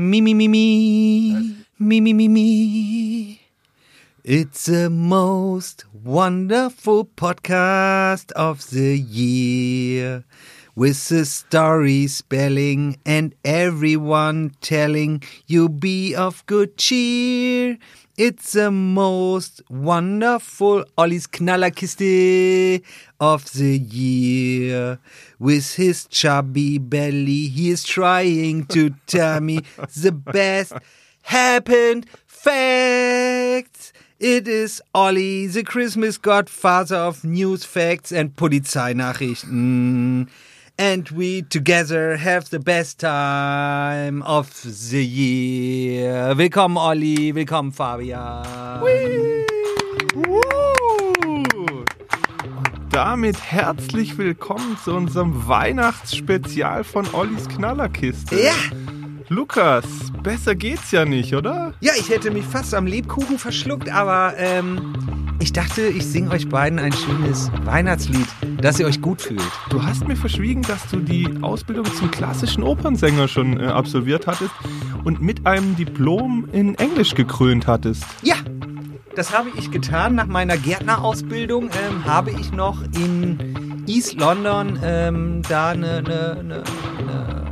Me, 0.00 0.20
me, 0.20 0.32
me, 0.32 0.46
me. 0.46 1.56
Me, 1.76 2.00
me, 2.00 2.12
me, 2.12 2.28
me. 2.28 3.40
It's 4.22 4.66
the 4.66 4.88
most 4.88 5.86
wonderful 5.92 7.04
podcast 7.04 8.30
of 8.32 8.70
the 8.70 8.96
year. 8.96 10.22
With 10.76 11.08
the 11.08 11.24
story 11.24 12.06
spelling 12.06 12.98
and 13.04 13.34
everyone 13.44 14.52
telling 14.60 15.24
you 15.48 15.68
be 15.68 16.14
of 16.14 16.46
good 16.46 16.76
cheer. 16.76 17.78
It's 18.18 18.54
the 18.54 18.72
most 18.72 19.62
wonderful 19.70 20.84
Olli's 20.98 21.28
Knallerkiste 21.28 22.82
of 23.20 23.52
the 23.52 23.78
year. 23.78 24.98
With 25.38 25.76
his 25.76 26.04
chubby 26.06 26.78
belly, 26.78 27.46
he 27.46 27.70
is 27.70 27.84
trying 27.84 28.66
to 28.66 28.90
tell 29.06 29.40
me 29.40 29.60
the 29.96 30.10
best 30.10 30.72
happened 31.22 32.06
facts. 32.26 33.92
It 34.18 34.48
is 34.48 34.82
Olli, 34.92 35.46
the 35.46 35.62
Christmas 35.62 36.18
godfather 36.18 36.96
of 36.96 37.22
news 37.22 37.62
facts 37.62 38.10
and 38.10 38.34
Polizeinachrichten. 38.34 39.46
Mm. 39.46 40.28
And 40.80 41.10
we 41.10 41.42
together 41.42 42.16
have 42.16 42.50
the 42.50 42.60
best 42.60 43.00
time 43.00 44.22
of 44.22 44.62
the 44.62 45.04
year. 45.04 46.36
Willkommen, 46.36 46.76
Olli. 46.76 47.34
Willkommen, 47.34 47.72
Fabian. 47.72 48.46
damit 52.98 53.40
herzlich 53.40 54.18
willkommen 54.18 54.76
zu 54.82 54.92
unserem 54.92 55.46
Weihnachtsspezial 55.46 56.82
von 56.82 57.06
Ollis 57.12 57.48
Knallerkiste. 57.48 58.40
Ja. 58.40 58.52
Lukas, 59.30 59.84
besser 60.22 60.54
geht's 60.54 60.90
ja 60.90 61.04
nicht, 61.04 61.34
oder? 61.34 61.74
Ja, 61.80 61.92
ich 61.98 62.08
hätte 62.08 62.30
mich 62.30 62.46
fast 62.46 62.74
am 62.74 62.86
Lebkuchen 62.86 63.38
verschluckt, 63.38 63.90
aber 63.90 64.32
ähm, 64.38 64.94
ich 65.38 65.52
dachte, 65.52 65.82
ich 65.82 66.06
singe 66.06 66.30
euch 66.30 66.48
beiden 66.48 66.78
ein 66.78 66.92
schönes 66.92 67.50
Weihnachtslied, 67.64 68.26
dass 68.62 68.80
ihr 68.80 68.86
euch 68.86 69.02
gut 69.02 69.20
fühlt. 69.20 69.42
Du 69.68 69.82
hast 69.82 70.08
mir 70.08 70.16
verschwiegen, 70.16 70.62
dass 70.62 70.88
du 70.90 70.96
die 70.96 71.28
Ausbildung 71.42 71.84
zum 71.94 72.10
klassischen 72.10 72.62
Opernsänger 72.62 73.28
schon 73.28 73.60
äh, 73.60 73.66
absolviert 73.66 74.26
hattest 74.26 74.52
und 75.04 75.20
mit 75.20 75.46
einem 75.46 75.76
Diplom 75.76 76.48
in 76.52 76.74
Englisch 76.76 77.14
gekrönt 77.14 77.66
hattest. 77.66 78.04
Ja, 78.22 78.36
das 79.14 79.36
habe 79.36 79.50
ich 79.58 79.70
getan. 79.70 80.14
Nach 80.14 80.26
meiner 80.26 80.56
Gärtnerausbildung 80.56 81.64
ähm, 81.64 82.06
habe 82.06 82.30
ich 82.30 82.52
noch 82.52 82.82
in 82.94 83.84
East 83.86 84.18
London 84.18 84.78
ähm, 84.82 85.42
da 85.46 85.68
eine, 85.70 85.98
eine, 85.98 86.36
eine, 86.38 86.62
eine 86.98 87.47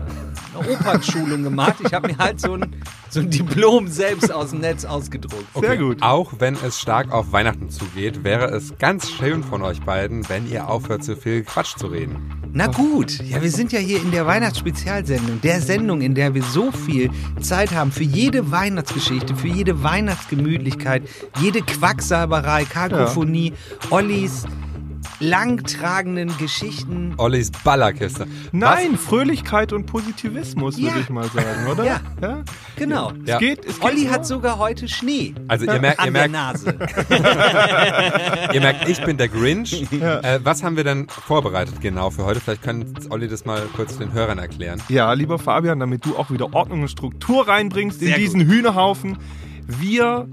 Opernschulung 0.59 1.43
gemacht. 1.43 1.77
Ich 1.85 1.93
habe 1.93 2.09
mir 2.09 2.19
halt 2.19 2.41
so 2.41 2.55
ein, 2.55 2.77
so 3.11 3.21
ein 3.21 3.31
Diplom 3.31 3.89
selbst 3.89 4.33
aus 4.33 4.51
dem 4.51 4.61
Netz 4.61 4.85
ausgedruckt. 4.85 5.47
Sehr 5.61 5.77
gut. 5.77 6.03
Auch 6.03 6.33
wenn 6.39 6.55
es 6.55 6.81
stark 6.81 7.13
auf 7.13 7.33
Weihnachten 7.33 7.71
zugeht, 7.71 8.25
wäre 8.25 8.47
es 8.47 8.77
ganz 8.79 9.11
schön 9.11 9.43
von 9.43 9.63
euch 9.63 9.81
beiden, 9.83 10.29
wenn 10.29 10.51
ihr 10.51 10.69
aufhört, 10.69 11.05
so 11.05 11.17
viel 11.17 11.43
Quatsch 11.45 11.77
zu 11.77 11.89
reden. 11.89 12.37
Na 12.53 12.69
gut, 12.69 13.19
ja, 13.21 13.43
wir 13.43 13.51
sind 13.51 13.73
ja 13.73 13.79
hier 13.79 14.01
in 14.01 14.11
der 14.13 14.27
Weihnachtsspezialsendung, 14.27 15.43
der 15.43 15.61
Sendung, 15.61 16.01
in 16.01 16.15
der 16.15 16.35
wir 16.35 16.43
so 16.43 16.73
viel 16.73 17.11
Zeit 17.41 17.73
haben 17.73 17.93
für 17.93 18.05
jede 18.05 18.51
Weihnachtsgeschichte, 18.51 19.37
für 19.37 19.49
jede 19.49 19.83
Weihnachtsgemütlichkeit, 19.83 21.03
jede 21.39 21.61
Quacksalberei, 21.61 22.65
Kakophonie, 22.65 23.53
Ollis 23.91 24.45
langtragenden 25.21 26.37
Geschichten. 26.39 27.15
Ollis 27.17 27.51
Ballerkiste. 27.51 28.27
Nein, 28.53 28.97
Fröhlichkeit 28.99 29.73
und 29.73 29.87
Positivismus, 29.87 30.79
Ja. 30.79 30.85
würde 30.91 31.01
ich 31.01 31.09
mal 31.11 31.25
sagen, 31.31 31.67
oder? 31.71 31.85
Ja. 31.85 32.01
ja? 32.21 32.43
Genau. 32.77 33.13
Es 33.25 33.29
Ja. 33.31 33.39
geht, 33.39 33.65
es 33.65 33.81
geht 33.81 33.85
Olli 33.85 34.05
so. 34.07 34.11
hat 34.11 34.27
sogar 34.27 34.59
heute 34.59 34.89
Schnee 34.89 35.35
Also 35.49 35.65
ihr 35.67 35.81
merkt, 35.81 36.01
ihr 36.01 36.07
an 36.09 36.15
der 36.15 36.29
merkt, 36.29 36.33
Nase. 36.33 36.77
ihr 38.53 38.61
merkt, 38.61 38.89
ich 38.89 39.03
bin 39.05 39.17
der 39.17 39.29
Grinch. 39.29 39.87
Äh, 39.93 40.41
was 40.43 40.63
haben 40.63 40.77
wir 40.77 40.85
denn 40.85 41.09
vorbereitet 41.09 41.81
genau 41.81 42.11
für 42.11 42.25
heute? 42.25 42.41
Vielleicht 42.41 42.63
kann 42.63 42.85
Olli 43.11 43.29
das 43.29 43.45
mal 43.45 43.63
kurz 43.75 43.99
den 43.99 44.13
Hörern 44.13 44.39
erklären. 44.39 44.83
Ja, 44.89 45.13
lieber 45.13 45.39
Fabian, 45.39 45.81
damit 45.81 46.05
du 46.05 46.17
auch 46.17 46.31
wieder 46.31 46.53
Ordnung 46.55 46.83
und 46.83 46.89
Struktur 46.89 47.49
reinbringst 47.49 48.01
in 48.03 48.09
Sehr 48.09 48.19
diesen 48.19 48.41
Hühnerhaufen. 48.43 49.19
Wir 49.67 50.29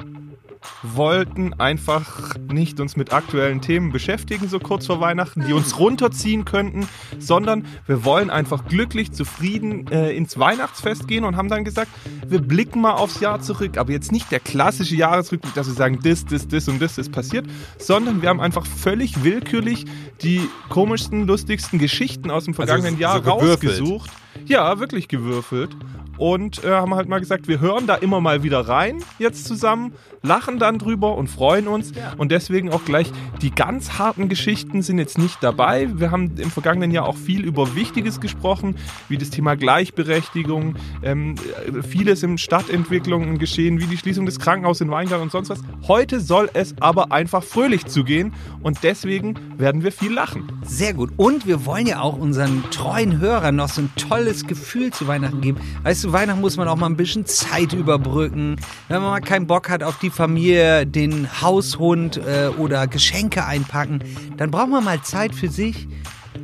wollten 0.81 1.53
einfach 1.53 2.35
nicht 2.51 2.79
uns 2.79 2.95
mit 2.95 3.13
aktuellen 3.13 3.61
Themen 3.61 3.91
beschäftigen, 3.91 4.47
so 4.47 4.59
kurz 4.59 4.85
vor 4.85 4.99
Weihnachten, 4.99 5.45
die 5.45 5.53
uns 5.53 5.79
runterziehen 5.79 6.45
könnten, 6.45 6.87
sondern 7.19 7.65
wir 7.85 8.05
wollen 8.05 8.29
einfach 8.29 8.65
glücklich, 8.65 9.11
zufrieden 9.11 9.87
äh, 9.87 10.11
ins 10.11 10.37
Weihnachtsfest 10.37 11.07
gehen 11.07 11.23
und 11.23 11.37
haben 11.37 11.49
dann 11.49 11.63
gesagt, 11.63 11.91
wir 12.27 12.41
blicken 12.41 12.81
mal 12.81 12.93
aufs 12.93 13.19
Jahr 13.19 13.41
zurück, 13.41 13.77
aber 13.77 13.91
jetzt 13.91 14.11
nicht 14.11 14.31
der 14.31 14.39
klassische 14.39 14.95
Jahresrückblick, 14.95 15.53
dass 15.53 15.67
wir 15.67 15.73
sagen, 15.73 15.99
das, 16.03 16.25
das, 16.25 16.47
das 16.47 16.67
und 16.67 16.81
das 16.81 16.97
ist 16.97 17.11
passiert, 17.11 17.45
sondern 17.77 18.21
wir 18.21 18.29
haben 18.29 18.41
einfach 18.41 18.65
völlig 18.65 19.23
willkürlich 19.23 19.85
die 20.21 20.47
komischsten, 20.69 21.27
lustigsten 21.27 21.79
Geschichten 21.79 22.31
aus 22.31 22.45
dem 22.45 22.53
vergangenen 22.53 22.95
so 22.95 23.01
Jahr 23.01 23.21
gewürfelt. 23.21 23.71
rausgesucht. 23.71 24.11
Ja, 24.45 24.79
wirklich 24.79 25.07
gewürfelt. 25.07 25.75
Und 26.17 26.63
äh, 26.63 26.69
haben 26.69 26.93
halt 26.93 27.09
mal 27.09 27.19
gesagt, 27.19 27.47
wir 27.47 27.59
hören 27.59 27.87
da 27.87 27.95
immer 27.95 28.21
mal 28.21 28.43
wieder 28.43 28.61
rein, 28.61 29.03
jetzt 29.19 29.45
zusammen, 29.45 29.93
lachen 30.21 30.57
dann 30.57 30.79
drüber 30.79 31.15
und 31.17 31.27
freuen 31.27 31.67
uns. 31.67 31.91
Und 32.17 32.31
deswegen 32.31 32.71
auch 32.71 32.85
gleich, 32.85 33.11
die 33.41 33.51
ganz 33.51 33.99
harten 33.99 34.29
Geschichten 34.29 34.81
sind 34.81 34.97
jetzt 34.97 35.17
nicht 35.17 35.43
dabei. 35.43 35.89
Wir 35.93 36.11
haben 36.11 36.37
im 36.37 36.49
vergangenen 36.49 36.91
Jahr 36.91 37.07
auch 37.07 37.17
viel 37.17 37.43
über 37.43 37.75
Wichtiges 37.75 38.21
gesprochen, 38.21 38.75
wie 39.09 39.17
das 39.17 39.29
Thema 39.31 39.55
Gleichberechtigung, 39.55 40.75
ähm, 41.01 41.35
äh, 41.67 41.81
vieles 41.81 42.23
in 42.23 42.37
Stadtentwicklungen 42.37 43.37
geschehen, 43.37 43.79
wie 43.79 43.85
die 43.85 43.97
Schließung 43.97 44.25
des 44.25 44.39
Krankenhauses 44.39 44.81
in 44.81 44.91
Weingarten 44.91 45.23
und 45.23 45.31
sonst 45.31 45.49
was. 45.49 45.59
Heute 45.87 46.19
soll 46.19 46.49
es 46.53 46.75
aber 46.79 47.11
einfach 47.11 47.43
fröhlich 47.43 47.85
zugehen 47.85 48.33
und 48.61 48.83
deswegen 48.83 49.35
werden 49.57 49.83
wir 49.83 49.91
viel 49.91 50.13
lachen. 50.13 50.51
Sehr 50.63 50.93
gut. 50.93 51.11
Und 51.17 51.47
wir 51.47 51.65
wollen 51.65 51.87
ja 51.87 51.99
auch 51.99 52.17
unseren 52.17 52.63
treuen 52.71 53.19
Hörern 53.19 53.55
noch 53.55 53.69
so 53.69 53.81
ein 53.81 53.91
tolles 53.97 54.47
Gefühl 54.47 54.91
zu 54.91 55.07
Weihnachten 55.07 55.41
geben. 55.41 55.59
Weißt 55.83 56.02
du, 56.03 56.13
Weihnachten 56.13 56.41
muss 56.41 56.57
man 56.57 56.67
auch 56.67 56.75
mal 56.75 56.87
ein 56.87 56.97
bisschen 56.97 57.25
Zeit 57.25 57.73
überbrücken. 57.73 58.57
Wenn 58.87 59.01
man 59.01 59.11
mal 59.11 59.21
keinen 59.21 59.47
Bock 59.47 59.69
hat 59.69 59.83
auf 59.83 59.99
die 59.99 60.09
Familie, 60.09 60.85
den 60.85 61.41
Haushund 61.41 62.17
äh, 62.17 62.49
oder 62.57 62.87
Geschenke 62.87 63.45
einpacken, 63.45 64.03
dann 64.37 64.51
braucht 64.51 64.69
man 64.69 64.83
mal 64.83 65.01
Zeit 65.01 65.33
für 65.33 65.49
sich. 65.49 65.87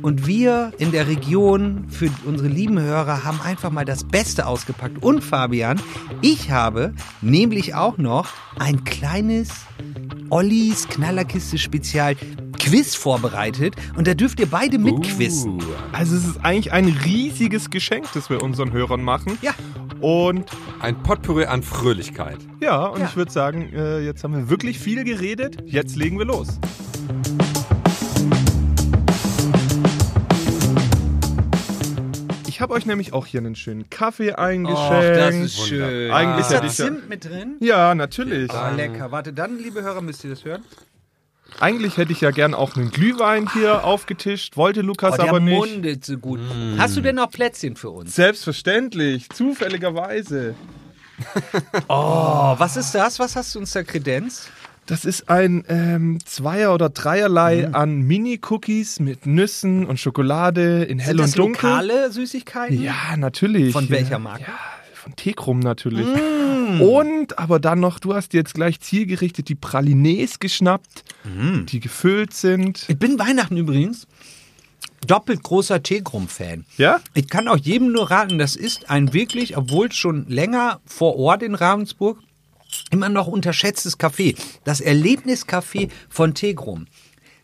Und 0.02 0.26
wir 0.26 0.72
in 0.78 0.92
der 0.92 1.08
Region 1.08 1.86
für 1.90 2.08
unsere 2.24 2.48
lieben 2.48 2.80
Hörer 2.80 3.24
haben 3.24 3.40
einfach 3.42 3.70
mal 3.70 3.84
das 3.84 4.04
Beste 4.04 4.46
ausgepackt. 4.46 5.02
Und 5.02 5.22
Fabian, 5.22 5.80
ich 6.22 6.50
habe 6.50 6.94
nämlich 7.20 7.74
auch 7.74 7.98
noch 7.98 8.28
ein 8.58 8.84
kleines 8.84 9.50
Ollis 10.30 10.88
Knallerkiste 10.88 11.58
Spezial 11.58 12.14
Quiz 12.60 12.94
vorbereitet. 12.94 13.74
Und 13.96 14.06
da 14.06 14.14
dürft 14.14 14.38
ihr 14.38 14.46
beide 14.46 14.78
mitquizzen. 14.78 15.54
Uh, 15.54 15.62
Also 15.92 16.14
es 16.16 16.24
ist 16.26 16.44
eigentlich 16.44 16.72
ein 16.72 16.86
riesiges 17.04 17.70
Geschenk, 17.70 18.06
das 18.14 18.30
wir 18.30 18.42
unseren 18.42 18.72
Hörern 18.72 19.02
machen. 19.02 19.38
Ja. 19.42 19.52
Und 20.00 20.50
ein 20.80 21.02
Potpourri 21.02 21.46
an 21.46 21.62
Fröhlichkeit. 21.62 22.38
ja, 22.60 22.84
und 22.86 23.00
Ja. 23.00 23.06
ich 23.06 23.16
würde 23.16 23.32
sagen, 23.32 23.72
äh, 23.74 24.00
jetzt 24.00 24.22
haben 24.24 24.34
wir 24.34 24.48
wirklich 24.50 24.78
viel 24.78 25.04
geredet. 25.04 25.56
Jetzt 25.66 25.96
legen 25.96 26.18
wir 26.18 26.26
los. 26.26 26.58
Ich 32.46 32.60
habe 32.60 32.74
euch 32.74 32.84
nämlich 32.84 33.14
auch 33.14 33.24
hier 33.26 33.40
einen 33.40 33.56
schönen 33.56 33.88
Kaffee 33.88 34.32
eingeschenkt. 34.34 35.16
das 35.16 35.34
ist 35.34 35.66
schön. 35.66 36.10
Eigentlich 36.10 36.40
ist 36.46 36.52
hätte 36.52 36.66
da 36.66 36.72
Zimt 36.72 37.08
mit 37.08 37.24
drin? 37.24 37.56
Ja, 37.60 37.94
natürlich. 37.94 38.50
Oh, 38.52 38.76
lecker. 38.76 39.10
Warte, 39.10 39.32
dann, 39.32 39.58
liebe 39.58 39.80
Hörer, 39.82 40.02
müsst 40.02 40.24
ihr 40.24 40.30
das 40.30 40.44
hören? 40.44 40.62
Eigentlich 41.58 41.96
hätte 41.96 42.12
ich 42.12 42.20
ja 42.20 42.30
gern 42.30 42.54
auch 42.54 42.76
einen 42.76 42.90
Glühwein 42.90 43.48
hier 43.52 43.84
aufgetischt, 43.84 44.56
wollte 44.56 44.80
Lukas 44.82 45.14
Oh, 45.14 45.16
der 45.16 45.28
aber 45.30 45.40
nicht. 45.40 45.54
mundet 45.56 46.04
so 46.04 46.16
gut. 46.16 46.40
Hast 46.78 46.96
du 46.96 47.00
denn 47.00 47.16
noch 47.16 47.30
Plätzchen 47.30 47.76
für 47.76 47.90
uns? 47.90 48.14
Selbstverständlich, 48.14 49.28
zufälligerweise. 49.30 50.54
Oh, 51.88 52.54
was 52.56 52.76
ist 52.78 52.94
das? 52.94 53.18
Was 53.18 53.36
hast 53.36 53.54
du 53.54 53.58
uns 53.58 53.72
da 53.72 53.82
kredenzt? 53.82 54.50
Das 54.86 55.04
ist 55.04 55.28
ein 55.28 55.64
ähm, 55.68 56.18
Zweier- 56.24 56.72
oder 56.74 56.88
Dreierlei 56.88 57.66
Mhm. 57.68 57.74
an 57.74 58.00
Mini-Cookies 58.02 59.00
mit 59.00 59.26
Nüssen 59.26 59.84
und 59.86 60.00
Schokolade 60.00 60.82
in 60.84 60.98
hell 60.98 61.08
Sind 61.10 61.20
das 61.20 61.30
und 61.32 61.38
dunkel. 61.38 61.68
lokale 61.70 62.10
Süßigkeiten? 62.10 62.82
Ja, 62.82 63.16
natürlich. 63.18 63.72
Von 63.72 63.90
welcher 63.90 64.18
Marke? 64.18 64.44
Ja, 64.44 64.58
von 65.00 65.16
Tekrum 65.16 65.58
natürlich. 65.60 66.06
Mm. 66.06 66.80
Und 66.82 67.38
aber 67.38 67.58
dann 67.58 67.80
noch, 67.80 67.98
du 67.98 68.14
hast 68.14 68.32
jetzt 68.34 68.54
gleich 68.54 68.80
zielgerichtet 68.80 69.48
die 69.48 69.54
Pralines 69.54 70.38
geschnappt, 70.38 71.04
Mm. 71.24 71.66
die 71.66 71.80
gefüllt 71.80 72.32
sind. 72.34 72.84
Ich 72.88 72.98
bin 72.98 73.18
Weihnachten 73.18 73.56
übrigens 73.56 74.06
doppelt 75.06 75.42
großer 75.42 75.82
Tegrum-Fan. 75.82 76.66
Ja? 76.76 77.00
Ich 77.14 77.28
kann 77.28 77.48
auch 77.48 77.56
jedem 77.56 77.90
nur 77.92 78.10
raten, 78.10 78.38
das 78.38 78.54
ist 78.54 78.90
ein 78.90 79.12
wirklich, 79.14 79.56
obwohl 79.56 79.90
schon 79.92 80.26
länger 80.28 80.80
vor 80.84 81.16
Ort 81.16 81.42
in 81.42 81.54
Ravensburg, 81.54 82.18
immer 82.90 83.08
noch 83.08 83.26
unterschätztes 83.26 83.98
Café. 83.98 84.36
Das 84.64 84.82
Erlebniscafé 84.82 85.90
von 86.08 86.34
Tegrum. 86.34 86.86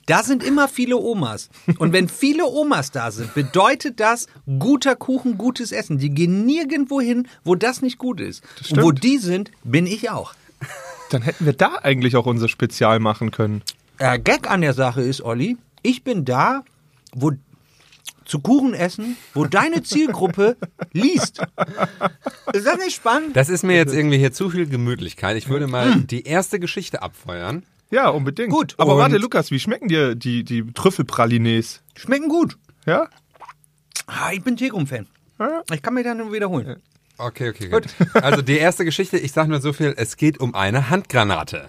Da 0.06 0.22
sind 0.22 0.44
immer 0.44 0.68
viele 0.68 0.96
Omas. 0.96 1.50
Und 1.78 1.92
wenn 1.92 2.08
viele 2.08 2.46
Omas 2.46 2.92
da 2.92 3.10
sind, 3.10 3.34
bedeutet 3.34 3.98
das 3.98 4.28
guter 4.58 4.94
Kuchen, 4.94 5.36
gutes 5.36 5.72
Essen. 5.72 5.98
Die 5.98 6.10
gehen 6.10 6.46
nirgendwo 6.46 7.00
hin, 7.00 7.26
wo 7.42 7.56
das 7.56 7.82
nicht 7.82 7.98
gut 7.98 8.20
ist. 8.20 8.44
Und 8.70 8.82
wo 8.82 8.92
die 8.92 9.18
sind, 9.18 9.50
bin 9.64 9.86
ich 9.86 10.08
auch. 10.10 10.34
Dann 11.10 11.22
hätten 11.22 11.44
wir 11.44 11.52
da 11.52 11.80
eigentlich 11.82 12.16
auch 12.16 12.26
unser 12.26 12.48
Spezial 12.48 13.00
machen 13.00 13.32
können. 13.32 13.62
Der 13.98 14.18
Gag 14.18 14.48
an 14.48 14.60
der 14.60 14.74
Sache 14.74 15.02
ist, 15.02 15.22
Olli, 15.22 15.56
ich 15.82 16.04
bin 16.04 16.24
da, 16.24 16.62
wo 17.12 17.32
zu 18.24 18.40
Kuchen 18.40 18.74
essen, 18.74 19.16
wo 19.34 19.44
deine 19.44 19.82
Zielgruppe 19.82 20.56
liest. 20.92 21.40
Ist 22.52 22.66
das 22.66 22.78
nicht 22.78 22.96
spannend? 22.96 23.36
Das 23.36 23.48
ist 23.48 23.62
mir 23.62 23.76
jetzt 23.76 23.94
irgendwie 23.94 24.18
hier 24.18 24.32
zu 24.32 24.50
viel 24.50 24.66
Gemütlichkeit. 24.66 25.36
Ich 25.36 25.48
würde 25.48 25.66
mal 25.66 26.00
die 26.00 26.24
erste 26.24 26.60
Geschichte 26.60 27.02
abfeuern. 27.02 27.64
Ja, 27.90 28.08
unbedingt. 28.08 28.50
Gut. 28.52 28.74
Aber 28.78 28.94
Und- 28.94 28.98
warte, 28.98 29.16
Lukas, 29.18 29.50
wie 29.50 29.60
schmecken 29.60 29.88
dir 29.88 30.14
die, 30.14 30.44
die 30.44 30.64
Trüffelpralines? 30.72 31.82
Schmecken 31.96 32.28
gut. 32.28 32.58
Ja? 32.84 33.08
Ah, 34.06 34.32
ich 34.32 34.42
bin 34.42 34.56
Tegum-Fan. 34.56 35.06
Ich 35.72 35.82
kann 35.82 35.94
mir 35.94 36.02
da 36.04 36.14
nur 36.14 36.32
wiederholen. 36.32 36.82
Okay, 37.18 37.48
okay, 37.50 37.68
gut. 37.68 37.86
Also 38.14 38.42
die 38.42 38.58
erste 38.58 38.84
Geschichte, 38.84 39.16
ich 39.18 39.32
sage 39.32 39.48
nur 39.48 39.60
so 39.60 39.72
viel, 39.72 39.94
es 39.96 40.16
geht 40.16 40.38
um 40.38 40.54
eine 40.54 40.90
Handgranate. 40.90 41.68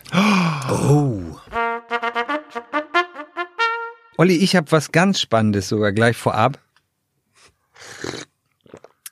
Olli, 4.17 4.35
ich 4.35 4.55
habe 4.55 4.71
was 4.71 4.91
ganz 4.91 5.19
Spannendes 5.21 5.69
sogar 5.69 5.91
gleich 5.91 6.17
vorab. 6.17 6.59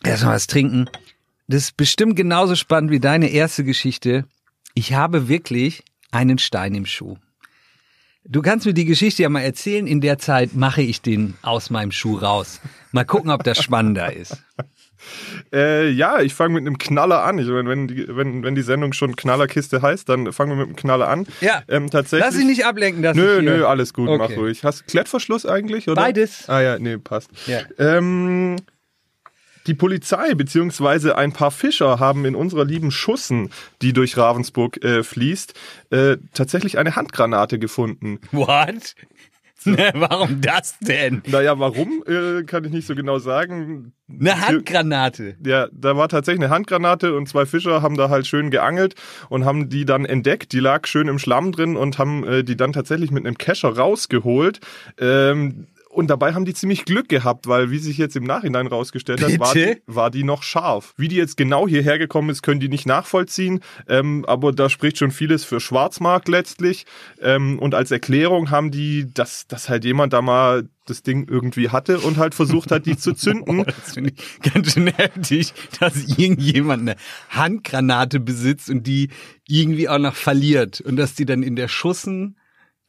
Erstmal 0.04 0.36
was 0.36 0.48
trinken. 0.48 0.90
Das 1.48 1.64
ist 1.64 1.78
bestimmt 1.78 2.16
genauso 2.16 2.56
spannend 2.56 2.92
wie 2.92 3.00
deine 3.00 3.30
erste 3.30 3.64
Geschichte. 3.64 4.26
Ich 4.74 4.94
habe 4.94 5.28
wirklich 5.28 5.84
einen 6.16 6.38
Stein 6.38 6.74
im 6.74 6.86
Schuh. 6.86 7.18
Du 8.28 8.42
kannst 8.42 8.66
mir 8.66 8.74
die 8.74 8.86
Geschichte 8.86 9.22
ja 9.22 9.30
mal 9.30 9.42
erzählen. 9.42 9.86
In 9.86 10.02
der 10.02 10.18
Zeit 10.18 10.56
mache 10.56 10.82
ich 10.82 11.02
den 11.02 11.36
aus 11.44 11.70
meinem 11.70 11.92
Schuh 11.92 12.18
raus. 12.18 12.60
Mal 12.92 13.06
gucken, 13.06 13.30
ob 13.30 13.44
das 13.44 13.62
spannender 13.62 14.12
ist. 14.14 14.38
Äh, 15.54 15.90
ja, 15.92 16.20
ich 16.22 16.34
fange 16.34 16.56
mit 16.56 16.62
einem 16.62 16.80
Knaller 16.80 17.24
an. 17.24 17.38
Ich 17.38 17.46
meine, 17.48 17.70
wenn 17.70 17.88
die, 17.88 18.08
wenn, 18.10 18.42
wenn 18.44 18.56
die 18.56 18.64
Sendung 18.64 18.92
schon 18.94 19.16
Knallerkiste 19.16 19.84
heißt, 19.84 20.10
dann 20.10 20.34
fangen 20.34 20.52
wir 20.54 20.56
mit 20.56 20.66
einem 20.66 20.76
Knaller 20.76 21.08
an. 21.08 21.28
Ja. 21.42 21.62
Ähm, 21.68 21.92
tatsächlich. 21.92 22.26
Lass 22.26 22.36
dich 22.36 22.46
nicht 22.46 22.66
ablenken, 22.66 23.04
dass 23.04 23.16
Nö, 23.16 23.42
nö, 23.44 23.66
alles 23.68 23.94
gut, 23.94 24.08
mach 24.10 24.26
Okay. 24.26 24.36
ruhig. 24.36 24.64
Hast 24.64 24.82
du 24.82 24.86
Klettverschluss 24.86 25.46
eigentlich, 25.46 25.88
oder? 25.90 26.02
Beides. 26.02 26.50
Ah 26.50 26.62
ja, 26.62 26.80
nee, 26.80 26.98
passt. 26.98 27.30
Ja. 27.46 27.60
Ähm, 27.78 28.56
die 29.68 29.74
Polizei 29.74 30.34
beziehungsweise 30.34 31.18
ein 31.18 31.34
paar 31.34 31.52
Fischer 31.52 32.00
haben 32.00 32.26
in 32.26 32.36
unserer 32.36 32.66
lieben 32.66 32.92
Schussen, 32.92 33.50
die 33.82 33.94
durch 33.94 34.18
Ravensburg 34.18 34.84
äh, 34.84 35.04
fließt, 35.04 35.54
äh, 35.92 36.18
tatsächlich 36.34 36.78
eine 36.78 36.96
Handgranate 36.96 37.60
gefunden. 37.60 38.20
What? 38.32 38.96
Warum 39.94 40.42
das 40.42 40.78
denn? 40.80 41.24
Naja, 41.28 41.58
warum, 41.58 42.04
äh, 42.06 42.44
kann 42.44 42.64
ich 42.66 42.72
nicht 42.72 42.86
so 42.86 42.94
genau 42.94 43.18
sagen. 43.18 43.94
Eine 44.08 44.40
Handgranate. 44.40 45.38
Ja, 45.44 45.68
da 45.72 45.98
war 45.98 46.08
tatsächlich 46.08 46.44
eine 46.44 46.54
Handgranate 46.54 47.16
und 47.16 47.28
zwei 47.28 47.48
Fischer 47.48 47.82
haben 47.82 47.98
da 47.98 48.10
halt 48.10 48.28
schön 48.28 48.52
geangelt 48.52 48.94
und 49.30 49.44
haben 49.44 49.70
die 49.70 49.86
dann 49.86 50.06
entdeckt. 50.06 50.52
Die 50.52 50.60
lag 50.60 50.86
schön 50.86 51.08
im 51.08 51.18
Schlamm 51.18 51.52
drin 51.52 51.78
und 51.78 51.98
haben 51.98 52.24
äh, 52.26 52.44
die 52.44 52.56
dann 52.56 52.74
tatsächlich 52.74 53.10
mit 53.10 53.26
einem 53.26 53.40
Kescher 53.40 53.76
rausgeholt. 53.76 54.60
Ähm, 55.00 55.68
und 55.96 56.08
dabei 56.08 56.34
haben 56.34 56.46
die 56.46 56.54
ziemlich 56.54 56.86
Glück 56.86 57.08
gehabt, 57.08 57.48
weil, 57.48 57.72
wie 57.72 57.78
sich 57.80 57.98
jetzt 57.98 58.16
im 58.16 58.26
Nachhinein 58.26 58.68
rausgestellt 58.68 59.24
hat, 59.24 59.40
war 59.40 59.54
die, 59.54 59.82
war 59.86 60.12
die 60.12 60.24
noch 60.24 60.44
scharf. 60.44 60.94
Wie 60.98 61.08
die 61.08 61.16
jetzt 61.16 61.38
genau 61.38 61.68
hierher 61.68 61.98
gekommen 61.98 62.30
ist, 62.30 62.42
können 62.42 62.60
die 62.60 62.68
nicht 62.68 62.86
nachvollziehen. 62.86 63.62
Ähm, 63.88 64.26
aber 64.26 64.52
da 64.52 64.70
spricht 64.70 64.98
schon 64.98 65.12
vieles 65.12 65.46
für 65.46 65.60
Schwarzmarkt 65.60 66.28
letztlich. 66.28 66.86
Ähm, 67.22 67.60
und 67.60 67.74
als 67.74 67.92
Erklärung 67.92 68.52
haben 68.52 68.72
die, 68.72 69.12
dass, 69.14 69.48
dass 69.48 69.70
halt 69.70 69.86
jemand 69.86 70.12
da 70.12 70.22
mal 70.22 70.68
das 70.86 71.02
Ding 71.02 71.28
irgendwie 71.30 71.70
hatte 71.70 72.00
und 72.00 72.18
halt 72.18 72.36
versucht 72.36 72.72
hat, 72.72 72.86
die 72.86 72.98
zu 72.98 73.14
zünden. 73.16 73.64
Das 73.64 73.94
finde 73.94 74.12
ich 74.16 74.52
ganz 74.54 74.74
schön 74.74 74.88
heftig, 74.88 75.54
dass 75.80 76.18
irgendjemand 76.18 76.82
eine 76.82 76.96
Handgranate 77.30 78.20
besitzt 78.20 78.70
und 78.70 78.86
die 78.86 79.10
irgendwie 79.48 79.88
auch 79.90 80.00
noch 80.00 80.16
verliert 80.16 80.82
und 80.82 80.98
dass 80.98 81.16
die 81.16 81.26
dann 81.26 81.42
in 81.42 81.56
der 81.56 81.70
Schussen 81.70 82.36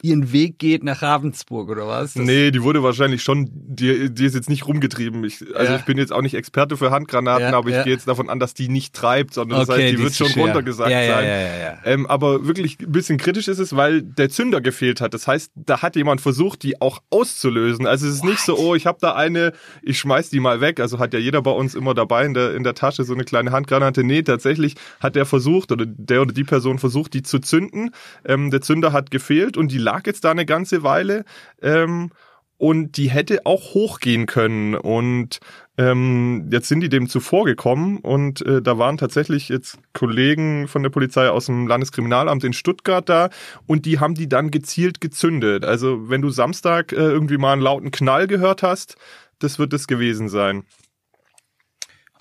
ihren 0.02 0.32
Weg 0.32 0.58
geht 0.58 0.84
nach 0.84 1.02
Ravensburg 1.02 1.68
oder 1.70 1.86
was? 1.86 2.14
Das- 2.14 2.24
Nee, 2.24 2.50
die 2.50 2.62
wurde 2.62 2.82
wahrscheinlich 2.82 3.22
schon, 3.22 3.48
die, 3.52 4.10
die 4.12 4.24
ist 4.26 4.34
jetzt 4.34 4.48
nicht 4.50 4.66
rumgetrieben. 4.66 5.24
Ich, 5.24 5.44
also 5.54 5.72
Ja. 5.72 5.78
ich 5.78 5.84
bin 5.84 5.96
jetzt 5.98 6.12
auch 6.12 6.22
nicht 6.22 6.34
Experte 6.34 6.76
für 6.76 6.90
Handgranaten, 6.90 7.42
Ja, 7.52 7.56
aber 7.56 7.68
ich 7.70 7.74
ja. 7.76 7.82
gehe 7.82 7.92
jetzt 7.94 8.06
davon 8.06 8.28
an, 8.28 8.38
dass 8.38 8.54
die 8.54 8.68
nicht 8.68 8.94
treibt, 8.94 9.32
sondern 9.34 9.60
das 9.60 9.68
Okay, 9.70 9.82
heißt, 9.84 9.92
die 9.92 9.96
die 9.96 10.02
wird 10.02 10.14
schon 10.14 10.28
schwer. 10.28 10.44
runtergesagt 10.44 10.90
sein. 10.90 11.78
Ähm, 11.84 12.06
aber 12.06 12.46
wirklich 12.46 12.78
ein 12.80 12.92
bisschen 12.92 13.18
kritisch 13.18 13.48
ist 13.48 13.58
es, 13.58 13.74
weil 13.76 14.02
der 14.02 14.28
Zünder 14.30 14.60
gefehlt 14.60 15.00
hat. 15.00 15.14
Das 15.14 15.26
heißt, 15.26 15.50
da 15.54 15.82
hat 15.82 15.96
jemand 15.96 16.20
versucht, 16.20 16.62
die 16.62 16.80
auch 16.80 17.00
auszulösen. 17.10 17.86
Also 17.86 18.06
es 18.06 18.14
ist 18.16 18.24
nicht 18.24 18.40
so, 18.40 18.56
oh, 18.58 18.74
ich 18.74 18.86
habe 18.86 18.98
da 19.00 19.14
eine, 19.14 19.52
ich 19.82 19.98
schmeiß 19.98 20.30
die 20.30 20.40
mal 20.40 20.60
weg. 20.60 20.80
Also 20.80 20.98
hat 20.98 21.14
ja 21.14 21.18
jeder 21.20 21.42
bei 21.42 21.50
uns 21.50 21.74
immer 21.74 21.94
dabei 21.94 22.24
in 22.26 22.34
der, 22.34 22.54
in 22.54 22.62
der 22.64 22.74
Tasche 22.74 23.04
so 23.04 23.14
eine 23.14 23.24
kleine 23.24 23.52
Handgranate. 23.52 24.04
Nee, 24.04 24.22
tatsächlich 24.22 24.74
hat 25.00 25.16
der 25.16 25.26
versucht, 25.26 25.72
oder 25.72 25.84
der 25.86 26.22
oder 26.22 26.32
die 26.32 26.44
Person 26.44 26.78
versucht, 26.78 27.14
die 27.14 27.22
zu 27.22 27.38
zünden. 27.38 27.90
Ähm, 28.24 28.50
der 28.50 28.60
Zünder 28.60 28.92
hat 28.92 29.10
gefehlt 29.10 29.56
und 29.56 29.72
die 29.72 29.78
lag 29.86 30.06
jetzt 30.06 30.24
da 30.24 30.30
eine 30.30 30.44
ganze 30.44 30.82
Weile. 30.82 31.24
Ähm, 31.62 32.10
und 32.58 32.96
die 32.96 33.10
hätte 33.10 33.44
auch 33.44 33.74
hochgehen 33.74 34.26
können. 34.26 34.74
Und 34.74 35.40
ähm, 35.78 36.48
jetzt 36.50 36.68
sind 36.68 36.80
die 36.80 36.88
dem 36.88 37.08
zuvor 37.08 37.44
gekommen 37.44 37.98
und 37.98 38.40
äh, 38.46 38.62
da 38.62 38.78
waren 38.78 38.96
tatsächlich 38.96 39.50
jetzt 39.50 39.78
Kollegen 39.92 40.68
von 40.68 40.82
der 40.82 40.90
Polizei 40.90 41.28
aus 41.28 41.46
dem 41.46 41.66
Landeskriminalamt 41.66 42.44
in 42.44 42.54
Stuttgart 42.54 43.06
da 43.06 43.28
und 43.66 43.84
die 43.84 44.00
haben 44.00 44.14
die 44.14 44.28
dann 44.28 44.50
gezielt 44.50 45.02
gezündet. 45.02 45.66
Also 45.66 46.08
wenn 46.08 46.22
du 46.22 46.30
Samstag 46.30 46.92
äh, 46.92 46.96
irgendwie 46.96 47.36
mal 47.36 47.52
einen 47.52 47.62
lauten 47.62 47.90
Knall 47.90 48.26
gehört 48.26 48.62
hast, 48.62 48.96
das 49.38 49.58
wird 49.58 49.74
es 49.74 49.86
gewesen 49.86 50.30
sein. 50.30 50.64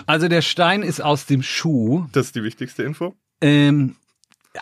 Also 0.06 0.28
der 0.28 0.42
Stein 0.42 0.84
ist 0.84 1.02
aus 1.02 1.26
dem 1.26 1.42
Schuh. 1.42 2.08
Das 2.12 2.28
ist 2.28 2.36
die 2.36 2.44
wichtigste 2.44 2.84
Info. 2.84 3.16
Ähm, 3.40 3.96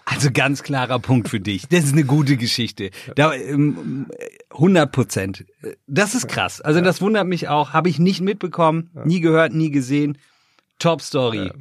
also 0.06 0.30
ganz 0.32 0.64
klarer 0.64 1.00
Punkt 1.00 1.30
für 1.30 1.40
dich. 1.40 1.68
Das 1.70 1.84
ist 1.84 1.94
eine 1.94 2.04
gute 2.06 2.38
Geschichte. 2.38 2.90
Da, 3.16 3.34
ähm, 3.34 4.08
100 4.52 4.92
Prozent. 4.92 5.46
Das 5.88 6.16
ist 6.16 6.28
krass. 6.28 6.62
Also 6.62 6.82
das 6.82 7.02
wundert 7.02 7.28
mich 7.28 7.48
auch. 7.48 7.74
Habe 7.74 7.90
ich 7.90 8.00
nicht 8.00 8.22
mitbekommen, 8.22 8.92
nie 9.06 9.20
gehört, 9.20 9.54
nie 9.54 9.72
gesehen. 9.72 10.18
Top 10.80 11.02
Story. 11.02 11.52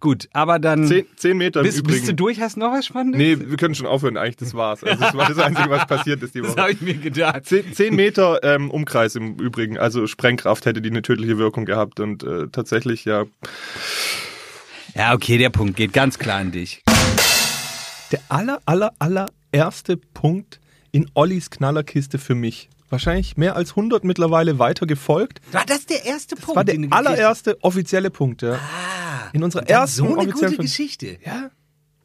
Gut, 0.00 0.30
aber 0.32 0.58
dann 0.58 0.86
Zehn, 0.86 1.04
zehn 1.16 1.36
Meter 1.36 1.62
bist, 1.62 1.84
bist 1.84 2.08
du 2.08 2.14
durch? 2.14 2.40
Hast 2.40 2.56
du 2.56 2.60
noch 2.60 2.72
was 2.72 2.86
Spannendes? 2.86 3.18
Nee, 3.18 3.36
wir 3.38 3.56
können 3.58 3.74
schon 3.74 3.86
aufhören. 3.86 4.16
Eigentlich, 4.16 4.36
das 4.36 4.54
war's. 4.54 4.82
Also 4.82 4.98
das 4.98 5.14
war 5.14 5.28
das 5.28 5.38
Einzige, 5.38 5.68
was 5.68 5.86
passiert 5.86 6.22
ist 6.22 6.34
die 6.34 6.40
das 6.42 6.52
Woche. 6.52 6.60
habe 6.62 6.72
ich 6.72 6.80
mir 6.80 6.94
gedacht. 6.94 7.44
Zehn, 7.44 7.70
zehn 7.74 7.94
Meter 7.94 8.42
ähm, 8.42 8.70
Umkreis 8.70 9.14
im 9.14 9.36
Übrigen, 9.36 9.76
also 9.76 10.06
Sprengkraft 10.06 10.64
hätte 10.64 10.80
die 10.80 10.88
eine 10.88 11.02
tödliche 11.02 11.36
Wirkung 11.36 11.66
gehabt 11.66 12.00
und 12.00 12.22
äh, 12.22 12.48
tatsächlich 12.50 13.04
ja. 13.04 13.24
Ja, 14.94 15.14
okay, 15.14 15.36
der 15.36 15.50
Punkt 15.50 15.76
geht 15.76 15.92
ganz 15.92 16.18
klar 16.18 16.38
an 16.38 16.50
dich. 16.50 16.82
Der 18.10 18.20
aller, 18.28 18.60
aller, 18.66 18.92
allererste 18.98 19.96
Punkt 19.96 20.60
in 20.92 21.10
Ollis 21.14 21.50
Knallerkiste 21.50 22.18
für 22.18 22.34
mich. 22.34 22.68
Wahrscheinlich 22.88 23.36
mehr 23.36 23.54
als 23.54 23.70
100 23.70 24.02
mittlerweile 24.02 24.58
weiter 24.58 24.86
gefolgt. 24.86 25.40
War 25.52 25.64
das 25.64 25.86
der 25.86 26.04
erste 26.04 26.34
Punkt? 26.34 26.48
Das 26.48 26.56
war 26.56 26.64
der 26.64 26.92
allererste 26.92 27.62
offizielle 27.62 28.10
Punkt, 28.10 28.42
ja. 28.42 28.54
Ah, 28.54 29.30
In 29.32 29.44
unserer 29.44 29.68
ersten 29.68 29.98
so 29.98 30.04
eine 30.06 30.16
offiziellen 30.16 30.56
gute 30.56 30.62
Geschichte. 30.62 31.18
Ja. 31.24 31.50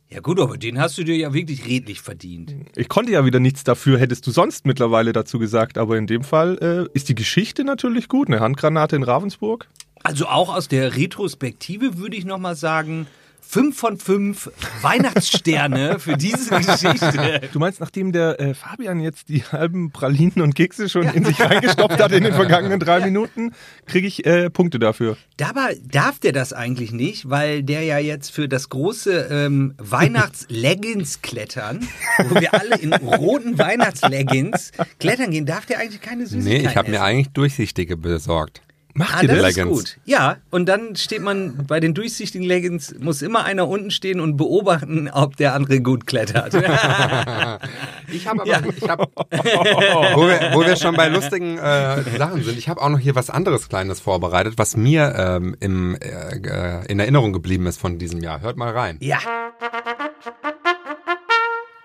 Ja 0.07 0.19
gut, 0.19 0.39
aber 0.39 0.57
den 0.57 0.79
hast 0.79 0.99
du 0.99 1.03
dir 1.03 1.17
ja 1.17 1.33
wirklich 1.33 1.65
redlich 1.65 1.99
verdient. 1.99 2.53
Ich 2.75 2.87
konnte 2.87 3.11
ja 3.11 3.25
wieder 3.25 3.39
nichts 3.39 3.63
dafür, 3.63 3.97
hättest 3.97 4.27
du 4.27 4.31
sonst 4.31 4.67
mittlerweile 4.67 5.11
dazu 5.11 5.39
gesagt, 5.39 5.79
aber 5.79 5.97
in 5.97 6.05
dem 6.05 6.23
Fall 6.23 6.87
äh, 6.91 6.95
ist 6.95 7.09
die 7.09 7.15
Geschichte 7.15 7.63
natürlich 7.63 8.07
gut. 8.07 8.27
Eine 8.27 8.39
Handgranate 8.39 8.95
in 8.95 9.01
Ravensburg. 9.01 9.67
Also 10.03 10.27
auch 10.27 10.55
aus 10.55 10.67
der 10.67 10.95
Retrospektive 10.95 11.97
würde 11.97 12.15
ich 12.15 12.25
nochmal 12.25 12.55
sagen, 12.55 13.07
fünf 13.47 13.77
von 13.77 13.97
fünf 13.97 14.51
Weihnachtssterne 14.81 15.99
für 15.99 16.17
diese 16.17 16.49
Geschichte. 16.57 17.41
Du 17.53 17.59
meinst, 17.59 17.79
nachdem 17.79 18.11
der 18.11 18.39
äh, 18.39 18.53
Fabian 18.53 18.99
jetzt 18.99 19.29
die 19.29 19.43
halben 19.43 19.91
Pralinen 19.91 20.41
und 20.41 20.55
Kekse 20.55 20.89
schon 20.89 21.07
in 21.09 21.23
sich 21.25 21.39
reingestopft 21.39 22.01
hat 22.01 22.11
in 22.11 22.23
den 22.23 22.33
vergangenen 22.33 22.79
drei 22.79 22.99
Minuten, 23.01 23.53
kriege 23.85 24.07
ich 24.07 24.25
äh, 24.25 24.49
Punkte 24.49 24.79
dafür. 24.79 25.17
Dabei 25.37 25.77
darf 25.83 26.19
der 26.19 26.31
das 26.31 26.53
eigentlich 26.53 26.91
nicht, 26.91 27.29
weil 27.29 27.63
der 27.63 27.83
ja 27.83 27.97
jetzt 27.97 28.31
für 28.31 28.47
das 28.47 28.69
große 28.69 29.27
ähm, 29.31 29.73
Weihnachts-Leggings 29.77 31.21
klettern, 31.21 31.87
wo 32.29 32.39
wir 32.39 32.53
alle 32.53 32.75
in 32.77 32.93
roten 32.93 33.57
Weihnachts-Leggings 33.57 34.71
klettern 34.99 35.31
gehen, 35.31 35.45
darf 35.45 35.65
der 35.65 35.79
eigentlich 35.79 36.01
keine 36.01 36.25
Süßigkeiten 36.25 36.63
Nee, 36.63 36.69
ich 36.69 36.77
habe 36.77 36.89
mir 36.89 37.01
eigentlich 37.01 37.29
durchsichtige 37.33 37.97
besorgt. 37.97 38.61
Macht 38.97 39.13
Ah, 39.15 39.21
ihr 39.23 39.27
das 39.27 39.39
das? 39.39 39.49
ist 39.49 39.55
Leggings? 39.57 39.77
gut. 39.77 39.97
Ja, 40.05 40.37
und 40.51 40.67
dann 40.69 40.95
steht 40.95 41.21
man 41.21 41.65
bei 41.67 41.81
den 41.81 41.93
durchsichtigen 41.93 42.47
Leggings, 42.47 42.95
muss 42.97 43.21
immer 43.21 43.43
einer 43.43 43.67
unten 43.67 43.91
stehen 43.91 44.21
und 44.21 44.37
beobachten, 44.37 45.09
ob 45.11 45.35
der 45.35 45.53
andere 45.53 45.81
gut 45.81 46.07
klettert. 46.07 46.53
Ich 46.53 48.25
habe 48.25 48.41
aber, 48.43 48.69
ich 48.77 48.87
hab, 48.89 48.99
wo, 49.09 50.27
wir, 50.27 50.51
wo 50.53 50.61
wir 50.65 50.77
schon 50.77 50.95
bei 50.95 51.09
lustigen 51.09 51.57
äh, 51.57 52.03
Sachen 52.17 52.41
sind, 52.43 52.57
ich 52.57 52.69
habe 52.69 52.81
auch 52.81 52.87
noch 52.89 52.99
hier 52.99 53.15
was 53.15 53.29
anderes 53.29 53.67
Kleines 53.67 53.99
vorbereitet, 53.99 54.53
was 54.57 54.77
mir 54.77 55.13
ähm, 55.17 55.57
im, 55.59 55.95
äh, 55.95 56.37
äh, 56.37 56.85
in 56.87 56.99
Erinnerung 56.99 57.33
geblieben 57.33 57.67
ist 57.67 57.77
von 57.79 57.97
diesem 57.99 58.21
Jahr. 58.21 58.39
Hört 58.39 58.55
mal 58.55 58.71
rein. 58.71 58.97
ja. 59.01 59.17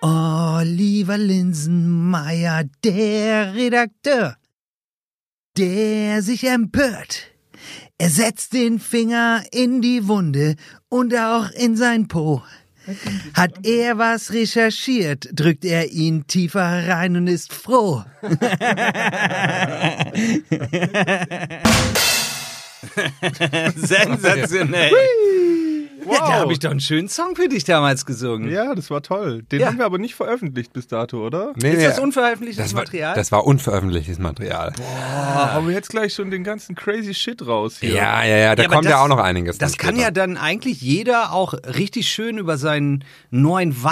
Oliver 0.02 1.18
Linsenmeier, 1.18 2.64
der 2.84 3.54
Redakteur, 3.54 4.36
der 5.56 6.22
sich 6.22 6.44
empört. 6.44 7.32
Er 7.98 8.08
setzt 8.08 8.52
den 8.54 8.78
Finger 8.78 9.42
in 9.52 9.82
die 9.82 10.08
Wunde 10.08 10.56
und 10.88 11.14
auch 11.14 11.50
in 11.50 11.76
sein 11.76 12.08
Po. 12.08 12.42
Hat 13.34 13.66
er 13.66 13.98
was 13.98 14.32
recherchiert, 14.32 15.28
drückt 15.32 15.64
er 15.64 15.90
ihn 15.92 16.26
tiefer 16.26 16.88
rein 16.88 17.16
und 17.16 17.26
ist 17.26 17.52
froh. 17.52 18.02
Sensationell. 23.76 24.90
Wow. 26.04 26.14
Ja, 26.18 26.26
da 26.26 26.32
habe 26.40 26.52
ich 26.52 26.58
doch 26.58 26.70
einen 26.70 26.80
schönen 26.80 27.08
Song 27.08 27.36
für 27.36 27.48
dich 27.48 27.64
damals 27.64 28.06
gesungen. 28.06 28.50
Ja, 28.50 28.74
das 28.74 28.90
war 28.90 29.02
toll. 29.02 29.42
Den 29.52 29.60
Ja. 29.60 29.66
haben 29.68 29.78
wir 29.78 29.84
aber 29.86 29.98
nicht 29.98 30.14
veröffentlicht 30.14 30.72
bis 30.72 30.86
dato, 30.86 31.24
oder? 31.26 31.52
Nee, 31.56 31.70
Ist 31.70 31.76
nee, 31.78 31.84
das 31.84 31.98
unveröffentlichtes 31.98 32.64
das 32.66 32.74
war, 32.74 32.82
Material? 32.82 33.14
das 33.14 33.32
war 33.32 33.44
unveröffentlichtes 33.46 34.18
Material. 34.18 34.72
Ah, 34.96 35.50
aber 35.56 35.70
jetzt 35.70 35.90
gleich 35.90 36.14
schon 36.14 36.30
den 36.30 36.44
ganzen 36.44 36.74
crazy 36.74 37.14
Shit 37.14 37.46
raus 37.46 37.76
hier. 37.80 37.90
Ja, 37.94 38.24
ja, 38.24 38.36
ja, 38.36 38.54
da 38.56 38.62
Ja, 38.62 38.68
kommt 38.68 38.84
ja 38.84 38.90
das- 38.92 39.00
auch 39.00 39.08
noch 39.08 39.18
einiges. 39.18 39.58
Das 39.58 39.76
kann 39.78 39.90
später. 39.96 40.02
ja 40.06 40.10
dann 40.10 40.36
eigentlich 40.36 40.80
jeder 40.80 41.32
auch 41.32 41.54
richtig 41.54 42.08
schön 42.08 42.38
über 42.38 42.56
seinen 42.58 43.04
neuen 43.30 43.82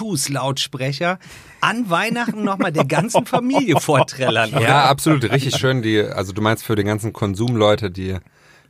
Weihnachts-Bluetooth-Lautsprecher 0.00 1.18
an 1.60 1.90
Weihnachten 1.90 2.42
nochmal 2.44 2.72
der 2.72 2.84
ganzen 2.86 3.26
Familie 3.26 3.78
vorträllern. 3.80 4.50
Ja, 4.58 4.84
absolut, 4.86 5.24
richtig 5.30 5.56
schön. 5.56 5.82
Die, 5.82 6.00
also 6.00 6.32
du 6.32 6.40
meinst 6.40 6.64
für 6.64 6.74
die 6.76 6.84
ganzen 6.84 7.12
Konsumleute, 7.12 7.90
die 7.90 8.16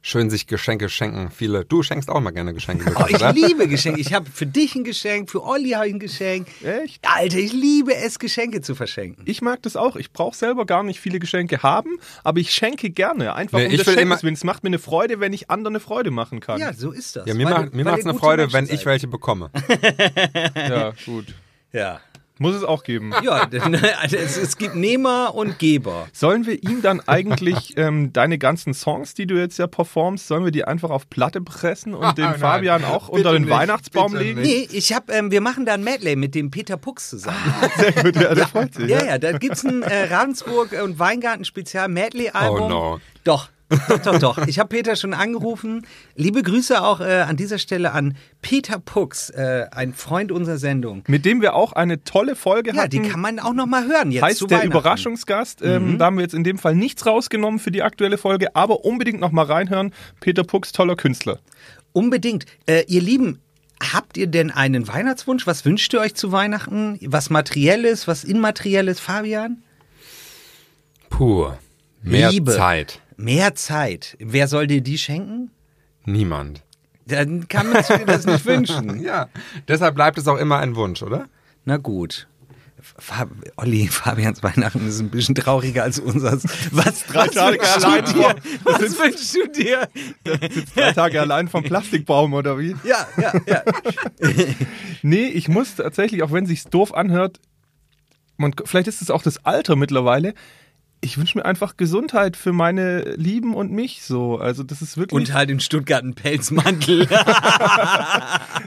schön 0.03 0.31
sich 0.31 0.47
Geschenke 0.47 0.89
schenken. 0.89 1.31
Viele. 1.31 1.65
Du 1.65 1.83
schenkst 1.83 2.09
auch 2.09 2.21
mal 2.21 2.31
gerne 2.31 2.55
Geschenke, 2.55 2.93
Oh, 2.97 3.05
ich 3.09 3.17
oder? 3.17 3.33
liebe 3.33 3.69
Geschenke. 3.69 4.01
Ich 4.01 4.13
habe 4.15 4.29
für 4.31 4.47
dich 4.47 4.75
ein 4.75 4.85
Geschenk, 4.85 5.31
für 5.31 5.43
Olli 5.45 5.71
habe 5.71 5.89
ich 5.89 5.95
ein 5.95 5.99
Geschenk. 6.01 6.47
Echt? 6.65 7.01
Alter, 7.07 7.39
ich 7.39 7.53
liebe 7.53 7.95
es, 7.95 8.19
Geschenke 8.19 8.61
zu 8.63 8.75
verschenken. 8.75 9.23
Ich 9.27 9.43
mag 9.43 9.63
das 9.63 9.77
auch. 9.77 9.97
Ich 9.97 10.13
brauche 10.13 10.37
selber 10.37 10.65
gar 10.67 10.83
nicht 10.83 11.01
viele 11.01 11.19
Geschenke 11.19 11.63
haben, 11.63 11.99
aber 12.25 12.41
ich 12.41 12.53
schenke 12.53 12.91
gerne. 12.91 13.35
Einfach 13.35 13.59
Nee, 13.59 13.67
um 13.67 13.73
ich 13.73 13.87
will 13.87 13.95
Schenkens. 13.95 14.23
Es 14.39 14.45
macht 14.45 14.63
mir 14.63 14.69
eine 14.69 14.79
Freude, 14.79 15.21
wenn 15.21 15.33
ich 15.33 15.51
anderen 15.51 15.75
eine 15.77 15.81
Freude 15.81 16.11
machen 16.11 16.41
kann. 16.41 16.59
Ja, 16.61 16.73
so 16.73 16.91
ist 16.93 17.17
das. 17.17 17.27
Ja, 17.27 17.35
mir, 17.35 17.45
Weil- 17.47 17.53
macht, 17.53 17.75
ihr 17.75 18.11
eine 18.11 18.19
Freude, 18.19 18.43
Menschen 18.49 18.69
wenn 18.69 18.75
ich 18.75 18.87
welche 18.87 19.07
bekomme. 19.09 19.51
Ja, 20.57 20.93
gut. 21.07 21.27
Ja. 21.73 22.01
Muss 22.43 22.55
es 22.55 22.65
auch 22.65 22.85
geben. 22.85 23.13
Ja, 23.23 23.33
also 24.01 24.17
es, 24.17 24.39
es 24.39 24.57
gibt 24.57 24.75
Nehmer 24.75 25.35
und 25.35 25.59
Geber. 25.59 26.09
Sollen 26.15 26.47
wir 26.47 26.55
ihm 26.63 26.81
dann 26.81 27.03
eigentlich 27.07 27.75
ähm, 27.77 28.15
deine 28.15 28.39
ganzen 28.39 28.73
Songs, 28.73 29.13
die 29.13 29.27
du 29.27 29.35
jetzt 29.39 29.59
ja 29.59 29.67
performst, 29.67 30.27
sollen 30.27 30.47
wir 30.47 30.51
die 30.51 30.65
einfach 30.65 30.89
auf 30.89 31.11
Platte 31.11 31.43
pressen 31.43 31.93
und 31.93 32.03
Ah, 32.03 32.13
den. 32.15 32.35
Fabian 32.37 32.83
auch 32.85 33.11
Bitte 33.11 33.19
unter 33.19 33.33
den 33.35 33.43
nicht, 33.43 33.51
Weihnachtsbaum 33.51 34.13
bitte 34.13 34.25
legen? 34.25 34.41
Nee, 34.41 34.67
ich 34.73 34.95
hab, 34.95 35.11
ähm, 35.13 35.31
wir 35.31 35.43
machen 35.43 35.67
da 35.67 35.75
ein 35.75 35.85
Medley 35.85 36.17
mit 36.17 36.35
dem 36.35 36.51
Peter 36.51 36.79
Pux 36.79 37.11
zusammen. 37.11 37.37
Sehr 37.77 37.93
gut, 37.93 38.17
ja, 38.17 38.35
der 38.35 38.49
freut 38.49 38.73
sich. 38.73 38.89
Ja, 38.89 39.05
ja, 39.05 39.19
da 39.19 39.33
gibt's 39.33 39.63
ein 39.63 39.83
äh, 39.83 40.05
Ravensburg 40.05 40.73
und 40.83 40.99
Weingarten 40.99 41.45
Spezial 41.45 41.89
Medley 41.89 42.31
Album. 42.31 42.63
Oh, 42.63 42.69
no. 42.69 43.01
Doch. 43.25 43.51
Doch, 43.89 43.99
doch, 43.99 44.19
doch. 44.19 44.47
Ich 44.49 44.59
habe 44.59 44.69
Peter 44.69 44.97
schon 44.97 45.15
angerufen. 45.15 45.87
Liebe 46.17 46.43
Grüße 46.43 46.83
auch 46.83 47.01
äh, 47.01 47.21
an 47.21 47.37
dieser 47.37 47.59
Stelle 47.59 47.93
an 47.93 48.17
Peter 48.43 48.79
Pux, 48.81 49.31
äh, 49.31 49.67
ein 49.71 49.95
Freund 49.95 50.33
unserer 50.33 50.59
Sendung. 50.59 51.05
Mit 51.07 51.25
dem 51.25 51.41
wir 51.41 51.55
auch 51.55 51.73
eine 51.73 52.03
tolle 52.03 52.35
Folge 52.35 52.73
Ja, 52.75 52.83
hatten. 52.83 52.91
die 52.91 53.03
kann 53.03 53.21
man 53.21 53.39
auch 53.39 53.53
noch 53.55 53.67
mal 53.67 53.87
hören 53.87 54.11
jetzt 54.11 54.23
heißt 54.25 54.39
zu 54.39 54.47
der. 54.49 54.65
Überraschungsgast. 54.65 55.63
Ähm, 55.63 55.99
Da 55.99 56.07
haben 56.07 56.17
wir 56.17 56.23
jetzt 56.23 56.35
in 56.35 56.43
dem 56.45 56.59
Fall 56.59 56.75
nichts 56.75 57.07
rausgenommen 57.07 57.61
für 57.61 57.71
die 57.71 57.83
aktuelle 57.83 58.19
Folge, 58.19 58.55
aber 58.57 58.85
unbedingt 58.85 59.21
noch 59.21 59.31
mal 59.33 59.45
reinhören. 59.47 59.93
Peter 60.19 60.43
Pux, 60.43 60.73
toller 60.73 60.97
Künstler. 60.97 61.39
Unbedingt. 61.93 62.47
Äh, 62.67 62.85
ihr 62.89 63.01
Lieben, 63.03 63.39
habt 63.93 64.17
ihr 64.17 64.27
denn 64.27 64.51
einen 64.51 64.89
Weihnachtswunsch? 64.89 65.47
Was 65.47 65.65
wünscht 65.65 65.93
ihr 65.95 66.01
euch 66.01 66.15
zu 66.15 66.33
Weihnachten? 66.33 66.99
Was 67.07 67.31
Materielles, 67.31 68.09
was 68.09 68.25
Immaterielles, 68.25 68.99
Fabian? 69.01 69.63
Puh. 71.09 71.51
Mehr 72.03 72.31
Liebe. 72.31 72.53
Zeit. 72.53 73.01
Mehr 73.23 73.55
Zeit. 73.55 74.17
Wer 74.19 74.49
soll 74.49 74.67
dir 74.67 74.81
die 74.81 74.99
schenken? 74.99 75.51
Niemand. 76.05 76.63
Dann 77.07 77.49
kann 77.49 77.71
man 77.73 77.83
sich 77.83 78.05
das 78.07 78.25
nicht 78.27 78.45
wünschen. 78.47 79.03
Ja, 79.03 79.29
deshalb 79.69 79.95
bleibt 79.95 80.17
es 80.19 80.27
auch 80.29 80.37
immer 80.39 80.59
ein 80.59 80.75
Wunsch, 80.77 81.03
oder? 81.03 81.29
Na 81.65 81.77
gut. 81.77 82.27
Fab 82.83 83.29
Olli, 83.57 83.89
Fabians 83.91 84.43
Weihnachten 84.43 84.89
ist 84.89 85.01
ein 85.01 85.11
bisschen 85.11 85.35
trauriger 85.35 85.83
als 85.83 85.99
unseres. 85.99 86.45
Was, 86.73 87.05
Drei 87.05 87.27
was 87.27 87.31
Tage 87.33 87.59
wünschst 87.59 87.85
allein 87.85 88.05
du 88.07 88.13
dir? 88.13 88.23
vor- 88.63 88.73
Was 88.81 88.99
wünschst 88.99 89.35
du 89.37 89.49
dir? 89.49 89.89
Drei 90.75 90.93
Tage 90.93 91.21
allein 91.21 91.49
vom 91.49 91.63
Plastikbaum 91.63 92.33
oder 92.33 92.59
wie? 92.59 92.75
Ja, 92.85 93.07
ja, 93.21 93.33
ja. 93.47 93.63
Nee, 95.03 95.27
ich 95.27 95.49
muss 95.49 95.75
tatsächlich, 95.77 96.23
auch 96.23 96.33
wenn 96.33 96.47
sich's 96.47 96.65
doof 96.65 96.95
anhört, 96.95 97.39
man, 98.39 98.55
vielleicht 98.65 98.89
ist 98.89 99.03
es 99.03 99.11
auch 99.11 99.23
das 99.23 99.45
Alter 99.45 99.77
mittlerweile. 99.77 100.33
Ich 101.03 101.17
wünsche 101.17 101.39
mir 101.39 101.45
einfach 101.47 101.77
Gesundheit 101.77 102.37
für 102.37 102.53
meine 102.53 103.15
Lieben 103.17 103.55
und 103.55 103.73
mich 103.73 104.03
so. 104.03 104.39
Also 104.39 104.63
das 104.63 104.83
ist 104.83 104.99
wirklich. 104.99 105.17
Und 105.17 105.33
halt 105.33 105.51
in 105.51 105.61
Stuttgart 105.61 106.03
einen 106.03 106.15
Pelzmantel. 106.15 107.09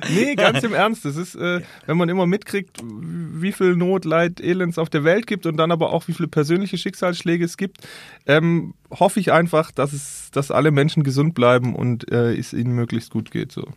Nee, 0.10 0.36
ganz 0.36 0.63
im 0.63 0.74
Ernst. 0.74 1.06
Das 1.06 1.16
ist, 1.16 1.36
äh, 1.36 1.62
wenn 1.86 1.98
man 1.98 2.10
immer 2.10 2.25
mitkriegt, 2.25 2.82
wie 2.84 3.52
viel 3.52 3.75
Not, 3.75 4.06
Leid, 4.06 4.42
Elends 4.42 4.78
auf 4.78 4.90
der 4.90 5.04
Welt 5.04 5.28
gibt 5.28 5.46
und 5.46 5.58
dann 5.58 5.72
aber 5.72 5.94
auch 5.94 6.08
wie 6.08 6.13
viele 6.13 6.28
persönliche 6.28 6.78
Schicksalsschläge 6.78 7.46
es 7.46 7.58
gibt, 7.58 7.78
ähm, 8.25 8.74
hoffe 8.92 9.20
ich 9.20 9.32
einfach, 9.32 9.72
dass 9.72 9.94
es, 9.94 10.30
dass 10.32 10.52
alle 10.52 10.72
Menschen 10.72 11.04
gesund 11.04 11.34
bleiben 11.36 11.75
und 11.75 12.12
äh, 12.12 12.36
es 12.36 12.54
ihnen 12.54 12.74
möglichst 12.74 13.12
gut 13.12 13.32
geht. 13.32 13.52
So. 13.52 13.68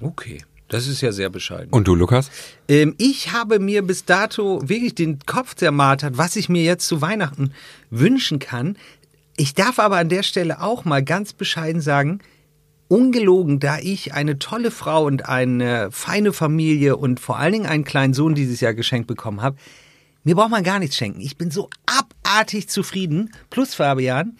Okay, 0.00 0.42
das 0.68 0.88
ist 0.88 1.00
ja 1.00 1.12
sehr 1.12 1.30
bescheiden. 1.30 1.70
Und 1.70 1.86
du, 1.86 1.94
Lukas? 1.94 2.30
Ähm, 2.68 2.94
ich 2.98 3.32
habe 3.32 3.58
mir 3.58 3.82
bis 3.82 4.04
dato 4.04 4.60
wirklich 4.68 4.94
den 4.94 5.20
Kopf 5.24 5.54
zermartert, 5.54 6.18
was 6.18 6.36
ich 6.36 6.48
mir 6.48 6.62
jetzt 6.62 6.88
zu 6.88 7.00
Weihnachten 7.00 7.52
wünschen 7.90 8.38
kann. 8.38 8.76
Ich 9.36 9.54
darf 9.54 9.78
aber 9.78 9.98
an 9.98 10.08
der 10.08 10.22
Stelle 10.22 10.62
auch 10.62 10.84
mal 10.84 11.04
ganz 11.04 11.32
bescheiden 11.32 11.80
sagen, 11.80 12.20
ungelogen, 12.88 13.60
da 13.60 13.78
ich 13.78 14.14
eine 14.14 14.38
tolle 14.38 14.70
Frau 14.70 15.04
und 15.04 15.28
eine 15.28 15.90
feine 15.92 16.32
Familie 16.32 16.96
und 16.96 17.20
vor 17.20 17.38
allen 17.38 17.52
Dingen 17.52 17.66
einen 17.66 17.84
kleinen 17.84 18.14
Sohn 18.14 18.34
dieses 18.34 18.60
Jahr 18.60 18.74
geschenkt 18.74 19.06
bekommen 19.06 19.42
habe, 19.42 19.56
mir 20.24 20.34
braucht 20.34 20.50
man 20.50 20.64
gar 20.64 20.80
nichts 20.80 20.96
schenken. 20.96 21.20
Ich 21.20 21.36
bin 21.36 21.52
so 21.52 21.70
abartig 21.86 22.68
zufrieden. 22.68 23.32
Plus 23.50 23.74
Fabian, 23.74 24.36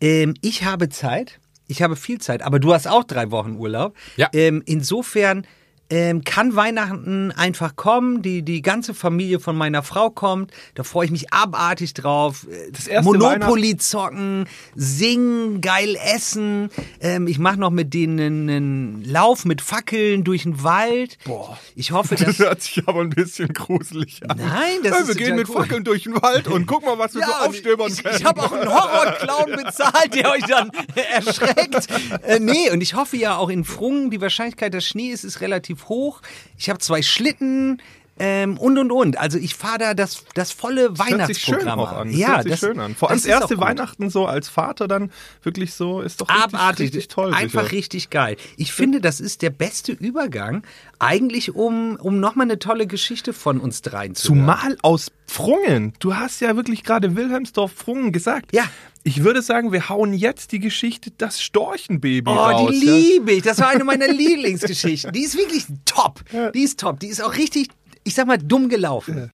ähm, 0.00 0.34
ich 0.40 0.64
habe 0.64 0.88
Zeit. 0.88 1.39
Ich 1.70 1.82
habe 1.82 1.94
viel 1.94 2.18
Zeit, 2.18 2.42
aber 2.42 2.58
du 2.58 2.74
hast 2.74 2.88
auch 2.88 3.04
drei 3.04 3.30
Wochen 3.30 3.56
Urlaub. 3.56 3.96
Ja. 4.16 4.28
Ähm, 4.32 4.62
insofern 4.66 5.46
ähm, 5.90 6.22
kann 6.24 6.56
Weihnachten 6.56 7.32
einfach 7.32 7.76
kommen. 7.76 8.22
Die, 8.22 8.42
die 8.42 8.62
ganze 8.62 8.94
Familie 8.94 9.40
von 9.40 9.56
meiner 9.56 9.82
Frau 9.82 10.08
kommt. 10.10 10.52
Da 10.74 10.82
freue 10.84 11.04
ich 11.06 11.10
mich 11.10 11.32
abartig 11.32 11.94
drauf. 11.94 12.46
Äh, 12.50 12.70
Das 12.72 12.86
erste 12.86 13.04
Monopoly 13.12 13.76
zocken, 13.76 14.46
singen, 14.74 15.60
geil 15.60 15.96
essen. 16.14 16.70
Ähm, 17.00 17.26
ich 17.26 17.38
mache 17.38 17.58
noch 17.58 17.70
mit 17.70 17.92
denen 17.94 18.48
einen, 18.48 19.04
Lauf 19.04 19.44
mit 19.44 19.60
Fackeln 19.60 20.24
durch 20.24 20.44
den 20.44 20.62
Wald. 20.62 21.18
Boah. 21.24 21.58
Ich 21.74 21.92
hoffe, 21.92 22.14
Das 22.14 22.24
dass. 22.26 22.38
hört 22.38 22.62
sich 22.62 22.82
aber 22.86 23.00
ein 23.00 23.10
bisschen 23.10 23.48
gruselig 23.52 24.20
an. 24.28 24.38
Nein, 24.38 24.78
das 24.82 24.92
Ja, 24.92 24.98
ist 25.00 25.08
wir 25.08 25.14
gehen 25.16 25.36
mit 25.36 25.48
cool. 25.48 25.56
Fackeln 25.56 25.84
durch 25.84 26.04
den 26.04 26.14
Wald 26.22 26.48
und 26.48 26.66
guck 26.66 26.84
mal, 26.84 26.98
was 26.98 27.14
wir 27.14 27.22
so 27.24 27.32
und 27.32 27.48
aufstöbern 27.48 27.92
ich, 27.92 28.02
können. 28.02 28.16
ich 28.16 28.24
habe 28.24 28.42
auch 28.42 28.52
einen 28.52 28.68
Horrorclown 28.68 29.56
bezahlt, 29.64 30.14
der 30.14 30.30
euch 30.30 30.44
dann 30.44 30.70
erschreckt. 31.14 31.86
Äh, 32.22 32.38
nee, 32.40 32.70
und 32.70 32.80
ich 32.80 32.94
hoffe 32.94 33.16
ja 33.16 33.36
auch 33.36 33.48
in 33.48 33.64
Frungen, 33.64 34.10
die 34.10 34.20
Wahrscheinlichkeit, 34.20 34.72
dass 34.74 34.84
Schnee 34.86 35.10
ist, 35.10 35.24
ist 35.24 35.40
relativ 35.40 35.79
hoch. 35.88 36.20
Ich 36.58 36.68
habe 36.68 36.78
zwei 36.78 37.02
Schlitten 37.02 37.80
ähm, 38.20 38.58
und 38.58 38.78
und 38.78 38.92
und. 38.92 39.18
Also 39.18 39.38
ich 39.38 39.54
fahre 39.54 39.78
da 39.78 39.94
das, 39.94 40.24
das 40.34 40.52
volle 40.52 40.92
Das 40.92 41.08
hört 41.08 41.26
sich 41.26 41.38
schön 41.38 41.54
Weihnachtsprogramm 41.54 41.80
auch 41.80 41.92
an. 41.92 42.08
Das 42.10 42.16
Ja, 42.18 42.28
hört 42.28 42.42
sich 42.44 42.50
das, 42.52 42.60
schön 42.60 42.78
an. 42.78 42.94
Vor 42.94 43.10
allem 43.10 43.18
das 43.18 43.26
erste. 43.26 43.58
Weihnachten 43.58 44.10
so 44.10 44.26
als 44.26 44.48
Vater 44.48 44.86
dann 44.86 45.10
wirklich 45.42 45.72
so 45.74 46.00
ist 46.00 46.20
doch 46.20 46.28
richtig, 46.28 46.44
Abartig, 46.54 46.80
richtig 46.86 47.08
toll. 47.08 47.34
einfach 47.34 47.62
sicher. 47.62 47.72
richtig 47.72 48.10
geil. 48.10 48.36
Ich 48.56 48.72
finde, 48.72 49.00
das 49.00 49.20
ist 49.20 49.42
der 49.42 49.50
beste 49.50 49.92
Übergang, 49.92 50.62
eigentlich 50.98 51.54
um, 51.54 51.96
um 51.96 52.20
nochmal 52.20 52.44
eine 52.46 52.58
tolle 52.58 52.86
Geschichte 52.86 53.32
von 53.32 53.58
uns 53.58 53.82
dreien 53.82 54.14
zu 54.14 54.34
hören. 54.34 54.40
Zumal 54.40 54.76
aus 54.82 55.10
Pfrungen. 55.26 55.94
Du 55.98 56.14
hast 56.16 56.40
ja 56.40 56.54
wirklich 56.56 56.84
gerade 56.84 57.16
Wilhelmsdorf 57.16 57.72
Pfrungen 57.72 58.12
gesagt. 58.12 58.54
Ja. 58.54 58.64
Ich 59.02 59.24
würde 59.24 59.40
sagen, 59.40 59.72
wir 59.72 59.88
hauen 59.88 60.12
jetzt 60.12 60.52
die 60.52 60.58
Geschichte 60.58 61.10
Das 61.16 61.40
Storchenbaby 61.40 62.22
Oh, 62.30 62.32
raus. 62.34 62.70
die 62.70 62.84
ja? 62.86 62.92
liebe 62.92 63.32
ich. 63.32 63.42
Das 63.42 63.58
war 63.58 63.68
eine 63.68 63.82
meiner 63.84 64.08
Lieblingsgeschichten. 64.08 65.12
Die 65.12 65.22
ist 65.22 65.38
wirklich 65.38 65.64
top. 65.86 66.20
Die 66.54 66.62
ist 66.62 66.80
top. 66.80 67.00
Die 67.00 67.06
ist 67.06 67.22
auch 67.24 67.34
richtig, 67.36 67.68
ich 68.04 68.14
sag 68.14 68.26
mal, 68.26 68.38
dumm 68.38 68.68
gelaufen. 68.68 69.30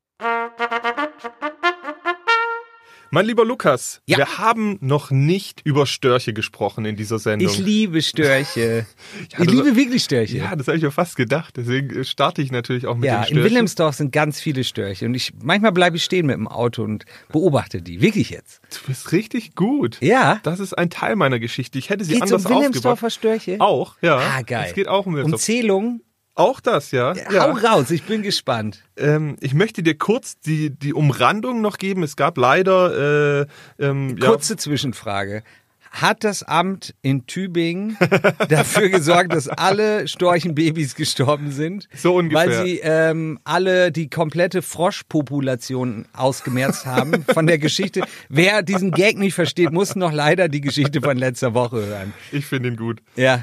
Mein 3.12 3.24
lieber 3.24 3.44
Lukas, 3.44 4.02
Ja. 4.06 4.18
wir 4.18 4.38
haben 4.38 4.78
noch 4.80 5.12
nicht 5.12 5.60
über 5.64 5.86
Störche 5.86 6.32
gesprochen 6.34 6.84
in 6.84 6.96
dieser 6.96 7.20
Sendung. 7.20 7.48
Ich 7.48 7.56
liebe 7.58 8.02
Störche. 8.02 8.84
Ja, 9.32 9.44
ich 9.44 9.50
liebe 9.50 9.76
wirklich 9.76 10.02
Störche. 10.02 10.38
ja, 10.38 10.54
das 10.56 10.66
habe 10.66 10.76
ich 10.76 10.82
mir 10.82 10.90
fast 10.90 11.16
gedacht. 11.16 11.56
Deswegen 11.56 12.00
äh, 12.00 12.04
starte 12.04 12.42
ich 12.42 12.50
natürlich 12.50 12.86
auch 12.86 12.96
mit 12.96 13.04
Ja, 13.04 13.18
den 13.18 13.20
in 13.20 13.26
Störchen. 13.28 13.44
Wilhelmsdorf 13.44 13.94
sind 13.94 14.10
ganz 14.12 14.40
viele 14.40 14.64
Störche 14.64 15.06
und 15.06 15.14
ich 15.14 15.32
manchmal 15.40 15.72
bleibe 15.72 15.96
ich 15.96 16.04
stehen 16.04 16.26
mit 16.26 16.34
dem 16.36 16.48
Auto 16.48 16.82
und 16.82 17.04
beobachte 17.30 17.80
die, 17.80 18.00
wirklich 18.00 18.30
jetzt. 18.30 18.60
Du 18.82 18.88
bist 18.88 19.12
richtig 19.12 19.54
gut. 19.54 19.98
Ja. 20.02 20.40
Das 20.42 20.58
ist 20.60 20.74
ein 20.76 20.90
Teil 20.90 21.14
meiner 21.16 21.38
Geschichte. 21.38 21.78
Ich 21.78 21.88
hätte 21.90 22.04
sie 22.04 22.14
Geht's 22.14 22.22
anders 22.32 22.44
um 22.44 22.56
Wilhelmsdorfer 22.56 23.06
aufgebaut. 23.06 23.12
Störche? 23.12 23.60
Auch, 23.60 23.96
ja. 24.02 24.18
Ah, 24.18 24.42
geil. 24.42 24.66
Es 24.68 24.74
geht 24.74 24.88
auch 24.88 25.06
um 25.06 25.12
Um 25.12 25.14
Wilhelmsdorf. 25.14 25.42
Zählung. 25.42 26.00
Auch 26.36 26.60
das, 26.60 26.90
ja. 26.90 27.14
Hau 27.32 27.52
raus, 27.52 27.90
ich 27.90 28.02
bin 28.02 28.22
gespannt. 28.22 28.84
Ähm, 28.98 29.36
ich 29.40 29.54
möchte 29.54 29.82
dir 29.82 29.96
kurz 29.96 30.38
die, 30.38 30.68
die 30.68 30.92
Umrandung 30.92 31.62
noch 31.62 31.78
geben. 31.78 32.02
Es 32.02 32.14
gab 32.14 32.36
leider 32.36 33.40
äh, 33.40 33.46
ähm, 33.78 34.18
ja, 34.20 34.28
Kurze 34.28 34.58
Zwischenfrage. 34.58 35.42
Hat 35.92 36.24
das 36.24 36.42
Amt 36.42 36.94
in 37.00 37.26
Tübingen 37.26 37.96
dafür 38.50 38.90
gesorgt, 38.90 39.32
dass 39.32 39.48
alle 39.48 40.06
Storchenbabys 40.06 40.94
gestorben 40.94 41.52
sind? 41.52 41.88
So 41.94 42.16
ungefähr. 42.16 42.48
Weil 42.50 42.66
sie 42.66 42.80
ähm, 42.82 43.38
alle 43.44 43.90
die 43.90 44.10
komplette 44.10 44.60
Froschpopulation 44.60 46.04
ausgemerzt 46.12 46.84
haben 46.84 47.24
von 47.32 47.46
der 47.46 47.56
Geschichte. 47.56 48.02
Wer 48.28 48.62
diesen 48.62 48.90
Gag 48.90 49.16
nicht 49.16 49.32
versteht, 49.32 49.72
muss 49.72 49.96
noch 49.96 50.12
leider 50.12 50.50
die 50.50 50.60
Geschichte 50.60 51.00
von 51.00 51.16
letzter 51.16 51.54
Woche 51.54 51.86
hören. 51.86 52.12
ich 52.30 52.44
finde 52.44 52.68
ihn 52.68 52.76
gut. 52.76 53.00
Ja. 53.14 53.42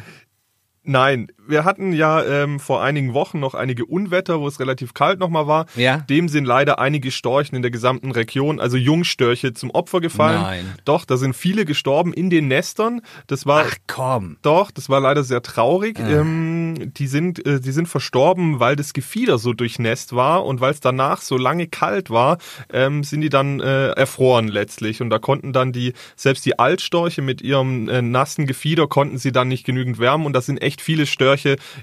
Nein, 0.83 1.31
wir 1.47 1.65
hatten 1.65 1.93
ja 1.93 2.23
ähm, 2.23 2.59
vor 2.59 2.81
einigen 2.81 3.13
Wochen 3.13 3.39
noch 3.39 3.53
einige 3.53 3.85
Unwetter, 3.85 4.39
wo 4.39 4.47
es 4.47 4.59
relativ 4.59 4.93
kalt 4.93 5.19
nochmal 5.19 5.47
war. 5.47 5.65
Ja. 5.75 5.97
Dem 5.97 6.29
sind 6.29 6.45
leider 6.45 6.79
einige 6.79 7.12
Storchen 7.12 7.55
in 7.55 7.62
der 7.62 7.71
gesamten 7.71 8.12
Region, 8.12 8.59
also 8.59 8.77
Jungstörche, 8.77 9.53
zum 9.53 9.71
Opfer 9.71 10.01
gefallen. 10.01 10.41
Nein. 10.41 10.73
Doch, 10.85 11.05
da 11.05 11.17
sind 11.17 11.35
viele 11.35 11.65
gestorben 11.65 12.13
in 12.13 12.29
den 12.29 12.47
Nestern. 12.47 13.01
Das 13.27 13.45
war 13.45 13.65
Ach 13.67 13.75
komm. 13.88 14.38
Doch, 14.41 14.71
das 14.71 14.89
war 14.89 15.00
leider 15.00 15.23
sehr 15.23 15.41
traurig. 15.41 16.00
Ähm, 16.00 16.91
die 16.93 17.07
sind, 17.07 17.45
äh, 17.45 17.59
die 17.59 17.71
sind 17.71 17.88
verstorben, 17.88 18.59
weil 18.59 18.75
das 18.75 18.93
Gefieder 18.93 19.38
so 19.38 19.53
durchnässt 19.53 20.15
war 20.15 20.45
und 20.45 20.62
weil 20.62 20.71
es 20.71 20.79
danach 20.79 21.21
so 21.21 21.38
lange 21.38 21.67
kalt 21.67 22.09
war, 22.09 22.38
ähm, 22.71 23.03
sind 23.03 23.21
die 23.21 23.29
dann 23.29 23.59
äh, 23.59 23.89
erfroren 23.89 24.47
letztlich 24.47 25.01
und 25.01 25.09
da 25.09 25.19
konnten 25.19 25.53
dann 25.53 25.71
die 25.71 25.93
selbst 26.15 26.45
die 26.45 26.59
Altstorche 26.59 27.21
mit 27.21 27.41
ihrem 27.41 27.89
äh, 27.89 28.01
nassen 28.01 28.45
Gefieder 28.45 28.88
konnten 28.88 29.17
sie 29.17 29.31
dann 29.31 29.47
nicht 29.47 29.65
genügend 29.65 30.00
wärmen 30.00 30.25
und 30.25 30.33
da 30.33 30.41
sind 30.41 30.62
echt 30.62 30.81
viele 30.81 31.05
Störche 31.05 31.32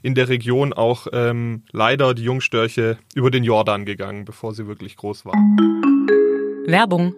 in 0.03 0.15
der 0.15 0.29
Region 0.29 0.73
auch 0.73 1.07
ähm, 1.13 1.65
leider 1.73 2.15
die 2.15 2.23
Jungstörche 2.23 2.99
über 3.15 3.31
den 3.31 3.45
Jordan 3.45 3.85
gegangen, 3.85 4.25
bevor 4.25 4.55
sie 4.55 4.67
wirklich 4.67 4.97
groß 4.97 5.25
waren. 5.25 5.57
Werbung. 6.67 7.15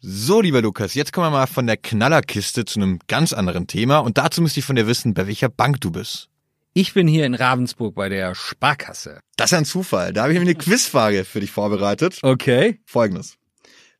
So, 0.00 0.40
lieber 0.40 0.62
Lukas, 0.62 0.94
jetzt 0.94 1.12
kommen 1.12 1.26
wir 1.26 1.38
mal 1.38 1.46
von 1.46 1.66
der 1.66 1.76
Knallerkiste 1.76 2.64
zu 2.64 2.78
einem 2.78 3.00
ganz 3.08 3.32
anderen 3.32 3.66
Thema 3.66 3.98
und 3.98 4.16
dazu 4.16 4.40
müsste 4.40 4.60
ich 4.60 4.66
von 4.66 4.76
dir 4.76 4.86
wissen, 4.86 5.14
bei 5.14 5.26
welcher 5.26 5.48
Bank 5.48 5.80
du 5.80 5.90
bist. 5.90 6.28
Ich 6.72 6.94
bin 6.94 7.08
hier 7.08 7.26
in 7.26 7.34
Ravensburg 7.34 7.96
bei 7.96 8.08
der 8.08 8.36
Sparkasse. 8.36 9.20
Das 9.36 9.50
ist 9.50 9.58
ein 9.58 9.64
Zufall. 9.64 10.12
Da 10.12 10.22
habe 10.22 10.32
ich 10.32 10.38
mir 10.38 10.44
eine 10.44 10.54
Quizfrage 10.54 11.24
für 11.24 11.40
dich 11.40 11.50
vorbereitet. 11.50 12.20
Okay. 12.22 12.78
Folgendes. 12.84 13.36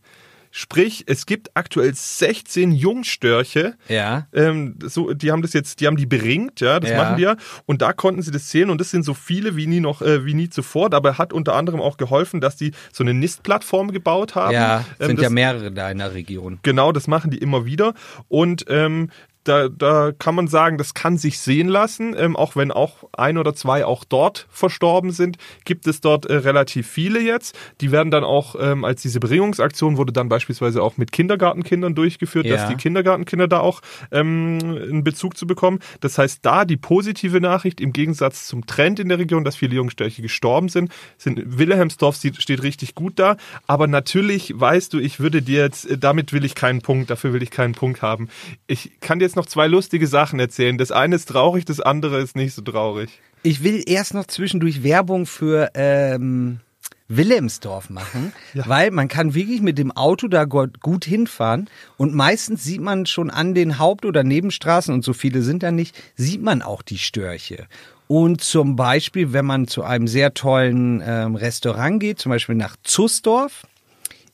Sprich, 0.59 1.03
es 1.05 1.27
gibt 1.27 1.51
aktuell 1.53 1.93
16 1.93 2.71
Jungstörche. 2.71 3.75
ja. 3.87 4.25
Ähm, 4.33 4.79
so, 4.83 5.13
die 5.13 5.31
haben 5.31 5.43
das 5.43 5.53
jetzt, 5.53 5.79
die 5.81 5.85
haben 5.85 5.97
die 5.97 6.07
beringt, 6.07 6.61
ja, 6.61 6.79
das 6.79 6.89
Ja. 6.89 6.97
machen 6.97 7.17
die 7.17 7.21
ja. 7.23 7.35
Und 7.67 7.83
da 7.83 7.93
konnten 7.93 8.23
sie 8.23 8.31
das 8.31 8.47
zählen 8.47 8.71
und 8.71 8.81
das 8.81 8.89
sind 8.89 9.03
so 9.03 9.13
viele 9.13 9.55
wie 9.55 9.67
nie 9.67 9.79
noch, 9.81 10.01
äh, 10.01 10.25
wie 10.25 10.33
nie 10.33 10.49
zuvor. 10.49 10.89
Dabei 10.89 11.13
hat 11.13 11.31
unter 11.31 11.53
anderem 11.53 11.79
auch 11.79 11.97
geholfen, 11.97 12.41
dass 12.41 12.55
die 12.55 12.71
so 12.91 13.03
eine 13.03 13.13
Nistplattform 13.13 13.91
gebaut 13.91 14.33
haben. 14.33 14.53
Ja, 14.53 14.83
Ähm, 14.99 15.07
sind 15.09 15.17
das, 15.19 15.23
ja 15.25 15.29
mehrere 15.29 15.71
da 15.71 15.91
in 15.91 15.99
der 15.99 16.15
Region. 16.15 16.57
Genau, 16.63 16.91
das 16.91 17.05
machen 17.05 17.29
die 17.29 17.37
immer 17.37 17.65
wieder. 17.65 17.93
Und 18.27 18.65
ähm, 18.67 19.11
da, 19.47 19.69
da 19.69 20.11
kann 20.17 20.35
man 20.35 20.47
sagen, 20.47 20.77
das 20.77 20.93
kann 20.93 21.17
sich 21.17 21.39
sehen 21.39 21.67
lassen, 21.67 22.15
ähm, 22.17 22.35
auch 22.35 22.55
wenn 22.55 22.71
auch 22.71 23.03
ein 23.13 23.37
oder 23.37 23.53
zwei 23.55 23.85
auch 23.85 24.03
dort 24.03 24.47
verstorben 24.49 25.11
sind, 25.11 25.37
gibt 25.65 25.87
es 25.87 26.01
dort 26.01 26.25
äh, 26.25 26.35
relativ 26.35 26.87
viele 26.87 27.21
jetzt. 27.21 27.57
Die 27.81 27.91
werden 27.91 28.11
dann 28.11 28.23
auch, 28.23 28.55
ähm, 28.59 28.83
als 28.83 29.01
diese 29.01 29.19
Bringungsaktion 29.19 29.97
wurde 29.97 30.11
dann 30.13 30.29
beispielsweise 30.29 30.83
auch 30.83 30.97
mit 30.97 31.11
Kindergartenkindern 31.11 31.95
durchgeführt, 31.95 32.45
Ja. 32.45 32.57
dass 32.57 32.67
die 32.67 32.75
Kindergartenkinder 32.75 33.47
da 33.47 33.59
auch 33.59 33.81
ähm, 34.11 34.57
einen 34.61 35.03
Bezug 35.03 35.37
zu 35.37 35.47
bekommen. 35.47 35.79
Das 36.01 36.17
heißt, 36.17 36.39
da 36.45 36.65
die 36.65 36.77
positive 36.77 37.39
Nachricht 37.39 37.79
im 37.79 37.93
Gegensatz 37.93 38.47
zum 38.47 38.65
Trend 38.65 38.99
in 38.99 39.09
der 39.09 39.19
Region, 39.19 39.43
dass 39.43 39.55
viele 39.55 39.75
Jungstörche 39.75 40.21
gestorben 40.21 40.69
sind, 40.69 40.91
sind 41.17 41.57
Wilhelmsdorf 41.57 42.15
steht 42.17 42.63
richtig 42.63 42.95
gut 42.95 43.19
da. 43.19 43.37
Aber 43.67 43.87
natürlich 43.87 44.53
weißt 44.55 44.93
du, 44.93 44.99
ich 44.99 45.19
würde 45.19 45.41
dir 45.41 45.61
jetzt, 45.61 45.89
äh, 45.89 45.97
damit 45.97 46.33
will 46.33 46.43
ich 46.43 46.55
keinen 46.55 46.81
Punkt, 46.81 47.09
dafür 47.09 47.31
will 47.33 47.43
ich 47.43 47.51
keinen 47.51 47.73
Punkt 47.73 48.01
haben. 48.01 48.27
Ich 48.67 48.99
kann 48.99 49.19
dir 49.19 49.25
jetzt 49.25 49.36
noch 49.37 49.45
zwei 49.45 49.67
lustige 49.67 50.07
Sachen 50.07 50.39
erzählen. 50.39 50.77
Das 50.77 50.91
eine 50.91 51.15
ist 51.15 51.29
traurig, 51.29 51.65
das 51.65 51.79
andere 51.79 52.19
ist 52.19 52.35
nicht 52.35 52.53
so 52.53 52.61
traurig. 52.61 53.09
Ich 53.43 53.63
will 53.63 53.83
erst 53.85 54.13
noch 54.13 54.25
zwischendurch 54.25 54.83
Werbung 54.83 55.25
für 55.25 55.71
ähm, 55.73 56.59
Wilhelmsdorf 57.07 57.89
machen, 57.89 58.33
weil 58.53 58.91
man 58.91 59.07
kann 59.07 59.33
wirklich 59.33 59.61
mit 59.61 59.77
dem 59.77 59.91
Auto 59.91 60.27
da 60.27 60.45
gut 60.45 61.05
hinfahren 61.05 61.69
und 61.95 62.13
meistens 62.13 62.63
sieht 62.63 62.81
man 62.81 63.05
schon 63.05 63.29
an 63.29 63.53
den 63.53 63.79
Haupt- 63.79 64.05
oder 64.05 64.23
Nebenstraßen, 64.23 64.93
und 64.93 65.03
so 65.03 65.13
viele 65.13 65.41
sind 65.41 65.63
da 65.63 65.71
nicht, 65.71 65.95
sieht 66.15 66.41
man 66.41 66.61
auch 66.61 66.81
die 66.81 66.97
Störche. 66.97 67.67
Und 68.07 68.41
zum 68.41 68.77
Beispiel, 68.77 69.33
wenn 69.33 69.45
man 69.45 69.67
zu 69.67 69.83
einem 69.83 70.07
sehr 70.07 70.33
tollen 70.33 71.03
ähm, 71.05 71.35
Restaurant 71.35 71.99
geht, 71.99 72.19
zum 72.19 72.29
Beispiel 72.29 72.55
nach 72.55 72.77
Zusdorf, 72.83 73.67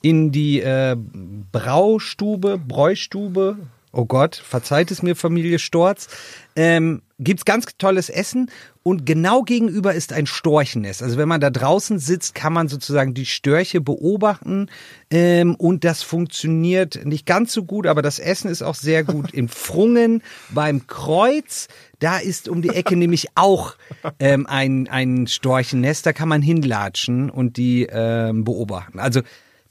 in 0.04 0.32
die 0.32 0.60
äh, 0.60 0.96
Braustube, 1.52 2.60
Bräustube, 2.60 3.58
oh 3.94 4.06
Gott, 4.06 4.36
verzeiht 4.36 4.92
es 4.92 5.04
mir, 5.04 5.16
Familie 5.16 5.60
Storz, 5.60 6.08
ähm, 6.56 7.04
gibt's 7.20 7.46
ganz 7.46 7.66
tolles 7.78 8.10
Essen 8.10 8.50
und 8.82 9.06
genau 9.06 9.44
gegenüber 9.44 9.94
ist 9.94 10.12
ein 10.12 10.26
Storchennest. 10.26 11.04
Also 11.04 11.18
wenn 11.18 11.30
man 11.30 11.40
da 11.40 11.52
draußen 11.52 12.00
sitzt, 12.00 12.36
kann 12.36 12.54
man 12.54 12.68
sozusagen 12.68 13.14
die 13.14 13.28
Störche 13.28 13.82
beobachten 13.82 14.70
ähm, 15.10 15.56
und 15.56 15.84
das 15.84 16.02
funktioniert 16.02 17.06
nicht 17.06 17.26
ganz 17.26 17.54
so 17.54 17.64
gut, 17.64 17.86
aber 17.88 18.02
das 18.02 18.20
Essen 18.20 18.50
ist 18.50 18.64
auch 18.64 18.76
sehr 18.76 19.04
gut 19.04 19.32
in 19.32 19.48
Frungen 19.48 20.24
beim 20.50 20.88
Kreuz. 20.88 21.68
Da 22.00 22.18
ist 22.18 22.50
um 22.50 22.62
die 22.62 22.70
Ecke 22.70 22.98
nämlich 22.98 23.28
auch 23.36 23.76
ähm, 24.20 24.48
ein, 24.48 24.90
ein 24.90 25.28
Storchennest, 25.28 26.06
da 26.06 26.14
kann 26.14 26.28
man 26.28 26.42
hinlatschen 26.42 27.30
und 27.30 27.58
die 27.58 27.88
ähm, 27.90 28.44
beobachten. 28.44 29.00
Also 29.00 29.22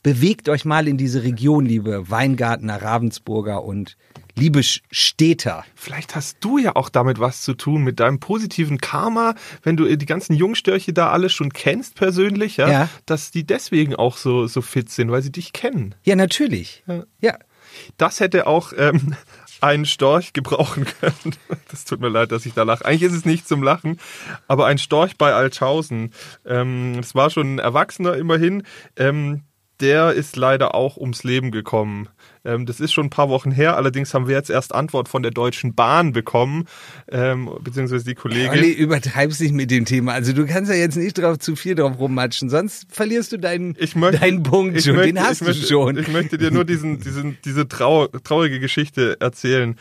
bewegt 0.03 0.49
euch 0.49 0.65
mal 0.65 0.89
in 0.89 0.97
diese 0.97 1.23
Region, 1.23 1.65
liebe 1.65 2.11
Weingartner, 2.11 2.83
Ravensburger 2.83 3.63
und 3.63 3.97
liebe 4.35 4.63
Städter. 4.63 5.65
Vielleicht 5.75 6.15
hast 6.17 6.39
du 6.41 6.59
ja 6.59 6.75
auch 6.75 6.89
damit 6.89 7.21
was 7.21 7.43
zu 7.43 7.53
tun, 7.55 7.83
mit 7.83 8.01
deinem 8.01 8.19
positiven 8.19 8.79
Karma, 8.79 9.35
wenn 9.63 9.77
du 9.77 9.85
äh, 9.87 9.97
die 9.97 10.07
ganzen 10.07 10.35
Jungstörche 10.35 10.93
da 10.93 11.11
alle 11.11 11.29
schon 11.29 11.53
kennst 11.53 11.97
persönlich, 11.97 12.57
ja, 12.57 12.69
Ja. 12.69 12.89
dass 13.07 13.31
die 13.31 13.45
deswegen 13.45 13.95
auch 13.95 14.17
so, 14.17 14.47
so 14.47 14.63
fit 14.63 14.91
sind, 14.91 15.11
weil 15.11 15.23
sie 15.23 15.33
dich 15.33 15.53
kennen. 15.53 15.95
Ja, 16.03 16.17
natürlich. 16.17 16.83
Ja. 17.21 17.37
Das 17.99 18.21
hätte 18.21 18.47
auch 18.47 18.73
ähm, 18.77 19.15
einen 19.61 19.85
Storch 19.87 20.33
gebrauchen 20.33 20.87
können. 21.01 21.37
Das 21.71 21.85
tut 21.87 22.01
mir 22.01 22.11
leid, 22.11 22.33
dass 22.33 22.45
ich 22.45 22.53
da 22.53 22.65
lache. 22.65 22.85
Eigentlich 22.85 23.03
ist 23.03 23.15
es 23.17 23.25
nicht 23.25 23.49
zum 23.49 23.63
Lachen, 23.63 23.99
aber 24.47 24.67
ein 24.67 24.77
Storch 24.77 25.17
bei 25.17 25.33
Altschaußen. 25.33 26.13
Ähm, 26.45 26.95
das 26.99 27.15
war 27.15 27.31
schon 27.31 27.55
ein 27.55 27.59
Erwachsener 27.61 28.15
immerhin. 28.17 28.65
Ähm, 28.97 29.41
der 29.81 30.13
ist 30.13 30.37
leider 30.37 30.75
auch 30.75 30.97
ums 30.97 31.25
Leben 31.25 31.51
gekommen. 31.51 32.09
Ähm, 32.45 32.67
das 32.67 32.81
ist 32.81 32.93
schon 32.93 33.07
ein 33.07 33.11
paar 33.11 33.29
Wochen 33.29 33.51
her. 33.51 33.77
Allerdings 33.77 34.15
haben 34.15 34.29
wir 34.29 34.37
jetzt 34.37 34.51
erst 34.51 34.75
Antwort 34.75 35.09
von 35.09 35.23
der 35.23 35.33
Deutschen 35.33 35.75
Bahn 35.75 36.13
bekommen, 36.13 36.67
ähm, 37.11 37.51
beziehungsweise 37.61 38.05
die 38.05 38.15
Kollegin. 38.15 38.51
Olli, 38.51 38.73
übertreib's 38.73 39.41
nicht 39.41 39.53
mit 39.53 39.71
dem 39.71 39.85
Thema. 39.85 40.13
Also 40.13 40.33
du 40.33 40.47
kannst 40.47 40.71
ja 40.71 40.77
jetzt 40.77 40.97
nicht 40.97 41.19
drauf 41.19 41.39
zu 41.39 41.57
viel 41.57 41.75
drauf 41.75 41.99
rummatschen, 41.99 42.49
sonst 42.49 42.87
verlierst 42.91 43.33
du 43.33 43.39
deinen, 43.39 43.77
möchte, 43.97 44.21
deinen 44.21 44.43
Punkt 44.43 44.77
ich 44.77 44.85
schon. 44.85 44.97
möchte, 44.97 45.15
Den 45.15 45.23
hast 45.23 45.41
du 45.41 45.47
möchte, 45.47 45.67
schon. 45.67 45.99
Ich 45.99 46.09
möchte 46.09 46.39
dir 46.39 46.51
nur 46.51 46.65
diesen, 46.65 47.01
diesen, 47.01 47.39
diese 47.45 47.67
trau 47.67 48.07
traurige 48.07 48.61
Geschichte 48.61 49.17
erzählen. 49.21 49.77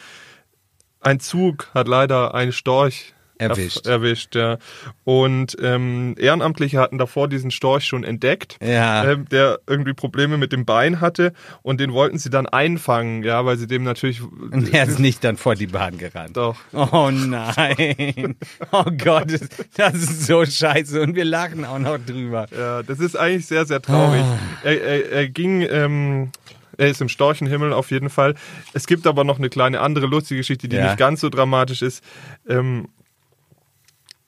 Ein 1.00 1.20
Zug 1.20 1.70
hat 1.74 1.88
leider 1.88 2.34
einen 2.36 2.52
Storch 2.52 3.14
Erwischt. 3.42 3.88
erwischt 3.88 4.36
ja. 4.36 4.58
Und 5.04 5.58
ähm, 5.62 6.16
Ehrenamtliche 6.18 6.80
hatten 6.80 6.98
davor 6.98 7.28
diesen 7.28 7.52
Storch 7.52 7.86
schon 7.86 8.04
entdeckt, 8.04 8.58
Ja. 8.62 9.04
ähm, 9.12 9.26
der 9.30 9.60
irgendwie 9.68 9.94
Probleme 9.94 10.38
mit 10.38 10.52
dem 10.52 10.66
Bein 10.66 11.02
hatte 11.02 11.34
und 11.62 11.80
den 11.80 11.92
wollten 11.94 12.18
sie 12.18 12.30
dann 12.30 12.46
einfangen, 12.48 13.24
ja, 13.24 13.46
weil 13.46 13.58
sie 13.58 13.68
dem 13.68 13.84
natürlich 13.84 14.22
Und 14.22 14.74
er 14.74 14.86
ist 14.86 15.00
nicht 15.00 15.24
dann 15.24 15.38
vor 15.38 15.56
die 15.56 15.68
Bahn 15.68 15.98
gerannt. 15.98 16.38
doch 16.38 16.56
Oh 16.74 17.10
nein. 17.12 18.36
Oh 18.72 18.86
Gott, 18.98 19.32
das- 19.32 19.50
das 19.78 19.94
ist 19.96 20.26
so 20.28 20.46
scheiße. 20.46 21.02
Und 21.02 21.16
wir 21.16 21.26
lachen 21.26 21.66
auch 21.66 21.80
noch 21.80 21.98
drüber. 21.98 22.46
Ja, 22.58 22.84
das 22.84 23.00
ist 23.00 23.16
eigentlich 23.18 23.46
sehr, 23.48 23.66
sehr 23.66 23.82
traurig. 23.82 24.22
Ah. 24.22 24.38
Er, 24.64 24.82
er, 24.82 25.12
er 25.12 25.28
ging, 25.30 25.62
ähm, 25.70 26.32
er 26.78 26.88
ist 26.90 27.02
im 27.02 27.10
Storchenhimmel 27.10 27.74
auf 27.74 27.92
jeden 27.92 28.10
Fall. 28.10 28.36
Es 28.74 28.88
gibt 28.88 29.06
aber 29.08 29.24
noch 29.24 29.38
eine 29.38 29.50
kleine 29.50 29.82
andere 29.82 30.06
lustige 30.08 30.40
Geschichte, 30.40 30.68
die 30.68 30.76
Ja. 30.78 30.86
nicht 30.86 30.98
ganz 30.98 31.22
so 31.22 31.30
dramatisch 31.30 31.82
ist. 31.82 32.04
Ähm, 32.48 32.88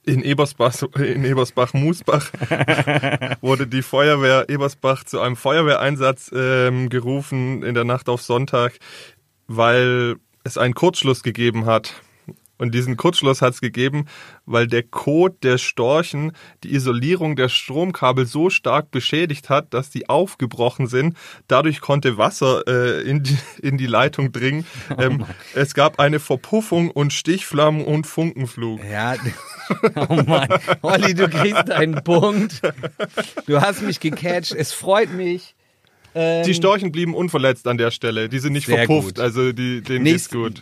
in 0.05 0.23
Ebersbach, 0.23 0.83
in 0.95 1.23
Ebersbach-Musbach 1.23 2.31
wurde 3.41 3.67
die 3.67 3.81
Feuerwehr 3.81 4.49
Ebersbach 4.49 5.03
zu 5.03 5.21
einem 5.21 5.35
Feuerwehreinsatz 5.35 6.31
ähm, 6.33 6.89
gerufen 6.89 7.63
in 7.63 7.73
der 7.73 7.85
Nacht 7.85 8.09
auf 8.09 8.21
Sonntag, 8.21 8.79
weil 9.47 10.15
es 10.43 10.57
einen 10.57 10.73
Kurzschluss 10.73 11.23
gegeben 11.23 11.65
hat. 11.65 11.93
Und 12.63 12.73
diesen 12.73 12.95
Kurzschluss 12.95 13.41
hat 13.41 13.55
es 13.55 13.59
gegeben, 13.59 14.05
weil 14.45 14.67
der 14.67 14.83
Kot 14.83 15.43
der 15.43 15.57
Storchen 15.57 16.31
die 16.63 16.73
Isolierung 16.73 17.35
der 17.35 17.49
Stromkabel 17.49 18.25
so 18.25 18.49
stark 18.49 18.89
beschädigt 18.89 19.49
hat, 19.49 19.73
dass 19.73 19.89
die 19.89 20.07
aufgebrochen 20.07 20.87
sind. 20.87 21.17
Dadurch 21.49 21.81
konnte 21.81 22.17
Wasser 22.17 22.63
äh, 22.65 23.01
in, 23.01 23.21
die, 23.23 23.37
in 23.61 23.77
die 23.77 23.85
Leitung 23.85 24.31
dringen. 24.31 24.65
Ähm, 24.97 25.25
es 25.53 25.73
gab 25.73 25.99
eine 25.99 26.21
Verpuffung 26.21 26.89
und 26.89 27.11
Stichflammen 27.11 27.83
und 27.83 28.07
Funkenflug. 28.07 28.79
Ja, 28.89 29.15
oh 30.07 30.23
Mann. 30.25 30.47
Olli, 30.83 31.13
du 31.13 31.27
kriegst 31.27 31.69
einen 31.69 32.01
Punkt. 32.01 32.61
Du 33.45 33.59
hast 33.59 33.81
mich 33.81 33.99
gecatcht. 33.99 34.53
Es 34.53 34.71
freut 34.71 35.11
mich. 35.13 35.53
Ähm, 36.15 36.45
Die 36.45 36.53
Storchen 36.53 36.93
blieben 36.93 37.13
unverletzt 37.13 37.67
an 37.67 37.77
der 37.77 37.91
Stelle. 37.91 38.29
Die 38.29 38.39
sind 38.39 38.53
nicht 38.53 38.67
Sehr 38.67 38.77
verpufft, 38.77 39.15
gut. 39.15 39.19
also 39.19 39.51
die, 39.51 39.81
denen 39.81 40.03
Nächst- 40.03 40.31
geht's 40.31 40.61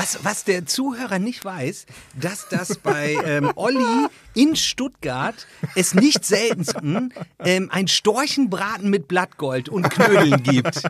Was, 0.00 0.20
was 0.22 0.44
der 0.44 0.64
Zuhörer 0.64 1.18
nicht 1.18 1.44
weiß, 1.44 1.84
dass 2.18 2.48
das 2.48 2.78
bei 2.78 3.18
ähm, 3.22 3.52
Olli 3.54 4.06
in 4.32 4.56
Stuttgart 4.56 5.46
es 5.74 5.92
nicht 5.92 6.24
selten 6.24 7.12
ähm, 7.40 7.68
ein 7.70 7.86
Storchenbraten 7.86 8.88
mit 8.88 9.08
Blattgold 9.08 9.68
und 9.68 9.90
Knödeln 9.90 10.42
gibt. 10.42 10.84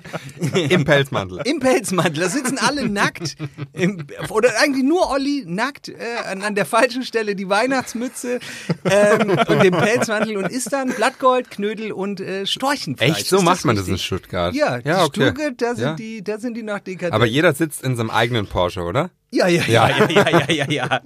Im 0.55 0.85
Pelzmantel. 0.85 1.40
Im 1.44 1.59
Pelzmantel. 1.59 2.23
Da 2.23 2.29
sitzen 2.29 2.59
alle 2.59 2.88
nackt. 2.88 3.35
Im, 3.73 4.07
oder 4.29 4.51
eigentlich 4.61 4.85
nur 4.85 5.11
Olli 5.11 5.42
nackt 5.44 5.88
äh, 5.88 5.96
an, 6.31 6.42
an 6.42 6.55
der 6.55 6.66
falschen 6.66 7.03
Stelle 7.03 7.35
die 7.35 7.49
Weihnachtsmütze 7.49 8.38
ähm, 8.85 9.31
und 9.31 9.62
den 9.64 9.73
Pelzmantel 9.73 10.37
und 10.37 10.53
isst 10.53 10.73
dann 10.73 10.90
Blattgold, 10.90 11.51
Knödel 11.51 11.90
und 11.90 12.20
äh, 12.20 12.46
Storchenfleisch. 12.46 13.11
Echt? 13.18 13.27
So 13.27 13.38
Ist 13.38 13.42
macht 13.42 13.64
man 13.64 13.75
das 13.75 13.88
in 13.88 13.94
richtig? 13.94 14.07
Stuttgart? 14.07 14.55
Ja, 14.55 14.79
ja 14.85 15.03
okay. 15.03 15.23
Stuttgart, 15.33 15.55
da 15.57 15.75
sind, 15.75 15.85
Ja. 15.85 15.94
die, 15.94 16.23
da 16.23 16.38
sind 16.38 16.57
die 16.57 16.62
noch 16.62 16.79
dekadent. 16.79 17.14
Aber 17.14 17.27
jeder 17.27 17.53
sitzt 17.55 17.83
in 17.83 17.96
seinem 17.96 18.11
eigenen 18.11 18.46
Porsche, 18.46 18.83
oder? 18.83 19.00
Ja, 19.33 19.47
ja, 19.47 19.63
ja, 19.69 19.89
ja, 19.89 20.09
ja, 20.09 20.29
ja, 20.29 20.51
ja, 20.51 20.67
ja. 20.69 21.01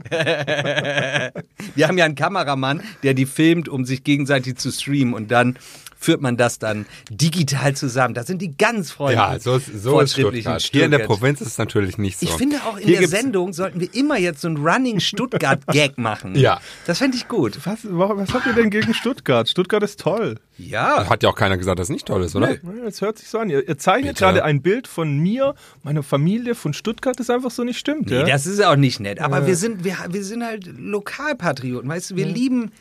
Wir 1.74 1.88
haben 1.88 1.98
ja 1.98 2.06
einen 2.06 2.14
Kameramann, 2.14 2.80
der 3.02 3.12
die 3.12 3.26
filmt, 3.26 3.68
um 3.68 3.84
sich 3.84 4.02
gegenseitig 4.02 4.56
zu 4.56 4.72
streamen 4.72 5.12
und 5.12 5.30
dann 5.30 5.58
führt 6.04 6.20
man 6.20 6.36
das 6.36 6.58
dann 6.58 6.86
digital 7.10 7.74
zusammen. 7.74 8.14
Da 8.14 8.24
sind 8.24 8.42
die 8.42 8.56
ganz 8.56 8.90
freundlich. 8.90 9.18
Ja, 9.18 9.38
so 9.40 9.56
ist, 9.56 9.66
so 9.66 9.72
ist 9.72 10.14
fortschrittlichen 10.14 10.60
Stuttgart. 10.60 10.70
Hier 10.72 10.84
in 10.84 10.90
der. 10.90 11.04
Provinz 11.04 11.40
ist 11.40 11.48
es 11.48 11.58
natürlich 11.58 11.98
nicht 11.98 12.18
so. 12.18 12.26
Ich 12.26 12.32
finde 12.32 12.56
auch 12.64 12.76
in 12.76 12.86
Hier 12.86 13.00
der 13.00 13.08
Sendung 13.08 13.52
sollten 13.52 13.80
wir 13.80 13.94
immer 13.94 14.18
jetzt 14.18 14.40
so 14.40 14.48
einen 14.48 14.56
Running 14.58 15.00
Stuttgart-Gag 15.00 15.98
machen. 15.98 16.34
Ja. 16.44 16.60
Das 16.84 16.98
fände 16.98 17.16
ich 17.16 17.28
gut. 17.28 17.58
Was, 17.64 17.78
was 17.84 18.34
habt 18.34 18.44
ihr 18.46 18.52
denn 18.52 18.68
gegen 18.68 18.92
Stuttgart? 18.92 19.48
Stuttgart 19.48 19.82
ist 19.82 20.00
toll. 20.00 20.36
Ja. 20.58 21.08
Hat 21.08 21.22
ja 21.22 21.30
auch 21.30 21.34
keiner 21.34 21.56
gesagt, 21.56 21.78
dass 21.78 21.86
es 21.86 21.90
nicht 21.90 22.06
toll 22.06 22.22
ist, 22.22 22.36
oder? 22.36 22.50
Ja, 22.50 22.58
Jetzt 22.84 23.00
hört 23.00 23.18
sich 23.18 23.28
so 23.28 23.38
an. 23.38 23.48
Ihr, 23.48 23.66
ihr 23.66 23.78
zeichnet 23.78 24.14
Bitte. 24.14 24.24
gerade 24.24 24.44
ein 24.44 24.60
Bild 24.60 24.86
von 24.86 25.16
mir, 25.18 25.54
meiner 25.84 26.02
Familie, 26.02 26.54
von 26.54 26.74
Stuttgart, 26.74 27.18
das 27.18 27.30
einfach 27.30 27.50
so 27.50 27.64
nicht 27.64 27.78
stimmt. 27.78 28.10
Nee, 28.10 28.16
ja? 28.16 28.24
das 28.26 28.46
ist 28.46 28.62
auch 28.62 28.76
nicht 28.76 29.00
nett. 29.00 29.20
Aber 29.20 29.46
wir 29.46 29.56
sind, 29.56 29.84
wir, 29.84 29.96
wir 30.10 30.24
sind 30.24 30.44
halt 30.44 30.66
Lokalpatrioten, 30.66 31.88
weißt 31.88 32.10
du? 32.10 32.16
Wir 32.16 32.26
lieben 32.26 32.72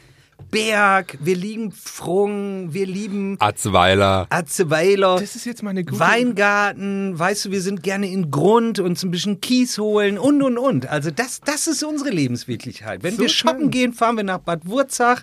Berg, 0.51 1.17
wir 1.21 1.35
lieben 1.35 1.71
Frung, 1.71 2.73
wir 2.73 2.85
lieben 2.85 3.37
Atzweiler. 3.39 4.27
Atzeweiler. 4.29 5.19
Das 5.19 5.35
ist 5.35 5.45
jetzt 5.45 5.63
meine 5.63 5.83
gute... 5.83 5.99
Weingarten, 5.99 7.17
weißt 7.17 7.45
du, 7.45 7.51
wir 7.51 7.61
sind 7.61 7.83
gerne 7.83 8.07
in 8.11 8.31
Grund 8.31 8.79
und 8.79 9.01
ein 9.01 9.11
bisschen 9.11 9.41
Kies 9.41 9.77
holen 9.77 10.17
und 10.17 10.41
und 10.41 10.57
und. 10.57 10.87
Also 10.87 11.11
das, 11.11 11.41
das 11.41 11.67
ist 11.67 11.83
unsere 11.83 12.09
Lebenswirklichkeit. 12.11 13.03
Wenn 13.03 13.15
So 13.15 13.21
wir 13.23 13.29
shoppen 13.29 13.61
schön. 13.63 13.71
gehen, 13.71 13.93
fahren 13.93 14.17
wir 14.17 14.23
nach 14.23 14.39
Bad 14.39 14.65
Wurzach. 14.65 15.21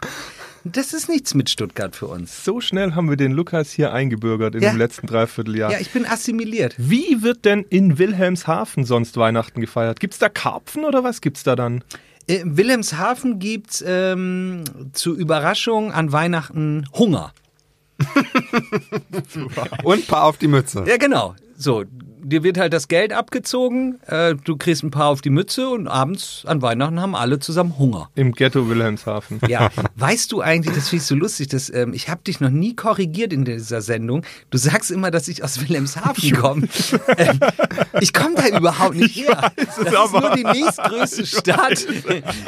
Das 0.64 0.92
ist 0.92 1.08
nichts 1.08 1.34
mit 1.34 1.48
Stuttgart 1.48 1.96
für 1.96 2.06
uns. 2.06 2.44
So 2.44 2.60
schnell 2.60 2.94
haben 2.94 3.08
wir 3.08 3.16
den 3.16 3.32
Lukas 3.32 3.70
hier 3.72 3.94
eingebürgert 3.94 4.54
in 4.54 4.62
Ja. 4.62 4.72
dem 4.72 4.78
letzten 4.78 5.06
Dreivierteljahr. 5.06 5.72
Ja, 5.72 5.78
ich 5.80 5.90
bin 5.90 6.04
assimiliert. 6.04 6.74
Wie 6.76 7.22
wird 7.22 7.46
denn 7.46 7.64
in 7.70 7.98
Wilhelmshaven 7.98 8.84
sonst 8.84 9.16
Weihnachten 9.16 9.62
gefeiert? 9.62 10.00
Gibt's 10.00 10.18
da 10.18 10.28
Karpfen 10.28 10.84
oder 10.84 11.02
was 11.02 11.22
gibt's 11.22 11.44
da 11.44 11.56
dann? 11.56 11.82
Äh, 12.30 12.40
In 12.40 12.56
Wilhelmshaven 12.56 13.38
gibt's 13.38 13.82
ähm, 13.86 14.64
zur 14.92 15.16
Überraschung 15.16 15.92
an 15.92 16.12
Weihnachten 16.12 16.86
Hunger. 16.94 17.32
Und 19.84 20.06
paar 20.06 20.24
auf 20.24 20.38
die 20.38 20.48
Mütze. 20.48 20.84
Ja, 20.86 20.96
genau. 20.96 21.34
So, 21.56 21.84
dir 22.22 22.42
wird 22.42 22.58
halt 22.58 22.72
das 22.72 22.88
Geld 22.88 23.12
abgezogen, 23.12 24.00
äh, 24.06 24.34
du 24.44 24.56
kriegst 24.56 24.82
ein 24.82 24.90
paar 24.90 25.06
auf 25.08 25.20
die 25.20 25.30
Mütze 25.30 25.68
und 25.68 25.88
abends 25.88 26.44
an 26.46 26.62
Weihnachten 26.62 27.00
haben 27.00 27.14
alle 27.14 27.38
zusammen 27.38 27.78
Hunger. 27.78 28.08
Im 28.14 28.32
Ghetto 28.32 28.68
Wilhelmshaven. 28.68 29.40
Ja, 29.48 29.70
weißt 29.96 30.30
du 30.32 30.40
eigentlich, 30.40 30.74
das 30.74 30.88
finde 30.88 31.02
ich 31.02 31.06
so 31.08 31.14
lustig, 31.14 31.48
dass, 31.48 31.72
ähm, 31.72 31.92
ich 31.94 32.08
habe 32.08 32.22
dich 32.22 32.40
noch 32.40 32.50
nie 32.50 32.74
korrigiert 32.76 33.32
in 33.32 33.44
dieser 33.44 33.80
Sendung. 33.82 34.24
Du 34.50 34.58
sagst 34.58 34.90
immer, 34.90 35.10
dass 35.10 35.28
ich 35.28 35.42
aus 35.44 35.60
Wilhelmshaven 35.60 36.32
komme. 36.36 36.68
ähm, 37.16 37.40
ich 38.00 38.12
komme 38.12 38.34
da 38.36 38.56
überhaupt 38.56 38.94
nicht 38.96 39.16
her. 39.16 39.52
das 39.56 39.78
ist 39.78 39.94
aber- 39.96 40.20
nur 40.20 40.36
die 40.36 40.44
nächstgrößte 40.44 41.26
Stadt. 41.26 41.86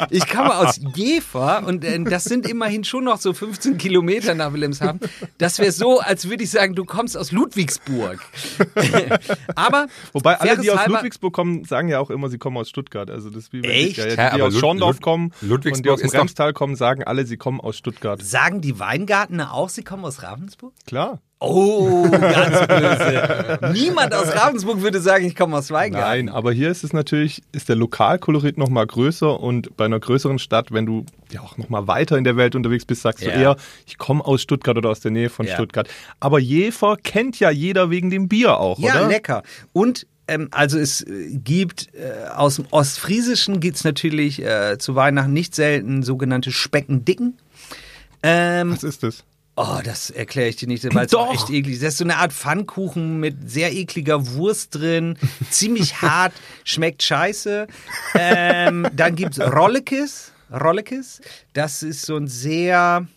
Ich 0.09 0.27
komme 0.29 0.55
aus 0.55 0.79
Jever 0.95 1.63
und 1.65 1.83
äh, 1.83 2.03
das 2.03 2.23
sind 2.25 2.47
immerhin 2.47 2.83
schon 2.83 3.03
noch 3.05 3.19
so 3.19 3.33
15 3.33 3.77
Kilometer 3.77 4.35
nach 4.35 4.53
Wilhelmshaven. 4.53 4.99
Das 5.37 5.59
wäre 5.59 5.71
so, 5.71 5.99
als 5.99 6.29
würde 6.29 6.43
ich 6.43 6.51
sagen, 6.51 6.75
du 6.75 6.85
kommst 6.85 7.17
aus 7.17 7.31
Ludwigsburg. 7.31 8.19
Aber 9.65 9.87
Wobei 10.11 10.39
alle, 10.39 10.57
die 10.57 10.71
aus 10.71 10.85
Ludwigsburg 10.87 11.33
kommen, 11.33 11.63
sagen 11.65 11.87
ja 11.89 11.99
auch 11.99 12.09
immer, 12.09 12.29
sie 12.29 12.37
kommen 12.37 12.57
aus 12.57 12.69
Stuttgart. 12.69 13.09
Also 13.09 13.29
das 13.29 13.43
ist 13.45 13.53
wie 13.53 13.63
wenn 13.63 13.69
Echt? 13.71 13.97
Die, 13.97 14.01
ja, 14.01 14.07
Hä, 14.07 14.29
die, 14.31 14.35
die 14.37 14.41
aus 14.41 14.53
Lud- 14.53 14.59
Schorndorf 14.61 14.95
Lud- 14.97 15.01
kommen 15.03 15.25
und 15.27 15.41
die 15.41 15.45
Ludwigsburg 15.47 15.93
aus 15.93 16.01
dem 16.01 16.09
Remstal 16.11 16.53
kommen, 16.53 16.75
sagen 16.75 17.03
alle, 17.03 17.25
sie 17.25 17.37
kommen 17.37 17.59
aus 17.61 17.77
Stuttgart. 17.77 18.21
Sagen 18.21 18.61
die 18.61 18.79
Weingartner 18.79 19.53
auch, 19.53 19.69
sie 19.69 19.83
kommen 19.83 20.05
aus 20.05 20.23
Ravensburg? 20.23 20.73
Klar. 20.87 21.19
Oh, 21.45 22.07
ganz 22.09 22.67
böse. 22.67 23.59
Niemand 23.73 24.13
aus 24.13 24.33
Ravensburg 24.33 24.81
würde 24.81 25.01
sagen, 25.01 25.25
ich 25.25 25.35
komme 25.35 25.57
aus 25.57 25.71
Weingarten. 25.71 26.25
Nein, 26.25 26.29
aber 26.29 26.53
hier 26.53 26.69
ist 26.69 26.83
es 26.83 26.93
natürlich, 26.93 27.41
ist 27.51 27.67
der 27.69 27.75
Lokalkolorit 27.75 28.57
noch 28.57 28.69
mal 28.69 28.87
größer 28.87 29.39
und 29.39 29.75
bei 29.75 29.85
einer 29.85 29.99
größeren 29.99 30.39
Stadt, 30.39 30.71
wenn 30.71 30.85
du 30.85 31.05
ja 31.31 31.41
auch 31.41 31.57
noch 31.57 31.67
mal 31.69 31.85
weiter 31.87 32.17
in 32.17 32.23
der 32.23 32.37
Welt 32.37 32.55
unterwegs 32.55 32.85
bist, 32.85 33.01
sagst 33.01 33.23
Ja. 33.25 33.31
du 33.33 33.39
eher, 33.39 33.55
ich 33.85 33.97
komme 33.97 34.23
aus 34.25 34.41
Stuttgart 34.41 34.77
oder 34.77 34.89
aus 34.89 35.01
der 35.01 35.11
Nähe 35.11 35.29
von 35.29 35.45
Ja. 35.45 35.55
Stuttgart. 35.55 35.89
Aber 36.21 36.39
Jever 36.39 36.95
kennt 36.95 37.39
ja 37.39 37.49
jeder 37.49 37.89
wegen 37.89 38.09
dem 38.09 38.29
Bier 38.29 38.57
auch, 38.57 38.79
Ja, 38.79 38.95
oder? 38.99 39.07
lecker. 39.09 39.43
Und 39.73 40.07
ähm, 40.29 40.47
also 40.51 40.79
es 40.79 41.01
äh, 41.01 41.35
gibt 41.43 41.89
äh, 41.93 42.29
aus 42.29 42.55
dem 42.55 42.65
Ostfriesischen 42.71 43.59
gibt's 43.59 43.83
natürlich 43.83 44.41
äh, 44.41 44.77
zu 44.77 44.95
Weihnachten 44.95 45.33
nicht 45.33 45.53
selten 45.55 46.03
sogenannte 46.03 46.53
Speckendicken. 46.53 47.37
Ähm, 48.23 48.71
Was 48.71 48.83
ist 48.83 49.03
das? 49.03 49.25
Oh, 49.55 49.79
das 49.83 50.09
erkläre 50.09 50.49
ich 50.49 50.55
dir 50.55 50.67
nicht, 50.67 50.83
weil 50.93 51.05
es 51.05 51.13
echt 51.13 51.49
eklig 51.49 51.75
ist. 51.75 51.83
Das 51.83 51.93
ist 51.93 51.97
so 51.99 52.03
eine 52.03 52.17
Art 52.17 52.33
Pfannkuchen 52.33 53.19
mit 53.19 53.49
sehr 53.49 53.73
ekliger 53.73 54.33
Wurst 54.33 54.75
drin, 54.75 55.17
ziemlich 55.49 56.01
hart, 56.01 56.33
schmeckt 56.63 57.03
scheiße. 57.03 57.67
Ähm, 58.15 58.87
dann 58.93 59.15
gibt's 59.15 59.39
Rollekes. 59.39 60.31
Rollekes, 60.51 61.21
das 61.53 61.81
ist 61.81 62.05
so 62.05 62.15
ein 62.15 62.27
sehr, 62.27 63.07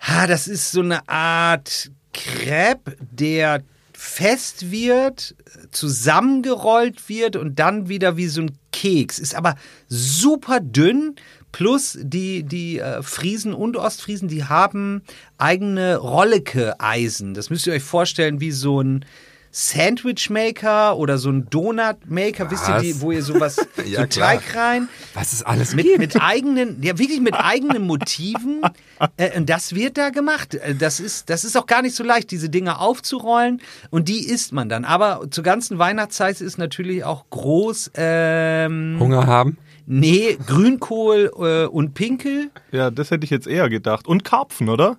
ha, 0.00 0.26
das 0.26 0.48
ist 0.48 0.72
so 0.72 0.80
eine 0.80 1.06
Art 1.06 1.90
Crepe, 2.14 2.96
der 3.10 3.62
fest 3.92 4.70
wird, 4.70 5.34
zusammengerollt 5.70 7.08
wird 7.08 7.36
und 7.36 7.58
dann 7.58 7.88
wieder 7.88 8.16
wie 8.16 8.28
so 8.28 8.42
ein 8.42 8.58
Keks. 8.72 9.18
Ist 9.18 9.34
aber 9.34 9.56
super 9.88 10.60
dünn. 10.60 11.16
Plus 11.56 11.96
die, 11.98 12.42
die 12.42 12.80
äh, 12.80 13.02
Friesen 13.02 13.54
und 13.54 13.78
Ostfriesen, 13.78 14.28
die 14.28 14.44
haben 14.44 15.00
eigene 15.38 15.96
Rollecke-Eisen. 15.96 17.32
Das 17.32 17.48
müsst 17.48 17.66
ihr 17.66 17.72
euch 17.72 17.82
vorstellen 17.82 18.40
wie 18.40 18.50
so 18.50 18.82
ein 18.82 19.06
Sandwich-Maker 19.52 20.98
oder 20.98 21.16
so 21.16 21.30
ein 21.30 21.48
Donut-Maker. 21.48 22.50
Wisst 22.50 22.68
ihr, 22.68 22.78
die, 22.80 23.00
wo 23.00 23.10
ihr 23.10 23.22
sowas, 23.22 23.56
Ja, 23.86 24.02
so 24.02 24.06
klar. 24.06 24.32
Teig 24.34 24.54
rein 24.54 24.88
Was 25.14 25.32
es 25.32 25.42
alles 25.44 25.74
mit, 25.74 25.86
gibt. 25.86 25.98
mit 25.98 26.20
eigenen, 26.20 26.82
ja 26.82 26.98
wirklich 26.98 27.20
mit 27.20 27.32
eigenen 27.34 27.82
Motiven. 27.86 28.60
Äh, 29.18 29.38
und 29.38 29.50
das 29.50 29.74
wird 29.74 29.98
da 29.98 30.08
gemacht. 30.08 30.54
Äh, 30.54 30.74
Das 30.74 31.00
ist, 31.00 31.28
das 31.28 31.44
ist 31.44 31.54
auch 31.54 31.66
gar 31.66 31.82
nicht 31.82 31.94
so 31.94 32.02
leicht, 32.02 32.30
diese 32.30 32.48
Dinge 32.48 32.78
aufzurollen. 32.80 33.60
Und 33.90 34.08
die 34.08 34.26
isst 34.26 34.52
man 34.52 34.70
dann. 34.70 34.86
Aber 34.86 35.26
zur 35.30 35.44
ganzen 35.44 35.78
Weihnachtszeit 35.78 36.40
ist 36.40 36.56
natürlich 36.56 37.04
auch 37.04 37.26
groß, 37.28 37.90
ähm, 37.94 38.96
Hunger 38.98 39.26
haben. 39.26 39.58
Nee, 39.86 40.36
Grünkohl 40.46 41.30
äh, 41.38 41.66
und 41.66 41.94
Pinkel. 41.94 42.50
Ja, 42.72 42.90
das 42.90 43.10
hätte 43.10 43.24
ich 43.24 43.30
jetzt 43.30 43.46
eher 43.46 43.68
gedacht. 43.68 44.06
Und 44.06 44.24
Karpfen, 44.24 44.68
oder? 44.68 44.96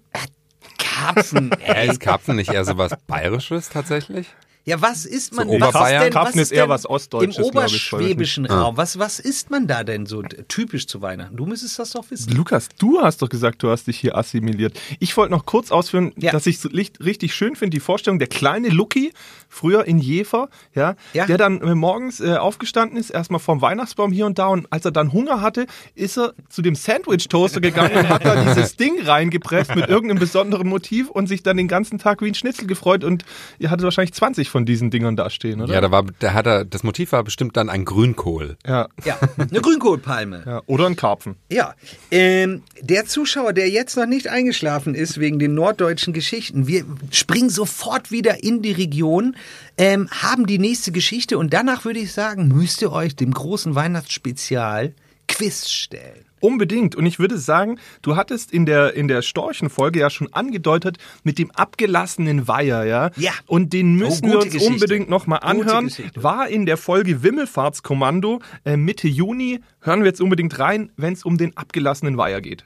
Karpfen. 0.77 1.51
Hä, 1.59 1.85
Ey. 1.85 1.89
ist 1.89 1.99
Karpfen 1.99 2.35
nicht 2.35 2.51
eher 2.51 2.65
sowas 2.65 2.93
Bayerisches 3.07 3.69
tatsächlich? 3.69 4.27
Ja, 4.67 4.81
was 4.81 5.05
isst 5.05 5.33
man? 5.33 5.47
So 5.47 5.53
was 5.61 5.69
Oberbayern? 5.69 6.03
denn, 6.03 6.13
was 6.13 6.35
ist 6.35 6.51
eher 6.51 6.63
denn 6.63 6.69
was 6.69 6.85
Ostdeutsches, 6.85 7.37
Im 7.37 7.51
glaub 7.51 7.65
ich, 7.67 7.91
oberschwäbischen 7.93 8.45
Raum. 8.45 8.75
Was, 8.75 8.99
was 8.99 9.19
isst 9.19 9.49
man 9.49 9.65
da 9.65 9.85
denn 9.85 10.05
so 10.05 10.21
typisch 10.49 10.87
zu 10.87 11.01
Weihnachten? 11.01 11.37
Du 11.37 11.45
müsstest 11.45 11.79
das 11.79 11.91
doch 11.91 12.03
wissen. 12.11 12.33
Lukas, 12.35 12.67
du 12.77 12.99
hast 13.01 13.21
doch 13.21 13.29
gesagt, 13.29 13.63
du 13.63 13.69
hast 13.69 13.87
dich 13.87 13.97
hier 13.97 14.17
assimiliert. 14.17 14.77
Ich 14.99 15.15
wollte 15.15 15.31
noch 15.31 15.45
kurz 15.45 15.71
ausführen, 15.71 16.11
Ja. 16.17 16.33
dass 16.33 16.45
ich 16.47 16.59
so 16.59 16.67
richtig 16.67 17.33
schön 17.33 17.55
finde, 17.55 17.75
die 17.75 17.79
Vorstellung, 17.79 18.19
der 18.19 18.27
kleine 18.27 18.67
Lucky, 18.67 19.13
früher 19.47 19.85
in 19.85 19.99
Jever, 19.99 20.49
ja, 20.75 20.95
Ja. 21.13 21.25
der 21.27 21.37
dann 21.37 21.61
äh, 21.61 21.73
morgens 21.73 22.19
äh, 22.19 22.35
aufgestanden 22.35 22.97
ist, 22.97 23.09
erstmal 23.09 23.39
vom 23.39 23.61
Weihnachtsbaum 23.61 24.11
hier 24.11 24.25
und 24.25 24.37
da 24.37 24.47
und 24.47 24.67
als 24.69 24.83
er 24.83 24.91
dann 24.91 25.13
Hunger 25.13 25.39
hatte, 25.39 25.65
ist 25.95 26.17
er 26.17 26.33
zu 26.49 26.61
dem 26.61 26.75
Sandwich-Toaster 26.75 27.61
gegangen 27.61 27.95
und 27.95 28.09
hat 28.09 28.25
da 28.25 28.43
dieses 28.53 28.75
Ding 28.75 29.01
reingepresst 29.01 29.75
mit 29.75 29.87
irgendeinem 29.87 30.19
besonderen 30.19 30.67
Motiv 30.67 31.09
und 31.09 31.27
sich 31.27 31.41
dann 31.41 31.55
den 31.55 31.69
ganzen 31.69 31.99
Tag 31.99 32.21
wie 32.21 32.27
ein 32.27 32.35
Schnitzel 32.35 32.67
gefreut 32.67 33.05
und 33.05 33.23
ihr 33.59 33.69
hattet 33.69 33.85
wahrscheinlich 33.85 34.13
20 34.13 34.49
von 34.49 34.56
diesen 34.65 34.89
Dingern 34.89 35.15
da 35.15 35.29
stehen, 35.29 35.61
oder? 35.61 35.73
Ja, 35.73 35.81
da 35.81 35.91
war, 35.91 36.05
da 36.19 36.33
hat 36.33 36.47
er, 36.47 36.65
das 36.65 36.83
Motiv 36.83 37.11
war 37.11 37.23
bestimmt 37.23 37.57
dann 37.57 37.69
ein 37.69 37.85
Grünkohl. 37.85 38.57
ja. 38.65 38.87
Ja, 39.05 39.17
eine 39.37 39.61
Grünkohlpalme. 39.61 40.43
ja. 40.45 40.61
Oder 40.65 40.87
ein 40.87 40.95
Karpfen. 40.95 41.35
Ja, 41.51 41.75
ähm, 42.11 42.63
der 42.81 43.05
Zuschauer, 43.05 43.53
der 43.53 43.69
jetzt 43.69 43.95
noch 43.95 44.05
nicht 44.05 44.27
eingeschlafen 44.29 44.95
ist 44.95 45.19
wegen 45.19 45.39
den 45.39 45.53
norddeutschen 45.53 46.13
Geschichten, 46.13 46.67
wir 46.67 46.83
springen 47.11 47.49
sofort 47.49 48.11
wieder 48.11 48.43
in 48.43 48.61
die 48.61 48.71
Region, 48.71 49.35
ähm, 49.77 50.09
haben 50.09 50.45
die 50.47 50.59
nächste 50.59 50.91
Geschichte 50.91 51.37
und 51.37 51.53
danach 51.53 51.85
würde 51.85 51.99
ich 51.99 52.11
sagen, 52.11 52.47
müsst 52.47 52.81
ihr 52.81 52.91
euch 52.91 53.15
dem 53.15 53.31
großen 53.31 53.75
Weihnachtsspezial 53.75 54.93
Quiz 55.37 55.69
stellen. 55.69 56.25
Unbedingt. 56.39 56.95
Und 56.95 57.05
ich 57.05 57.19
würde 57.19 57.37
sagen, 57.37 57.79
du 58.01 58.15
hattest 58.15 58.51
in 58.51 58.65
der, 58.65 58.93
in 58.93 59.07
der 59.07 59.21
Storchenfolge 59.21 59.99
ja 59.99 60.09
schon 60.09 60.31
angedeutet 60.33 60.97
mit 61.23 61.37
dem 61.39 61.51
abgelassenen 61.51 62.47
Weiher, 62.47 62.85
ja? 62.85 63.11
Ja. 63.17 63.31
Und 63.47 63.73
den 63.73 63.95
müssen 63.95 64.25
Oh, 64.25 64.29
wir 64.33 64.35
uns 64.39 64.45
Geschichte. 64.53 64.73
unbedingt 64.73 65.09
nochmal 65.09 65.39
anhören. 65.41 65.91
War 66.15 66.47
in 66.47 66.65
der 66.65 66.77
Folge 66.77 67.23
Wimmelfahrtskommando 67.23 68.39
äh, 68.65 68.77
Mitte 68.77 69.07
Juni. 69.07 69.61
Hören 69.81 70.01
wir 70.01 70.07
jetzt 70.07 70.21
unbedingt 70.21 70.57
rein, 70.59 70.91
wenn 70.97 71.13
es 71.13 71.23
um 71.23 71.37
den 71.37 71.55
abgelassenen 71.57 72.17
Weiher 72.17 72.41
geht. 72.41 72.63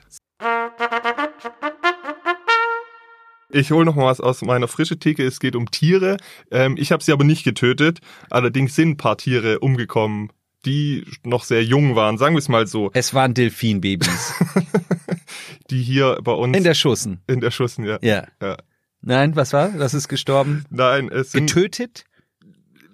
Ich 3.54 3.72
hole 3.72 3.86
noch 3.86 3.96
mal 3.96 4.06
was 4.06 4.22
aus 4.22 4.42
meiner 4.44 4.68
frischen 4.70 5.00
Theke. 5.00 5.26
Es 5.26 5.40
geht 5.40 5.56
um 5.58 5.70
Tiere. 5.72 6.18
Ähm, 6.52 6.76
ich 6.78 6.92
habe 6.94 7.04
sie 7.04 7.12
aber 7.12 7.26
nicht 7.26 7.44
getötet. 7.44 8.00
Allerdings 8.30 8.76
sind 8.76 8.90
ein 8.92 8.98
paar 8.98 9.18
Tiere 9.18 9.60
umgekommen, 9.60 10.32
die 10.66 11.06
noch 11.24 11.44
sehr 11.44 11.64
jung 11.64 11.96
waren. 11.96 12.18
Sagen 12.18 12.36
wir 12.36 12.40
es 12.40 12.50
mal 12.50 12.68
so. 12.68 12.92
Es 12.94 13.14
waren 13.14 13.34
Delfinbabys 13.34 14.34
Die 15.70 15.82
hier 15.82 16.18
bei 16.24 16.34
uns 16.34 16.56
in 16.58 16.64
der 16.64 16.74
Schussen. 16.74 17.22
in 17.28 17.40
der 17.40 17.52
Schussen, 17.52 17.86
ja. 17.86 17.98
Ja. 18.02 18.28
Ja. 18.42 18.58
Nein, 19.02 19.36
was 19.36 19.54
war? 19.54 19.70
Das 19.70 19.94
ist 19.94 20.08
gestorben. 20.10 20.66
Nein, 20.70 21.10
es 21.10 21.32
sind, 21.32 21.48
Getötet? 21.48 22.04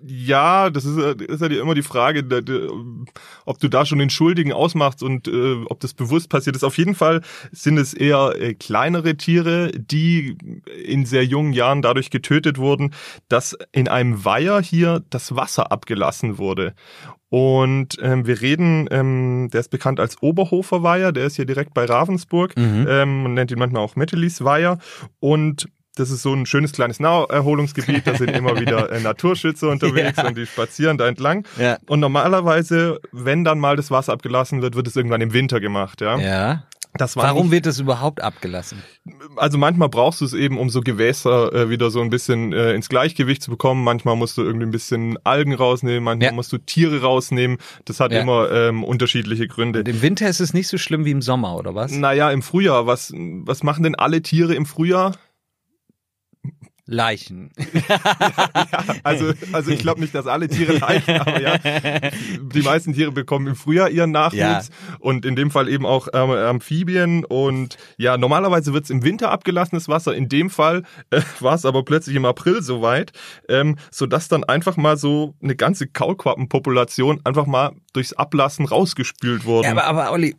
ja, 0.05 0.69
das 0.69 0.85
ist, 0.85 0.97
ja- 0.97 1.11
ist 1.11 1.41
ja 1.41 1.47
immer 1.47 1.73
die 1.73 1.81
Frage, 1.81 2.23
ob 3.45 3.59
du 3.59 3.67
da 3.67 3.85
schon 3.85 3.97
den 3.99 4.09
Schuldigen 4.11 4.53
ausmachst 4.53 5.01
und 5.03 5.27
äh, 5.27 5.55
ob 5.65 5.79
das 5.81 5.93
bewusst 5.95 6.29
passiert 6.29 6.55
ist. 6.55 6.63
Auf 6.63 6.77
jeden 6.77 6.95
Fall 6.95 7.21
sind 7.51 7.77
es 7.77 7.93
eher 7.93 8.33
äh, 8.39 8.53
kleinere 8.53 9.17
Tiere, 9.17 9.71
die 9.71 10.37
in 10.85 11.05
sehr 11.05 11.25
jungen 11.25 11.51
Jahren 11.51 11.81
dadurch 11.81 12.09
getötet 12.11 12.57
wurden, 12.57 12.93
dass 13.27 13.57
in 13.73 13.87
einem 13.87 14.23
Weiher 14.23 14.61
hier 14.61 15.03
das 15.09 15.35
Wasser 15.35 15.71
abgelassen 15.71 16.37
wurde. 16.37 16.73
Und 17.29 17.97
ähm, 18.01 18.25
wir 18.25 18.39
reden, 18.41 18.87
ähm, 18.91 19.49
der 19.51 19.59
ist 19.59 19.69
bekannt 19.69 19.99
als 19.99 20.21
Oberhofer 20.21 20.81
Weiher, 20.83 21.11
der 21.11 21.25
ist 21.25 21.35
hier 21.35 21.45
direkt 21.45 21.73
bei 21.73 21.85
Ravensburg. 21.85 22.53
Ähm, 22.57 23.23
man 23.23 23.33
nennt 23.33 23.51
ihn 23.51 23.59
manchmal 23.59 23.81
auch 23.83 23.95
Mettelis 23.95 24.43
Weiher. 24.43 24.77
Und 25.19 25.67
das 25.95 26.11
ist 26.11 26.21
so 26.21 26.31
ein 26.33 26.45
schönes 26.45 26.71
kleines 26.73 26.99
Naherholungsgebiet, 26.99 28.05
da 28.05 28.13
sind 28.15 28.29
immer 28.31 28.59
wieder 28.59 28.91
äh, 28.91 28.99
Naturschützer 29.03 29.69
unterwegs 29.69 30.17
Ja. 30.17 30.27
und 30.27 30.37
die 30.37 30.45
spazieren 30.45 30.97
da 30.97 31.07
entlang. 31.07 31.45
Ja. 31.59 31.77
Und 31.87 31.99
normalerweise, 31.99 32.99
wenn 33.11 33.43
dann 33.43 33.59
mal 33.59 33.75
das 33.75 33.89
Wasser 33.91 34.13
abgelassen 34.13 34.61
wird, 34.61 34.75
wird 34.75 34.87
es 34.87 34.95
irgendwann 34.95 35.21
im 35.21 35.33
Winter 35.33 35.59
gemacht, 35.59 36.01
ja. 36.01 36.17
Ja. 36.19 36.63
Warum 37.15 37.43
nicht, 37.43 37.51
wird 37.51 37.65
das 37.65 37.79
überhaupt 37.79 38.21
abgelassen? 38.21 38.81
also 39.35 39.57
manchmal 39.57 39.89
brauchst 39.89 40.21
du 40.21 40.25
es 40.25 40.33
eben, 40.33 40.57
um 40.57 40.69
so 40.69 40.81
Gewässer 40.81 41.53
äh, 41.53 41.69
wieder 41.69 41.91
so 41.91 42.01
ein 42.01 42.09
bisschen 42.09 42.53
äh, 42.53 42.73
ins 42.73 42.89
Gleichgewicht 42.89 43.41
zu 43.43 43.51
bekommen. 43.51 43.83
Manchmal 43.83 44.15
musst 44.15 44.37
du 44.37 44.43
irgendwie 44.43 44.65
ein 44.65 44.71
bisschen 44.71 45.17
Algen 45.23 45.53
rausnehmen, 45.53 46.03
manchmal 46.03 46.29
Ja. 46.29 46.33
musst 46.33 46.51
du 46.51 46.57
Tiere 46.57 47.01
rausnehmen. 47.01 47.57
Das 47.85 47.99
hat 47.99 48.11
Ja. 48.11 48.21
immer 48.21 48.51
ähm, 48.51 48.83
unterschiedliche 48.83 49.47
Gründe. 49.47 49.79
Und 49.79 49.87
Im 49.87 50.01
Winter 50.01 50.27
ist 50.27 50.39
es 50.39 50.53
nicht 50.53 50.67
so 50.67 50.77
schlimm 50.77 51.05
wie 51.05 51.11
im 51.11 51.21
Sommer, 51.21 51.55
oder 51.55 51.75
was? 51.75 51.91
Naja, 51.91 52.31
im 52.31 52.41
Frühjahr, 52.41 52.87
was, 52.87 53.13
was 53.15 53.63
machen 53.63 53.83
denn 53.83 53.95
alle 53.95 54.21
Tiere 54.21 54.55
im 54.55 54.65
Frühjahr? 54.65 55.13
Leichen. 56.87 57.51
Also, 59.03 59.33
also 59.53 59.71
ich 59.71 59.79
glaube 59.79 60.01
nicht, 60.01 60.13
dass 60.15 60.27
alle 60.27 60.47
Tiere 60.47 60.73
leiden, 60.77 61.19
aber 61.19 61.41
ja, 61.41 61.57
die 62.41 62.61
meisten 62.61 62.93
Tiere 62.93 63.11
bekommen 63.11 63.47
im 63.47 63.55
Frühjahr 63.55 63.89
ihren 63.89 64.11
Nachwuchs 64.11 64.37
Ja. 64.37 64.63
und 64.99 65.25
in 65.25 65.35
dem 65.35 65.51
Fall 65.51 65.69
eben 65.69 65.85
auch 65.85 66.07
ähm, 66.13 66.31
Amphibien 66.31 67.23
und 67.25 67.77
ja, 67.97 68.17
normalerweise 68.17 68.73
wird's 68.73 68.89
im 68.89 69.03
Winter 69.03 69.31
abgelassenes 69.31 69.87
Wasser. 69.87 70.15
In 70.15 70.29
dem 70.29 70.49
Fall 70.49 70.83
äh, 71.09 71.21
war 71.39 71.55
es 71.55 71.65
aber 71.65 71.83
plötzlich 71.83 72.15
im 72.15 72.25
April 72.25 72.61
soweit, 72.61 73.11
ähm, 73.49 73.77
sodass 73.91 74.27
dann 74.27 74.43
einfach 74.43 74.77
mal 74.77 74.97
so 74.97 75.35
eine 75.41 75.55
ganze 75.55 75.87
Kaulquappenpopulation 75.87 77.21
einfach 77.23 77.45
mal 77.45 77.71
durchs 77.93 78.13
Ablassen 78.13 78.65
rausgespült 78.65 79.45
wurden. 79.45 79.65
Ja, 79.65 79.71
aber, 79.71 79.85
aber 79.85 80.11
Olli, 80.11 80.35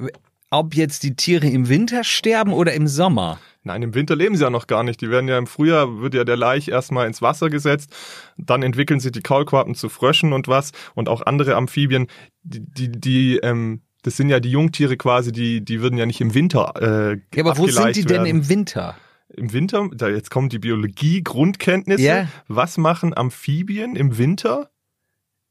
ob 0.50 0.74
jetzt 0.74 1.02
die 1.02 1.14
Tiere 1.16 1.46
im 1.46 1.68
Winter 1.68 2.04
sterben 2.04 2.52
oder 2.52 2.72
im 2.72 2.86
Sommer? 2.88 3.38
Nein, 3.68 3.82
im 3.82 3.94
Winter 3.94 4.16
leben 4.16 4.34
sie 4.34 4.44
ja 4.44 4.48
noch 4.48 4.66
gar 4.66 4.82
nicht. 4.82 5.02
Die 5.02 5.10
werden 5.10 5.28
ja 5.28 5.36
im 5.36 5.46
Frühjahr, 5.46 6.00
wird 6.00 6.14
ja 6.14 6.24
der 6.24 6.38
Laich 6.38 6.68
erstmal 6.68 7.06
ins 7.06 7.20
Wasser 7.20 7.50
gesetzt. 7.50 7.94
Dann 8.38 8.62
entwickeln 8.62 8.98
sich 8.98 9.12
die 9.12 9.20
Kaulquappen 9.20 9.74
zu 9.74 9.90
Fröschen 9.90 10.32
und 10.32 10.48
was 10.48 10.72
und 10.94 11.10
auch 11.10 11.20
andere 11.20 11.54
Amphibien. 11.54 12.06
Die, 12.42 12.60
die, 12.64 12.90
die 12.90 13.36
ähm, 13.42 13.82
das 14.02 14.16
sind 14.16 14.30
ja 14.30 14.40
die 14.40 14.50
Jungtiere 14.50 14.96
quasi, 14.96 15.32
die, 15.32 15.62
die 15.62 15.82
würden 15.82 15.98
ja 15.98 16.06
nicht 16.06 16.22
im 16.22 16.32
Winter 16.32 16.72
äh, 16.80 17.18
Ja, 17.34 17.44
aber 17.44 17.58
wo 17.58 17.66
sind 17.66 17.94
die 17.94 18.04
denn 18.04 18.24
werden. 18.24 18.26
im 18.26 18.48
Winter? 18.48 18.96
Im 19.36 19.52
Winter, 19.52 19.90
da 19.92 20.08
jetzt 20.08 20.30
kommen 20.30 20.48
die 20.48 20.58
Biologie-Grundkenntnisse. 20.58 22.02
Ja. 22.02 22.28
Was 22.46 22.78
machen 22.78 23.14
Amphibien 23.14 23.96
im 23.96 24.16
Winter? 24.16 24.70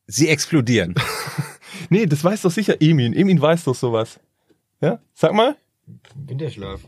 Sie 0.08 0.28
explodieren. 0.28 0.96
Nee, 1.90 2.08
das 2.08 2.24
weiß 2.24 2.42
doch 2.42 2.52
sicher 2.52 2.82
Emin. 2.82 3.14
Emin 3.14 3.40
weiß 3.40 3.66
doch 3.66 3.76
sowas. 3.76 4.20
Ja? 4.82 5.00
Sag 5.14 5.34
mal. 5.34 5.56
Winterschlaf. 6.16 6.82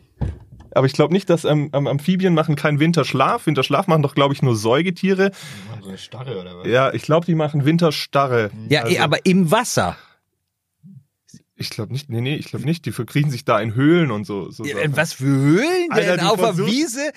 Aber 0.71 0.85
ich 0.85 0.93
glaube 0.93 1.13
nicht, 1.13 1.29
dass 1.29 1.45
ähm, 1.45 1.69
Amphibien 1.73 2.33
machen 2.33 2.55
keinen 2.55 2.79
Winterschlaf. 2.79 3.47
Winterschlaf 3.47 3.87
machen 3.87 4.03
doch, 4.03 4.15
glaube 4.15 4.33
ich, 4.33 4.41
nur 4.41 4.55
Säugetiere. 4.55 5.31
Machen 5.69 5.83
so 5.83 5.89
eine 5.89 5.97
Starre 5.97 6.39
oder 6.39 6.57
was? 6.59 6.67
Ja, 6.67 6.93
ich 6.93 7.03
glaube, 7.03 7.25
die 7.25 7.35
machen 7.35 7.65
Winterstarre. 7.65 8.51
Ja, 8.69 8.83
Also, 8.83 8.99
aber 8.99 9.25
im 9.25 9.51
Wasser. 9.51 9.95
Ich 11.59 11.69
glaube 11.69 11.91
nicht, 11.91 12.09
nee, 12.09 12.21
nee, 12.21 12.35
ich 12.35 12.45
glaube 12.47 12.63
nicht. 12.65 12.85
Die 12.85 12.91
verkriechen 12.93 13.29
sich 13.31 13.43
da 13.43 13.59
in 13.59 13.75
Höhlen 13.75 14.11
und 14.11 14.25
so. 14.25 14.49
so 14.49 14.63
Ja, 14.63 14.77
Sachen. 14.77 14.95
was 14.95 15.13
für 15.13 15.25
Höhlen 15.25 15.87
Alter, 15.91 16.17
denn? 16.17 16.25
Auf 16.25 16.37
der 16.39 16.57
Wiese 16.65 17.11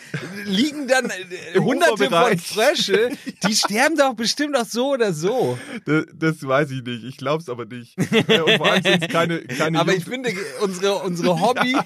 liegen 0.45 0.89
dann 0.89 1.07
äh, 1.55 1.59
hunderte 1.59 2.11
von. 2.11 2.37
Frösche. 2.39 3.11
Die 3.47 3.55
sterben 3.55 3.97
doch 3.97 4.15
bestimmt 4.15 4.57
auch 4.57 4.65
so 4.67 4.95
oder 4.95 5.13
so. 5.13 5.57
Das, 5.87 6.07
das 6.13 6.45
weiß 6.47 6.73
ich 6.73 6.83
nicht. 6.83 7.05
Ich 7.05 7.17
glaube 7.19 7.41
es 7.41 7.49
aber 7.49 7.67
nicht. 7.67 7.95
Ja, 8.29 8.43
und 8.43 8.57
vor 8.57 8.73
allem 8.73 8.83
sind 8.83 9.03
es 9.05 9.09
keine, 9.09 9.43
keine 9.43 9.79
Aber 9.79 9.93
Jung- 9.93 9.99
ich 10.01 10.05
finde 10.09 10.31
unsere, 10.61 10.95
unsere 10.97 11.41
Hobby, 11.41 11.77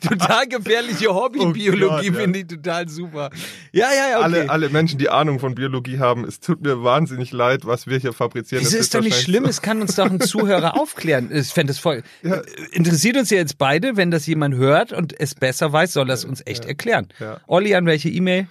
total 0.00 0.46
gefährliche 0.46 1.12
Hobbybiologie 1.12 2.10
Oh 2.10 2.14
finde 2.14 2.38
ich 2.38 2.46
total 2.46 2.88
super. 2.88 3.30
Ja, 3.72 3.88
ja, 3.92 4.10
ja, 4.10 4.16
okay. 4.18 4.24
alle, 4.24 4.50
alle 4.50 4.68
Menschen, 4.68 4.98
die 5.00 5.08
Ahnung 5.08 5.40
von 5.40 5.56
Biologie 5.56 5.98
haben, 5.98 6.24
es 6.24 6.38
tut 6.38 6.62
mir 6.62 6.84
wahnsinnig 6.84 7.32
leid, 7.32 7.66
was 7.66 7.88
wir 7.88 7.98
hier 7.98 8.12
fabrizieren. 8.12 8.62
Wieso 8.62 8.76
Das 8.76 8.86
ist 8.86 8.94
doch 8.94 9.00
nicht 9.00 9.20
schlimm? 9.20 9.42
so- 9.44 9.50
Es 9.50 9.62
kann 9.62 9.82
uns 9.82 9.96
doch 9.96 10.08
ein 10.08 10.20
Zuhörer 10.20 10.80
aufklären. 10.80 11.30
Ich 11.34 11.48
fände 11.48 11.72
es 11.72 11.80
voll. 11.80 12.03
Interessiert 12.72 13.16
uns 13.16 13.30
ja 13.30 13.38
jetzt 13.38 13.58
beide, 13.58 13.96
wenn 13.96 14.10
das 14.10 14.26
jemand 14.26 14.56
hört 14.56 14.92
und 14.92 15.18
es 15.18 15.34
besser 15.34 15.72
weiß, 15.72 15.92
soll 15.92 16.10
es 16.10 16.24
uns 16.24 16.42
echt 16.46 16.64
erklären. 16.64 17.08
Ja. 17.18 17.40
Olli, 17.46 17.74
an 17.74 17.86
welche 17.86 18.08
E-Mail? 18.08 18.46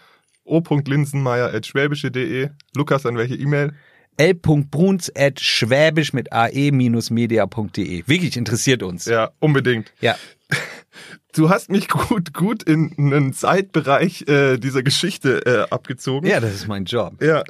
o.linsenmeier.schwäbische.de. 0.45 2.49
Lukas, 2.75 3.05
an 3.05 3.17
welche 3.17 3.35
E-Mail? 3.35 3.73
l.bruns 4.17 5.11
at 5.15 5.39
schwäbisch 5.39 6.13
mit 6.13 6.31
ae-media.de. 6.31 8.03
Wirklich 8.05 8.37
interessiert 8.37 8.83
uns. 8.83 9.05
Ja, 9.05 9.31
unbedingt. 9.39 9.91
Ja. 10.01 10.15
Du 11.35 11.49
hast 11.49 11.71
mich 11.71 11.87
gut, 11.87 12.31
gut 12.31 12.61
in 12.61 12.93
einen 12.95 13.33
Zeitbereich 13.33 14.27
äh, 14.27 14.59
dieser 14.59 14.83
Geschichte 14.83 15.43
äh, 15.47 15.73
abgezogen. 15.73 16.27
Ja, 16.27 16.39
das 16.39 16.53
ist 16.53 16.67
mein 16.67 16.85
Job. 16.85 17.19
Ja, 17.23 17.43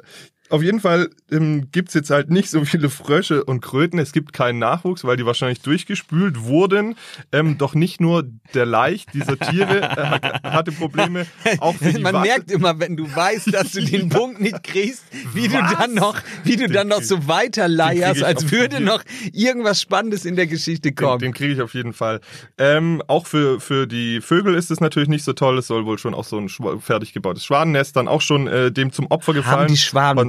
auf 0.50 0.62
jeden 0.62 0.78
Fall 0.80 1.08
ähm, 1.32 1.68
gibt's 1.72 1.94
jetzt 1.94 2.10
halt 2.10 2.30
nicht 2.30 2.50
so 2.50 2.64
viele 2.64 2.90
Frösche 2.90 3.44
und 3.44 3.60
Kröten. 3.62 3.98
Es 3.98 4.12
gibt 4.12 4.32
keinen 4.32 4.58
Nachwuchs, 4.58 5.02
weil 5.04 5.16
die 5.16 5.24
wahrscheinlich 5.24 5.60
durchgespült 5.62 6.42
wurden. 6.44 6.96
Ähm, 7.32 7.56
doch 7.58 7.74
nicht 7.74 8.00
nur 8.00 8.24
der 8.52 8.66
Laich 8.66 9.06
dieser 9.12 9.38
Tiere 9.38 9.80
äh, 9.82 10.48
hatte 10.50 10.70
Probleme, 10.70 11.26
auch 11.60 11.74
für 11.74 11.92
die 11.92 12.02
Man 12.02 12.14
Wasser- 12.14 12.26
merkt 12.26 12.50
immer, 12.50 12.78
wenn 12.78 12.96
du 12.96 13.04
weißt, 13.14 13.52
dass 13.54 13.72
du 13.72 13.82
den 13.84 14.10
Punkt 14.10 14.40
nicht 14.40 14.62
kriegst, 14.62 15.02
wie 15.32 15.48
du 15.48 15.54
Was? 15.54 15.72
dann 15.78 15.94
noch, 15.94 16.16
wie 16.44 16.56
du 16.56 16.68
dann 16.68 16.88
noch 16.88 17.02
so 17.02 17.26
weiterleierst, 17.26 18.22
als 18.22 18.50
würde 18.52 18.80
noch 18.80 19.02
irgendwas 19.32 19.80
Spannendes 19.80 20.24
in 20.24 20.36
der 20.36 20.46
Geschichte 20.46 20.90
Den, 20.92 20.94
kommen. 20.94 21.18
den 21.20 21.32
kriege 21.32 21.54
ich 21.54 21.62
auf 21.62 21.74
jeden 21.74 21.92
Fall. 21.94 22.20
Ähm, 22.58 23.02
auch 23.06 23.26
für, 23.26 23.60
für 23.60 23.86
die 23.86 24.20
Vögel 24.20 24.54
ist 24.54 24.70
es 24.70 24.80
natürlich 24.80 25.08
nicht 25.08 25.24
so 25.24 25.32
toll. 25.32 25.58
Es 25.58 25.66
soll 25.68 25.86
wohl 25.86 25.98
schon 25.98 26.14
auch 26.14 26.24
so 26.24 26.38
ein 26.38 26.48
fertig 26.80 27.12
gebautes 27.14 27.44
Schwanennest 27.44 27.96
dann 27.96 28.08
auch 28.08 28.20
schon 28.20 28.46
äh, 28.46 28.70
dem 28.70 28.92
zum 28.92 29.06
Opfer 29.10 29.32
gefallen. 29.32 29.54
Haben 29.60 29.66
die 29.68 29.72
Und- 29.74 29.78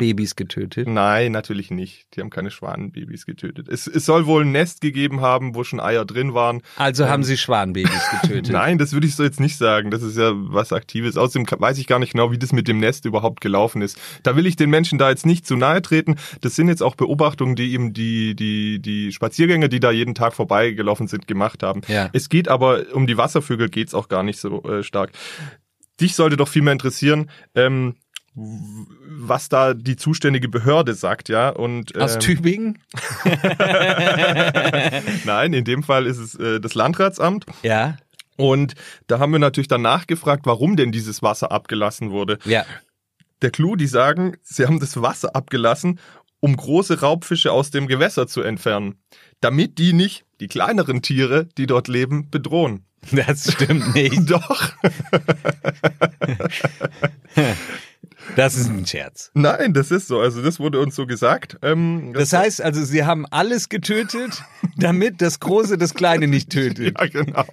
Schwanenbabys 0.05 0.35
getötet? 0.35 0.87
Nein, 0.87 1.31
natürlich 1.31 1.71
nicht. 1.71 2.07
Die 2.15 2.21
haben 2.21 2.29
keine 2.29 2.51
Schwanenbabys 2.51 3.25
getötet. 3.25 3.67
Es, 3.67 3.87
es 3.87 4.05
soll 4.05 4.25
wohl 4.25 4.43
ein 4.43 4.51
Nest 4.51 4.81
gegeben 4.81 5.21
haben, 5.21 5.55
wo 5.55 5.63
schon 5.63 5.79
Eier 5.79 6.05
drin 6.05 6.33
waren. 6.33 6.61
Also 6.77 7.07
haben 7.07 7.23
sie 7.23 7.37
Schwanenbabys 7.37 8.09
getötet. 8.21 8.49
Nein, 8.51 8.77
das 8.77 8.93
würde 8.93 9.07
ich 9.07 9.15
so 9.15 9.23
jetzt 9.23 9.39
nicht 9.39 9.57
sagen. 9.57 9.91
Das 9.91 10.03
ist 10.03 10.17
ja 10.17 10.31
was 10.33 10.73
Aktives. 10.73 11.17
Außerdem 11.17 11.47
weiß 11.59 11.77
ich 11.77 11.87
gar 11.87 11.99
nicht 11.99 12.13
genau, 12.13 12.31
wie 12.31 12.37
das 12.37 12.51
mit 12.53 12.67
dem 12.67 12.79
Nest 12.79 13.05
überhaupt 13.05 13.41
gelaufen 13.41 13.81
ist. 13.81 13.99
Da 14.23 14.35
will 14.35 14.45
ich 14.45 14.55
den 14.55 14.69
Menschen 14.69 14.97
da 14.97 15.09
jetzt 15.09 15.25
nicht 15.25 15.45
zu 15.47 15.55
nahe 15.55 15.81
treten. 15.81 16.15
Das 16.41 16.55
sind 16.55 16.67
jetzt 16.67 16.83
auch 16.83 16.95
Beobachtungen, 16.95 17.55
die 17.55 17.73
eben 17.73 17.93
die, 17.93 18.35
die, 18.35 18.79
die 18.79 19.11
Spaziergänger, 19.11 19.67
die 19.67 19.79
da 19.79 19.91
jeden 19.91 20.15
Tag 20.15 20.33
vorbeigelaufen 20.33 21.07
sind, 21.07 21.27
gemacht 21.27 21.63
haben. 21.63 21.81
Ja. 21.87 22.09
Es 22.13 22.29
geht 22.29 22.47
aber 22.47 22.93
um 22.93 23.07
die 23.07 23.17
Wasservögel 23.17 23.69
geht's 23.69 23.93
auch 23.93 24.07
gar 24.07 24.23
nicht 24.23 24.39
so 24.39 24.63
äh, 24.63 24.83
stark. 24.83 25.11
Dich 26.01 26.15
sollte 26.15 26.35
doch 26.35 26.49
viel 26.49 26.61
mehr 26.61 26.73
interessieren, 26.73 27.29
ähm, 27.55 27.95
was 29.17 29.49
da 29.49 29.73
die 29.73 29.95
zuständige 29.95 30.49
Behörde 30.49 30.93
sagt, 30.93 31.29
ja. 31.29 31.49
Und, 31.49 31.97
Aus 31.97 32.15
ähm, 32.15 32.19
Tübingen? 32.19 32.79
Nein, 35.25 35.53
in 35.53 35.63
dem 35.63 35.83
Fall 35.83 36.05
ist 36.05 36.17
es 36.17 36.35
äh, 36.35 36.59
das 36.59 36.75
Landratsamt. 36.75 37.45
Ja. 37.63 37.97
Und 38.37 38.75
da 39.07 39.19
haben 39.19 39.31
wir 39.31 39.39
natürlich 39.39 39.67
dann 39.67 39.81
nachgefragt, 39.81 40.45
warum 40.45 40.75
denn 40.75 40.91
dieses 40.91 41.23
Wasser 41.23 41.51
abgelassen 41.51 42.11
wurde. 42.11 42.37
Ja. 42.45 42.65
Der 43.41 43.51
Clou, 43.51 43.75
die 43.75 43.87
sagen, 43.87 44.37
sie 44.43 44.65
haben 44.65 44.79
das 44.79 45.01
Wasser 45.01 45.35
abgelassen, 45.35 45.99
um 46.39 46.55
große 46.55 47.01
Raubfische 47.01 47.51
aus 47.51 47.71
dem 47.71 47.87
Gewässer 47.87 48.27
zu 48.27 48.41
entfernen, 48.41 48.99
damit 49.39 49.77
die 49.77 49.93
nicht 49.93 50.25
die 50.39 50.47
kleineren 50.47 51.01
Tiere, 51.01 51.47
die 51.57 51.65
dort 51.65 51.87
leben, 51.87 52.29
bedrohen. 52.29 52.85
Das 53.11 53.51
stimmt 53.51 53.95
nicht. 53.95 54.19
Doch. 54.29 54.73
Das 58.35 58.55
ist 58.55 58.69
ein 58.69 58.85
Scherz. 58.85 59.31
Nein, 59.33 59.73
das 59.73 59.91
ist 59.91 60.07
so. 60.07 60.19
Also 60.19 60.41
das 60.41 60.59
wurde 60.59 60.79
uns 60.79 60.95
so 60.95 61.05
gesagt. 61.05 61.57
Ähm, 61.61 62.11
Das 62.13 62.33
heißt 62.33 62.61
also, 62.61 62.83
sie 62.83 63.05
haben 63.05 63.25
alles 63.29 63.69
getötet, 63.69 64.43
damit 64.77 65.21
das 65.21 65.39
Große 65.39 65.77
das 65.77 65.93
Kleine 65.93 66.27
nicht 66.27 66.49
tötet. 66.49 66.97
ja, 66.99 67.07
genau. 67.07 67.45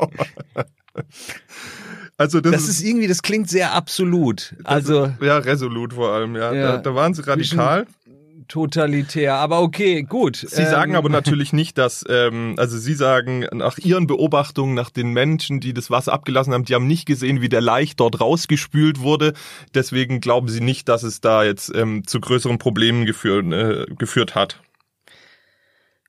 Also 2.19 2.41
das, 2.41 2.53
Das 2.53 2.69
ist 2.69 2.83
irgendwie, 2.83 3.09
das 3.09 3.23
klingt 3.23 3.49
sehr 3.49 3.73
absolut. 3.73 4.55
Also 4.65 5.13
ja 5.21 5.39
resolut 5.39 5.95
vor 5.95 6.13
allem. 6.13 6.37
Ja, 6.37 6.53
Ja. 6.53 6.73
Da, 6.73 6.77
da 6.79 6.95
waren 6.95 7.15
sie 7.15 7.27
radikal. 7.27 7.87
Totalitär. 8.49 9.35
Aber 9.35 9.61
okay, 9.61 10.03
gut. 10.03 10.37
Sie 10.37 10.65
sagen 10.65 10.97
aber 10.97 11.09
natürlich 11.09 11.53
nicht, 11.53 11.79
dass, 11.79 12.05
ähm, 12.09 12.55
also 12.59 12.79
Sie 12.79 12.95
sagen, 12.95 13.47
nach 13.53 13.79
Ihren 13.79 14.07
Beobachtungen, 14.07 14.75
nach 14.75 14.91
den 14.91 15.13
Menschen, 15.13 15.61
die 15.61 15.75
das 15.75 15.91
Wasser 15.91 16.13
abgelassen 16.13 16.53
haben, 16.53 16.65
die 16.65 16.75
haben 16.75 16.87
nicht 16.87 17.07
gesehen, 17.07 17.41
wie 17.41 17.49
der 17.49 17.61
Laich 17.61 17.97
dort 17.97 18.21
rausgespült 18.21 19.01
wurde. 19.01 19.33
Deswegen 19.75 20.21
glauben 20.21 20.49
Sie 20.49 20.61
nicht, 20.61 20.89
dass 20.89 21.03
es 21.03 21.21
da 21.21 21.45
jetzt 21.45 21.73
ähm, 21.75 22.07
zu 22.07 22.21
größeren 22.21 22.59
Problemen 22.59 23.07
geführt, 23.07 23.53
äh, 23.53 23.87
geführt 23.97 24.35
hat. 24.35 24.61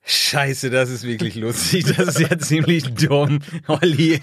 Scheiße, 0.05 0.69
das 0.69 0.89
ist 0.89 1.03
wirklich 1.05 1.35
lustig. 1.35 1.85
Das 1.95 2.09
ist 2.09 2.19
ja 2.19 2.37
ziemlich 2.37 2.93
dumm. 2.93 3.39
Olli, 3.67 4.19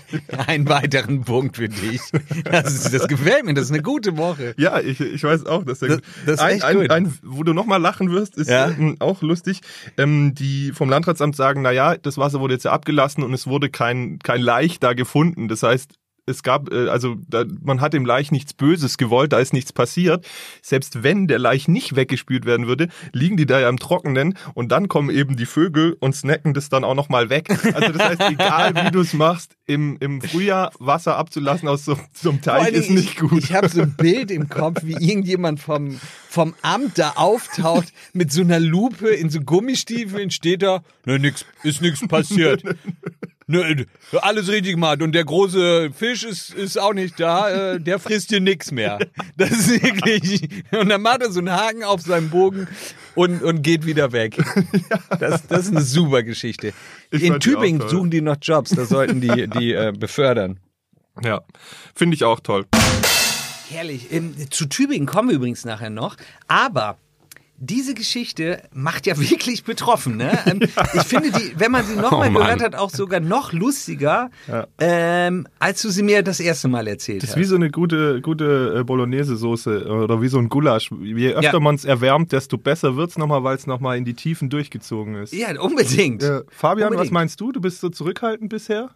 einen 0.47 0.69
weiteren 0.69 1.23
Punkt 1.25 1.57
für 1.57 1.69
dich. 1.71 2.01
Das, 2.45 2.75
ist, 2.75 2.93
das 2.93 3.09
gefällt 3.09 3.47
mir, 3.47 3.55
das 3.55 3.65
ist 3.67 3.71
eine 3.73 3.83
gute 3.83 4.17
Woche. 4.19 4.55
Ja, 4.59 4.79
ich, 4.81 5.01
ich 5.01 5.23
weiß 5.23 5.47
auch, 5.47 5.65
dass 5.65 5.79
der 5.79 5.89
Das- 5.89 6.01
das 6.27 6.35
ist 6.35 6.41
ein, 6.41 6.55
echt 6.57 6.65
ein, 6.65 6.77
gut. 6.77 6.91
ein, 6.91 7.19
wo 7.23 7.43
du 7.45 7.55
nochmal 7.55 7.81
lachen 7.81 8.11
wirst, 8.11 8.37
ist 8.37 8.51
Ja. 8.51 8.69
ähm, 8.69 8.97
auch 8.99 9.23
lustig. 9.23 9.61
Ähm, 9.97 10.35
die 10.35 10.73
vom 10.73 10.91
Landratsamt 10.91 11.35
sagen, 11.35 11.63
na 11.63 11.71
ja, 11.73 11.97
das 11.97 12.19
Wasser 12.19 12.41
wurde 12.41 12.55
jetzt 12.55 12.65
ja 12.65 12.73
abgelassen 12.73 13.23
und 13.25 13.33
es 13.33 13.47
wurde 13.47 13.71
kein 13.71 14.19
kein 14.19 14.43
Laich 14.43 14.81
da 14.81 14.93
gefunden. 14.93 15.49
Das 15.49 15.63
heißt, 15.63 15.93
es 16.27 16.43
gab, 16.43 16.73
äh, 16.73 16.89
also 16.89 17.17
da, 17.29 17.45
man 17.63 17.81
hat 17.81 17.93
dem 17.93 18.05
Laich 18.05 18.31
nichts 18.31 18.53
Böses 18.55 18.99
gewollt, 18.99 19.33
da 19.33 19.39
ist 19.39 19.53
nichts 19.53 19.73
passiert. 19.73 20.27
Selbst 20.63 21.03
wenn 21.03 21.27
der 21.27 21.39
Laich 21.39 21.69
nicht 21.69 21.97
weggespült 21.97 22.45
werden 22.47 22.67
würde, 22.67 22.89
liegen 23.13 23.37
die 23.37 23.47
da 23.47 23.61
ja 23.61 23.69
im 23.69 23.79
Trockenen 23.79 24.37
und 24.55 24.71
dann 24.73 24.89
kommen 24.89 25.11
eben 25.11 25.37
die 25.37 25.47
Vögel 25.47 25.97
und 26.01 26.15
snacken 26.15 26.55
das 26.55 26.69
dann 26.69 26.85
auch 26.85 26.95
nochmal 26.95 27.31
weg. 27.31 27.49
Also 27.75 27.93
das 27.93 28.09
heißt, 28.09 28.23
egal 28.31 28.75
wie 28.75 28.91
du 28.91 29.01
es 29.01 29.13
machst, 29.15 29.57
im, 29.67 29.97
im 30.01 30.21
Frühjahr 30.21 30.73
Wasser 30.79 31.17
abzulassen 31.17 31.69
aus 31.69 31.85
so, 31.85 31.97
so 32.13 32.31
einem 32.31 32.43
Teich 32.43 32.73
ist 32.73 32.91
nicht 32.91 33.19
gut. 33.19 33.39
Ich, 33.39 33.51
ich 33.51 33.55
habe 33.55 33.69
so 33.69 33.83
ein 33.83 33.95
Bild 33.95 34.31
im 34.31 34.49
Kopf, 34.49 34.83
wie 34.83 34.93
irgendjemand 34.93 35.61
vom, 35.61 36.01
vom 36.29 36.55
Amt 36.63 36.99
da 36.99 37.13
auftaucht 37.17 37.93
mit 38.13 38.33
so 38.33 38.43
einer 38.43 38.61
Lupe 38.61 39.09
in 39.09 39.31
so 39.31 39.41
Gummistiefeln, 39.41 40.31
steht 40.31 40.63
da, 40.63 40.83
ne, 41.07 41.19
nix, 41.19 41.45
ist 41.63 41.81
nichts 41.81 42.07
passiert. 42.07 42.63
Ne, 43.51 43.87
alles 44.23 44.49
richtig 44.49 44.75
gemacht. 44.75 45.03
Und 45.03 45.13
der 45.13 45.25
große 45.25 45.91
Fisch 45.93 46.23
ist, 46.23 46.55
ist 46.55 46.79
auch 46.79 46.95
nicht 46.95 47.19
da, 47.19 47.73
äh, 47.75 47.81
der 47.81 47.99
frisst 47.99 48.31
dir 48.31 48.41
nix 48.41 48.71
mehr. 48.71 49.01
Das 49.37 49.51
ist 49.51 49.83
wirklich. 49.83 50.65
Und 50.71 50.89
dann 50.89 51.03
macht 51.03 51.23
er 51.23 51.33
so 51.33 51.41
einen 51.41 51.51
Haken 51.51 51.83
auf 51.83 52.03
seinem 52.03 52.31
Bogen 52.31 52.69
und, 53.17 53.43
und 53.43 53.63
geht 53.63 53.87
wieder 53.87 54.13
weg. 54.13 54.37
Das, 55.19 55.47
das 55.47 55.67
ist 55.67 55.73
eine 55.73 55.83
super 55.83 56.23
Geschichte. 56.23 56.73
Ich 57.11 57.23
In 57.25 57.35
die 57.35 57.39
Tübingen 57.41 57.81
toll. 57.81 57.91
suchen 57.91 58.11
die 58.11 58.21
noch 58.21 58.37
Jobs, 58.41 58.71
da 58.71 58.85
sollten 58.85 59.21
die, 59.21 59.49
die 59.49 59.73
äh, 59.73 59.93
befördern. 59.99 60.61
Ja, 61.25 61.41
finde 61.95 62.15
ich 62.15 62.25
auch 62.25 62.41
toll. 62.41 62.67
Herrlich. 63.69 64.13
Ähm, 64.13 64.35
zu 64.51 64.67
Tübingen 64.67 65.07
kommen 65.07 65.29
wir 65.31 65.37
übrigens 65.37 65.65
nachher 65.65 65.91
noch. 65.91 66.17
Aber 66.47 66.99
diese 67.63 67.93
Geschichte 67.93 68.63
macht 68.73 69.07
ja 69.07 69.19
wirklich 69.31 69.65
betroffen. 69.65 70.17
Ne? 70.17 70.37
Ähm, 70.47 70.61
Ich 70.95 71.03
finde, 71.03 71.31
die, 71.31 71.53
wenn 71.57 71.71
man 71.71 71.85
sie 71.85 71.95
nochmal 71.95 72.31
Oh 72.35 72.39
gehört 72.39 72.63
hat, 72.63 72.75
auch 72.75 72.89
sogar 72.91 73.21
noch 73.21 73.53
lustiger, 73.53 74.31
ähm, 74.79 75.47
als 75.59 75.83
du 75.83 75.91
sie 75.91 76.03
mir 76.03 76.23
das 76.23 76.41
erste 76.41 76.69
Mal 76.69 76.89
erzählt 76.89 77.23
Das 77.23 77.31
ist 77.31 77.37
hast. 77.37 77.41
wie 77.41 77.45
so 77.45 77.57
eine 77.57 77.71
gute, 77.71 78.21
gute 78.23 78.77
äh, 78.79 78.83
Bolognese-Soße 78.85 79.87
oder 79.87 80.23
wie 80.23 80.29
so 80.29 80.39
ein 80.39 80.49
Gulasch. 80.49 80.91
Je 81.03 81.35
öfter 81.35 81.53
Ja. 81.53 81.61
man 81.61 81.75
es 81.75 81.85
erwärmt, 81.85 82.33
desto 82.33 82.57
besser 82.57 82.97
wird's 82.97 83.19
nochmal, 83.19 83.45
weil 83.45 83.57
es 83.57 83.67
nochmal 83.67 83.99
in 83.99 84.05
die 84.07 84.15
Tiefen 84.15 84.49
durchgezogen 84.49 85.17
ist. 85.17 85.35
ja, 85.35 85.61
unbedingt. 85.61 86.23
Äh, 86.23 86.43
Fabian, 86.49 86.89
was 86.89 86.93
Unbedingt. 86.93 87.13
meinst 87.13 87.41
du? 87.41 87.53
Du 87.53 87.61
bist 87.61 87.81
so 87.81 87.91
zurückhaltend 87.91 88.49
bisher? 88.49 88.91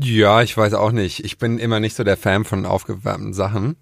Ja, 0.00 0.40
ich 0.42 0.56
weiß 0.56 0.74
auch 0.74 0.92
nicht. 0.92 1.24
Ich 1.24 1.38
bin 1.38 1.58
immer 1.58 1.80
nicht 1.80 1.96
so 1.96 2.04
der 2.04 2.16
Fan 2.16 2.44
von 2.44 2.64
aufgewärmten 2.64 3.32
Sachen. 3.34 3.74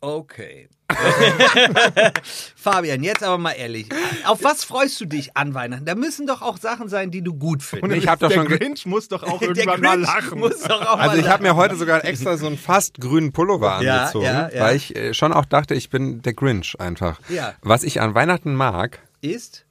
Okay. 0.00 0.68
Fabian, 2.56 3.02
jetzt 3.02 3.22
aber 3.22 3.38
mal 3.38 3.52
ehrlich. 3.52 3.88
Auf 4.26 4.44
was 4.44 4.64
freust 4.64 5.00
du 5.00 5.06
dich 5.06 5.36
an 5.36 5.54
Weihnachten? 5.54 5.84
Da 5.84 5.94
müssen 5.94 6.26
doch 6.26 6.42
auch 6.42 6.58
Sachen 6.58 6.88
sein, 6.88 7.10
die 7.10 7.22
du 7.22 7.34
gut 7.34 7.62
findest. 7.62 7.96
Ich 8.02 8.08
hab 8.08 8.20
doch 8.20 8.28
der 8.28 8.36
schon 8.36 8.46
Grinch 8.48 8.84
muss 8.86 9.08
doch 9.08 9.22
auch 9.22 9.40
irgendwann 9.42 9.80
mal 9.80 9.98
lachen. 10.00 10.38
Muss 10.40 10.60
doch 10.62 10.80
auch 10.86 10.98
Also 10.98 11.16
mal 11.16 11.20
ich 11.20 11.28
habe 11.28 11.42
mir 11.42 11.56
heute 11.56 11.76
sogar 11.76 12.04
extra 12.04 12.36
so 12.36 12.46
einen 12.46 12.58
fast 12.58 13.00
grünen 13.00 13.32
Pullover 13.32 13.80
Ja, 13.82 13.98
angezogen, 14.00 14.24
ja, 14.26 14.50
ja. 14.50 14.60
weil 14.60 14.76
ich 14.76 14.94
äh, 14.94 15.14
schon 15.14 15.32
auch 15.32 15.46
dachte, 15.46 15.74
ich 15.74 15.90
bin 15.90 16.22
der 16.22 16.34
Grinch 16.34 16.78
einfach. 16.78 17.18
Ja. 17.28 17.54
Was 17.62 17.82
ich 17.82 18.00
an 18.00 18.14
Weihnachten 18.14 18.54
mag, 18.54 19.00
Ist, 19.22 19.64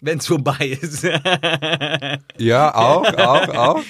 wenn 0.00 0.18
es 0.18 0.26
vorbei 0.26 0.76
ist. 0.80 1.04
ja 2.38 2.74
auch, 2.74 3.04
auch, 3.14 3.48
auch, 3.48 3.82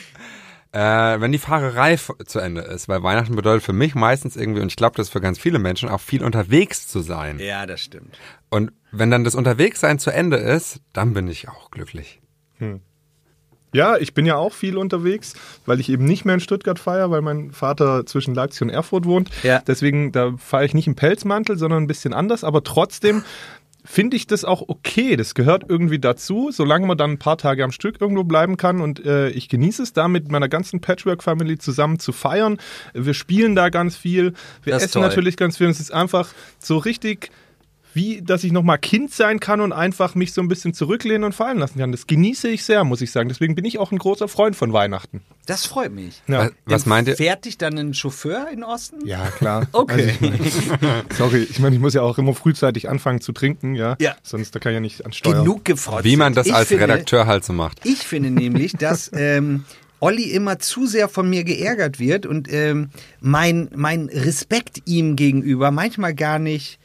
äh, 0.73 1.21
wenn 1.21 1.33
die 1.33 1.39
Fahrerei 1.39 1.97
zu 1.97 2.39
Ende 2.39 2.63
ist, 2.63 2.89
weil 2.89 3.03
Weihnachten 3.03 3.37
bedeutet 3.37 3.63
für 3.63 3.73
mich 3.73 3.95
meistens 3.95 4.37
irgendwie, 4.37 4.63
und 4.63 4.69
ich 4.69 4.77
glaube, 4.77 4.97
das 4.97 5.09
ist 5.09 5.13
für 5.13 5.21
ganz 5.21 5.39
viele 5.39 5.59
Menschen, 5.59 5.89
auch 5.89 6.01
viel 6.01 6.25
unterwegs 6.25 6.89
zu 6.89 7.01
sein. 7.01 7.39
ja, 7.39 7.67
das 7.67 7.81
stimmt. 7.81 8.19
Und 8.49 8.73
wenn 8.91 9.11
dann 9.11 9.25
das 9.25 9.35
Unterwegssein 9.35 9.99
zu 9.99 10.11
Ende 10.11 10.37
ist, 10.37 10.81
dann 10.93 11.15
bin 11.15 11.29
ich 11.29 11.49
auch 11.49 11.71
glücklich. 11.71 12.21
Ja, 13.75 13.97
ich 13.97 14.13
bin 14.13 14.27
ja 14.27 14.37
auch 14.37 14.53
viel 14.53 14.77
unterwegs, 14.77 15.35
weil 15.65 15.81
ich 15.81 15.89
eben 15.89 16.05
nicht 16.05 16.25
mehr 16.25 16.35
in 16.35 16.41
Stuttgart 16.41 16.79
feiere, 16.79 17.11
weil 17.11 17.23
mein 17.23 17.53
Vater 17.53 18.05
zwischen 18.05 18.35
Leipzig 18.35 18.63
und 18.63 18.69
Erfurt 18.69 19.07
wohnt. 19.07 19.31
Ja. 19.43 19.63
Deswegen, 19.67 20.13
da 20.13 20.35
fahre 20.37 20.67
ich 20.67 20.75
nicht 20.75 20.87
im 20.87 20.95
Pelzmantel, 20.95 21.57
sondern 21.57 21.83
ein 21.83 21.87
bisschen 21.87 22.13
anders. 22.13 22.45
Aber 22.45 22.63
trotzdem 22.63 23.25
finde 23.85 24.17
ich 24.17 24.27
das 24.27 24.45
auch 24.45 24.63
okay. 24.69 25.17
Das 25.17 25.35
gehört 25.35 25.65
irgendwie 25.69 25.99
dazu, 25.99 26.51
solange 26.53 26.87
man 26.87 26.97
dann 26.97 27.13
ein 27.13 27.19
paar 27.19 27.39
Tage 27.39 27.65
am 27.65 27.73
Stück 27.73 28.01
irgendwo 28.01 28.25
bleiben 28.25 28.57
kann. 28.57 28.81
Und 28.81 29.05
äh, 29.05 29.31
ich 29.31 29.49
genieße 29.49 29.83
es 29.83 29.93
da 29.93 30.09
mit 30.09 30.31
meiner 30.31 30.49
ganzen 30.49 30.81
Patchwork-Family 30.81 31.59
zusammen 31.59 31.99
zu 31.99 32.13
feiern. 32.13 32.59
Wir 32.95 33.15
spielen 33.15 33.55
da 33.55 33.69
ganz 33.69 33.97
viel. 33.97 34.35
Wir 34.63 34.75
Das 34.75 34.85
essen 34.85 35.03
natürlich 35.03 35.37
ganz 35.37 35.59
viel. 35.59 35.67
Und 35.67 35.73
es 35.73 35.81
ist 35.81 35.93
einfach 35.93 36.29
so 36.59 36.79
richtig 36.79 37.31
wie, 37.95 38.23
dass 38.23 38.45
ich 38.45 38.53
nochmal 38.53 38.79
Kind 38.79 39.13
sein 39.13 39.41
kann 39.41 39.61
und 39.61 39.73
einfach 39.73 40.15
mich 40.15 40.33
so 40.33 40.41
ein 40.41 40.49
bisschen 40.49 40.75
zurücklehnen 40.75 41.25
und 41.25 41.35
fallen 41.35 41.59
lassen 41.59 41.79
kann. 41.79 41.93
Das 41.93 42.07
genieße 42.07 42.49
ich 42.49 42.65
sehr, 42.65 42.85
muss 42.85 43.01
ich 43.01 43.11
sagen. 43.13 43.29
Deswegen 43.29 43.55
bin 43.55 43.65
ich 43.65 43.79
auch 43.79 43.93
ein 43.93 43.99
großer 43.99 44.29
Freund 44.29 44.57
von 44.57 44.73
Weihnachten. 44.73 45.23
Das 45.47 45.67
freut 45.67 45.93
mich. 45.93 46.23
Ja, 46.27 46.45
Was, 46.45 46.53
was 46.65 46.87
meint 46.87 47.09
ihr? 47.09 47.17
Fährt 47.17 47.45
dich 47.45 47.59
dann 47.59 47.77
ein 47.77 47.95
Chauffeur 47.95 48.49
in 48.53 48.65
Osten? 48.65 49.07
ja 49.07 49.27
klar. 49.31 49.67
Okay. 49.73 50.15
Also 50.21 50.27
ich 50.27 50.81
mein, 50.81 51.03
sorry, 51.17 51.47
ich 51.51 51.59
meine, 51.59 51.75
ich 51.75 51.81
muss 51.81 51.95
ja 51.95 52.03
auch 52.03 52.19
immer 52.19 52.35
frühzeitig 52.35 52.89
anfangen 52.89 53.21
zu 53.21 53.33
trinken, 53.33 53.75
ja. 53.75 53.97
Ja. 54.01 54.17
Sonst 54.23 54.55
da 54.55 54.59
kann 54.59 54.73
ich 54.73 54.77
ja 54.77 54.81
nicht 54.81 55.05
ansteuern. 55.05 55.45
Genug 55.45 55.65
gefrotzt. 55.65 56.05
Wie 56.05 56.17
man 56.17 56.35
das 56.35 56.47
Ich 56.47 56.55
als 56.55 56.69
finde, 56.69 56.85
Redakteur 56.85 57.27
halt 57.27 57.45
so 57.45 57.53
macht. 57.53 57.81
Ich 57.85 57.99
finde 58.07 58.31
nämlich, 58.31 58.73
dass 58.73 59.11
ähm, 59.17 59.65
Olli 60.01 60.31
immer 60.31 60.59
zu 60.59 60.87
sehr 60.87 61.09
von 61.09 61.29
mir 61.29 61.45
geärgert 61.45 61.99
wird 61.99 62.27
und 62.27 62.53
ähm, 62.53 62.91
mein, 63.21 63.71
mein 63.75 64.09
Respekt 64.09 64.83
ihm 64.85 65.17
gegenüber 65.17 65.71
manchmal 65.71 66.15
gar 66.15 66.39
nicht 66.39 66.79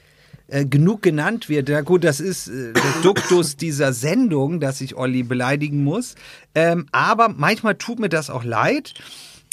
äh, 0.48 0.66
genug 0.66 1.02
genannt 1.02 1.50
wird. 1.50 1.70
Ja 1.70 1.82
gut, 1.82 2.04
das 2.04 2.20
ist 2.20 2.48
äh, 2.48 2.74
der 2.74 3.02
Duktus 3.04 3.58
dieser 3.58 3.94
Sendung, 3.94 4.60
dass 4.60 4.82
ich 4.82 4.96
Olli 4.96 5.24
beleidigen 5.24 5.84
muss. 5.84 6.16
Ähm, 6.56 6.88
aber 6.92 7.30
manchmal 7.30 7.76
tut 7.76 8.00
mir 8.00 8.10
das 8.10 8.30
auch 8.30 8.44
leid. 8.44 8.94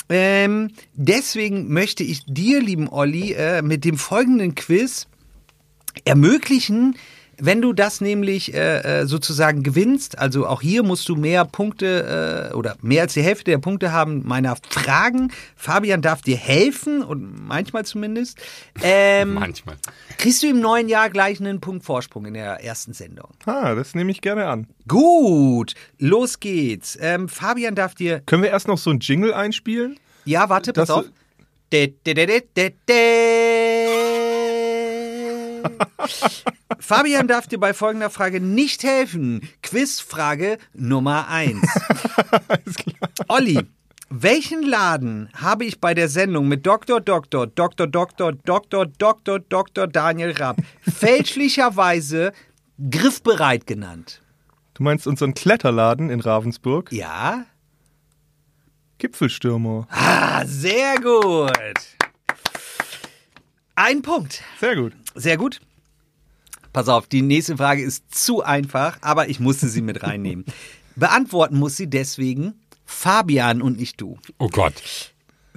Ähm, 0.09 0.70
deswegen 0.92 1.72
möchte 1.72 2.05
ich 2.05 2.24
dir, 2.26 2.61
lieben 2.61 2.88
Olli, 2.88 3.32
äh, 3.32 3.62
mit 3.62 3.84
dem 3.84 3.97
folgenden 3.99 4.55
Quiz 4.55 5.07
ermöglichen, 6.05 6.97
wenn 7.39 7.61
du 7.62 7.72
das 7.72 8.01
nämlich 8.01 8.55
äh, 8.55 9.01
äh, 9.03 9.07
sozusagen 9.07 9.62
gewinnst, 9.62 10.18
also 10.18 10.47
auch 10.47 10.62
hier 10.62 10.82
musst 10.82 11.09
du 11.09 11.16
mehr 11.16 11.45
Punkte 11.45 12.51
äh, 12.53 12.55
oder 12.55 12.76
mehr 12.82 13.03
als 13.03 13.14
die 13.14 13.22
Hälfte 13.22 13.45
der 13.51 13.59
Punkte 13.59 13.93
haben 13.93 14.22
meiner 14.26 14.57
Fragen. 14.70 15.32
Fabian 15.57 16.03
darf 16.03 16.22
dir 16.22 16.37
helfen 16.37 17.03
und 17.03 17.47
manchmal 17.47 17.85
zumindest. 17.85 18.39
Ähm, 18.82 19.35
Manchmal. 19.35 19.76
kriegst 20.18 20.43
du 20.43 20.49
im 20.49 20.61
neuen 20.61 20.89
Jahr 20.89 21.11
gleich 21.11 21.41
einen 21.41 21.61
Punkt 21.61 21.85
Vorsprung 21.85 22.26
in 22.26 22.35
der 22.35 22.62
ersten 22.64 22.93
Sendung. 22.93 23.30
Ah, 23.47 23.74
das 23.74 23.95
nehme 23.95 24.11
ich 24.11 24.20
gerne 24.20 24.47
an. 24.47 24.66
Gut, 24.89 25.74
los 25.99 26.41
geht's. 26.41 26.99
Ähm, 27.01 27.28
Fabian 27.28 27.74
darf 27.74 27.95
dir. 27.95 28.20
Können 28.26 28.43
wir 28.43 28.51
erst 28.51 28.68
noch 28.68 28.78
so 28.78 28.91
ein 28.91 29.01
Jingle 29.01 29.32
einspielen? 29.35 29.99
Ja, 30.24 30.49
warte, 30.49 30.72
pass 30.72 30.89
Das- 30.89 30.97
auf. 30.99 31.05
De, 31.72 31.89
de, 32.07 32.14
de, 32.14 32.26
de, 32.26 32.43
de, 32.57 32.72
de. 32.89 33.84
Fabian 36.79 37.29
darf 37.29 37.47
dir 37.47 37.59
bei 37.59 37.75
folgender 37.75 38.11
Frage 38.11 38.41
nicht 38.41 38.83
helfen. 38.83 39.49
Quizfrage 39.62 40.59
Nummer 40.75 41.29
1. 41.29 41.59
Olli, 43.29 43.61
welchen 44.11 44.62
Laden 44.62 45.29
habe 45.35 45.65
ich 45.65 45.81
bei 45.81 45.95
der 45.95 46.09
Sendung 46.09 46.49
mit 46.49 46.67
Dr. 46.67 47.01
Dr. 47.01 47.47
Dr. 47.47 47.87
Dr. 47.87 48.37
Dr. 48.37 48.87
Dr. 48.87 49.39
Dr. 49.41 49.87
Daniel 49.87 50.33
Rapp 50.33 50.59
fälschlicherweise 50.83 52.33
griffbereit 52.91 53.67
genannt? 53.67 54.23
Du 54.75 54.83
meinst 54.83 55.07
unseren 55.07 55.35
Kletterladen 55.35 56.11
in 56.11 56.21
Ravensburg? 56.21 56.93
Ja? 56.93 57.47
Gipfelstürmer. 58.99 59.87
Ah, 59.91 60.45
sehr 60.47 60.97
gut. 61.01 61.51
Ein 63.77 64.03
Punkt. 64.03 64.43
Sehr 64.61 64.77
gut. 64.77 64.93
Sehr 65.15 65.37
gut. 65.37 65.61
Pass 66.73 66.89
auf, 66.89 67.07
die 67.07 67.23
nächste 67.23 67.57
Frage 67.57 67.83
ist 67.83 68.15
zu 68.15 68.43
einfach, 68.43 68.99
aber 69.01 69.29
ich 69.29 69.39
musste 69.39 69.69
sie 69.69 69.83
mit 69.83 70.03
reinnehmen. 70.03 70.45
Beantworten 70.97 71.59
muss 71.59 71.77
sie 71.77 71.89
deswegen 71.89 72.55
Fabian 72.85 73.62
und 73.62 73.79
nicht 73.79 74.01
du. 74.01 74.19
Oh 74.39 74.49
Gott. 74.49 74.75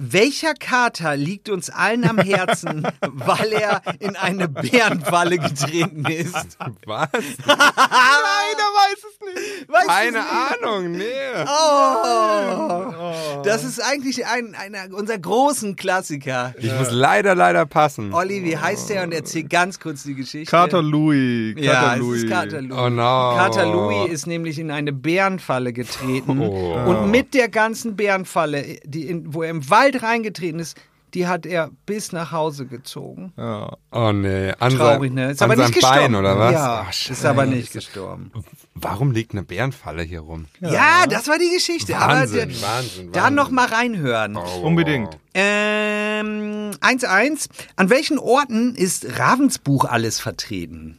Welcher 0.00 0.54
Kater 0.54 1.16
liegt 1.16 1.48
uns 1.48 1.70
allen 1.70 2.08
am 2.08 2.18
Herzen, 2.18 2.86
weil 3.00 3.50
er 3.52 3.82
in 3.98 4.14
eine 4.14 4.46
Bärenfalle 4.48 5.38
getreten 5.38 6.04
ist? 6.04 6.56
Was? 6.86 7.08
Keiner 7.44 8.68
weiß 8.78 8.98
es 8.98 9.18
nicht. 9.34 9.68
Weißt 9.68 9.88
Keine 9.88 10.18
du's 10.18 10.26
nicht? 10.30 10.62
Ahnung, 10.62 10.90
nee. 10.92 11.04
Oh, 11.46 13.42
das 13.42 13.64
ist 13.64 13.80
eigentlich 13.80 14.24
ein, 14.26 14.54
einer 14.54 14.94
unserer 14.96 15.18
großen 15.18 15.74
Klassiker. 15.74 16.54
Ich 16.58 16.72
muss 16.72 16.92
leider, 16.92 17.34
leider 17.34 17.66
passen. 17.66 18.14
Olli, 18.14 18.44
wie 18.44 18.56
heißt 18.56 18.90
der? 18.90 19.02
Und 19.02 19.12
erzähl 19.12 19.44
ganz 19.44 19.80
kurz 19.80 20.04
die 20.04 20.14
Geschichte. 20.14 20.48
Kater 20.50 20.80
Louis. 20.80 21.56
Kater 21.56 21.66
Ja, 21.66 21.94
Louis. 21.94 22.18
es 22.18 22.24
ist 22.24 22.30
Kater 22.30 22.62
Louis. 22.62 22.78
Oh 22.80 22.88
no. 22.88 23.02
Kater 23.36 23.66
Louis 23.66 24.12
ist 24.12 24.26
nämlich 24.28 24.60
in 24.60 24.70
eine 24.70 24.92
Bärenfalle 24.92 25.72
getreten 25.72 26.38
Oh. 26.40 26.74
und 26.86 27.10
mit 27.10 27.34
der 27.34 27.48
ganzen 27.48 27.96
Bärenfalle, 27.96 28.78
die 28.84 29.08
in, 29.08 29.34
wo 29.34 29.42
er 29.42 29.50
im 29.50 29.68
Wald 29.70 29.87
reingetreten 29.96 30.60
ist, 30.60 30.76
die 31.14 31.26
hat 31.26 31.46
er 31.46 31.70
bis 31.86 32.12
nach 32.12 32.32
Hause 32.32 32.66
gezogen. 32.66 33.32
Ja. 33.36 33.76
Oh 33.90 34.12
nee. 34.12 34.52
An 34.58 34.76
Traurig, 34.76 35.12
ne? 35.12 35.30
Ist 35.30 35.42
an 35.42 35.50
aber 35.50 35.62
nicht 35.62 35.74
gestorben. 35.74 35.98
Bein, 35.98 36.14
oder 36.14 36.38
was? 36.38 36.52
Ja, 36.52 36.86
Ach, 36.88 37.10
ist 37.10 37.24
aber 37.24 37.46
nicht 37.46 37.72
gestorben. 37.72 38.30
Warum 38.74 39.12
liegt 39.12 39.32
eine 39.32 39.42
Bärenfalle 39.42 40.02
hier 40.02 40.20
rum? 40.20 40.46
Ja, 40.60 41.06
das 41.08 41.28
war 41.28 41.38
die 41.38 41.50
Geschichte. 41.50 41.94
Wahnsinn, 41.94 42.42
aber 42.42 42.50
Wahnsinn, 42.50 42.62
Wahnsinn. 42.62 43.12
Da 43.12 43.30
noch 43.30 43.50
mal 43.50 43.66
reinhören. 43.66 44.36
Oh. 44.36 44.60
Unbedingt. 44.66 45.18
Ähm, 45.34 46.72
1-1. 46.80 47.48
An 47.76 47.90
welchen 47.90 48.18
Orten 48.18 48.74
ist 48.74 49.18
Ravensbuch 49.18 49.86
alles 49.86 50.20
vertreten? 50.20 50.98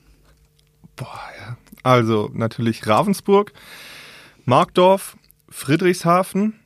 Boah, 0.95 1.19
ja. 1.39 1.57
Also 1.83 2.29
natürlich 2.33 2.85
Ravensburg, 2.87 3.53
Markdorf, 4.45 5.15
Friedrichshafen. 5.49 6.58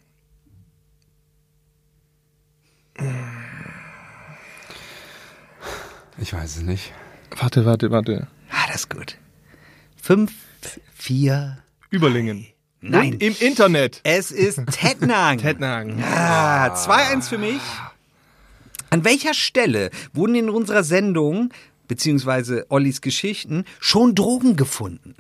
Ich 6.17 6.33
weiß 6.33 6.57
es 6.57 6.61
nicht. 6.63 6.93
Warte, 7.37 7.65
warte, 7.65 7.91
warte. 7.91 8.27
Ah, 8.49 8.67
das 8.67 8.81
ist 8.81 8.89
gut. 8.89 9.17
5, 10.01 10.31
4. 10.95 11.57
Überlingen. 11.89 12.47
Nein. 12.81 13.13
Und 13.13 13.23
im 13.23 13.35
Internet. 13.39 14.01
Es 14.03 14.31
ist 14.31 14.59
Tettnang. 14.71 15.37
Tettnang. 15.39 16.01
Ah, 16.03 16.67
2-1 16.75 17.29
für 17.29 17.37
mich. 17.37 17.61
An 18.89 19.03
welcher 19.03 19.33
Stelle 19.33 19.89
wurden 20.13 20.35
in 20.35 20.49
unserer 20.49 20.83
Sendung, 20.83 21.49
beziehungsweise 21.87 22.65
Ollis 22.69 23.01
Geschichten, 23.01 23.65
schon 23.79 24.13
Drogen 24.13 24.55
gefunden? 24.55 25.15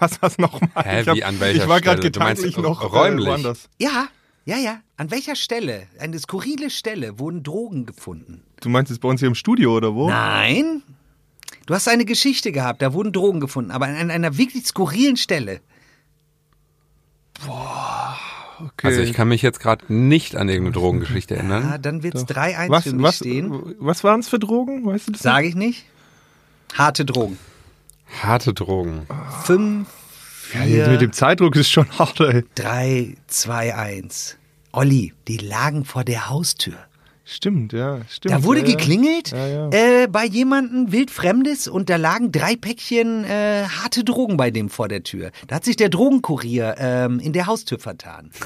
Was 0.00 0.20
war's 0.20 0.38
nochmal? 0.38 0.68
Hä, 0.84 1.02
ich, 1.02 1.08
hab- 1.08 1.16
wie, 1.16 1.24
an 1.24 1.38
welcher 1.40 1.62
ich 1.62 1.68
war 1.68 1.80
gerade 1.80 1.98
Stelle? 1.98 2.10
Du 2.12 2.20
meinst 2.20 2.42
gedanklich 2.42 2.62
noch 2.64 2.92
räumlich? 2.92 3.26
Äh, 3.26 3.30
woanders. 3.30 3.68
Ja, 3.78 4.08
ja, 4.48 4.56
ja. 4.56 4.80
An 4.96 5.10
welcher 5.10 5.36
Stelle, 5.36 5.86
eine 5.98 6.18
skurrile 6.18 6.70
Stelle, 6.70 7.18
wurden 7.18 7.42
Drogen 7.42 7.84
gefunden? 7.84 8.42
Du 8.60 8.70
meinst 8.70 8.90
jetzt 8.90 9.00
bei 9.00 9.08
uns 9.08 9.20
hier 9.20 9.28
im 9.28 9.34
Studio 9.34 9.76
oder 9.76 9.94
wo? 9.94 10.08
Nein. 10.08 10.82
Du 11.66 11.74
hast 11.74 11.86
eine 11.86 12.06
Geschichte 12.06 12.50
gehabt, 12.50 12.80
da 12.80 12.94
wurden 12.94 13.12
Drogen 13.12 13.40
gefunden, 13.40 13.70
aber 13.70 13.86
an 13.86 14.10
einer 14.10 14.38
wirklich 14.38 14.64
skurrilen 14.64 15.18
Stelle. 15.18 15.60
Okay. 17.46 18.86
Also 18.86 19.02
ich 19.02 19.12
kann 19.12 19.28
mich 19.28 19.42
jetzt 19.42 19.60
gerade 19.60 19.92
nicht 19.92 20.34
an 20.34 20.48
irgendeine 20.48 20.72
Drogengeschichte 20.72 21.36
erinnern. 21.36 21.64
Ah, 21.70 21.76
dann 21.76 22.02
wird's 22.02 22.22
3-1 22.22 22.70
was, 22.70 22.84
für 22.84 22.92
mich 22.94 23.02
was, 23.02 23.16
stehen. 23.16 23.74
was 23.78 24.02
waren 24.02 24.20
es 24.20 24.30
für 24.30 24.38
Drogen? 24.38 24.86
Weißt 24.86 25.08
du 25.08 25.12
das? 25.12 25.20
Sage 25.20 25.46
ich 25.46 25.56
nicht. 25.56 25.84
Harte 26.72 27.04
Drogen. 27.04 27.38
Harte 28.22 28.54
Drogen. 28.54 29.06
5, 29.44 29.86
Ja, 30.54 30.64
jetzt 30.64 30.90
mit 30.90 31.00
dem 31.00 31.12
Zeitdruck 31.12 31.56
ist 31.56 31.70
schon 31.70 31.88
hart, 31.98 32.20
ey. 32.20 32.44
3, 32.54 33.14
2, 33.26 33.74
1. 33.74 34.38
Olli, 34.72 35.12
die 35.26 35.38
lagen 35.38 35.84
vor 35.84 36.04
der 36.04 36.28
Haustür. 36.28 36.74
Stimmt, 37.30 37.74
ja, 37.74 38.00
stimmt. 38.08 38.34
Da 38.34 38.42
wurde 38.42 38.60
ja, 38.60 38.66
ja. 38.66 38.72
geklingelt 38.74 39.32
Ja, 39.32 39.46
ja. 39.46 39.70
Äh, 39.70 40.06
bei 40.08 40.24
jemandem 40.24 40.92
wildfremdes 40.92 41.68
und 41.68 41.90
da 41.90 41.96
lagen 41.96 42.32
drei 42.32 42.56
Päckchen 42.56 43.24
äh, 43.24 43.64
harte 43.64 44.02
Drogen 44.02 44.38
bei 44.38 44.50
dem 44.50 44.70
vor 44.70 44.88
der 44.88 45.02
Tür. 45.02 45.30
Da 45.46 45.56
hat 45.56 45.64
sich 45.66 45.76
der 45.76 45.90
Drogenkurier 45.90 46.76
ähm, 46.78 47.20
in 47.20 47.34
der 47.34 47.46
Haustür 47.46 47.78
vertan. 47.78 48.30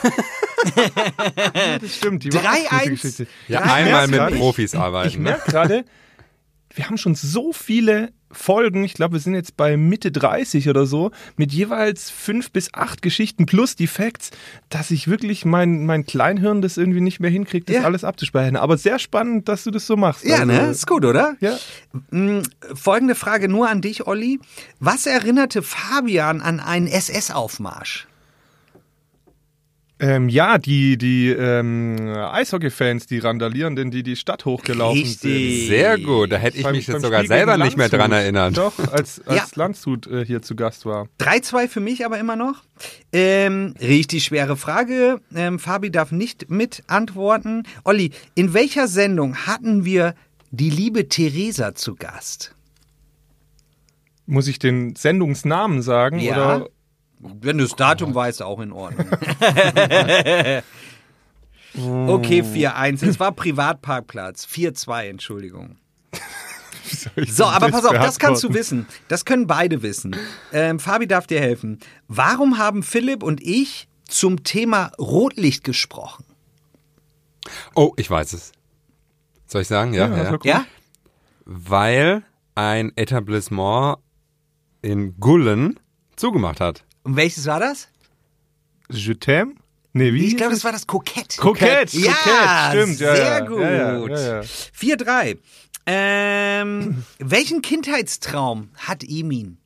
Das 1.81 1.97
stimmt. 1.97 2.23
Die 2.23 2.33
war 2.33 2.41
auch 2.41 2.47
3-1. 2.47 2.69
gute 2.79 2.91
Geschichte. 2.91 3.27
Ja, 3.49 3.61
Drei 3.63 3.73
einmal 3.73 4.07
mit 4.07 4.39
Profis 4.39 4.75
Ich 4.75 4.79
arbeiten. 4.79 5.17
ne? 5.23 5.31
merke 5.31 5.51
gerade, 5.51 5.85
wir 6.75 6.87
haben 6.87 6.97
schon 6.99 7.15
so 7.15 7.53
viele 7.53 8.13
Folgen, 8.35 8.83
ich 8.83 8.95
glaube, 8.95 9.13
wir 9.15 9.21
sind 9.21 9.35
jetzt 9.35 9.59
bei 9.59 9.77
Mitte 9.77 10.11
30 10.11 10.71
oder 10.71 10.87
so, 10.87 11.11
mit 11.37 11.53
jeweils 11.53 12.09
fünf 12.11 12.51
bis 12.51 12.73
acht 12.73 13.03
Geschichten 13.03 13.45
plus 13.45 13.77
die 13.77 13.87
Facts, 13.87 14.31
dass 14.71 14.91
ich 14.91 15.07
wirklich 15.07 15.45
mein, 15.45 15.85
mein 15.85 16.07
Kleinhirn 16.07 16.63
das 16.63 16.79
irgendwie 16.79 17.03
nicht 17.03 17.21
mehr 17.21 17.31
hinkriegt, 17.31 17.69
das 17.69 17.77
Ja. 17.77 17.83
alles 17.83 18.05
abzuspeichern. 18.05 18.57
Aber 18.57 18.79
sehr 18.79 18.99
spannend, 18.99 19.49
dass 19.49 19.65
du 19.65 19.71
das 19.71 19.87
so 19.87 19.97
machst. 19.99 20.25
Ja, 20.25 20.37
Also, 20.37 20.47
ne? 20.47 20.71
Ist 20.71 20.87
gut, 20.87 21.05
oder? 21.05 21.37
Ja. 21.41 21.59
Mm, 22.11 22.41
Folgende 22.75 23.15
Frage 23.15 23.49
nur 23.49 23.69
an 23.69 23.83
dich, 23.83 24.07
Olli. 24.07 24.41
Was 24.81 25.05
erinnerte 25.05 25.61
Fabian 25.63 26.41
an 26.41 26.59
einen 26.59 26.87
SS-Aufmarsch? 26.87 28.07
Ähm, 30.05 30.29
ja, 30.29 30.59
die, 30.59 30.99
die 30.99 31.29
ähm, 31.29 31.97
Eishockey-Fans, 32.13 33.07
die 33.07 33.19
randalierenden, 33.21 33.93
die 33.93 34.03
die 34.03 34.17
Stadt 34.17 34.45
hochgelaufen 34.45 35.01
Richtig. 35.01 35.21
sind. 35.61 35.69
Sehr 35.69 35.97
gut, 35.97 36.33
da 36.33 36.39
hätte 36.39 36.57
ich 36.57 36.65
Beim- 36.65 36.75
mich 36.75 36.89
jetzt 36.89 37.03
sogar 37.03 37.21
Spiel 37.21 37.29
selber 37.29 37.57
nicht 37.57 37.77
mehr 37.77 37.89
dran 37.89 38.11
erinnert. 38.11 38.57
Doch, 38.57 38.77
als, 38.91 39.21
als 39.27 39.37
Ja. 39.37 39.47
Landshut 39.55 40.09
äh, 40.09 40.25
hier 40.27 40.43
zu 40.43 40.57
Gast 40.57 40.87
war. 40.87 41.07
3-2 41.21 41.69
für 41.69 41.79
mich 41.79 42.05
aber 42.05 42.19
immer 42.19 42.35
noch. 42.35 42.65
Ähm, 43.13 43.75
richtig 43.81 44.25
schwere 44.25 44.57
Frage. 44.57 45.21
Ähm, 45.37 45.61
Fabi 45.61 45.93
darf 45.93 46.11
nicht 46.11 46.51
mit 46.51 46.83
antworten. 46.89 47.63
Olli, 47.85 48.11
in 48.35 48.55
welcher 48.55 48.89
Sendung 48.89 49.37
hatten 49.47 49.85
wir 49.85 50.17
die 50.51 50.71
liebe 50.71 51.09
Theresa 51.09 51.77
zu 51.77 51.95
Gast? 51.95 52.57
Muss 54.27 54.49
ich 54.49 54.59
den 54.59 54.97
Sendungsnamen 54.97 55.81
sagen? 55.81 56.19
Ja. 56.19 56.57
Oder? 56.57 56.69
Wenn 57.23 57.59
du 57.59 57.65
das 57.65 57.77
Datum 57.77 58.15
weißt, 58.15 58.43
auch 58.43 58.59
in 58.61 58.73
Ordnung. 58.73 59.07
okay, 62.09 62.43
4-1. 62.43 63.07
Es 63.07 63.21
war 63.21 63.31
Privatparkplatz. 63.33 64.45
4-2, 64.47 65.05
Entschuldigung. 65.09 65.77
So, 67.27 67.45
aber 67.47 67.71
pass 67.71 67.87
auf, 67.87 67.95
das 67.95 68.19
kannst 68.19 68.43
du 68.45 68.53
wissen. 68.53 68.87
Das 69.09 69.25
können 69.25 69.47
beide 69.47 69.83
wissen. 69.83 70.15
Ähm, 70.53 70.79
Fabi 70.79 71.07
darf 71.07 71.27
dir 71.27 71.41
helfen. 71.41 71.79
Warum 72.07 72.59
haben 72.59 72.83
Philipp 72.83 73.23
und 73.23 73.41
ich 73.41 73.89
zum 74.07 74.45
Thema 74.45 74.93
Rotlicht 74.99 75.65
gesprochen? 75.65 76.27
Oh, 77.75 77.95
ich 77.97 78.11
weiß 78.11 78.35
es. 78.35 78.53
Soll 79.47 79.63
ich 79.63 79.69
sagen? 79.69 79.95
Ja, 79.95 80.09
Ja, 80.09 80.33
ja. 80.33 80.39
Ja? 80.43 80.67
Weil 81.47 82.25
ein 82.55 82.93
Etablissement 82.97 83.97
in 84.83 85.19
Gullen 85.19 85.81
zugemacht 86.17 86.61
hat. 86.61 86.85
Und 87.05 87.17
welches 87.17 87.47
war 87.47 87.61
das? 87.61 87.89
Je 88.91 89.15
t'aime? 89.15 89.55
Nee, 89.95 90.13
wie? 90.15 90.27
Ich 90.27 90.37
glaube, 90.37 90.53
das 90.55 90.65
war 90.65 90.73
das 90.73 90.87
Kokett. 90.87 91.37
Kokett, 91.37 91.93
Ja, 91.93 92.13
Kokett, 92.13 92.71
stimmt. 92.71 93.01
Ja, 93.01 93.17
sehr 93.17 93.43
gut. 93.43 93.61
Ja, 93.61 94.41
ja. 94.41 94.41
4-3. 94.41 95.39
Ähm, 95.85 97.05
welchen 97.19 97.61
Kindheitstraum 97.61 98.71
hat 98.77 99.03
Emin? 99.05 99.59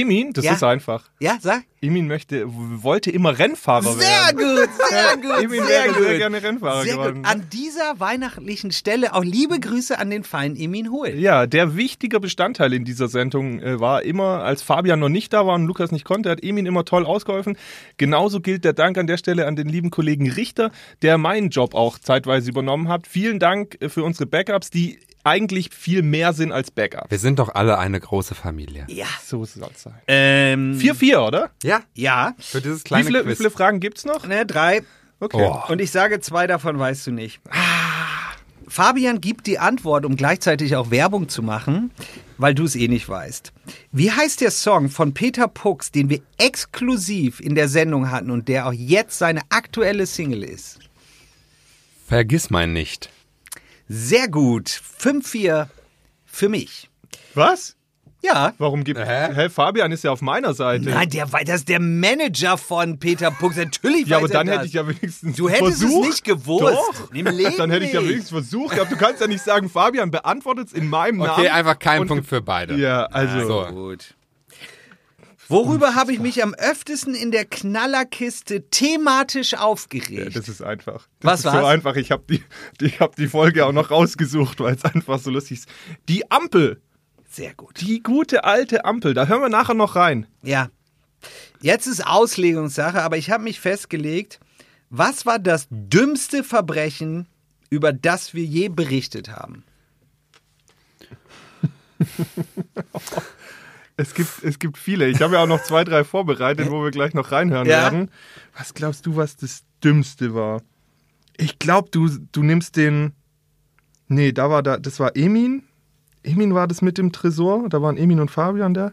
Emin, 0.00 0.32
das 0.32 0.44
Ja. 0.44 0.52
ist 0.54 0.62
einfach. 0.62 1.04
Ja, 1.20 1.38
sag. 1.40 1.62
Emin 1.80 2.08
möchte, 2.08 2.44
wollte 2.48 3.10
immer 3.12 3.38
Rennfahrer 3.38 3.92
Sehr 3.92 4.00
werden. 4.34 4.38
gut, 4.56 4.68
sehr 4.90 5.16
gut, 5.16 5.44
Emin 5.44 5.64
sehr 5.64 5.68
wäre 5.84 5.88
gut. 5.94 6.02
sehr 6.08 6.18
gerne 6.18 6.42
Rennfahrer 6.42 6.82
Sehr 6.82 6.94
geworden. 6.94 7.22
gut. 7.22 7.26
An 7.26 7.46
dieser 7.52 8.00
weihnachtlichen 8.00 8.72
Stelle 8.72 9.14
auch 9.14 9.22
liebe 9.22 9.60
Grüße 9.60 9.96
an 9.96 10.10
den 10.10 10.24
feinen 10.24 10.56
Emin 10.56 10.90
Hohl. 10.90 11.10
Ja, 11.10 11.46
der 11.46 11.76
wichtige 11.76 12.18
Bestandteil 12.18 12.72
in 12.72 12.84
dieser 12.84 13.06
Sendung 13.06 13.60
äh, 13.60 13.78
war 13.78 14.02
immer, 14.02 14.42
als 14.42 14.62
Fabian 14.62 14.98
noch 14.98 15.08
nicht 15.08 15.32
da 15.32 15.46
war 15.46 15.54
und 15.54 15.66
Lukas 15.66 15.92
nicht 15.92 16.04
konnte, 16.04 16.30
hat 16.30 16.42
Emin 16.42 16.66
immer 16.66 16.84
toll 16.84 17.06
ausgeholfen. 17.06 17.56
Genauso 17.96 18.40
gilt 18.40 18.64
der 18.64 18.72
Dank 18.72 18.98
an 18.98 19.06
der 19.06 19.16
Stelle 19.16 19.46
an 19.46 19.54
den 19.54 19.68
lieben 19.68 19.90
Kollegen 19.90 20.28
Richter, 20.30 20.72
der 21.02 21.16
meinen 21.16 21.50
Job 21.50 21.74
auch 21.74 21.98
zeitweise 21.98 22.50
übernommen 22.50 22.88
hat. 22.88 23.06
Vielen 23.06 23.38
Dank 23.38 23.76
äh, 23.80 23.88
für 23.88 24.02
unsere 24.02 24.26
Backups, 24.26 24.70
die 24.70 24.98
eigentlich 25.28 25.70
viel 25.74 26.02
mehr 26.02 26.32
sind 26.32 26.52
als 26.52 26.70
Backups. 26.70 27.10
Wir 27.10 27.18
sind 27.18 27.38
doch 27.38 27.54
alle 27.54 27.78
eine 27.78 28.00
große 28.00 28.34
Familie. 28.34 28.84
Ja. 28.88 29.06
So 29.24 29.44
soll 29.44 29.68
es 29.74 29.82
sein. 29.82 29.94
Ähm, 30.08 30.78
4-4, 30.78 31.18
oder? 31.26 31.50
Ja, 31.62 31.82
Ja. 31.94 32.34
für 32.38 32.60
dieses 32.60 32.80
Wie 32.80 32.84
kleine 32.84 33.04
viele, 33.04 33.20
wie 33.20 33.24
Quiz. 33.26 33.36
viele 33.38 33.50
Fragen 33.50 33.80
gibt's 33.80 34.04
noch? 34.04 34.26
Ne, 34.26 34.44
drei. 34.46 34.82
Okay. 35.20 35.36
Oh. 35.50 35.72
Und 35.72 35.80
ich 35.80 35.90
sage, 35.90 36.20
zwei 36.20 36.46
davon 36.46 36.78
weißt 36.78 37.06
du 37.08 37.12
nicht. 37.12 37.40
Fabian 38.68 39.20
gibt 39.20 39.46
die 39.46 39.58
Antwort, 39.58 40.04
um 40.04 40.14
gleichzeitig 40.16 40.76
auch 40.76 40.90
Werbung 40.90 41.28
zu 41.28 41.42
machen, 41.42 41.90
weil 42.36 42.54
du 42.54 42.64
es 42.64 42.76
eh 42.76 42.86
nicht 42.86 43.08
weißt. 43.08 43.52
Wie 43.92 44.12
heißt 44.12 44.40
der 44.42 44.50
Song 44.50 44.90
von 44.90 45.14
Peter 45.14 45.48
Pux, 45.48 45.90
den 45.90 46.10
wir 46.10 46.20
exklusiv 46.36 47.40
in 47.40 47.54
der 47.54 47.68
Sendung 47.68 48.10
hatten 48.10 48.30
und 48.30 48.46
der 48.48 48.66
auch 48.66 48.72
jetzt 48.72 49.18
seine 49.18 49.40
aktuelle 49.48 50.06
Single 50.06 50.44
ist? 50.44 50.78
Vergiss 52.06 52.50
mein 52.50 52.72
nicht. 52.72 53.10
Sehr 53.88 54.28
gut. 54.28 54.68
5-4 55.00 55.68
für 56.26 56.48
mich. 56.48 56.90
Was? 57.34 57.74
Ja. 58.20 58.52
Warum 58.58 58.82
gibt. 58.82 58.98
Hä? 58.98 59.32
Hä? 59.32 59.48
Fabian 59.48 59.92
ist 59.92 60.02
ja 60.02 60.10
auf 60.10 60.20
meiner 60.20 60.52
Seite. 60.52 60.90
Nein, 60.90 61.08
der, 61.10 61.26
das 61.26 61.60
ist 61.60 61.68
der 61.68 61.80
Manager 61.80 62.58
von 62.58 62.98
Peter 62.98 63.30
Pux. 63.30 63.56
Natürlich 63.56 64.08
ja, 64.08 64.16
aber 64.16 64.28
dann 64.28 64.48
er 64.48 64.54
hätte 64.54 64.62
das. 64.62 64.66
ich 64.68 64.72
ja 64.74 64.88
wenigstens. 64.88 65.36
Du 65.36 65.48
hättest 65.48 65.78
versucht. 65.78 66.02
es 66.02 66.08
nicht 66.08 66.24
gewusst. 66.24 66.64
Doch. 66.64 67.10
Dann 67.56 67.70
hätte 67.70 67.84
ich 67.84 67.92
ja 67.92 68.02
wenigstens 68.02 68.30
versucht 68.30 68.74
gehabt. 68.74 68.90
Du 68.90 68.96
kannst 68.96 69.20
ja 69.20 69.28
nicht 69.28 69.42
sagen, 69.42 69.68
Fabian 69.68 70.10
beantwortet 70.10 70.68
es 70.68 70.72
in 70.72 70.88
meinem 70.88 71.18
Namen. 71.18 71.30
Okay, 71.30 71.48
einfach 71.48 71.78
kein 71.78 72.06
Punkt 72.06 72.26
für 72.26 72.40
beide. 72.40 72.76
Ja, 72.76 73.04
also. 73.06 73.46
So. 73.46 73.66
Gut. 73.72 74.14
Worüber 75.48 75.94
habe 75.94 76.12
ich 76.12 76.18
mich 76.18 76.42
am 76.42 76.52
öftesten 76.54 77.14
in 77.14 77.30
der 77.30 77.44
Knallerkiste 77.46 78.68
thematisch 78.68 79.52
Ja, 79.52 79.60
aufgeregt? 79.60 80.36
das 80.36 80.48
ist 80.48 80.62
einfach. 80.62 81.08
Das 81.20 81.44
Was 81.44 81.54
ist 81.54 81.60
so 81.60 81.64
einfach. 81.66 81.96
Ich 81.96 82.10
habe 82.10 82.24
die, 82.28 82.42
die, 82.80 82.90
hab 82.98 83.16
die 83.16 83.28
Folge 83.28 83.64
auch 83.64 83.72
noch 83.72 83.90
rausgesucht, 83.90 84.60
weil 84.60 84.74
es 84.74 84.84
einfach 84.84 85.18
so 85.18 85.30
lustig 85.30 85.58
ist. 85.60 85.68
Die 86.08 86.30
Ampel. 86.30 86.82
Sehr 87.30 87.54
gut. 87.54 87.80
Die 87.80 88.02
gute 88.02 88.44
alte 88.44 88.84
Ampel. 88.84 89.14
Da 89.14 89.26
hören 89.26 89.40
wir 89.40 89.48
nachher 89.48 89.74
noch 89.74 89.96
rein. 89.96 90.26
Ja. 90.42 90.68
Jetzt 91.60 91.86
ist 91.86 92.06
Auslegungssache, 92.06 93.02
aber 93.02 93.16
ich 93.16 93.30
habe 93.30 93.42
mich 93.44 93.58
festgelegt, 93.58 94.38
was 94.90 95.26
war 95.26 95.38
das 95.38 95.66
dümmste 95.70 96.44
Verbrechen, 96.44 97.26
über 97.70 97.92
das 97.92 98.34
wir 98.34 98.44
je 98.44 98.68
berichtet 98.68 99.30
haben? 99.30 99.64
Es 104.00 104.14
gibt, 104.14 104.44
es 104.44 104.58
gibt 104.60 104.78
viele. 104.78 105.08
Ich 105.08 105.20
habe 105.20 105.34
ja 105.34 105.42
auch 105.42 105.46
noch 105.48 105.62
zwei, 105.64 105.82
drei 105.82 106.04
vorbereitet, 106.04 106.70
wo 106.70 106.84
wir 106.84 106.92
gleich 106.92 107.14
noch 107.14 107.32
reinhören 107.32 107.66
Ja. 107.66 107.82
werden. 107.82 108.10
Was 108.56 108.72
glaubst 108.72 109.04
du, 109.06 109.16
was 109.16 109.36
das 109.36 109.64
Dümmste 109.82 110.34
war? 110.34 110.62
Ich 111.36 111.58
glaube, 111.58 111.88
du, 111.90 112.08
du 112.32 112.42
nimmst 112.44 112.76
den. 112.76 113.12
Nee, 114.06 114.30
da 114.32 114.50
war 114.50 114.62
da, 114.62 114.78
das 114.78 115.00
war 115.00 115.16
Emin. 115.16 115.64
Emin 116.22 116.54
war 116.54 116.68
das 116.68 116.80
mit 116.80 116.96
dem 116.96 117.10
Tresor. 117.12 117.68
Da 117.68 117.82
waren 117.82 117.96
Emin 117.96 118.20
und 118.20 118.30
Fabian 118.30 118.72
da. 118.72 118.92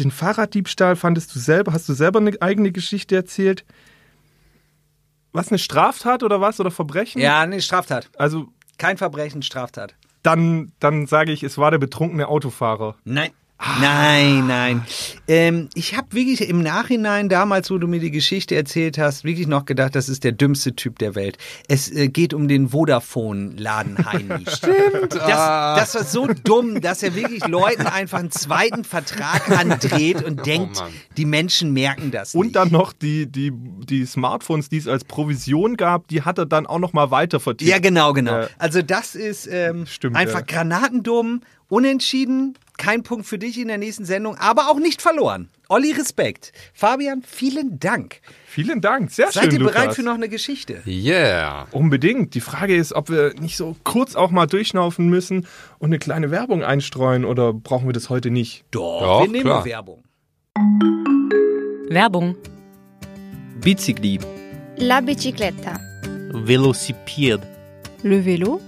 Den 0.00 0.10
Fahrraddiebstahl 0.10 0.96
fandest 0.96 1.32
du 1.34 1.38
selber, 1.38 1.72
hast 1.72 1.88
du 1.88 1.92
selber 1.94 2.18
eine 2.18 2.32
eigene 2.42 2.72
Geschichte 2.72 3.14
erzählt? 3.16 3.64
Was, 5.32 5.48
eine 5.48 5.58
Straftat 5.58 6.22
oder 6.24 6.40
was? 6.40 6.58
Oder 6.58 6.70
Verbrechen? 6.72 7.20
Ja, 7.20 7.46
nee, 7.46 7.60
Straftat. 7.60 8.10
Also, 8.18 8.48
Kein 8.78 8.96
Verbrechen, 8.98 9.42
Straftat. 9.42 9.94
dann, 10.24 10.72
dann 10.80 11.06
sage 11.06 11.30
ich, 11.32 11.42
es 11.44 11.56
war 11.56 11.70
der 11.70 11.78
betrunkene 11.78 12.26
Autofahrer. 12.28 12.96
Nein. 13.04 13.30
Nein, 13.80 14.46
nein. 14.46 14.82
Ähm, 15.28 15.68
ich 15.74 15.96
habe 15.96 16.08
wirklich 16.12 16.48
im 16.48 16.62
Nachhinein, 16.62 17.28
damals, 17.28 17.70
wo 17.70 17.76
du 17.76 17.86
mir 17.86 18.00
die 18.00 18.10
Geschichte 18.10 18.56
erzählt 18.56 18.96
hast, 18.96 19.22
wirklich 19.22 19.46
noch 19.46 19.66
gedacht, 19.66 19.94
das 19.94 20.08
ist 20.08 20.24
der 20.24 20.32
dümmste 20.32 20.74
Typ 20.74 20.98
der 20.98 21.14
Welt. 21.14 21.36
Es 21.68 21.90
äh, 21.92 22.08
geht 22.08 22.32
um 22.32 22.48
den 22.48 22.70
Vodafone-Laden 22.70 24.06
Heini. 24.06 24.44
Stimmt. 24.48 25.12
Das, 25.12 25.92
das 25.92 25.94
war 25.94 26.04
so 26.04 26.28
dumm, 26.42 26.80
dass 26.80 27.02
er 27.02 27.14
wirklich 27.14 27.46
Leuten 27.46 27.86
einfach 27.86 28.18
einen 28.18 28.30
zweiten 28.30 28.84
Vertrag 28.84 29.50
andreht 29.50 30.24
und 30.24 30.46
denkt, 30.46 30.76
Mann. 30.76 30.90
die 31.18 31.26
Menschen 31.26 31.72
merken 31.72 32.10
das 32.10 32.34
Und 32.34 32.46
nicht. 32.46 32.56
dann 32.56 32.70
noch 32.72 32.94
die, 32.94 33.26
die, 33.26 33.52
die 33.52 34.06
Smartphones, 34.06 34.70
die 34.70 34.78
es 34.78 34.88
als 34.88 35.04
Provision 35.04 35.76
gab, 35.76 36.08
die 36.08 36.22
hat 36.22 36.38
er 36.38 36.46
dann 36.46 36.66
auch 36.66 36.78
noch 36.78 36.94
mal 36.94 37.10
weiter 37.10 37.40
vertieft. 37.40 37.70
Ja, 37.70 37.78
genau, 37.78 38.14
genau. 38.14 38.40
Ja. 38.40 38.48
Also 38.58 38.80
das 38.80 39.14
ist 39.14 39.46
ähm, 39.46 39.84
Stimmt, 39.86 40.16
einfach 40.16 40.40
ja. 40.40 40.46
granatendumm, 40.46 41.42
unentschieden, 41.70 42.58
kein 42.76 43.02
Punkt 43.02 43.26
für 43.26 43.38
dich 43.38 43.58
in 43.58 43.68
der 43.68 43.78
nächsten 43.78 44.04
Sendung, 44.04 44.36
aber 44.36 44.68
auch 44.70 44.78
nicht 44.78 45.00
verloren. 45.02 45.48
Olli, 45.68 45.92
Respekt. 45.92 46.52
Fabian, 46.74 47.22
vielen 47.22 47.78
Dank. 47.78 48.20
Vielen 48.46 48.80
Dank, 48.80 49.10
sehr 49.10 49.30
Seid 49.30 49.44
schön, 49.44 49.52
ihr 49.52 49.58
bereit 49.60 49.82
Lukas. 49.82 49.96
für 49.96 50.02
noch 50.02 50.14
eine 50.14 50.28
Geschichte? 50.28 50.82
Yeah. 50.86 51.68
Unbedingt. 51.70 52.34
Die 52.34 52.40
Frage 52.40 52.74
ist, 52.74 52.92
ob 52.92 53.08
wir 53.08 53.34
nicht 53.40 53.56
so 53.56 53.76
kurz 53.84 54.16
auch 54.16 54.30
mal 54.30 54.46
durchschnaufen 54.46 55.08
müssen 55.08 55.46
und 55.78 55.90
eine 55.90 55.98
kleine 56.00 56.30
Werbung 56.30 56.64
einstreuen 56.64 57.24
oder 57.24 57.52
brauchen 57.52 57.86
wir 57.86 57.92
das 57.92 58.10
heute 58.10 58.30
nicht? 58.30 58.64
Doch, 58.72 59.00
Doch, 59.00 59.22
wir 59.22 59.28
nehmen 59.30 59.44
klar. 59.44 59.64
Werbung. 59.64 60.02
Werbung, 61.88 62.36
Bicicli, 63.60 64.18
La 64.76 65.00
bicicletta. 65.00 65.74
velocipede, 66.32 67.42
Le 68.02 68.24
vélo, 68.24 68.60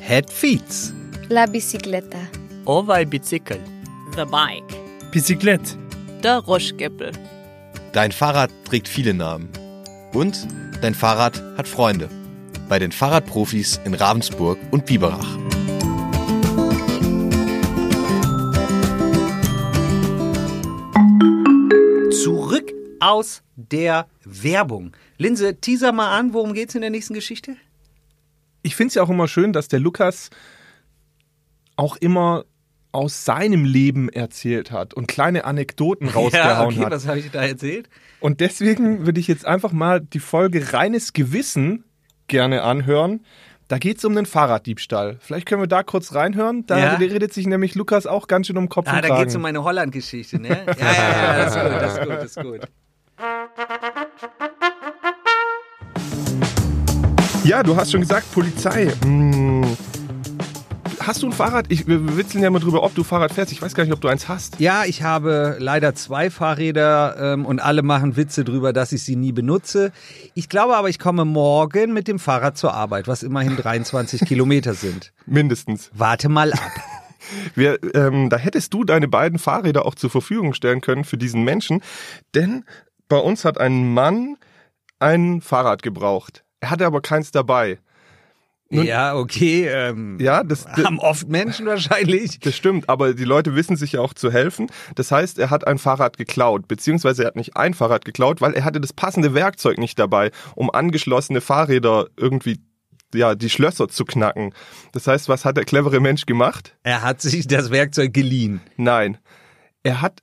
Head 0.00 0.30
Feeds. 0.30 0.92
La 1.28 1.46
bicicletta. 1.46 2.18
Ovaj 2.66 3.06
bicicl, 3.06 3.58
The 4.14 4.24
Bike, 4.24 4.76
bicyclette, 5.12 5.76
der 6.22 6.38
Roschgeppel. 6.38 7.12
Dein 7.92 8.12
Fahrrad 8.12 8.50
trägt 8.64 8.88
viele 8.88 9.14
Namen. 9.14 9.48
Und 10.12 10.46
dein 10.82 10.94
Fahrrad 10.94 11.42
hat 11.56 11.66
Freunde. 11.66 12.08
Bei 12.68 12.78
den 12.78 12.92
Fahrradprofis 12.92 13.80
in 13.84 13.94
Ravensburg 13.94 14.58
und 14.70 14.86
Biberach. 14.86 15.38
Zurück 22.22 22.72
aus 23.00 23.42
der 23.56 24.06
Werbung. 24.24 24.92
Linse, 25.18 25.56
teaser 25.60 25.92
mal 25.92 26.16
an, 26.16 26.32
worum 26.32 26.52
geht's 26.52 26.74
in 26.74 26.82
der 26.82 26.90
nächsten 26.90 27.14
Geschichte? 27.14 27.56
Ich 28.62 28.76
finde 28.76 28.88
es 28.88 28.94
ja 28.94 29.02
auch 29.02 29.10
immer 29.10 29.26
schön, 29.26 29.52
dass 29.52 29.68
der 29.68 29.80
Lukas 29.80 30.30
auch 31.76 31.96
immer 31.96 32.44
aus 32.92 33.24
seinem 33.24 33.64
Leben 33.64 34.08
erzählt 34.08 34.70
hat 34.70 34.94
und 34.94 35.06
kleine 35.06 35.44
Anekdoten 35.44 36.08
rausgehauen 36.14 36.74
okay, 36.74 36.84
hat. 36.84 36.92
was 36.92 37.06
habe 37.06 37.18
ich 37.18 37.30
da 37.30 37.42
erzählt? 37.42 37.88
Und 38.20 38.40
deswegen 38.40 39.06
würde 39.06 39.20
ich 39.20 39.28
jetzt 39.28 39.46
einfach 39.46 39.72
mal 39.72 40.00
die 40.00 40.18
Folge 40.20 40.72
Reines 40.72 41.12
Gewissen 41.12 41.84
gerne 42.26 42.62
anhören. 42.62 43.24
Da 43.68 43.78
geht 43.78 43.98
es 43.98 44.04
um 44.04 44.16
den 44.16 44.26
Fahrraddiebstahl. 44.26 45.18
Vielleicht 45.20 45.46
können 45.46 45.62
wir 45.62 45.68
da 45.68 45.84
kurz 45.84 46.12
reinhören. 46.14 46.66
Da 46.66 46.78
Ja. 46.78 46.94
redet 46.96 47.32
sich 47.32 47.46
nämlich 47.46 47.76
Lukas 47.76 48.06
auch 48.06 48.26
ganz 48.26 48.48
schön 48.48 48.56
um 48.58 48.68
Kopf 48.68 48.88
Ah, 48.88 48.96
und 48.96 49.02
da 49.04 49.08
Kragen. 49.08 49.20
geht 49.20 49.28
es 49.28 49.36
um 49.36 49.42
meine 49.42 49.62
Holland-Geschichte, 49.62 50.40
ne? 50.40 50.48
Ja, 50.48 50.74
ja, 50.76 51.38
ja, 51.38 51.38
das 51.38 51.54
ist 51.54 51.60
gut, 51.62 51.70
das 51.80 51.92
ist 51.94 52.00
gut, 52.00 52.10
das 52.10 52.24
ist 52.24 52.42
gut. 52.42 52.60
Ja, 57.44 57.62
du 57.62 57.76
hast 57.76 57.90
schon 57.92 58.00
gesagt, 58.00 58.30
Polizei. 58.32 58.88
Hm. 59.02 59.64
Hast 61.00 61.22
du 61.22 61.26
ein 61.26 61.32
Fahrrad? 61.32 61.66
Ich, 61.70 61.86
wir 61.86 62.18
witzeln 62.18 62.42
ja 62.42 62.48
immer 62.48 62.60
drüber, 62.60 62.82
ob 62.82 62.94
du 62.94 63.04
Fahrrad 63.04 63.32
fährst. 63.32 63.52
Ich 63.52 63.62
weiß 63.62 63.74
gar 63.74 63.84
nicht, 63.84 63.92
ob 63.92 64.02
du 64.02 64.08
eins 64.08 64.28
hast. 64.28 64.60
Ja, 64.60 64.84
ich 64.84 65.02
habe 65.02 65.56
leider 65.58 65.94
zwei 65.94 66.28
Fahrräder 66.28 67.16
ähm, 67.18 67.46
und 67.46 67.58
alle 67.58 67.82
machen 67.82 68.16
Witze 68.16 68.44
drüber, 68.44 68.74
dass 68.74 68.92
ich 68.92 69.02
sie 69.02 69.16
nie 69.16 69.32
benutze. 69.32 69.92
Ich 70.34 70.50
glaube 70.50 70.76
aber, 70.76 70.90
ich 70.90 70.98
komme 70.98 71.24
morgen 71.24 71.94
mit 71.94 72.06
dem 72.06 72.18
Fahrrad 72.18 72.58
zur 72.58 72.74
Arbeit, 72.74 73.08
was 73.08 73.22
immerhin 73.22 73.56
23 73.56 74.20
Kilometer 74.26 74.74
sind. 74.74 75.12
Mindestens. 75.24 75.90
Warte 75.94 76.28
mal 76.28 76.52
ab. 76.52 76.60
Wir, 77.54 77.78
ähm, 77.94 78.28
da 78.28 78.36
hättest 78.36 78.74
du 78.74 78.84
deine 78.84 79.08
beiden 79.08 79.38
Fahrräder 79.38 79.86
auch 79.86 79.94
zur 79.94 80.10
Verfügung 80.10 80.52
stellen 80.52 80.82
können 80.82 81.04
für 81.04 81.16
diesen 81.16 81.44
Menschen. 81.44 81.82
Denn 82.34 82.64
bei 83.08 83.18
uns 83.18 83.46
hat 83.46 83.58
ein 83.58 83.94
Mann 83.94 84.36
ein 84.98 85.40
Fahrrad 85.40 85.82
gebraucht. 85.82 86.44
Er 86.60 86.70
hatte 86.70 86.84
aber 86.84 87.00
keins 87.00 87.30
dabei. 87.30 87.78
Nun- 88.72 88.86
ja, 88.86 89.16
okay. 89.16 89.66
Ähm, 89.66 90.16
Ja, 90.20 90.44
das, 90.44 90.64
das, 90.64 90.84
haben 90.84 91.00
oft 91.00 91.28
Menschen 91.28 91.66
wahrscheinlich. 91.66 92.38
das 92.38 92.54
stimmt, 92.54 92.88
aber 92.88 93.14
die 93.14 93.24
Leute 93.24 93.56
wissen 93.56 93.76
sich 93.76 93.92
ja 93.92 94.00
auch 94.00 94.14
zu 94.14 94.30
helfen. 94.30 94.70
Das 94.94 95.10
heißt, 95.10 95.40
er 95.40 95.50
hat 95.50 95.66
ein 95.66 95.78
Fahrrad 95.78 96.16
geklaut, 96.16 96.68
beziehungsweise 96.68 97.24
er 97.24 97.28
hat 97.28 97.36
nicht 97.36 97.56
ein 97.56 97.74
Fahrrad 97.74 98.04
geklaut, 98.04 98.40
weil 98.40 98.54
er 98.54 98.64
hatte 98.64 98.80
das 98.80 98.92
passende 98.92 99.34
Werkzeug 99.34 99.78
nicht 99.78 99.98
dabei, 99.98 100.30
um 100.54 100.70
angeschlossene 100.70 101.40
Fahrräder 101.40 102.06
irgendwie, 102.16 102.60
ja, 103.12 103.34
die 103.34 103.50
Schlösser 103.50 103.88
zu 103.88 104.04
knacken. 104.04 104.54
Das 104.92 105.08
heißt, 105.08 105.28
was 105.28 105.44
hat 105.44 105.56
der 105.56 105.64
clevere 105.64 105.98
Mensch 105.98 106.24
gemacht? 106.26 106.76
Er 106.84 107.02
hat 107.02 107.20
sich 107.20 107.48
das 107.48 107.72
Werkzeug 107.72 108.14
geliehen. 108.14 108.60
Nein. 108.76 109.18
Er 109.82 110.00
hat 110.00 110.20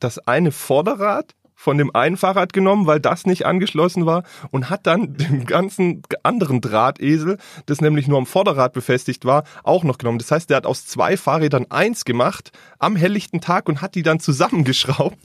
das 0.00 0.18
eine 0.20 0.52
Vorderrad 0.52 1.34
von 1.64 1.78
dem 1.78 1.94
einen 1.94 2.18
Fahrrad 2.18 2.52
genommen, 2.52 2.86
weil 2.86 3.00
das 3.00 3.24
nicht 3.24 3.46
angeschlossen 3.46 4.04
war 4.04 4.22
und 4.50 4.68
hat 4.68 4.86
dann 4.86 5.16
den 5.16 5.46
ganzen 5.46 6.02
anderen 6.22 6.60
Drahtesel, 6.60 7.38
das 7.64 7.80
nämlich 7.80 8.06
nur 8.06 8.18
am 8.18 8.26
Vorderrad 8.26 8.74
befestigt 8.74 9.24
war, 9.24 9.44
auch 9.62 9.82
noch 9.82 9.96
genommen. 9.96 10.18
Das 10.18 10.30
heißt, 10.30 10.50
er 10.50 10.58
hat 10.58 10.66
aus 10.66 10.86
zwei 10.86 11.16
Fahrrädern 11.16 11.66
eins 11.70 12.04
gemacht 12.04 12.52
am 12.78 12.96
helllichten 12.96 13.40
Tag 13.40 13.68
und 13.68 13.80
hat 13.80 13.94
die 13.94 14.02
dann 14.02 14.20
zusammengeschraubt 14.20 15.16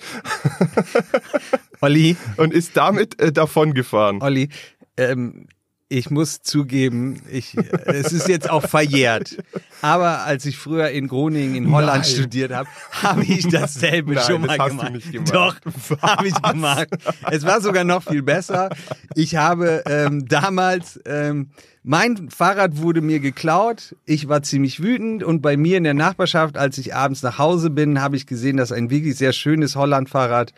Olli, 1.81 2.15
und 2.37 2.53
ist 2.53 2.77
damit 2.77 3.19
äh, 3.19 3.33
davon 3.33 3.73
gefahren. 3.73 4.21
Olli, 4.21 4.47
ähm, 4.95 5.47
ich 5.91 6.11
muss 6.11 6.41
zugeben, 6.43 7.21
ich, 7.31 7.57
es 7.85 8.13
ist 8.13 8.27
jetzt 8.27 8.47
auch 8.47 8.67
verjährt. 8.67 9.37
Aber 9.81 10.23
als 10.23 10.45
ich 10.45 10.55
früher 10.55 10.89
in 10.89 11.07
Groningen 11.07 11.55
in 11.55 11.71
Holland 11.71 12.03
Nein. 12.03 12.13
studiert 12.13 12.51
habe, 12.51 12.69
habe 12.91 13.23
ich 13.23 13.47
dasselbe 13.47 14.13
Nein, 14.13 14.23
schon 14.23 14.43
das 14.43 14.57
mal 14.57 14.69
du 14.69 14.77
gemacht. 14.77 14.93
nicht 14.93 15.11
gemacht. 15.11 15.33
Doch, 15.33 15.55
habe 16.01 16.27
ich 16.27 16.41
gemacht. 16.41 16.89
Es 17.31 17.43
war 17.43 17.59
sogar 17.59 17.83
noch 17.83 18.03
viel 18.03 18.21
besser. 18.21 18.69
Ich 19.15 19.35
habe 19.35 19.83
ähm, 19.87 20.27
damals, 20.27 20.99
ähm, 21.05 21.49
mein 21.81 22.29
Fahrrad 22.29 22.77
wurde 22.77 23.01
mir 23.01 23.19
geklaut. 23.19 23.95
Ich 24.05 24.29
war 24.29 24.43
ziemlich 24.43 24.83
wütend 24.83 25.23
und 25.23 25.41
bei 25.41 25.57
mir 25.57 25.77
in 25.77 25.85
der 25.85 25.95
Nachbarschaft, 25.95 26.55
als 26.55 26.77
ich 26.77 26.93
abends 26.93 27.23
nach 27.23 27.39
Hause 27.39 27.71
bin, 27.71 27.99
habe 27.99 28.15
ich 28.15 28.27
gesehen, 28.27 28.57
dass 28.57 28.71
ein 28.71 28.91
wirklich 28.91 29.15
sehr 29.15 29.33
schönes 29.33 29.75
Holland-Fahrrad 29.75 30.53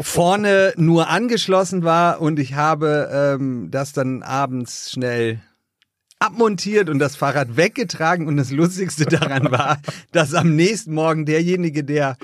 vorne 0.00 0.72
nur 0.76 1.08
angeschlossen 1.08 1.82
war 1.82 2.20
und 2.20 2.38
ich 2.38 2.54
habe 2.54 3.08
ähm, 3.12 3.68
das 3.70 3.92
dann 3.92 4.22
abends 4.22 4.90
schnell 4.92 5.40
abmontiert 6.18 6.88
und 6.88 6.98
das 6.98 7.16
Fahrrad 7.16 7.56
weggetragen 7.56 8.26
und 8.26 8.36
das 8.36 8.50
Lustigste 8.50 9.04
daran 9.04 9.50
war, 9.50 9.80
dass 10.12 10.34
am 10.34 10.54
nächsten 10.56 10.94
Morgen 10.94 11.26
derjenige, 11.26 11.84
der 11.84 12.16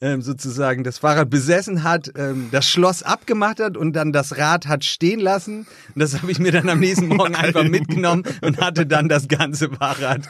ähm, 0.00 0.22
sozusagen 0.22 0.84
das 0.84 0.98
Fahrrad 0.98 1.30
besessen 1.30 1.82
hat, 1.82 2.12
ähm, 2.16 2.48
das 2.50 2.68
Schloss 2.68 3.02
abgemacht 3.02 3.60
hat 3.60 3.76
und 3.76 3.94
dann 3.94 4.12
das 4.12 4.36
Rad 4.36 4.66
hat 4.66 4.84
stehen 4.84 5.20
lassen. 5.20 5.66
Und 5.94 6.00
das 6.00 6.20
habe 6.20 6.30
ich 6.30 6.38
mir 6.38 6.52
dann 6.52 6.68
am 6.68 6.80
nächsten 6.80 7.08
Morgen 7.08 7.34
einfach 7.34 7.64
mitgenommen 7.64 8.24
und 8.42 8.60
hatte 8.60 8.86
dann 8.86 9.08
das 9.08 9.28
ganze 9.28 9.70
Fahrrad. 9.70 10.22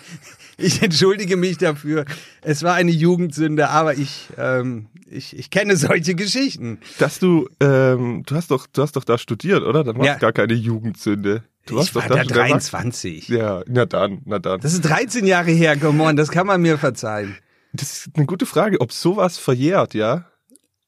Ich 0.56 0.82
entschuldige 0.82 1.36
mich 1.36 1.58
dafür. 1.58 2.04
Es 2.42 2.62
war 2.62 2.74
eine 2.74 2.90
Jugendsünde, 2.90 3.70
aber 3.70 3.94
ich, 3.96 4.28
ähm, 4.38 4.86
ich, 5.10 5.36
ich 5.36 5.50
kenne 5.50 5.76
solche 5.76 6.14
Geschichten. 6.14 6.78
Dass 6.98 7.18
du, 7.18 7.48
ähm, 7.60 8.22
du 8.26 8.34
hast 8.34 8.50
doch, 8.50 8.66
du 8.66 8.82
hast 8.82 8.96
doch 8.96 9.04
da 9.04 9.18
studiert, 9.18 9.62
oder? 9.62 9.84
Dann 9.84 9.98
war 9.98 10.06
Ja. 10.06 10.14
gar 10.16 10.32
keine 10.32 10.54
Jugendsünde. 10.54 11.42
Du 11.66 11.80
ich 11.80 11.94
war 11.94 12.02
da 12.02 12.16
da 12.16 12.22
schon 12.24 12.32
erwachsen. 12.32 12.50
23. 12.72 13.28
Ja, 13.28 13.62
na 13.66 13.86
dann, 13.86 14.20
na 14.26 14.38
dann. 14.38 14.60
Das 14.60 14.74
ist 14.74 14.82
13 14.82 15.26
Jahre 15.26 15.50
her, 15.50 15.76
come 15.76 16.02
on, 16.02 16.14
das 16.16 16.30
kann 16.30 16.46
man 16.46 16.60
mir 16.60 16.76
verzeihen. 16.78 17.36
Das 17.72 17.90
ist 18.06 18.10
eine 18.14 18.26
gute 18.26 18.46
Frage, 18.46 18.80
ob 18.80 18.92
sowas 18.92 19.38
verjährt, 19.38 19.94
ja? 19.94 20.26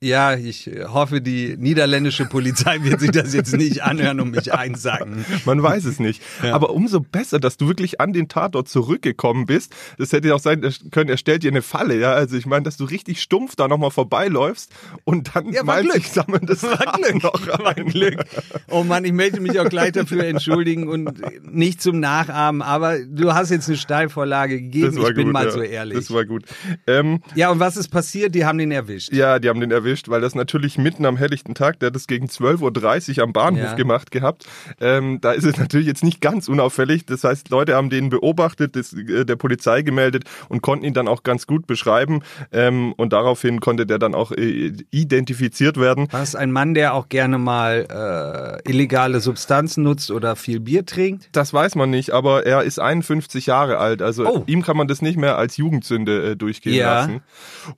Ja, 0.03 0.35
ich 0.35 0.67
äh, 0.67 0.85
hoffe, 0.85 1.23
die 1.23 1.57
niederländische 1.57 2.27
Polizei 2.27 2.79
wird 2.83 3.01
sich 3.01 3.13
das 3.13 3.33
jetzt 3.33 3.57
nicht 3.57 3.83
anhören 3.83 4.21
und 4.21 4.31
mich 4.31 4.53
einsacken. 4.53 5.25
Man 5.47 5.63
weiß 5.63 5.87
es 5.87 5.99
nicht. 6.01 6.23
Aber 6.43 6.71
umso 6.71 7.01
besser, 7.01 7.41
dass 7.41 7.57
du 7.57 7.67
wirklich 7.67 7.99
an 7.99 8.13
den 8.13 8.29
Tatort 8.29 8.69
zurückgekommen 8.69 9.47
bist. 9.47 9.75
Das 9.97 10.13
hätte 10.13 10.29
ja 10.29 10.35
auch 10.35 10.41
sein 10.41 10.61
können, 10.91 11.09
er 11.09 11.17
stellt 11.17 11.45
dir 11.45 11.51
eine 11.51 11.63
Falle, 11.63 11.99
ja. 11.99 12.13
Also 12.13 12.37
ich 12.37 12.45
meine, 12.45 12.65
dass 12.65 12.77
du 12.77 12.85
richtig 12.85 13.23
stumpf 13.23 13.57
da 13.57 13.69
nochmal 13.69 13.91
vorbeiläufst 13.91 14.71
und 15.05 15.35
dann 15.35 15.51
Ja, 15.51 15.63
malt 15.63 15.89
Glück. 15.91 16.05
sammeln 16.05 16.45
das 16.45 16.63
War 16.63 16.77
Glück, 16.77 17.23
noch 17.23 17.65
rein. 17.65 17.87
Glück. 17.87 18.23
Oh 18.69 18.85
Mann, 18.85 19.07
ich 19.07 19.13
möchte 19.13 19.41
mich 19.41 19.59
auch 19.59 19.69
gleich 19.71 19.93
dafür 19.93 20.25
entschuldigen 20.25 20.89
und 20.89 21.23
nicht 21.51 21.81
zum 21.81 22.01
Nachahmen, 22.01 22.61
aber 22.61 22.99
du 22.99 23.33
hast 23.33 23.51
jetzt 23.51 23.67
eine 23.69 23.79
Steilvorlage 23.79 24.61
gegeben, 24.61 24.99
ich 24.99 25.15
bin 25.15 25.25
gut, 25.25 25.33
mal 25.33 25.47
ja. 25.47 25.51
so 25.53 25.63
ehrlich. 25.63 25.97
Das 25.97 26.11
war 26.13 26.27
gut. 26.27 26.45
Ähm, 26.87 27.21
ja, 27.35 27.51
und 27.51 27.61
was 27.61 27.79
ist 27.79 27.89
passiert? 27.89 28.35
Die 28.35 28.45
haben 28.45 28.59
den 28.59 28.73
erwischt. 28.73 29.11
Ja, 29.15 29.39
die 29.39 29.49
haben 29.49 29.61
den 29.61 29.71
erwischt, 29.87 30.09
weil 30.09 30.21
das 30.21 30.35
natürlich 30.35 30.79
mitten 30.79 31.07
am 31.07 31.17
helllichten 31.17 31.55
Tag, 31.55 31.79
der 31.81 31.89
hat 31.89 31.95
das 31.95 32.07
gegen 32.07 32.27
12.30 32.27 33.19
Uhr 33.19 33.25
am 33.25 33.33
Bahnhof 33.33 33.63
Ja. 33.63 33.75
gemacht 33.75 34.11
gehabt. 34.11 34.47
Ähm, 34.81 35.19
da 35.21 35.33
ist 35.33 35.45
es 35.45 35.57
natürlich 35.59 35.87
jetzt 35.87 36.03
nicht 36.05 36.21
ganz 36.21 36.49
unauffällig. 36.49 37.07
Das 37.07 37.25
heißt, 37.25 37.51
Leute 37.51 37.75
haben 37.75 37.89
den 37.91 38.11
beobachtet, 38.11 38.77
das, 38.77 38.93
äh, 38.93 39.25
der 39.25 39.37
Polizei 39.37 39.83
gemeldet 39.83 40.25
und 40.49 40.61
konnten 40.63 40.85
ihn 40.85 40.95
dann 40.95 41.09
auch 41.09 41.23
ganz 41.23 41.47
gut 41.47 41.67
beschreiben. 41.67 42.23
Ähm, 42.53 42.93
und 42.95 43.13
daraufhin 43.13 43.61
konnte 43.61 43.87
der 43.87 43.99
dann 43.99 44.15
auch 44.15 44.33
äh, 44.33 44.73
identifiziert 44.91 45.79
werden. 45.79 46.09
War 46.13 46.23
es 46.23 46.35
ein 46.35 46.51
Mann, 46.51 46.75
der 46.75 46.95
auch 46.95 47.09
gerne 47.09 47.39
mal 47.39 48.61
äh, 48.65 48.71
illegale 48.71 49.21
Substanzen 49.21 49.85
nutzt 49.85 50.11
oder 50.11 50.37
viel 50.37 50.61
Bier 50.61 50.85
trinkt? 50.85 51.29
Das 51.33 51.53
weiß 51.55 51.75
man 51.77 51.91
nicht, 51.91 52.11
aber 52.11 52.45
er 52.45 52.63
ist 52.65 52.79
51 52.81 53.47
Jahre 53.47 53.79
alt. 53.79 54.03
Also 54.03 54.27
Oh. 54.27 54.43
ihm 54.47 54.63
kann 54.63 54.77
man 54.77 54.89
das 54.89 55.03
nicht 55.03 55.17
mehr 55.19 55.37
als 55.39 55.57
Jugendsünde 55.57 56.33
äh, 56.33 56.37
durchgehen 56.37 56.75
Ja. 56.75 56.95
lassen. 57.01 57.21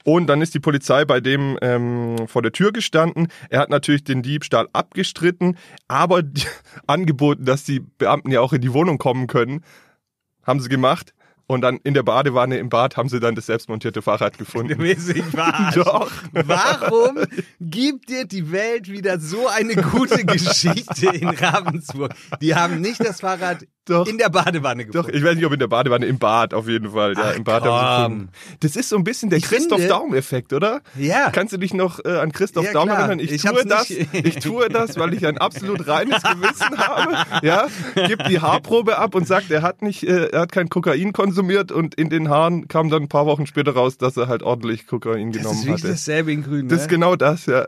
Und 0.04 0.26
dann 0.28 0.40
ist 0.40 0.54
die 0.54 0.60
Polizei 0.60 1.04
bei 1.04 1.20
dem 1.20 1.58
ähm, 1.60 1.97
vor 2.26 2.42
der 2.42 2.52
Tür 2.52 2.72
gestanden. 2.72 3.28
Er 3.50 3.60
hat 3.60 3.70
natürlich 3.70 4.04
den 4.04 4.22
Diebstahl 4.22 4.68
abgestritten, 4.72 5.56
aber 5.86 6.22
die, 6.22 6.46
angeboten, 6.86 7.44
dass 7.44 7.64
die 7.64 7.80
Beamten 7.80 8.30
ja 8.30 8.40
auch 8.40 8.52
in 8.52 8.60
die 8.60 8.72
Wohnung 8.72 8.98
kommen 8.98 9.26
können. 9.26 9.64
Haben 10.44 10.60
sie 10.60 10.68
gemacht. 10.68 11.14
Und 11.50 11.62
dann 11.62 11.78
in 11.82 11.94
der 11.94 12.02
Badewanne 12.02 12.58
im 12.58 12.68
Bad 12.68 12.98
haben 12.98 13.08
sie 13.08 13.20
dann 13.20 13.34
das 13.34 13.46
selbstmontierte 13.46 14.02
Fahrrad 14.02 14.36
gefunden. 14.36 14.78
Verarschen? 15.30 15.82
Doch. 15.82 16.12
Warum 16.32 17.16
gibt 17.58 18.10
dir 18.10 18.26
die 18.26 18.52
Welt 18.52 18.90
wieder 18.90 19.18
so 19.18 19.48
eine 19.48 19.74
gute 19.76 20.26
Geschichte 20.26 21.08
in 21.08 21.30
Ravensburg? 21.30 22.12
Die 22.42 22.54
haben 22.54 22.82
nicht 22.82 23.00
das 23.02 23.22
Fahrrad 23.22 23.66
Doch. 23.88 24.06
in 24.06 24.18
der 24.18 24.28
Badewanne 24.28 24.84
Doch, 24.86 24.92
gefunden. 25.06 25.16
ich 25.16 25.24
weiß 25.24 25.36
nicht, 25.36 25.44
ob 25.46 25.52
in 25.52 25.58
der 25.58 25.66
Badewanne, 25.68 26.06
im 26.06 26.18
Bad 26.18 26.54
auf 26.54 26.68
jeden 26.68 26.90
Fall. 26.92 27.14
Ja, 27.14 27.30
Ach, 27.32 27.36
im 27.36 27.44
Bad 27.44 27.62
haben 27.64 27.68
sie 27.70 28.02
komm. 28.02 28.18
gefunden. 28.28 28.32
Das 28.60 28.76
ist 28.76 28.88
so 28.88 28.96
ein 28.96 29.04
bisschen 29.04 29.30
der 29.30 29.38
Ich 29.38 29.44
Christoph 29.44 29.86
Daum-Effekt, 29.86 30.52
oder? 30.52 30.80
Ja. 30.96 31.30
Kannst 31.30 31.52
du 31.52 31.58
dich 31.58 31.74
noch 31.74 32.04
äh, 32.04 32.18
an 32.18 32.32
Christoph 32.32 32.64
Ja, 32.66 32.72
Daum 32.72 32.88
erinnern? 32.88 33.18
Ich, 33.18 33.32
Ich 33.32 33.42
tue 33.42 33.64
das, 33.64 33.90
ich 34.12 34.36
tue 34.36 34.68
das, 34.68 34.98
weil 34.98 35.14
ich 35.14 35.26
ein 35.26 35.38
absolut 35.38 35.86
reines 35.88 36.22
Gewissen 36.22 36.76
habe. 36.78 37.46
Ja, 37.46 37.66
gib 38.06 38.24
die 38.24 38.40
Haarprobe 38.40 38.98
ab 38.98 39.14
und 39.14 39.26
sagt, 39.26 39.50
er 39.50 39.62
hat 39.62 39.82
nicht, 39.82 40.02
äh, 40.06 40.26
er 40.28 40.40
hat 40.40 40.52
kein 40.52 40.68
Kokain 40.68 41.12
konsumiert 41.12 41.72
und 41.72 41.94
in 41.94 42.08
den 42.10 42.28
Haaren 42.28 42.68
kam 42.68 42.90
dann 42.90 43.02
ein 43.04 43.08
paar 43.08 43.26
Wochen 43.26 43.46
später 43.46 43.72
raus, 43.72 43.98
dass 43.98 44.16
er 44.16 44.28
halt 44.28 44.42
ordentlich 44.42 44.86
Kokain 44.86 45.32
Das 45.32 45.42
genommen 45.42 45.58
ist 45.60 45.66
wirklich 45.66 45.82
hatte. 45.84 45.92
dasselbe 45.92 46.32
in 46.32 46.42
Grün. 46.42 46.68
Das 46.68 46.80
ist 46.80 46.84
ne? 46.86 46.90
genau 46.90 47.16
das, 47.16 47.46
ja. 47.46 47.66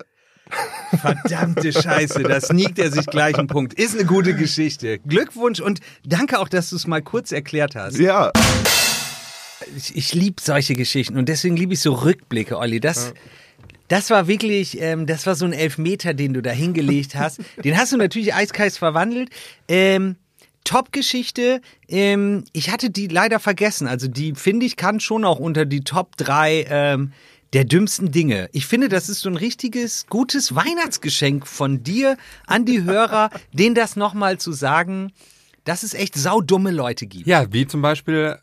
Verdammte 1.01 1.73
Scheiße, 1.73 2.23
da 2.23 2.41
sneakt 2.41 2.79
er 2.79 2.91
sich 2.91 3.07
gleich 3.07 3.37
einen 3.37 3.49
Punkt. 3.49 3.75
Ist 3.75 3.95
eine 3.95 4.05
gute 4.05 4.35
Geschichte. 4.35 4.99
Glückwunsch 5.01 5.61
und 5.61 5.81
danke 6.05 6.39
auch, 6.39 6.49
dass 6.49 6.71
du 6.71 6.77
es 6.77 6.87
mal 6.87 7.03
kurz 7.03 7.33
erklärt 7.33 7.77
hast. 7.77 7.99
Ja, 7.99 8.33
Ich, 9.77 9.95
ich 9.97 10.15
liebe 10.15 10.41
solche 10.41 10.75
Geschichten 10.75 11.17
und 11.19 11.29
deswegen 11.29 11.57
liebe 11.57 11.75
ich 11.75 11.81
so 11.81 11.93
Rückblicke, 11.93 12.59
Olli. 12.59 12.81
Das, 12.81 13.13
das 13.89 14.11
war 14.11 14.27
wirklich, 14.27 14.81
ähm, 14.81 15.07
das 15.07 15.27
war 15.27 15.35
so 15.35 15.45
ein 15.45 15.53
Elfmeter, 15.53 16.15
den 16.15 16.33
du 16.35 16.43
da 16.43 16.51
hingelegt 16.51 17.15
hast. 17.15 17.41
Den 17.63 17.77
hast 17.77 17.93
du 17.93 17.97
natürlich 17.97 18.35
eiskalt 18.35 18.73
verwandelt. 18.73 19.31
Ähm, 19.69 20.17
Top-Geschichte. 20.65 21.61
Ähm, 21.89 22.45
ich 22.53 22.71
hatte 22.71 22.91
die 22.91 23.09
leider 23.09 23.39
vergessen. 23.41 23.87
Also 23.87 24.09
die, 24.09 24.35
finde 24.35 24.67
ich, 24.67 24.77
kann 24.77 25.01
schon 25.01 25.25
auch 25.25 25.39
unter 25.39 25.65
die 25.67 25.81
Top 25.81 26.17
3 26.17 26.67
ähm, 26.69 27.13
der 27.53 27.65
dümmsten 27.65 28.13
Dinge. 28.13 28.49
Ich 28.53 28.67
finde, 28.67 28.89
das 28.89 29.09
ist 29.09 29.21
so 29.21 29.29
ein 29.29 29.37
richtiges, 29.37 30.07
gutes 30.07 30.55
Weihnachtsgeschenk 30.55 31.47
von 31.47 31.83
dir 31.83 32.17
an 32.47 32.65
die 32.65 32.85
Hörer, 32.85 33.31
denen 33.53 33.75
das 33.75 33.97
nochmal 33.97 34.39
zu 34.39 34.53
sagen, 34.53 35.13
dass 35.65 35.83
es 35.83 35.95
echt 35.95 36.15
saudumme 36.15 36.71
Leute 36.71 37.07
gibt. 37.07 37.27
Ja, 37.27 37.53
wie 37.53 37.67
zum 37.67 37.83
Beispiel 37.83 38.39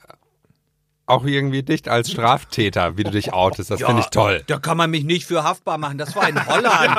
auch 1.08 1.26
irgendwie 1.26 1.64
dich 1.64 1.90
als 1.90 2.12
Straftäter, 2.12 2.98
wie 2.98 3.06
du 3.06 3.12
dich 3.12 3.34
outest. 3.34 3.72
Das 3.72 3.82
finde 3.82 4.02
ich 4.02 4.08
toll. 4.08 4.44
Da 4.48 4.60
kann 4.60 4.76
man 4.76 4.92
mich 4.92 5.06
nicht 5.06 5.26
für 5.26 5.44
haftbar 5.44 5.78
machen. 5.78 5.98
Das 5.98 6.16
war 6.16 6.28
in 6.28 6.46
Holland. 6.46 6.98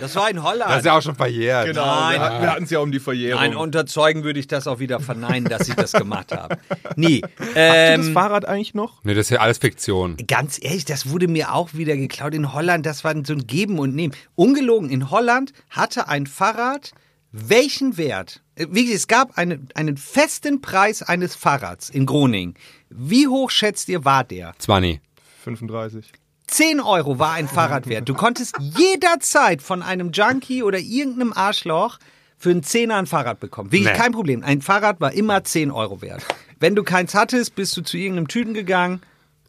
Das 0.00 0.14
war 0.14 0.30
in 0.30 0.42
Holland. 0.42 0.70
Das 0.70 0.78
ist 0.80 0.84
ja 0.84 0.98
auch 0.98 1.02
schon 1.02 1.14
verjährt. 1.14 1.66
Genau, 1.66 1.86
Nein. 1.86 2.20
wir, 2.20 2.42
wir 2.42 2.50
hatten 2.52 2.64
es 2.64 2.70
ja 2.70 2.80
um 2.80 2.92
die 2.92 3.00
Verjährung. 3.00 3.40
Nein, 3.40 3.56
unter 3.56 3.86
Zeugen 3.86 4.24
würde 4.24 4.38
ich 4.38 4.46
das 4.46 4.66
auch 4.66 4.78
wieder 4.78 5.00
verneinen, 5.00 5.48
dass 5.48 5.68
ich 5.68 5.74
das 5.74 5.92
gemacht 5.92 6.32
habe. 6.32 6.58
Nee, 6.96 7.22
Hast 7.38 7.48
du 7.48 7.54
das 7.54 8.06
ähm, 8.06 8.12
Fahrrad 8.12 8.44
eigentlich 8.44 8.74
noch? 8.74 9.02
Nee, 9.04 9.14
das 9.14 9.26
ist 9.26 9.30
ja 9.30 9.40
alles 9.40 9.58
Fiktion. 9.58 10.18
ganz 10.26 10.62
ehrlich, 10.62 10.84
das 10.84 11.08
wurde 11.08 11.26
mir 11.26 11.54
auch 11.54 11.72
wieder 11.72 11.96
geklaut. 11.96 12.34
In 12.34 12.52
Holland, 12.52 12.84
das 12.84 13.04
war 13.04 13.14
so 13.24 13.32
ein 13.32 13.46
Geben 13.46 13.78
und 13.78 13.94
Nehmen. 13.94 14.14
Ungelogen, 14.34 14.90
in 14.90 15.10
Holland 15.10 15.52
hatte 15.70 16.08
ein 16.08 16.26
Fahrrad 16.26 16.92
welchen 17.36 17.96
Wert? 17.96 18.43
Wie 18.56 18.92
es 18.92 19.08
gab 19.08 19.36
eine, 19.36 19.60
einen 19.74 19.96
festen 19.96 20.60
Preis 20.60 21.02
eines 21.02 21.34
Fahrrads 21.34 21.90
in 21.90 22.06
Groningen. 22.06 22.54
Wie 22.88 23.26
hoch 23.26 23.50
schätzt 23.50 23.88
ihr 23.88 24.04
war 24.04 24.22
der? 24.24 24.54
20. 24.58 25.00
35. 25.42 26.12
10 26.46 26.80
Euro 26.80 27.18
war 27.18 27.32
ein 27.32 27.48
Fahrrad 27.48 27.88
wert. 27.88 28.08
Du 28.08 28.14
konntest 28.14 28.54
jederzeit 28.60 29.60
von 29.62 29.82
einem 29.82 30.12
Junkie 30.12 30.62
oder 30.62 30.78
irgendeinem 30.78 31.32
Arschloch 31.32 31.98
für 32.36 32.50
einen 32.50 32.62
Zehner 32.62 32.96
ein 32.96 33.06
Fahrrad 33.06 33.40
bekommen. 33.40 33.72
Wirklich 33.72 33.92
Nee. 33.92 33.98
kein 33.98 34.12
Problem. 34.12 34.42
Ein 34.44 34.60
Fahrrad 34.60 35.00
war 35.00 35.12
immer 35.12 35.42
10 35.42 35.70
Euro 35.70 36.00
wert. 36.02 36.24
Wenn 36.60 36.76
du 36.76 36.82
keins 36.84 37.14
hattest, 37.14 37.54
bist 37.56 37.76
du 37.76 37.82
zu 37.82 37.96
irgendeinem 37.96 38.28
Typen 38.28 38.54
gegangen, 38.54 39.00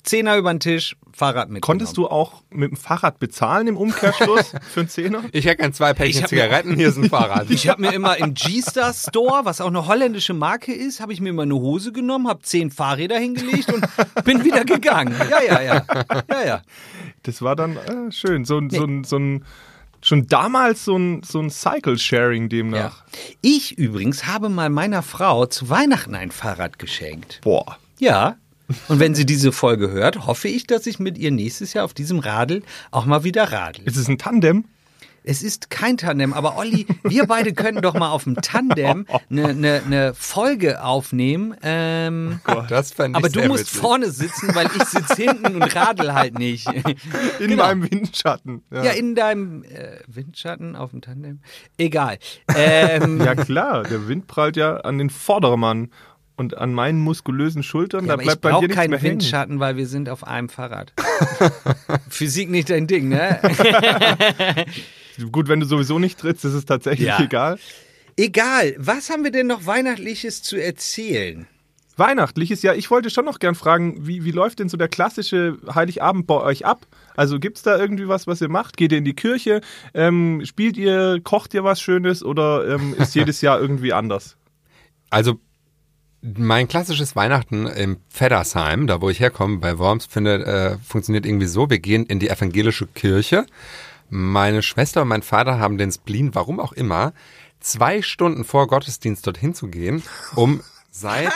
Zehner 0.05 0.37
über 0.37 0.53
den 0.53 0.59
Tisch, 0.59 0.95
Fahrrad 1.11 1.49
mit. 1.49 1.61
Konntest 1.61 1.97
du 1.97 2.07
auch 2.07 2.43
mit 2.49 2.71
dem 2.71 2.77
Fahrrad 2.77 3.19
bezahlen 3.19 3.67
im 3.67 3.77
Umkehrschluss 3.77 4.53
für 4.69 4.81
einen 4.81 4.89
Zehner? 4.89 5.23
Ich 5.31 5.45
hätte 5.45 5.57
gern 5.57 5.73
zwei 5.73 5.93
Päckchen 5.93 6.25
Zigaretten, 6.27 6.75
hier 6.75 6.89
ist 6.89 6.97
ein 6.97 7.09
Fahrrad. 7.09 7.49
Ich 7.55 7.69
habe 7.69 7.81
mir 7.81 7.93
immer 7.93 8.17
im 8.17 8.33
G-Star 8.33 8.93
Store, 8.93 9.45
was 9.45 9.61
auch 9.61 9.67
eine 9.67 9.87
holländische 9.87 10.33
Marke 10.33 10.73
ist, 10.73 10.99
habe 10.99 11.13
ich 11.13 11.21
mir 11.21 11.29
immer 11.29 11.43
eine 11.43 11.55
Hose 11.55 11.91
genommen, 11.91 12.27
habe 12.27 12.41
zehn 12.41 12.69
Fahrräder 12.69 13.17
hingelegt 13.17 13.71
und 13.73 13.85
bin 14.25 14.43
wieder 14.43 14.65
gegangen. 14.65 15.15
Ja, 15.29 15.41
ja, 15.41 15.61
ja. 15.61 15.85
Ja, 16.29 16.45
ja. 16.45 16.61
Das 17.23 17.41
war 17.41 17.55
dann 17.55 17.77
äh, 17.77 18.11
schön. 18.11 18.45
So, 18.45 18.57
ein 18.57 18.69
so, 18.69 18.83
ein 18.83 19.03
so 19.05 19.17
ein 19.17 19.45
schon 20.01 20.27
damals 20.27 20.85
so 20.85 20.97
ein, 20.97 21.23
so 21.23 21.39
ein 21.39 21.49
Cycle-Sharing 21.49 22.43
ja. 22.43 22.49
demnach. 22.49 23.03
Ich 23.41 23.77
übrigens 23.77 24.27
habe 24.27 24.49
mal 24.49 24.69
meiner 24.69 25.01
Frau 25.01 25.45
zu 25.45 25.69
Weihnachten 25.69 26.13
ein 26.13 26.31
Fahrrad 26.31 26.77
geschenkt. 26.77 27.41
Boah. 27.43 27.77
Ja. 27.99 28.35
Und 28.87 28.99
wenn 28.99 29.13
sie 29.15 29.25
diese 29.25 29.51
Folge 29.51 29.91
hört, 29.91 30.25
hoffe 30.27 30.47
ich, 30.47 30.65
dass 30.67 30.87
ich 30.87 30.99
mit 30.99 31.17
ihr 31.17 31.31
nächstes 31.31 31.73
Jahr 31.73 31.85
auf 31.85 31.93
diesem 31.93 32.19
Radl 32.19 32.63
auch 32.91 33.05
mal 33.05 33.23
wieder 33.23 33.51
radel. 33.51 33.85
Ist 33.85 33.97
es 33.97 34.07
ein 34.07 34.17
Tandem? 34.17 34.65
Es 35.27 35.41
ist 35.41 35.71
kein 35.71 35.97
Tandem, 35.97 36.33
aber 36.33 36.55
Olli, 36.55 36.85
wir 37.03 37.25
beide 37.25 37.51
könnten 37.53 37.81
doch 37.81 37.95
mal 37.95 38.11
auf 38.11 38.25
dem 38.25 38.35
Tandem 38.35 39.07
eine 39.31 39.55
ne, 39.55 39.81
ne 39.89 40.13
Folge 40.15 40.83
aufnehmen. 40.83 41.55
Ähm, 41.63 42.41
Das 42.69 42.91
fände 42.91 43.17
ich 43.17 43.25
aber 43.25 43.29
du 43.33 43.47
musst 43.47 43.61
witzig. 43.65 43.79
vorne 43.81 44.11
sitzen, 44.11 44.53
weil 44.53 44.67
ich 44.75 44.83
sitze 44.83 45.15
hinten 45.23 45.55
und 45.63 45.75
radel 45.75 46.13
halt 46.13 46.37
nicht. 46.37 46.67
In 46.71 46.83
Genau. 47.39 47.63
meinem 47.65 47.89
Windschatten. 47.89 48.61
Ja, 48.71 48.91
in 48.91 49.15
deinem 49.15 49.63
äh, 49.63 49.97
Windschatten 50.05 50.75
auf 50.75 50.91
dem 50.91 51.01
Tandem. 51.01 51.39
Egal. 51.79 52.19
Ähm, 52.55 53.19
Ja 53.25 53.33
klar, 53.33 53.81
der 53.81 54.07
Wind 54.07 54.27
prallt 54.27 54.57
ja 54.57 54.77
an 54.77 54.99
den 54.99 55.09
Vordermann 55.09 55.89
und 56.37 56.57
an 56.57 56.73
meinen 56.73 56.99
muskulösen 56.99 57.63
Schultern. 57.63 58.05
ja, 58.05 58.15
da 58.15 58.21
ich 58.21 58.25
bleibt 58.27 58.41
bei 58.41 58.49
dir 58.49 58.53
brauche 58.53 58.63
nichts 58.65 58.75
keinen 58.77 58.89
mehr 58.91 58.99
hängen. 58.99 59.11
Windschatten, 59.21 59.59
weil 59.59 59.77
wir 59.77 59.87
sind 59.87 60.09
auf 60.09 60.25
einem 60.25 60.49
Fahrrad. 60.49 60.93
Physik 62.09 62.49
nicht 62.49 62.69
dein 62.69 62.87
Ding, 62.87 63.09
ne? 63.09 63.39
Gut, 65.31 65.47
wenn 65.47 65.59
du 65.61 65.65
sowieso 65.65 65.99
nicht 65.99 66.19
trittst, 66.19 66.43
ist 66.45 66.53
es 66.53 66.65
tatsächlich 66.65 67.07
Ja. 67.07 67.21
egal. 67.21 67.57
Egal. 68.17 68.75
Was 68.77 69.09
haben 69.09 69.23
wir 69.23 69.31
denn 69.31 69.47
noch 69.47 69.65
Weihnachtliches 69.65 70.41
zu 70.41 70.57
erzählen? 70.61 71.47
Weihnachtliches, 71.97 72.61
ja, 72.61 72.73
ich 72.73 72.91
wollte 72.91 73.09
schon 73.09 73.23
noch 73.23 73.39
gern 73.39 73.55
fragen, 73.55 74.05
wie, 74.05 74.25
wie 74.25 74.31
läuft 74.31 74.59
denn 74.59 74.67
so 74.67 74.75
der 74.75 74.89
klassische 74.89 75.57
Heiligabend 75.73 76.27
bei 76.27 76.35
euch 76.41 76.65
ab? 76.65 76.85
Also 77.15 77.39
gibt's 77.39 77.61
da 77.61 77.77
irgendwie 77.77 78.09
was, 78.09 78.27
was 78.27 78.41
ihr 78.41 78.49
macht? 78.49 78.75
Geht 78.75 78.91
ihr 78.91 78.97
in 78.97 79.05
die 79.05 79.13
Kirche? 79.13 79.61
Ähm, 79.93 80.41
spielt 80.43 80.75
ihr, 80.75 81.21
kocht 81.23 81.53
ihr 81.53 81.63
was 81.63 81.79
Schönes 81.79 82.21
oder 82.23 82.67
ähm, 82.67 82.93
ist 82.97 83.15
jedes 83.15 83.39
Jahr 83.39 83.61
irgendwie 83.61 83.93
anders? 83.93 84.35
Also 85.09 85.39
mein 86.37 86.67
klassisches 86.67 87.15
Weihnachten 87.15 87.67
im 87.67 87.97
Feddersheim, 88.09 88.87
da 88.87 89.01
wo 89.01 89.09
ich 89.09 89.19
herkomme, 89.19 89.57
bei 89.57 89.77
Worms, 89.77 90.05
findet, 90.05 90.45
äh, 90.45 90.77
funktioniert 90.79 91.25
irgendwie 91.25 91.45
so. 91.45 91.69
Wir 91.69 91.79
gehen 91.79 92.05
in 92.05 92.19
die 92.19 92.29
evangelische 92.29 92.87
Kirche. 92.87 93.45
Meine 94.09 94.61
Schwester 94.61 95.03
und 95.03 95.09
mein 95.09 95.21
Vater 95.21 95.59
haben 95.59 95.77
den 95.77 95.91
Spleen, 95.91 96.33
warum 96.33 96.59
auch 96.59 96.73
immer, 96.73 97.13
zwei 97.59 98.01
Stunden 98.01 98.43
vor 98.43 98.67
Gottesdienst 98.67 99.25
dorthin 99.25 99.53
zu 99.53 99.67
gehen, 99.67 100.03
um 100.35 100.61
seit, 100.91 101.31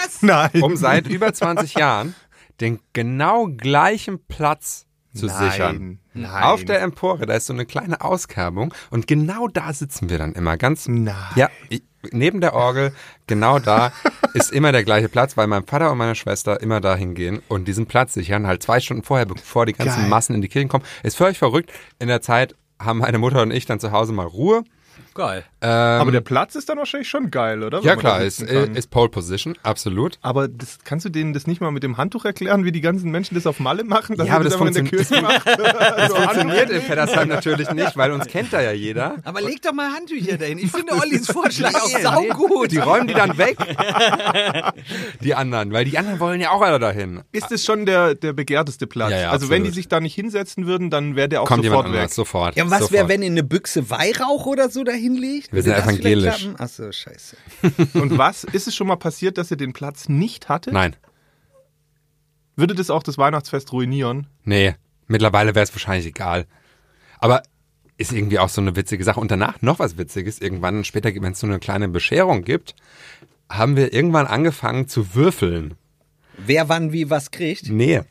um 0.62 0.76
seit 0.76 1.08
über 1.08 1.34
20 1.34 1.74
Jahren 1.76 2.16
den 2.62 2.80
genau 2.94 3.48
gleichen 3.48 4.20
Platz 4.28 4.86
zu 5.14 5.26
Nein, 5.26 5.52
sichern. 5.52 6.00
nein. 6.14 6.44
Auf 6.44 6.66
der 6.66 6.82
Empore, 6.82 7.26
da 7.26 7.34
ist 7.34 7.48
so 7.48 7.54
eine 7.54 7.66
kleine 7.66 8.02
Auskerbung 8.02 8.74
und 8.92 9.08
genau 9.08 9.48
da 9.48 9.74
sitzen 9.74 10.10
wir 10.10 10.20
dann 10.20 10.34
immer 10.34 10.58
ganz 10.58 10.88
Nein. 10.88 11.16
ja, 11.36 11.50
ich, 11.70 11.82
neben 12.12 12.42
der 12.42 12.54
Orgel, 12.54 12.94
genau 13.28 13.60
da 13.60 13.92
ist 14.34 14.52
immer 14.52 14.72
der 14.72 14.84
gleiche 14.84 15.10
Platz, 15.10 15.38
weil 15.38 15.48
mein 15.48 15.66
Vater 15.66 15.92
und 15.92 15.98
meine 15.98 16.16
Schwester 16.16 16.62
immer 16.62 16.82
da 16.82 16.96
hingehen 16.96 17.42
und 17.48 17.68
diesen 17.68 17.86
Platz 17.86 18.14
sichern, 18.14 18.48
halt 18.48 18.64
zwei 18.64 18.80
Stunden 18.80 19.04
vorher, 19.04 19.26
bevor 19.26 19.66
die 19.66 19.74
ganzen 19.74 20.02
Geil. 20.02 20.10
Massen 20.10 20.36
in 20.36 20.42
die 20.42 20.48
Kirchen 20.48 20.70
kommen. 20.70 20.86
Ist 21.04 21.18
völlig 21.18 21.38
verrückt. 21.38 21.72
In 22.00 22.08
der 22.08 22.22
Zeit 22.22 22.56
haben 22.80 23.00
meine 23.00 23.18
Mutter 23.18 23.42
und 23.42 23.52
ich 23.52 23.66
dann 23.66 23.80
zu 23.80 23.92
Hause 23.92 24.14
mal 24.14 24.26
Ruhe. 24.26 24.64
Geil. 25.20 25.44
Ähm, 25.60 25.70
Aber 25.70 26.12
der 26.14 26.22
Platz 26.22 26.56
ist 26.56 26.70
dann 26.70 26.78
wahrscheinlich 26.78 27.10
schon 27.10 27.30
geil, 27.30 27.62
oder? 27.62 27.80
Wenn 27.80 27.88
ja 27.90 27.98
klar, 27.98 28.22
ist, 28.22 28.42
ist 28.42 28.90
Pole 28.90 29.10
Position, 29.10 29.58
absolut. 29.64 30.18
Aber 30.22 30.48
das, 30.48 30.80
kannst 30.86 31.04
du 31.04 31.10
denen 31.10 31.34
das 31.34 31.46
nicht 31.46 31.60
mal 31.60 31.72
mit 31.72 31.84
dem 31.84 31.98
Handtuch 31.98 32.24
erklären, 32.24 32.64
wie 32.64 32.72
die 32.72 32.80
ganzen 32.80 33.12
Menschen 33.12 33.36
das 33.36 33.46
auf 33.46 33.60
Malle 33.60 33.84
machen? 33.84 34.16
Dass 34.16 34.30
Ja, 34.30 34.36
aber 34.36 34.46
das 34.46 34.54
in 34.56 34.62
macht? 35.22 35.46
Das 36.00 36.14
funktioniert 36.14 36.70
in 36.70 36.82
Feddersheim 36.82 37.28
natürlich 37.28 37.70
nicht, 37.72 37.98
weil 37.98 38.14
uns 38.14 38.28
kennt 38.28 38.54
da 38.54 38.62
ja 38.62 38.72
jeder. 38.72 39.18
Aber 39.26 39.42
leg 39.42 39.62
doch 39.62 39.74
mal 39.74 39.92
Handtücher 39.92 40.38
dahin. 40.38 40.58
Ich 40.58 40.72
finde 40.72 40.94
Ollis 40.94 41.28
Vorschlag 41.32 41.76
auch 41.76 42.00
saugut. 42.00 42.72
Die 42.72 42.78
räumen 42.78 43.08
die 43.08 43.14
dann 43.14 43.38
weg. 43.38 43.58
Die 45.20 45.36
anderen, 45.36 45.74
weil 45.74 45.84
die 45.84 45.98
anderen 45.98 46.22
wollen 46.22 46.40
ja 46.40 46.52
auch 46.52 46.62
alle 46.62 46.80
dahin. 46.80 47.24
Ist 47.34 47.52
es 47.52 47.66
schon 47.66 47.86
der, 47.86 48.16
der 48.16 48.32
begehrteste 48.32 48.88
Platz? 48.88 49.12
Ja, 49.12 49.20
ja, 49.20 49.32
also 49.32 49.50
wenn 49.50 49.64
die 49.64 49.70
absolut. 49.70 49.76
sich 49.76 49.88
da 49.90 50.00
nicht 50.00 50.16
hinsetzen 50.16 50.66
würden, 50.66 50.90
dann 50.90 51.18
wäre 51.18 51.28
der 51.28 51.42
auch 51.42 51.46
Kommt 51.46 51.66
jemand 51.66 51.80
sofort 51.80 51.94
weg. 51.94 52.00
anders, 52.00 52.16
sofort. 52.16 52.56
Ja, 52.56 52.72
was 52.72 52.94
wäre, 52.94 53.10
wenn 53.10 53.22
ihr 53.22 53.32
eine 53.32 53.44
Büchse 53.44 53.90
Weihrauch 53.90 54.46
oder 54.46 54.70
so 54.70 54.86
dahin 54.86 55.09
legt? 55.16 55.52
Wir 55.54 55.64
sind 55.64 55.74
evangelisch. 55.74 56.40
klappen? 56.42 56.56
Ach 56.60 56.68
so, 56.70 56.92
scheiße. 56.92 57.38
Und 57.94 58.18
was? 58.18 58.44
Ist 58.44 58.68
es 58.68 58.76
schon 58.76 58.88
mal 58.88 58.96
passiert, 58.98 59.38
dass 59.38 59.52
ihr 59.52 59.58
den 59.58 59.74
Platz 59.74 60.10
nicht 60.10 60.50
hattet? 60.50 60.74
Nein, 60.74 60.96
Würde 62.56 62.76
das 62.76 62.90
auch 62.90 63.04
das 63.04 63.18
Weihnachtsfest 63.18 63.72
ruinieren? 63.72 64.28
nee, 64.44 64.76
mittlerweile 65.08 65.56
wäre 65.56 65.64
es 65.64 65.74
wahrscheinlich 65.74 66.06
egal. 66.08 66.46
Aber 67.20 67.44
ist 67.98 68.14
irgendwie 68.14 68.40
auch 68.40 68.50
so 68.50 68.62
eine 68.62 68.76
witzige 68.76 69.04
Sache. 69.04 69.20
Und 69.20 69.30
danach 69.32 69.62
noch 69.62 69.80
was 69.80 69.98
Witziges. 69.98 70.40
Irgendwann 70.40 70.84
später, 70.86 71.10
wenn 71.14 71.34
es 71.34 71.40
so 71.40 71.48
eine 71.48 71.60
kleine 71.60 71.90
Bescherung 71.90 72.44
gibt, 72.44 72.76
haben 73.50 73.76
wir 73.76 73.92
irgendwann 73.94 74.26
angefangen 74.28 74.88
zu 74.88 75.16
würfeln. 75.16 75.74
Wer 76.38 76.70
wann 76.70 76.94
wie 76.94 77.10
was 77.10 77.32
kriegt? 77.32 77.70
Nee. 77.70 78.02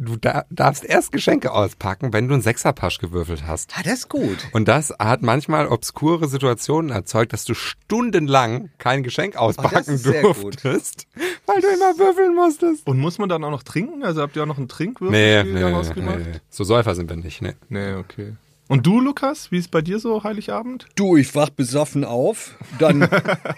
Du 0.00 0.14
da, 0.16 0.44
darfst 0.48 0.84
erst 0.84 1.10
Geschenke 1.10 1.50
auspacken, 1.50 2.12
wenn 2.12 2.28
du 2.28 2.34
einen 2.34 2.42
Sechserpasch 2.42 2.98
gewürfelt 2.98 3.44
hast. 3.48 3.72
Ah, 3.76 3.82
das 3.82 3.94
ist 3.94 4.08
gut. 4.08 4.38
Und 4.52 4.68
das 4.68 4.94
hat 4.98 5.22
manchmal 5.22 5.66
obskure 5.66 6.28
Situationen 6.28 6.90
erzeugt, 6.92 7.32
dass 7.32 7.44
du 7.44 7.54
stundenlang 7.54 8.70
kein 8.78 9.02
Geschenk 9.02 9.34
auspacken 9.36 9.94
ist 9.94 10.04
sehr 10.04 10.22
gut. 10.22 10.36
durftest, 10.64 11.08
weil 11.46 11.60
du 11.60 11.66
immer 11.66 11.98
würfeln 11.98 12.36
musstest. 12.36 12.86
Und 12.86 12.98
muss 13.00 13.18
man 13.18 13.28
dann 13.28 13.42
auch 13.42 13.50
noch 13.50 13.64
trinken? 13.64 14.04
Also 14.04 14.22
habt 14.22 14.36
ihr 14.36 14.42
auch 14.44 14.46
noch 14.46 14.56
einen 14.58 14.66
Nee, 14.68 14.72
Trinkwürfelspiel 14.72 15.52
nee, 15.54 15.60
daraus 15.60 15.88
nee, 15.88 15.94
gemacht? 15.94 16.18
nee. 16.18 16.38
So 16.48 16.62
Säufer 16.62 16.94
sind 16.94 17.10
wir 17.10 17.16
nicht, 17.16 17.42
nee. 17.42 17.54
Nee, 17.68 17.94
okay. 17.94 18.34
Und 18.68 18.86
du, 18.86 19.00
Lukas, 19.00 19.50
wie 19.50 19.58
ist 19.58 19.70
bei 19.72 19.80
dir 19.80 19.98
so 19.98 20.22
Heiligabend? 20.22 20.86
Du, 20.94 21.16
ich 21.16 21.34
wach 21.34 21.50
besoffen 21.50 22.04
auf, 22.04 22.54
dann 22.78 23.08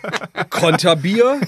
Konterbier. 0.50 1.38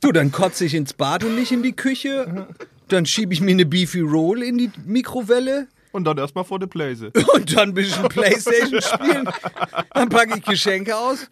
Du, 0.00 0.10
dann 0.10 0.32
kotze 0.32 0.64
ich 0.64 0.74
ins 0.74 0.92
Bad 0.92 1.22
und 1.24 1.34
nicht 1.36 1.52
in 1.52 1.62
die 1.62 1.74
Küche. 1.76 2.48
Dann 2.88 3.06
schiebe 3.06 3.32
ich 3.34 3.40
mir 3.40 3.52
eine 3.52 3.66
Beefy 3.66 4.00
Roll 4.00 4.42
in 4.42 4.58
die 4.58 4.70
Mikrowelle. 4.84 5.66
Und 5.92 6.04
dann 6.04 6.18
erstmal 6.18 6.44
vor 6.44 6.58
der 6.58 6.66
Blaze. 6.66 7.10
Und 7.34 7.56
dann 7.56 7.70
ein 7.70 7.74
bisschen 7.74 8.08
Playstation 8.08 8.80
spielen. 8.82 9.28
Dann 9.94 10.08
packe 10.08 10.38
ich 10.38 10.44
Geschenke 10.44 10.96
aus. 10.96 11.28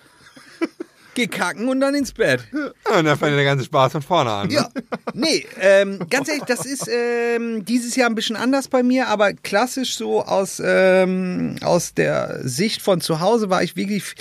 geh 1.14 1.26
kacken 1.26 1.68
und 1.68 1.80
dann 1.80 1.94
ins 1.94 2.12
Bett. 2.12 2.44
Und 2.52 3.04
dann 3.04 3.16
fängt 3.18 3.36
der 3.36 3.44
ganze 3.44 3.64
Spaß 3.64 3.92
von 3.92 4.02
vorne 4.02 4.30
an. 4.30 4.48
ne? 4.48 4.54
Ja, 4.54 4.68
nee, 5.14 5.46
ähm, 5.60 5.98
ganz 6.10 6.28
ehrlich, 6.28 6.44
das 6.44 6.66
ist 6.66 6.88
ähm, 6.92 7.64
dieses 7.64 7.96
Jahr 7.96 8.08
ein 8.10 8.14
bisschen 8.14 8.36
anders 8.36 8.68
bei 8.68 8.82
mir, 8.82 9.08
aber 9.08 9.32
klassisch 9.32 9.96
so 9.96 10.22
aus, 10.22 10.60
ähm, 10.64 11.56
aus 11.62 11.94
der 11.94 12.40
Sicht 12.46 12.82
von 12.82 13.00
zu 13.00 13.20
Hause 13.20 13.48
war 13.48 13.62
ich 13.62 13.76
wirklich, 13.76 14.14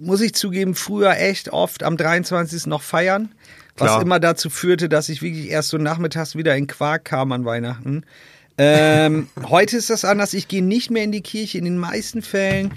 muss 0.00 0.20
ich 0.22 0.34
zugeben, 0.34 0.74
früher 0.74 1.16
echt 1.18 1.50
oft 1.50 1.82
am 1.82 1.96
23. 1.98 2.66
noch 2.66 2.80
feiern. 2.82 3.30
Was 3.78 3.92
Klar. 3.92 4.02
immer 4.02 4.20
dazu 4.20 4.50
führte, 4.50 4.88
dass 4.88 5.08
ich 5.08 5.22
wirklich 5.22 5.48
erst 5.48 5.68
so 5.68 5.78
nachmittags 5.78 6.36
wieder 6.36 6.56
in 6.56 6.66
Quark 6.66 7.04
kam 7.04 7.32
an 7.32 7.44
Weihnachten. 7.44 8.04
Ähm, 8.58 9.28
heute 9.48 9.76
ist 9.76 9.90
das 9.90 10.04
anders. 10.04 10.34
Ich 10.34 10.48
gehe 10.48 10.64
nicht 10.64 10.90
mehr 10.90 11.04
in 11.04 11.12
die 11.12 11.22
Kirche. 11.22 11.58
In 11.58 11.64
den 11.64 11.78
meisten 11.78 12.22
Fällen 12.22 12.72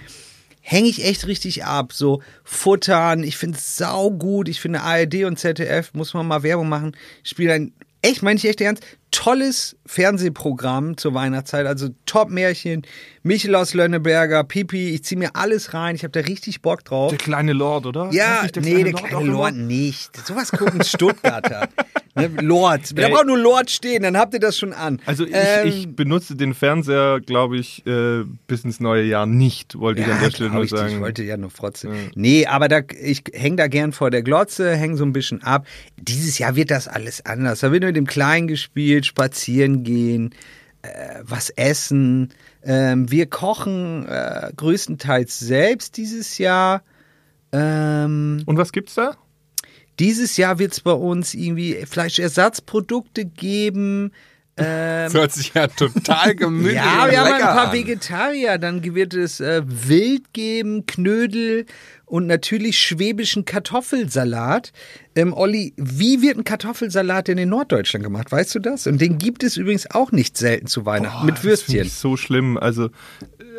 hänge 0.61 0.87
ich 0.87 1.03
echt 1.03 1.25
richtig 1.27 1.65
ab. 1.65 1.93
So 1.93 2.21
futtern. 2.43 3.23
Ich 3.23 3.37
finde 3.37 3.57
es 3.57 3.77
saugut. 3.77 4.47
Ich 4.47 4.61
finde 4.61 4.81
ARD 4.81 5.25
und 5.25 5.39
ZDF, 5.39 5.93
muss 5.93 6.13
man 6.13 6.27
mal 6.27 6.43
Werbung 6.43 6.69
machen, 6.69 6.95
spielen 7.23 7.51
ein, 7.51 7.73
echt, 8.01 8.23
meine 8.23 8.37
ich 8.37 8.45
echt 8.45 8.61
ernst, 8.61 8.83
tolles 9.11 9.75
Fernsehprogramm 9.85 10.97
zur 10.97 11.13
Weihnachtszeit. 11.13 11.65
Also 11.65 11.89
Top-Märchen. 12.05 12.83
Michel 13.23 13.53
aus 13.53 13.73
Lönneberger, 13.75 14.43
Pipi. 14.43 14.89
Ich 14.89 15.03
ziehe 15.03 15.19
mir 15.19 15.35
alles 15.35 15.75
rein. 15.75 15.95
Ich 15.95 16.03
habe 16.03 16.11
da 16.11 16.21
richtig 16.21 16.61
Bock 16.61 16.83
drauf. 16.83 17.09
Der 17.11 17.19
kleine 17.19 17.53
Lord, 17.53 17.85
oder? 17.85 18.09
Ja, 18.11 18.47
der 18.47 18.63
nee, 18.63 18.83
der 18.83 18.93
kleine 18.93 19.21
immer? 19.21 19.33
Lord 19.33 19.55
nicht. 19.55 20.25
Sowas 20.25 20.51
gucken 20.51 20.83
Stuttgarter. 20.83 21.69
ne, 22.15 22.31
Lord. 22.41 22.97
Da 22.97 23.09
braucht 23.09 23.27
nur 23.27 23.37
Lord 23.37 23.69
stehen, 23.69 24.01
dann 24.01 24.17
habt 24.17 24.33
ihr 24.33 24.39
das 24.39 24.57
schon 24.57 24.73
an. 24.73 24.99
Also 25.05 25.25
ich, 25.25 25.33
Ähm, 25.35 25.67
ich 25.67 25.95
benutze 25.95 26.35
den 26.35 26.55
Fernseher, 26.55 27.19
glaube 27.19 27.57
ich, 27.57 27.85
äh, 27.85 28.23
bis 28.47 28.63
ins 28.65 28.79
neue 28.79 29.03
Jahr 29.03 29.27
nicht, 29.27 29.77
wollte 29.77 30.01
ich 30.01 30.07
an 30.07 30.19
der 30.19 30.31
Stelle 30.31 30.49
nur 30.49 30.63
ich, 30.63 30.71
sagen. 30.71 30.95
Ich 30.95 30.99
wollte 30.99 31.23
ja 31.23 31.37
nur 31.37 31.51
frotzen. 31.51 31.91
Nee, 32.15 32.47
aber 32.47 32.67
da, 32.69 32.79
ich 32.99 33.23
hänge 33.33 33.57
da 33.57 33.67
gern 33.67 33.91
vor 33.91 34.09
der 34.09 34.23
Glotze, 34.23 34.75
hänge 34.75 34.97
so 34.97 35.03
ein 35.05 35.13
bisschen 35.13 35.43
ab. 35.43 35.67
Dieses 35.97 36.39
Jahr 36.39 36.55
wird 36.55 36.71
das 36.71 36.87
alles 36.87 37.23
anders. 37.23 37.59
Da 37.59 37.71
wird 37.71 37.83
mit 37.83 37.95
dem 37.95 38.07
Kleinen 38.07 38.47
gespielt, 38.47 39.05
spazieren 39.05 39.83
gehen, 39.83 40.33
was 41.23 41.49
essen. 41.51 42.33
Ähm, 42.63 43.11
wir 43.11 43.27
kochen 43.27 44.05
äh, 44.07 44.51
größtenteils 44.55 45.39
selbst 45.39 45.97
dieses 45.97 46.37
Jahr. 46.37 46.83
Ähm, 47.51 48.43
Und 48.45 48.57
was 48.57 48.71
gibt's 48.71 48.95
da? 48.95 49.17
dieses 49.99 50.35
Jahr 50.37 50.57
wird 50.57 50.73
es 50.73 50.81
bei 50.81 50.93
uns 50.93 51.35
irgendwie 51.35 51.85
Fleischersatzprodukte 51.85 53.25
geben. 53.25 54.11
Das 54.55 55.13
hört 55.13 55.31
sich 55.31 55.53
ja 55.53 55.67
total 55.67 56.35
gemütlich 56.35 56.75
Ja, 56.75 57.05
und 57.05 57.11
wir 57.11 57.19
haben 57.21 57.33
ein 57.33 57.41
paar 57.41 57.67
an. 57.69 57.73
Vegetarier. 57.73 58.57
Dann 58.57 58.83
wird 58.95 59.13
es 59.13 59.39
äh, 59.39 59.61
Wild 59.65 60.33
geben, 60.33 60.85
Knödel 60.85 61.65
und 62.05 62.27
natürlich 62.27 62.77
schwäbischen 62.79 63.45
Kartoffelsalat. 63.45 64.73
Ähm, 65.15 65.33
Olli, 65.33 65.73
wie 65.77 66.21
wird 66.21 66.37
ein 66.37 66.43
Kartoffelsalat 66.43 67.27
denn 67.29 67.37
in 67.37 67.49
Norddeutschland 67.49 68.03
gemacht? 68.03 68.31
Weißt 68.31 68.53
du 68.55 68.59
das? 68.59 68.87
Und 68.87 68.99
den 68.99 69.17
gibt 69.17 69.43
es 69.43 69.57
übrigens 69.57 69.89
auch 69.89 70.11
nicht 70.11 70.37
selten 70.37 70.67
zu 70.67 70.85
Weihnachten 70.85 71.25
mit 71.25 71.35
Das 71.35 71.41
finde 71.41 71.51
Würstchen. 71.57 71.81
ich 71.87 71.93
so 71.93 72.17
schlimm. 72.17 72.57
Also, 72.57 72.89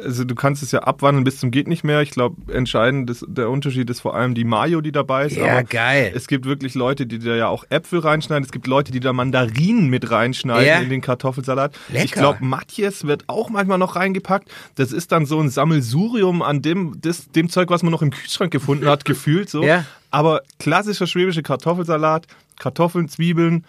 also 0.05 0.25
du 0.25 0.35
kannst 0.35 0.63
es 0.63 0.73
ja 0.73 0.81
abwandeln 0.81 1.25
bis 1.25 1.39
zum 1.39 1.51
geht 1.51 1.69
nicht 1.69 1.85
mehr. 1.85 2.01
Ich 2.03 2.11
glaube, 2.11 2.53
entscheidend 2.53 3.09
ist, 3.11 3.25
der 3.29 3.51
Unterschied 3.51 3.89
ist 3.91 4.01
vor 4.01 4.15
allem 4.15 4.35
die 4.35 4.45
Mayo, 4.45 4.81
die 4.81 4.93
dabei 4.93 5.27
ist. 5.27 5.37
Ja, 5.37 5.45
Aber 5.59 5.63
geil. 5.65 6.13
Es 6.15 6.27
gibt 6.27 6.45
wirklich 6.45 6.75
Leute, 6.75 7.07
die 7.07 7.19
da 7.19 7.35
ja 7.35 7.49
auch 7.49 7.65
Äpfel 7.71 8.01
reinschneiden. 8.01 8.45
Es 8.45 8.53
gibt 8.53 8.67
Leute, 8.67 8.93
die 8.93 9.01
da 9.01 9.13
Mandarinen 9.13 9.89
mit 9.89 10.11
reinschneiden 10.11 10.67
Ja. 10.67 10.79
in 10.81 10.91
den 10.91 11.01
Kartoffelsalat. 11.01 11.79
Lecker. 11.89 12.05
Ich 12.05 12.13
glaube, 12.13 12.45
Matjes 12.45 13.07
wird 13.07 13.25
auch 13.29 13.51
manchmal 13.51 13.79
noch 13.79 13.97
reingepackt. 13.97 14.49
Das 14.75 14.93
ist 14.93 15.13
dann 15.13 15.27
so 15.27 15.41
ein 15.41 15.49
Sammelsurium 15.51 16.43
an 16.43 16.63
dem, 16.63 17.01
das, 17.01 17.31
dem 17.31 17.49
Zeug, 17.49 17.71
was 17.71 17.83
man 17.83 17.93
noch 17.93 18.03
im 18.03 18.11
Kühlschrank 18.11 18.53
gefunden 18.53 18.87
hat, 18.89 19.05
gefühlt 19.05 19.49
so. 19.51 19.63
Ja. 19.63 19.85
Aber 20.11 20.43
klassischer 20.59 21.07
schwäbischer 21.07 21.43
Kartoffelsalat, 21.43 22.27
Kartoffeln, 22.59 23.09
Zwiebeln, 23.09 23.65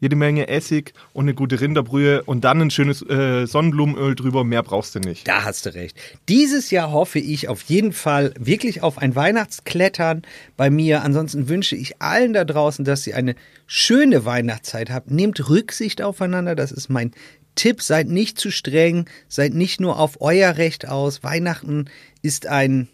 jede 0.00 0.16
Menge 0.16 0.48
Essig 0.48 0.94
und 1.12 1.24
eine 1.24 1.34
gute 1.34 1.60
Rinderbrühe 1.60 2.22
und 2.24 2.42
dann 2.42 2.60
ein 2.60 2.70
schönes 2.70 3.02
äh, 3.02 3.46
Sonnenblumenöl 3.46 4.14
drüber. 4.14 4.44
Mehr 4.44 4.62
brauchst 4.62 4.94
du 4.94 5.00
nicht. 5.00 5.28
Da 5.28 5.44
hast 5.44 5.66
du 5.66 5.74
recht. 5.74 5.96
Dieses 6.28 6.70
Jahr 6.70 6.90
hoffe 6.90 7.18
ich 7.18 7.48
auf 7.48 7.62
jeden 7.62 7.92
Fall 7.92 8.32
wirklich 8.38 8.82
auf 8.82 8.98
ein 8.98 9.14
Weihnachtsklettern 9.14 10.22
bei 10.56 10.70
mir. 10.70 11.02
Ansonsten 11.02 11.48
wünsche 11.48 11.76
ich 11.76 12.00
allen 12.00 12.32
da 12.32 12.44
draußen, 12.44 12.84
dass 12.84 13.02
sie 13.02 13.14
eine 13.14 13.34
schöne 13.66 14.24
Weihnachtszeit 14.24 14.90
habt. 14.90 15.10
Nehmt 15.10 15.48
Rücksicht 15.48 16.02
aufeinander, 16.02 16.54
das 16.54 16.72
ist 16.72 16.88
mein 16.88 17.12
Tipp. 17.54 17.82
Seid 17.82 18.08
nicht 18.08 18.38
zu 18.38 18.50
streng, 18.50 19.04
seid 19.28 19.52
nicht 19.54 19.80
nur 19.80 19.98
auf 19.98 20.20
euer 20.20 20.56
Recht 20.56 20.88
aus. 20.88 21.22
Weihnachten 21.22 21.90
ist 22.22 22.46
ein 22.46 22.88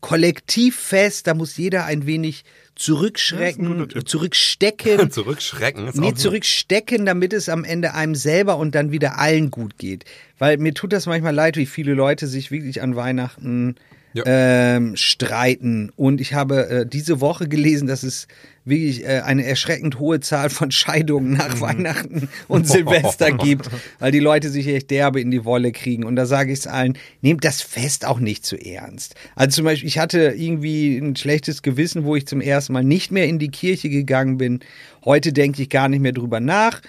Kollektivfest, 0.00 1.26
da 1.26 1.34
muss 1.34 1.56
jeder 1.56 1.84
ein 1.84 2.06
wenig 2.06 2.44
zurückschrecken, 2.78 3.88
zurückstecken. 4.06 5.10
Zurückschrecken. 5.10 5.88
Ist 5.88 5.96
Nee, 5.96 6.14
zurückstecken, 6.14 7.04
damit 7.04 7.32
es 7.32 7.48
am 7.48 7.64
Ende 7.64 7.94
einem 7.94 8.14
selber 8.14 8.56
und 8.56 8.74
dann 8.74 8.92
wieder 8.92 9.18
allen 9.18 9.50
gut 9.50 9.76
geht. 9.78 10.04
Weil 10.38 10.56
mir 10.58 10.72
tut 10.72 10.92
das 10.92 11.06
manchmal 11.06 11.34
leid, 11.34 11.56
wie 11.56 11.66
viele 11.66 11.94
Leute 11.94 12.26
sich 12.26 12.50
wirklich 12.50 12.80
an 12.80 12.96
Weihnachten 12.96 13.76
Ja. 14.14 14.22
ähm, 14.26 14.96
streiten. 14.96 15.90
Und 15.96 16.20
ich 16.20 16.34
habe 16.34 16.68
äh, 16.68 16.86
diese 16.86 17.20
Woche 17.20 17.48
gelesen, 17.48 17.86
dass 17.86 18.02
es 18.02 18.26
wirklich 18.64 19.04
äh, 19.04 19.20
eine 19.20 19.44
erschreckend 19.44 19.98
hohe 19.98 20.20
Zahl 20.20 20.50
von 20.50 20.70
Scheidungen 20.70 21.32
nach 21.32 21.56
Mhm. 21.56 21.60
Weihnachten 21.60 22.28
und 22.48 22.66
Silvester 22.66 23.30
gibt, 23.38 23.68
weil 23.98 24.12
die 24.12 24.18
Leute 24.18 24.50
sich 24.50 24.66
echt 24.68 24.90
derbe 24.90 25.20
in 25.20 25.30
die 25.30 25.44
Wolle 25.44 25.72
kriegen. 25.72 26.04
Und 26.04 26.16
da 26.16 26.26
sage 26.26 26.52
ich 26.52 26.60
es 26.60 26.66
allen, 26.66 26.96
nehmt 27.22 27.44
das 27.44 27.62
Fest 27.62 28.06
auch 28.06 28.18
nicht 28.18 28.44
zu 28.44 28.56
ernst. 28.56 29.14
Also 29.36 29.56
zum 29.56 29.64
Beispiel, 29.64 29.88
ich 29.88 29.98
hatte 29.98 30.34
irgendwie 30.36 30.98
ein 30.98 31.16
schlechtes 31.16 31.62
Gewissen, 31.62 32.04
wo 32.04 32.16
ich 32.16 32.26
zum 32.26 32.40
ersten 32.40 32.72
Mal 32.72 32.84
nicht 32.84 33.10
mehr 33.10 33.26
in 33.26 33.38
die 33.38 33.50
Kirche 33.50 33.88
gegangen 33.88 34.36
bin. 34.38 34.60
Heute 35.04 35.32
denke 35.32 35.62
ich 35.62 35.70
gar 35.70 35.88
nicht 35.88 36.00
mehr 36.00 36.12
drüber 36.12 36.40
nach. 36.40 36.80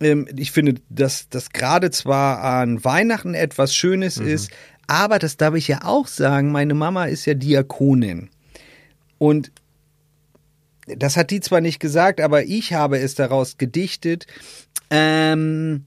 Ähm, 0.00 0.28
ich 0.36 0.52
finde, 0.52 0.74
dass 0.90 1.28
das 1.30 1.50
gerade 1.50 1.90
zwar 1.90 2.42
an 2.44 2.84
Weihnachten 2.84 3.34
etwas 3.34 3.74
Schönes 3.74 4.18
ist, 4.18 4.50
aber 4.86 5.18
das 5.18 5.36
darf 5.36 5.54
ich 5.54 5.68
ja 5.68 5.80
auch 5.84 6.06
sagen, 6.06 6.52
meine 6.52 6.74
Mama 6.74 7.06
ist 7.06 7.24
ja 7.26 7.34
Diakonin. 7.34 8.30
Und 9.18 9.50
das 10.86 11.16
hat 11.16 11.30
die 11.30 11.40
zwar 11.40 11.60
nicht 11.60 11.80
gesagt, 11.80 12.20
aber 12.20 12.44
ich 12.44 12.72
habe 12.72 12.98
es 12.98 13.14
daraus 13.14 13.58
gedichtet. 13.58 14.26
Ähm, 14.90 15.86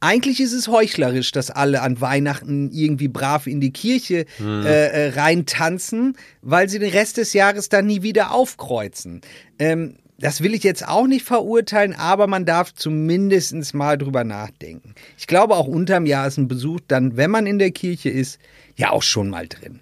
eigentlich 0.00 0.40
ist 0.40 0.52
es 0.52 0.66
heuchlerisch, 0.66 1.30
dass 1.30 1.50
alle 1.52 1.80
an 1.80 2.00
Weihnachten 2.00 2.72
irgendwie 2.72 3.06
brav 3.06 3.46
in 3.46 3.60
die 3.60 3.72
Kirche 3.72 4.26
äh, 4.40 4.64
äh, 4.64 5.08
reintanzen, 5.10 6.16
weil 6.40 6.68
sie 6.68 6.80
den 6.80 6.90
Rest 6.90 7.18
des 7.18 7.32
Jahres 7.34 7.68
dann 7.68 7.86
nie 7.86 8.02
wieder 8.02 8.32
aufkreuzen. 8.32 9.20
Ähm, 9.60 9.94
das 10.22 10.40
will 10.40 10.54
ich 10.54 10.62
jetzt 10.62 10.86
auch 10.86 11.08
nicht 11.08 11.26
verurteilen, 11.26 11.94
aber 11.94 12.28
man 12.28 12.46
darf 12.46 12.72
zumindest 12.72 13.74
mal 13.74 13.98
drüber 13.98 14.22
nachdenken. 14.22 14.94
Ich 15.18 15.26
glaube, 15.26 15.56
auch 15.56 15.66
unterm 15.66 16.06
Jahr 16.06 16.28
ist 16.28 16.38
ein 16.38 16.46
Besuch 16.46 16.78
dann, 16.86 17.16
wenn 17.16 17.30
man 17.30 17.44
in 17.44 17.58
der 17.58 17.72
Kirche 17.72 18.08
ist, 18.08 18.38
ja 18.76 18.90
auch 18.90 19.02
schon 19.02 19.28
mal 19.28 19.48
drin. 19.48 19.80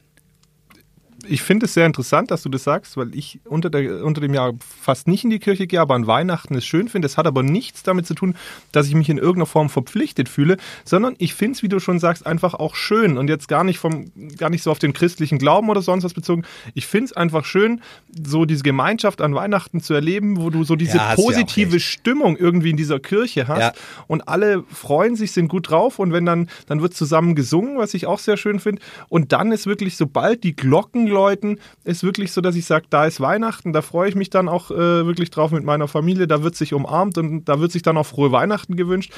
Ich 1.27 1.43
finde 1.43 1.67
es 1.67 1.75
sehr 1.75 1.87
interessant, 1.87 2.31
dass 2.31 2.43
du 2.43 2.49
das 2.49 2.65
sagst, 2.65 2.97
weil 2.97 3.15
ich 3.15 3.41
unter, 3.45 3.71
der, 3.71 4.05
unter 4.05 4.21
dem 4.21 4.35
Jahr 4.35 4.53
fast 4.81 5.07
nicht 5.09 5.25
in 5.25 5.31
die 5.31 5.39
Kirche 5.39 5.67
gehe, 5.67 5.81
aber 5.81 5.95
an 5.95 6.07
Weihnachten 6.07 6.55
es 6.55 6.65
schön 6.65 6.89
finde. 6.89 7.07
Es 7.07 7.17
hat 7.19 7.27
aber 7.27 7.43
nichts 7.43 7.83
damit 7.83 8.07
zu 8.07 8.15
tun, 8.15 8.35
dass 8.73 8.87
ich 8.87 8.95
mich 8.95 9.09
in 9.09 9.19
irgendeiner 9.19 9.47
Form 9.47 9.69
verpflichtet 9.71 10.29
fühle, 10.29 10.57
sondern 10.85 11.15
ich 11.19 11.35
finde 11.35 11.57
es, 11.57 11.63
wie 11.63 11.69
du 11.69 11.79
schon 11.81 11.99
sagst, 11.99 12.27
einfach 12.27 12.55
auch 12.55 12.75
schön 12.75 13.19
und 13.19 13.29
jetzt 13.29 13.49
gar 13.49 13.65
nicht 13.65 13.79
vom, 13.79 14.11
gar 14.39 14.51
nicht 14.51 14.63
so 14.63 14.71
auf 14.71 14.79
den 14.79 14.93
christlichen 14.93 15.39
Glauben 15.39 15.69
oder 15.69 15.83
sonst 15.83 16.05
was 16.05 16.15
bezogen. 16.15 16.45
Ich 16.75 16.87
finde 16.87 17.07
es 17.07 17.13
einfach 17.13 17.45
schön, 17.45 17.81
so 18.25 18.45
diese 18.45 18.63
Gemeinschaft 18.63 19.21
an 19.21 19.35
Weihnachten 19.35 19.81
zu 19.81 19.95
erleben, 19.95 20.41
wo 20.41 20.51
du 20.51 20.65
so 20.65 20.77
diese 20.77 20.97
Ja, 20.99 21.15
positive. 21.15 21.81
Stimmung 21.81 22.37
irgendwie 22.37 22.71
in 22.71 22.77
dieser 22.77 22.99
Kirche 23.01 23.49
hast 23.49 23.61
Ja. 23.61 23.73
und 24.07 24.29
alle 24.29 24.65
freuen 24.73 25.17
sich, 25.17 25.33
sind 25.33 25.49
gut 25.49 25.71
drauf 25.71 25.99
und 25.99 26.13
wenn 26.13 26.25
dann, 26.27 26.49
dann 26.67 26.83
wird 26.83 26.95
zusammen 26.95 27.35
gesungen, 27.35 27.79
was 27.79 27.95
ich 27.95 28.07
auch 28.07 28.19
sehr 28.19 28.37
schön 28.37 28.61
finde. 28.61 28.81
Und 29.09 29.33
dann 29.33 29.53
ist 29.53 29.67
wirklich, 29.67 29.97
sobald 29.97 30.45
die 30.45 30.55
Glocken 30.57 31.07
läuten, 31.11 31.59
ist 31.85 32.03
wirklich 32.03 32.33
so, 32.33 32.41
dass 32.41 32.57
ich 32.57 32.65
sage, 32.65 32.87
da 32.91 33.05
ist 33.05 33.21
Weihnachten, 33.21 33.73
da 33.73 33.83
freue 33.83 34.09
ich 34.09 34.15
mich 34.15 34.31
dann 34.31 34.49
auch 34.49 34.71
äh, 34.71 35.07
wirklich 35.07 35.31
drauf 35.31 35.51
mit 35.51 35.65
meiner 35.65 35.89
Familie, 35.89 36.27
da 36.27 36.43
wird 36.43 36.57
sich 36.57 36.73
umarmt 36.73 37.19
und 37.19 37.45
da 37.45 37.61
wird 37.61 37.73
sich 37.73 37.83
dann 37.83 37.97
auch 37.97 38.07
frohe 38.07 38.33
Weihnachten 38.33 38.77
gewünscht. 38.77 39.13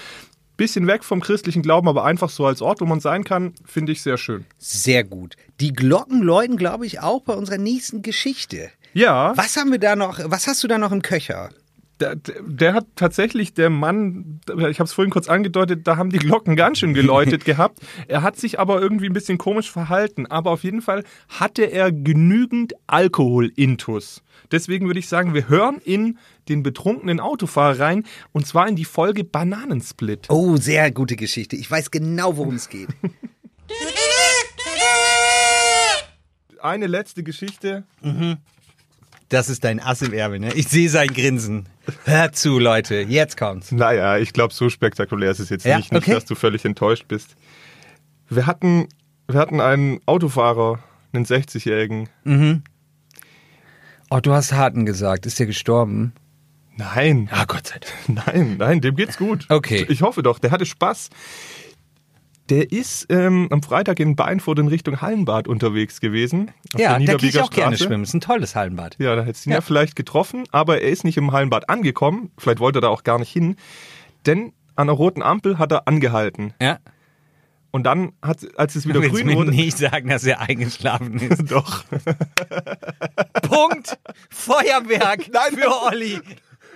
Bisschen 0.57 0.87
weg 0.87 1.03
vom 1.03 1.21
christlichen 1.21 1.63
Glauben, 1.63 1.89
aber 1.89 2.05
einfach 2.05 2.29
so 2.29 2.45
als 2.45 2.61
Ort, 2.61 2.81
wo 2.81 2.85
man 2.85 3.01
sein 3.01 3.25
kann, 3.25 3.55
finde 3.65 3.93
ich 3.93 4.03
sehr 4.03 4.19
schön. 4.19 4.45
Sehr 4.59 5.03
gut. 5.03 5.37
Die 5.61 5.73
Glocken 5.73 6.23
läuten, 6.23 6.57
glaube 6.57 6.85
ich, 6.87 7.01
auch 7.01 7.23
bei 7.23 7.33
unserer 7.33 7.59
nächsten 7.59 8.03
Geschichte. 8.03 8.71
Ja, 8.93 9.33
Was 9.37 9.57
haben 9.57 9.73
wir 9.73 9.79
da 9.79 9.97
noch, 9.97 10.19
was 10.25 10.47
hast 10.47 10.63
du 10.63 10.69
da 10.69 10.77
noch 10.77 10.93
im 10.93 11.01
Köcher? 11.01 11.51
Der, 12.03 12.17
der- 12.47 12.75
hat 12.75 12.87
tatsächlich, 12.97 13.55
der 13.55 13.71
Mann, 13.71 14.41
ich 14.69 14.79
habe 14.81 14.85
es 14.85 14.93
vorhin 14.93 15.11
kurz 15.11 15.29
angedeutet, 15.29 15.87
da 15.87 15.97
haben 15.97 16.11
die 16.11 16.19
Glocken 16.19 16.57
ganz 16.57 16.79
schön 16.79 16.95
geläutet 16.95 17.45
gehabt. 17.47 17.79
Er 18.09 18.23
hat 18.23 18.37
sich 18.37 18.59
aber 18.59 18.81
irgendwie 18.81 19.07
ein 19.07 19.13
bisschen 19.13 19.39
komisch 19.39 19.71
verhalten. 19.71 20.27
Aber 20.27 20.51
auf 20.51 20.65
jeden 20.65 20.83
Fall 20.83 21.05
hatte 21.29 21.63
er 21.65 21.93
genügend 21.93 22.75
Alkohol-Intus. 22.87 24.23
Deswegen 24.51 24.87
würde 24.87 24.99
ich 24.99 25.09
sagen, 25.09 25.35
wir 25.35 25.49
hören 25.49 25.79
in 25.85 26.19
den 26.49 26.63
betrunkenen 26.63 27.21
Autofahrer 27.21 27.79
rein 27.81 28.05
und 28.33 28.47
zwar 28.47 28.69
in 28.69 28.77
die 28.77 28.85
Folge 28.85 29.25
Bananensplit. 29.25 30.27
Oh, 30.29 30.57
sehr 30.57 30.91
gute 30.91 31.17
Geschichte. 31.17 31.57
Ich 31.57 31.71
weiß 31.71 31.91
genau, 31.91 32.37
worum 32.37 32.57
es 32.57 32.69
geht. 32.69 32.89
Eine 36.61 36.87
letzte 36.87 37.23
Geschichte. 37.23 37.85
Das 39.33 39.49
ist 39.49 39.65
dein 39.65 39.81
Ass 39.81 40.03
im 40.03 40.13
Ärmel, 40.13 40.39
ne? 40.41 40.53
Ich 40.55 40.69
sehe 40.69 40.89
sein 40.89 41.09
Grinsen. 41.09 41.69
Hör 42.05 42.33
zu, 42.33 42.59
Leute, 42.59 42.97
jetzt 43.01 43.37
kommt's. 43.37 43.73
Naja, 43.73 44.19
ich 44.19 44.33
glaube, 44.33 44.53
so 44.55 44.69
spektakulär 44.71 45.31
ist 45.31 45.39
es 45.41 45.49
jetzt 45.49 45.65
Ja, 45.65 45.77
nicht, 45.79 45.93
nicht 45.93 46.03
okay. 46.03 46.13
dass 46.13 46.25
du 46.25 46.35
völlig 46.35 46.65
enttäuscht 46.65 47.07
bist. 47.09 47.35
Wir 48.29 48.47
hatten, 48.47 48.89
wir 49.29 49.41
hatten 49.41 49.61
einen 49.61 50.01
Autofahrer, 50.07 50.79
einen 51.13 51.25
60-Jährigen. 51.27 52.09
Oh, 54.11 54.21
du 54.21 54.33
hast 54.33 54.53
Harten 54.53 54.87
gesagt. 54.87 55.27
Ist 55.27 55.39
der 55.39 55.47
gestorben? 55.47 56.13
Nein. 56.77 57.29
Ah, 57.33 57.45
Gott 57.47 57.67
sei 57.67 57.79
Dank. 57.79 58.27
Nein, 58.27 58.57
nein, 58.59 58.81
dem 58.81 58.97
geht's 58.97 59.19
gut. 59.19 59.47
Okay. 59.51 59.85
Ich 59.89 60.03
hoffe 60.03 60.23
doch, 60.23 60.39
der 60.39 60.51
hatte 60.51 60.65
Spaß. 60.67 61.11
Der 62.53 62.71
ist 62.71 63.07
ähm, 63.09 63.49
am 63.51 63.63
Freitag 63.63 63.99
in 63.99 64.15
Beinfurt 64.15 64.59
in 64.59 64.69
Richtung 64.69 65.01
Hallenbad 65.01 65.49
unterwegs 65.49 66.01
gewesen. 66.01 66.51
auf 66.75 66.81
Ja, 66.81 66.99
der 66.99 67.07
da 67.07 67.15
gehe 67.15 67.31
ich 67.31 67.41
auch 67.41 67.49
gerne 67.49 67.79
schwimmen. 67.79 68.03
Ist 68.03 68.13
ein 68.13 68.21
tolles 68.21 68.55
Hallenbad. 68.55 68.97
Ja, 68.99 69.17
da 69.17 69.23
hättest 69.23 69.47
du 69.47 69.49
ihn 69.49 69.53
Ja. 69.53 69.57
ja. 69.57 69.61
vielleicht 69.63 69.97
getroffen, 69.97 70.45
aber 70.53 70.83
er 70.83 70.91
ist 70.91 71.03
nicht 71.03 71.17
im 71.17 71.33
Hallenbad 71.33 71.71
angekommen. 71.71 72.31
Vielleicht 72.37 72.61
wollte 72.61 72.81
er 72.81 72.83
da 72.83 72.89
auch 72.89 73.05
gar 73.05 73.19
nicht 73.19 73.31
hin. 73.33 73.57
Denn 74.27 74.53
an 74.77 74.89
der 74.89 74.97
roten 74.97 75.23
Ampel 75.23 75.57
hat 75.57 75.73
er 75.73 75.89
angehalten. 75.89 76.53
Ja. 76.61 76.79
Und 77.71 77.85
dann, 77.85 78.13
hat, 78.21 78.41
als 78.59 78.77
es 78.77 78.87
wieder 78.87 79.01
willst 79.01 79.15
grün 79.17 79.35
wurde. 79.35 79.51
nicht 79.51 79.79
sagen, 79.79 80.11
dass 80.11 80.25
er 80.25 80.43
eingeschlafen 80.43 81.15
ist. 81.21 81.51
Doch. 81.51 81.85
Punkt. 83.49 83.99
Feuerwerk 84.29 85.25
für 85.55 85.83
Olli. 85.87 86.21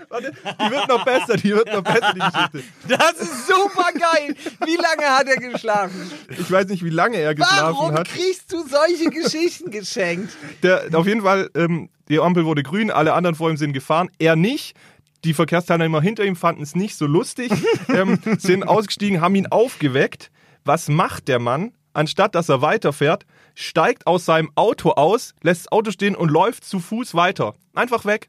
Warte, 0.09 0.33
die 0.33 0.71
wird 0.71 0.89
noch 0.89 1.05
besser, 1.05 1.37
die 1.37 1.55
wird 1.55 1.73
noch 1.73 1.83
besser, 1.83 2.13
die 2.15 2.21
Geschichte. 2.21 2.63
Das 2.89 3.13
ist 3.21 3.47
super 3.47 3.89
geil. 3.93 4.35
Wie 4.65 4.77
lange 4.77 5.17
hat 5.17 5.27
er 5.29 5.37
geschlafen? 5.37 6.11
Ich 6.31 6.51
weiß 6.51 6.69
nicht, 6.69 6.85
wie 6.85 6.91
lange 6.91 7.17
er 7.19 7.35
geschlafen 7.35 7.77
Warum 7.77 7.93
hat. 7.93 8.09
kriegst 8.09 8.53
du 8.53 8.65
solche 8.67 9.11
Geschichten 9.11 9.71
geschenkt? 9.71 10.33
Der, 10.63 10.85
auf 10.93 11.07
jeden 11.07 11.23
Fall, 11.23 11.51
ähm, 11.55 11.91
die 12.09 12.21
Ampel 12.21 12.45
wurde 12.45 12.63
grün, 12.63 12.91
alle 12.91 13.15
anderen 13.15 13.35
vor 13.35 13.51
ihm 13.51 13.57
sind 13.57 13.73
gefahren, 13.73 14.09
er 14.19 14.37
nicht. 14.37 14.77
Die 15.25 15.35
Verkehrsteilnehmer 15.35 16.01
hinter 16.01 16.25
ihm 16.25 16.37
fanden 16.37 16.63
es 16.63 16.77
nicht 16.77 16.97
so 16.97 17.07
lustig, 17.07 17.51
ähm, 17.89 18.21
sind 18.39 18.63
ausgestiegen, 18.65 19.21
haben 19.21 19.35
ihn 19.35 19.49
aufgeweckt. 19.49 20.31
Was 20.65 20.89
macht 20.89 21.29
der 21.29 21.39
Mann? 21.39 21.73
Anstatt 21.93 22.35
dass 22.35 22.49
er 22.51 22.61
weiterfährt, 22.61 23.25
steigt 23.55 24.07
aus 24.07 24.27
seinem 24.27 24.51
Auto 24.55 24.91
aus, 24.91 25.35
lässt 25.43 25.63
das 25.63 25.73
Auto 25.73 25.91
stehen 25.91 26.15
und 26.15 26.31
läuft 26.31 26.65
zu 26.65 26.79
Fuß 26.79 27.15
weiter. 27.15 27.55
Einfach 27.75 28.05
weg. 28.05 28.29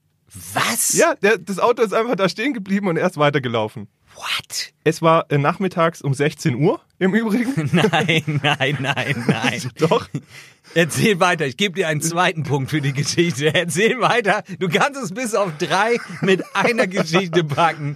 Was? 0.53 0.93
Ja, 0.93 1.15
der, 1.15 1.37
das 1.37 1.59
Auto 1.59 1.81
ist 1.83 1.93
einfach 1.93 2.15
da 2.15 2.27
stehen 2.29 2.53
geblieben 2.53 2.87
und 2.87 2.97
er 2.97 3.07
ist 3.07 3.17
weitergelaufen. 3.17 3.87
What? 4.15 4.73
Es 4.83 5.01
war 5.01 5.25
äh, 5.31 5.37
nachmittags 5.37 6.01
um 6.01 6.13
16 6.13 6.55
Uhr 6.55 6.81
im 6.99 7.13
Übrigen. 7.13 7.53
Nein, 7.71 8.39
nein, 8.41 8.77
nein, 8.79 9.23
nein. 9.27 9.61
Doch. 9.77 10.09
Erzähl 10.73 11.19
weiter. 11.19 11.45
Ich 11.45 11.55
gebe 11.55 11.75
dir 11.75 11.87
einen 11.87 12.01
zweiten 12.01 12.43
Punkt 12.43 12.71
für 12.71 12.81
die 12.81 12.93
Geschichte. 12.93 13.53
Erzähl 13.53 13.99
weiter. 14.01 14.43
Du 14.59 14.69
kannst 14.69 14.99
es 15.01 15.13
bis 15.13 15.35
auf 15.35 15.51
drei 15.59 15.97
mit 16.21 16.43
einer 16.55 16.87
Geschichte 16.87 17.43
packen. 17.43 17.95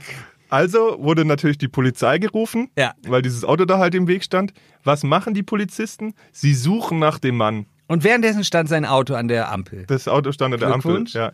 Also 0.49 0.97
wurde 0.99 1.25
natürlich 1.25 1.57
die 1.57 1.67
Polizei 1.69 2.17
gerufen, 2.19 2.69
Ja. 2.77 2.93
weil 3.07 3.21
dieses 3.21 3.43
Auto 3.43 3.65
da 3.65 3.79
halt 3.79 3.95
im 3.95 4.07
Weg 4.07 4.23
stand. 4.23 4.53
Was 4.83 5.03
machen 5.03 5.33
die 5.33 5.43
Polizisten? 5.43 6.13
Sie 6.31 6.53
suchen 6.53 6.99
nach 6.99 7.19
dem 7.19 7.37
Mann. 7.37 7.65
Und 7.87 8.03
währenddessen 8.03 8.43
stand 8.43 8.69
sein 8.69 8.85
Auto 8.85 9.15
an 9.15 9.27
der 9.27 9.51
Ampel. 9.51 9.85
Das 9.87 10.07
Auto 10.07 10.31
stand 10.31 10.53
an 10.53 10.59
der 10.59 10.69
Ampel. 10.71 11.03
Ja. 11.07 11.31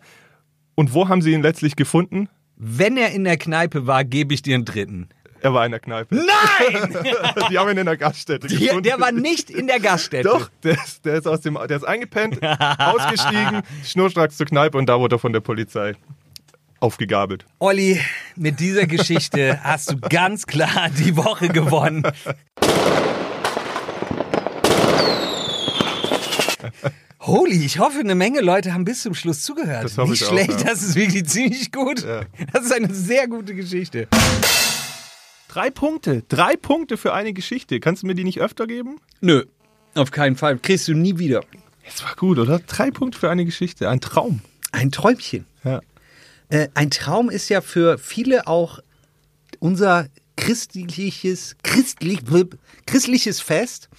Und 0.78 0.94
wo 0.94 1.08
haben 1.08 1.22
sie 1.22 1.32
ihn 1.32 1.42
letztlich 1.42 1.74
gefunden? 1.74 2.28
Wenn 2.54 2.96
er 2.96 3.10
in 3.10 3.24
der 3.24 3.36
Kneipe 3.36 3.88
war, 3.88 4.04
gebe 4.04 4.32
ich 4.32 4.42
dir 4.42 4.54
einen 4.54 4.64
dritten. 4.64 5.08
Er 5.40 5.52
war 5.52 5.66
in 5.66 5.72
der 5.72 5.80
Kneipe. 5.80 6.14
Nein! 6.14 6.96
Die 7.50 7.58
haben 7.58 7.68
ihn 7.70 7.78
in 7.78 7.86
der 7.86 7.96
Gaststätte 7.96 8.46
Der, 8.46 8.56
gefunden. 8.56 8.84
der 8.84 9.00
war 9.00 9.10
nicht 9.10 9.50
in 9.50 9.66
der 9.66 9.80
Gaststätte. 9.80 10.28
Doch, 10.28 10.48
der 10.62 10.74
ist, 10.74 11.04
der 11.04 11.14
ist 11.16 11.26
aus 11.26 11.40
dem, 11.40 11.58
der 11.68 11.78
ist 11.78 11.82
eingepennt, 11.82 12.38
ausgestiegen, 12.78 13.62
schnurstracks 13.82 14.36
zur 14.36 14.46
Kneipe 14.46 14.78
und 14.78 14.86
da 14.86 15.00
wurde 15.00 15.16
er 15.16 15.18
von 15.18 15.32
der 15.32 15.40
Polizei 15.40 15.94
aufgegabelt. 16.78 17.44
Olli, 17.58 18.00
mit 18.36 18.60
dieser 18.60 18.86
Geschichte 18.86 19.58
hast 19.64 19.90
du 19.90 19.96
ganz 19.98 20.46
klar 20.46 20.90
die 20.96 21.16
Woche 21.16 21.48
gewonnen. 21.48 22.04
Holy, 27.28 27.62
ich 27.62 27.78
hoffe, 27.78 27.98
eine 27.98 28.14
Menge 28.14 28.40
Leute 28.40 28.72
haben 28.72 28.86
bis 28.86 29.02
zum 29.02 29.12
Schluss 29.12 29.42
zugehört. 29.42 29.84
Das 29.84 29.98
hoffe 29.98 30.12
Nicht 30.12 30.22
ich 30.22 30.28
auch, 30.28 30.32
schlecht, 30.32 30.62
ja. 30.62 30.66
das 30.68 30.82
ist 30.82 30.94
wirklich 30.94 31.26
ziemlich 31.26 31.70
gut. 31.70 32.02
Das 32.52 32.64
ist 32.64 32.72
eine 32.72 32.92
sehr 32.94 33.28
gute 33.28 33.54
Geschichte. 33.54 34.08
Drei 35.46 35.68
Punkte, 35.68 36.22
drei 36.28 36.56
Punkte 36.56 36.96
für 36.96 37.12
eine 37.12 37.34
Geschichte. 37.34 37.80
Kannst 37.80 38.02
du 38.02 38.06
mir 38.06 38.14
die 38.14 38.24
nicht 38.24 38.40
öfter 38.40 38.66
geben? 38.66 38.96
Nö, 39.20 39.44
auf 39.94 40.10
keinen 40.10 40.36
Fall. 40.36 40.58
Kriegst 40.58 40.88
du 40.88 40.94
nie 40.94 41.18
wieder. 41.18 41.44
Es 41.86 42.02
war 42.02 42.16
gut, 42.16 42.38
oder? 42.38 42.60
Drei 42.60 42.90
Punkte 42.90 43.18
für 43.18 43.28
eine 43.28 43.44
Geschichte. 43.44 43.90
Ein 43.90 44.00
Traum. 44.00 44.40
Ein 44.72 44.90
Träumchen. 44.90 45.44
Ja. 45.64 45.82
Äh, 46.48 46.68
ein 46.72 46.90
Traum 46.90 47.28
ist 47.28 47.50
ja 47.50 47.60
für 47.60 47.98
viele 47.98 48.46
auch 48.46 48.78
unser 49.58 50.08
christliches, 50.36 51.56
christlich, 51.62 52.20
christliches 52.86 53.42
Fest. 53.42 53.90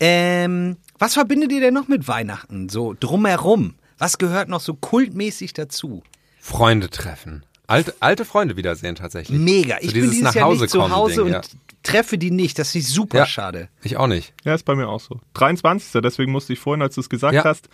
Ähm, 0.00 0.76
was 0.98 1.14
verbindet 1.14 1.52
ihr 1.52 1.60
denn 1.60 1.74
noch 1.74 1.88
mit 1.88 2.08
Weihnachten? 2.08 2.68
So 2.68 2.94
drumherum. 2.98 3.74
Was 3.98 4.18
gehört 4.18 4.48
noch 4.48 4.60
so 4.60 4.74
kultmäßig 4.74 5.54
dazu? 5.54 6.02
Freunde 6.40 6.90
treffen. 6.90 7.44
Alte, 7.66 7.94
alte 8.00 8.24
Freunde 8.24 8.56
wiedersehen 8.56 8.94
tatsächlich. 8.94 9.38
Mega. 9.38 9.76
So 9.80 9.88
Ich 9.88 9.94
bin 9.94 10.10
dieses 10.10 10.34
Jahr 10.34 10.44
Hause 10.46 10.62
nicht 10.62 10.70
zu 10.70 10.78
kommen 10.78 10.94
Hause 10.94 11.14
Ding, 11.16 11.24
und 11.24 11.30
ja. 11.32 11.40
treffe 11.82 12.18
die 12.18 12.30
nicht. 12.30 12.58
Das 12.58 12.74
ist 12.74 12.88
super 12.90 13.18
Ja. 13.18 13.26
schade. 13.26 13.68
Ich 13.82 13.96
auch 13.96 14.06
nicht. 14.06 14.34
Ja, 14.44 14.54
ist 14.54 14.64
bei 14.64 14.74
mir 14.76 14.88
auch 14.88 15.00
so. 15.00 15.18
23. 15.34 16.00
Deswegen 16.02 16.30
musste 16.30 16.52
ich 16.52 16.58
vorhin, 16.60 16.82
als 16.82 16.94
du 16.94 17.00
es 17.00 17.08
gesagt 17.08 17.34
Ja. 17.34 17.42
hast, 17.44 17.68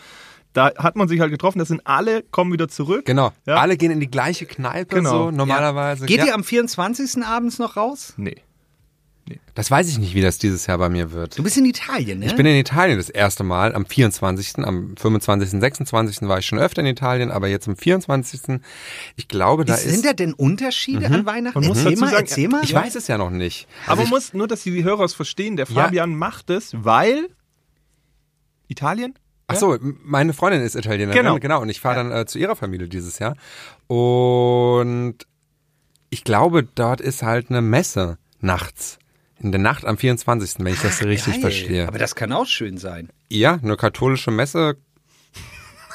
da 0.55 0.73
hat 0.77 0.97
man 0.97 1.09
sich 1.09 1.21
halt 1.21 1.31
getroffen. 1.31 1.59
Das 1.59 1.69
sind 1.69 1.87
alle, 1.87 2.23
kommen 2.23 2.53
wieder 2.53 2.69
zurück. 2.69 3.05
Genau. 3.05 3.33
Ja. 3.47 3.57
Alle 3.57 3.77
gehen 3.77 3.91
in 3.91 4.01
die 4.01 4.11
gleiche 4.11 4.47
Kneipe 4.47 4.97
Genau. 4.97 5.25
so 5.25 5.31
normalerweise. 5.31 6.07
Geht 6.07 6.19
ja. 6.19 6.27
ihr 6.27 6.35
am 6.35 6.45
24. 6.45 7.23
abends 7.25 7.59
noch 7.59 7.77
raus? 7.77 8.15
Nee. 8.17 8.37
Das 9.55 9.71
weiß 9.71 9.89
ich 9.89 9.99
nicht, 9.99 10.15
wie 10.15 10.21
das 10.21 10.39
dieses 10.39 10.67
Jahr 10.67 10.79
bei 10.79 10.89
mir 10.89 11.13
wird. 11.13 11.39
Du 11.39 11.43
bist 11.43 11.57
in 11.57 11.65
Italien, 11.65 12.21
ne? 12.21 12.27
Ich 12.27 12.37
bin 12.37 12.47
in 12.47 12.57
Italien 12.57 12.97
das 12.99 13.09
erste 13.11 13.45
Mal 13.45 13.75
am 13.75 13.85
24., 13.87 14.59
am 14.65 14.95
25., 14.97 15.61
26. 15.61 16.29
war 16.29 16.39
ich 16.39 16.47
schon 16.47 16.59
öfter 16.59 16.81
in 16.81 16.87
Italien, 16.87 17.31
aber 17.31 17.49
jetzt 17.49 17.69
am 17.69 17.77
24. 17.77 18.61
Ich 19.17 19.29
glaube, 19.29 19.65
da 19.65 19.75
ist, 19.75 19.85
ist. 19.85 19.93
sind 19.95 20.05
da 20.07 20.13
denn 20.13 20.33
Unterschiede 20.33 21.07
an 21.07 21.27
Weihnachten? 21.27 21.61
Man 21.61 21.69
muss 21.69 21.79
erzähl, 21.79 21.93
dazu 21.93 22.01
mal, 22.05 22.11
sagen, 22.11 22.27
erzähl 22.27 22.49
mal. 22.49 22.65
ich 22.65 22.75
weiß 22.75 22.95
es 22.95 23.09
ja 23.09 23.19
noch 23.19 23.31
nicht. 23.31 23.67
Aber 23.87 23.93
Also 24.01 24.03
man 24.05 24.11
muss 24.11 24.33
nur, 24.35 24.49
dass 24.49 24.63
die 24.63 24.83
Hörer 24.85 25.05
es 25.05 25.15
verstehen. 25.15 25.57
Der 25.57 25.67
Ja. 25.69 25.85
Fabian 25.85 26.15
macht 26.17 26.51
es, 26.51 26.71
weil 26.77 27.29
Italien? 28.69 29.15
Ach 29.49 29.57
so, 29.57 29.77
meine 29.81 30.33
Freundin 30.33 30.63
ist 30.63 30.77
Italienerin, 30.77 31.19
Genau. 31.21 31.39
genau, 31.39 31.61
und 31.61 31.69
ich 31.69 31.81
fahre 31.81 31.97
dann 31.97 32.11
äh, 32.13 32.25
zu 32.27 32.39
ihrer 32.39 32.57
Familie 32.57 32.89
dieses 32.89 33.19
Jahr. 33.19 33.37
Und 33.87 35.17
ich 36.09 36.25
glaube, 36.25 36.63
dort 36.63 37.01
ist 37.01 37.23
halt 37.23 37.51
eine 37.51 37.61
Messe 37.61 38.19
nachts. 38.41 38.99
In 39.43 39.51
der 39.51 39.61
Nacht 39.61 39.85
am 39.85 39.99
24., 39.99 40.57
wenn 40.65 40.73
ich 40.73 40.81
das 40.81 40.99
so 40.99 41.05
richtig 41.07 41.35
Geil. 41.35 41.41
verstehe. 41.41 41.89
Aber 41.89 41.99
das 41.99 42.15
kann 42.15 42.33
auch 42.33 42.47
schön 42.47 42.79
sein. 42.79 43.09
ja, 43.29 43.59
eine 43.63 43.77
katholische 43.77 44.31
Messe. 44.31 44.77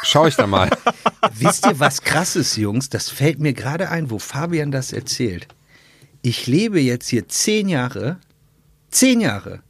Schau 0.04 0.28
ich 0.28 0.36
da 0.36 0.46
mal. 0.48 0.70
Wisst 1.34 1.66
ihr, 1.66 1.80
was 1.80 2.02
krass 2.02 2.36
ist, 2.36 2.56
Jungs? 2.58 2.90
Das 2.90 3.10
fällt 3.10 3.40
mir 3.40 3.54
gerade 3.54 3.90
ein, 3.90 4.12
wo 4.12 4.20
Fabian 4.20 4.70
das 4.72 4.94
erzählt. 4.94 5.48
Ich 6.22 6.46
lebe 6.46 6.80
jetzt 6.80 7.08
hier 7.08 7.28
zehn 7.28 7.70
Jahre. 7.70 8.18
Zehn 8.92 9.22
Jahre. 9.22 9.62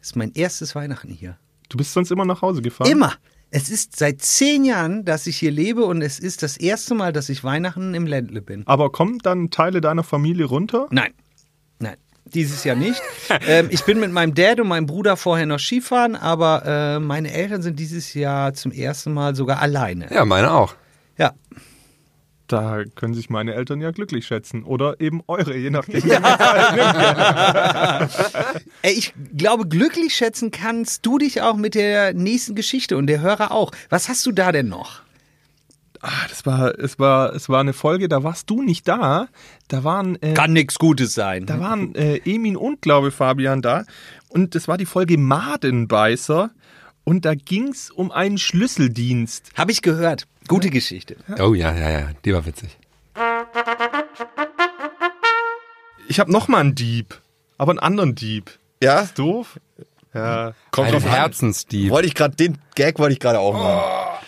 Das 0.00 0.08
ist 0.10 0.16
mein 0.16 0.32
erstes 0.32 0.74
Weihnachten 0.74 1.12
hier. 1.12 1.38
Du 1.68 1.76
bist 1.78 1.92
sonst 1.92 2.10
immer 2.10 2.24
nach 2.24 2.42
Hause 2.42 2.60
gefahren? 2.62 2.90
Immer. 2.90 3.14
Es 3.50 3.68
ist 3.70 3.96
seit 3.96 4.20
zehn 4.22 4.64
Jahren, 4.64 5.04
dass 5.04 5.26
ich 5.26 5.36
hier 5.36 5.50
lebe 5.50 5.84
und 5.84 6.02
es 6.02 6.18
ist 6.18 6.42
das 6.42 6.56
erste 6.56 6.94
Mal, 6.94 7.12
dass 7.12 7.28
ich 7.28 7.44
Weihnachten 7.44 7.94
im 7.94 8.06
Ländle 8.06 8.42
bin. 8.42 8.66
Aber 8.66 8.90
kommen 8.90 9.18
dann 9.18 9.50
Teile 9.50 9.80
deiner 9.80 10.02
Familie 10.02 10.46
runter? 10.46 10.88
Nein. 10.90 11.12
Dieses 12.34 12.64
Jahr 12.64 12.76
nicht. 12.76 13.00
ähm, 13.46 13.68
ich 13.70 13.84
bin 13.84 14.00
mit 14.00 14.10
meinem 14.12 14.34
Dad 14.34 14.60
und 14.60 14.68
meinem 14.68 14.86
Bruder 14.86 15.16
vorher 15.16 15.46
noch 15.46 15.58
Skifahren, 15.58 16.16
aber 16.16 16.64
äh, 16.64 16.98
meine 16.98 17.32
Eltern 17.32 17.62
sind 17.62 17.78
dieses 17.78 18.14
Jahr 18.14 18.54
zum 18.54 18.72
ersten 18.72 19.12
Mal 19.12 19.34
sogar 19.34 19.60
alleine. 19.60 20.12
Ja, 20.12 20.24
meine 20.24 20.52
auch. 20.52 20.74
Ja. 21.18 21.32
Da 22.46 22.82
können 22.96 23.14
sich 23.14 23.30
meine 23.30 23.54
Eltern 23.54 23.80
ja 23.80 23.92
glücklich 23.92 24.26
schätzen. 24.26 24.64
Oder 24.64 25.00
eben 25.00 25.22
eure, 25.26 25.56
je 25.56 25.70
nachdem. 25.70 26.02
Ey, 28.82 28.92
ich 28.92 29.14
glaube, 29.36 29.66
glücklich 29.66 30.14
schätzen 30.14 30.50
kannst 30.50 31.06
du 31.06 31.16
dich 31.18 31.40
auch 31.40 31.56
mit 31.56 31.74
der 31.74 32.12
nächsten 32.12 32.54
Geschichte 32.54 32.96
und 32.98 33.06
der 33.06 33.20
Hörer 33.20 33.52
auch. 33.52 33.70
Was 33.88 34.08
hast 34.10 34.26
du 34.26 34.32
da 34.32 34.52
denn 34.52 34.68
noch? 34.68 35.00
Ah, 36.04 36.26
das 36.28 36.44
war, 36.44 36.76
es 36.80 36.98
war, 36.98 37.32
es 37.32 37.48
war 37.48 37.60
eine 37.60 37.72
Folge, 37.72 38.08
da 38.08 38.24
warst 38.24 38.50
du 38.50 38.60
nicht 38.60 38.88
da. 38.88 39.28
Da 39.68 39.84
waren, 39.84 40.20
äh, 40.20 40.34
Kann 40.34 40.52
nichts 40.52 40.78
Gutes 40.80 41.14
sein. 41.14 41.46
da 41.46 41.60
waren 41.60 41.94
äh, 41.94 42.16
Emin 42.24 42.56
und, 42.56 42.82
glaube 42.82 43.08
ich, 43.08 43.14
Fabian 43.14 43.62
da. 43.62 43.84
Und 44.28 44.56
das 44.56 44.66
war 44.66 44.76
die 44.78 44.86
Folge 44.86 45.16
Madenbeißer. 45.16 46.50
Und 47.04 47.24
da 47.24 47.34
ging's 47.34 47.90
um 47.90 48.10
einen 48.10 48.38
Schlüsseldienst. 48.38 49.50
Habe 49.56 49.70
ich 49.72 49.80
gehört. 49.82 50.26
Gute 50.48 50.70
Geschichte. 50.70 51.16
Oh 51.38 51.54
ja, 51.54 51.72
ja, 51.72 51.90
ja, 51.90 52.10
die 52.24 52.34
war 52.34 52.44
witzig. 52.46 52.76
Ich 56.08 56.18
habe 56.20 56.32
noch 56.32 56.48
mal 56.48 56.58
einen 56.58 56.74
Dieb, 56.74 57.20
aber 57.58 57.70
einen 57.72 57.78
anderen 57.78 58.14
Dieb. 58.14 58.58
Ja, 58.82 59.00
Ist 59.00 59.18
doof? 59.18 59.60
Ja. 60.14 60.52
kommt 60.72 60.92
Ein. 60.92 61.00
Herzensdieb. 61.00 61.90
Wollte 61.90 62.08
ich 62.08 62.14
gerade, 62.14 62.34
den 62.36 62.58
Gag 62.74 62.98
wollte 62.98 63.12
ich 63.14 63.20
gerade 63.20 63.38
auch 63.38 63.54
machen. 63.54 64.18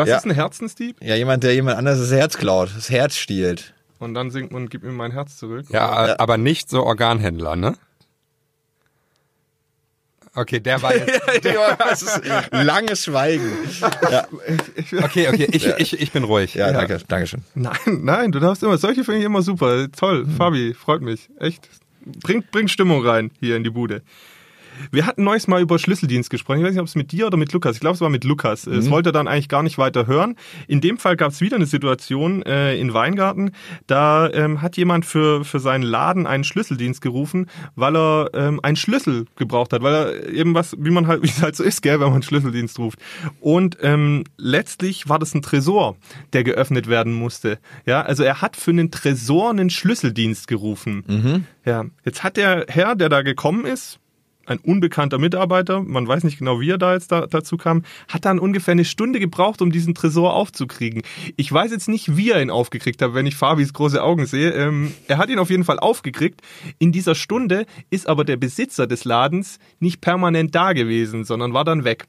Was 0.00 0.08
Ja. 0.08 0.16
ist 0.16 0.24
ein 0.24 0.30
Herzensdieb? 0.32 0.96
Ja, 1.02 1.14
jemand, 1.14 1.42
der 1.44 1.54
jemand 1.54 1.76
anderes 1.78 2.00
das 2.00 2.10
Herz 2.18 2.36
klaut, 2.38 2.70
das 2.74 2.88
Herz 2.90 3.16
stiehlt. 3.16 3.74
Und 3.98 4.14
dann 4.14 4.30
singt 4.30 4.50
man, 4.50 4.68
gib 4.68 4.82
mir 4.82 4.92
mein 4.92 5.12
Herz 5.12 5.36
zurück. 5.36 5.66
Ja, 5.68 6.18
aber 6.18 6.38
nicht 6.38 6.70
so 6.70 6.84
Organhändler, 6.84 7.54
ne? 7.56 7.76
Okay, 10.34 10.60
der 10.60 10.80
war 10.80 10.94
jetzt. 10.94 11.20
das 11.78 12.02
ist 12.02 12.22
langes 12.52 13.04
Schweigen. 13.04 13.50
Ja, 14.10 14.26
Okay, 15.02 15.28
okay, 15.28 15.48
ich, 15.50 15.66
ich, 15.66 16.00
ich 16.00 16.12
bin 16.12 16.22
ruhig. 16.24 16.54
ja, 16.54 16.72
danke, 16.72 17.00
danke 17.08 17.26
schön. 17.26 17.42
Nein, 17.54 17.76
nein, 17.86 18.32
du 18.32 18.38
darfst 18.38 18.62
immer. 18.62 18.78
Solche 18.78 19.02
finde 19.04 19.18
ich 19.20 19.26
immer 19.26 19.42
super. 19.42 19.90
Toll, 19.90 20.24
Mhm. 20.26 20.36
Fabi, 20.36 20.74
freut 20.74 21.02
mich. 21.02 21.28
Echt. 21.40 21.68
Bringt, 22.22 22.50
bringt 22.52 22.70
Stimmung 22.70 23.04
rein 23.04 23.30
hier 23.40 23.56
in 23.56 23.64
die 23.64 23.70
Bude. 23.70 24.02
Wir 24.90 25.06
hatten 25.06 25.24
neues 25.24 25.48
Mal 25.48 25.60
über 25.62 25.78
Schlüsseldienst 25.78 26.30
gesprochen. 26.30 26.58
Ich 26.60 26.64
weiß 26.64 26.72
nicht, 26.72 26.80
ob 26.80 26.86
es 26.86 26.94
mit 26.94 27.12
dir 27.12 27.26
oder 27.26 27.36
mit 27.36 27.52
Lukas. 27.52 27.74
Ich 27.76 27.80
glaube, 27.80 27.94
es 27.94 28.00
war 28.00 28.10
mit 28.10 28.24
Lukas. 28.24 28.66
Es 28.66 28.86
Mhm. 28.86 28.90
wollte 28.90 29.08
er 29.10 29.12
dann 29.12 29.28
eigentlich 29.28 29.48
gar 29.48 29.62
nicht 29.62 29.78
weiter 29.78 30.06
hören. 30.06 30.36
In 30.68 30.80
dem 30.80 30.98
Fall 30.98 31.16
gab 31.16 31.32
es 31.32 31.40
wieder 31.40 31.56
eine 31.56 31.66
Situation 31.66 32.42
äh, 32.42 32.76
in 32.76 32.92
Weingarten. 32.94 33.52
Da 33.86 34.30
ähm, 34.30 34.62
hat 34.62 34.76
jemand 34.76 35.06
für, 35.06 35.44
für 35.44 35.60
seinen 35.60 35.82
Laden 35.82 36.26
einen 36.26 36.44
Schlüsseldienst 36.44 37.00
gerufen, 37.00 37.46
weil 37.76 37.96
er 37.96 38.30
ähm, 38.34 38.60
einen 38.62 38.76
Schlüssel 38.76 39.26
gebraucht 39.36 39.72
hat, 39.72 39.82
weil 39.82 39.94
er 39.94 40.28
eben 40.28 40.54
was, 40.54 40.76
wie 40.78 40.90
man 40.90 41.06
halt, 41.06 41.22
wie 41.22 41.28
es 41.28 41.42
halt 41.42 41.56
so 41.56 41.64
ist, 41.64 41.82
gell, 41.82 41.94
wenn 42.00 42.06
man 42.06 42.14
einen 42.14 42.22
Schlüsseldienst 42.22 42.78
ruft. 42.78 42.98
Und 43.40 43.78
ähm, 43.82 44.24
letztlich 44.36 45.08
war 45.08 45.18
das 45.18 45.34
ein 45.34 45.42
Tresor, 45.42 45.96
der 46.32 46.44
geöffnet 46.44 46.88
werden 46.88 47.12
musste. 47.12 47.58
Ja, 47.86 48.02
also 48.02 48.22
er 48.22 48.40
hat 48.42 48.56
für 48.56 48.70
einen 48.70 48.90
Tresor 48.90 49.50
einen 49.50 49.70
Schlüsseldienst 49.70 50.48
gerufen. 50.48 51.46
Ja, 51.64 51.84
jetzt 52.04 52.22
hat 52.22 52.36
der 52.36 52.64
Herr, 52.68 52.94
der 52.96 53.08
da 53.08 53.22
gekommen 53.22 53.64
ist, 53.66 53.98
ein 54.46 54.58
unbekannter 54.58 55.18
Mitarbeiter, 55.18 55.82
man 55.82 56.08
weiß 56.08 56.24
nicht 56.24 56.38
genau, 56.38 56.60
wie 56.60 56.70
er 56.70 56.78
da 56.78 56.94
jetzt 56.94 57.12
da, 57.12 57.26
dazu 57.26 57.56
kam, 57.56 57.84
hat 58.08 58.24
dann 58.24 58.38
ungefähr 58.38 58.72
eine 58.72 58.84
Stunde 58.84 59.20
gebraucht, 59.20 59.62
um 59.62 59.70
diesen 59.70 59.94
Tresor 59.94 60.34
aufzukriegen. 60.34 61.02
Ich 61.36 61.52
weiß 61.52 61.70
jetzt 61.70 61.88
nicht, 61.88 62.16
wie 62.16 62.30
er 62.30 62.42
ihn 62.42 62.50
aufgekriegt 62.50 63.00
hat, 63.02 63.14
wenn 63.14 63.26
ich 63.26 63.36
Fabis 63.36 63.72
große 63.72 64.02
Augen 64.02 64.26
sehe. 64.26 64.50
Ähm, 64.50 64.92
er 65.06 65.18
hat 65.18 65.30
ihn 65.30 65.38
auf 65.38 65.50
jeden 65.50 65.64
Fall 65.64 65.78
aufgekriegt. 65.78 66.40
In 66.78 66.90
dieser 66.90 67.14
Stunde 67.14 67.66
ist 67.90 68.08
aber 68.08 68.24
der 68.24 68.36
Besitzer 68.36 68.86
des 68.86 69.04
Ladens 69.04 69.58
nicht 69.78 70.00
permanent 70.00 70.54
da 70.54 70.72
gewesen, 70.72 71.24
sondern 71.24 71.54
war 71.54 71.64
dann 71.64 71.84
weg. 71.84 72.06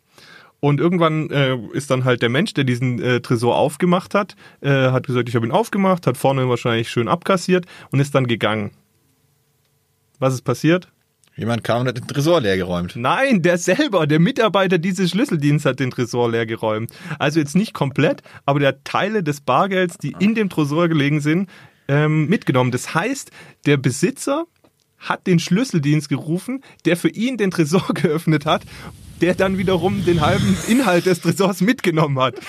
Und 0.62 0.80
irgendwann 0.80 1.30
äh, 1.32 1.58
ist 1.74 1.90
dann 1.90 2.06
halt 2.06 2.22
der 2.22 2.30
Mensch, 2.30 2.54
der 2.54 2.64
diesen 2.64 3.02
äh, 3.02 3.20
Tresor 3.20 3.56
aufgemacht 3.56 4.14
hat, 4.14 4.36
äh, 4.62 4.92
hat 4.92 5.08
gesagt, 5.08 5.28
ich 5.28 5.36
habe 5.36 5.46
ihn 5.46 5.52
aufgemacht, 5.52 6.06
hat 6.06 6.18
vorne 6.18 6.48
wahrscheinlich 6.50 6.90
schön 6.90 7.08
abkassiert 7.08 7.66
und 7.92 8.00
ist 8.00 8.14
dann 8.14 8.28
gegangen. 8.28 8.72
Was 10.20 10.36
ist 10.36 10.44
passiert? 10.44 10.88
Jemand 11.38 11.64
kam 11.64 11.82
und 11.82 11.88
hat 11.88 11.98
den 11.98 12.08
Tresor 12.08 12.42
leer 12.42 12.58
geräumt. 12.58 12.96
Nein, 12.96 13.42
der 13.42 13.58
selber, 13.58 14.06
der 14.06 14.20
Mitarbeiter 14.20 14.78
dieses 14.78 15.12
Schlüsseldienstes 15.12 15.70
hat 15.70 15.80
den 15.80 15.92
Tresor 15.92 16.30
leer 16.30 16.46
geräumt. 16.46 16.92
Also 17.20 17.40
jetzt 17.40 17.56
nicht 17.56 17.74
komplett, 17.74 18.22
aber 18.46 18.60
der 18.60 18.70
hat 18.70 18.84
Teile 18.84 19.24
des 19.24 19.42
Bargelds, 19.42 19.98
die 19.98 20.14
in 20.20 20.36
dem 20.36 20.50
Tresor 20.50 20.90
gelegen 20.90 21.22
sind, 21.22 21.50
ähm, 21.88 22.28
mitgenommen. 22.28 22.72
Das 22.72 22.94
heißt, 22.94 23.32
der 23.66 23.78
Besitzer 23.78 24.46
hat 25.00 25.26
den 25.26 25.40
Schlüsseldienst 25.40 26.10
gerufen, 26.10 26.64
der 26.86 26.98
für 26.98 27.10
ihn 27.10 27.38
den 27.38 27.52
Tresor 27.52 27.88
geöffnet 27.94 28.46
hat, 28.46 28.64
der 29.22 29.34
dann 29.34 29.58
wiederum 29.58 30.04
den 30.06 30.22
halben 30.22 30.58
Inhalt 30.68 31.06
des 31.06 31.22
Tresors 31.22 31.62
mitgenommen 31.62 32.20
hat. 32.20 32.36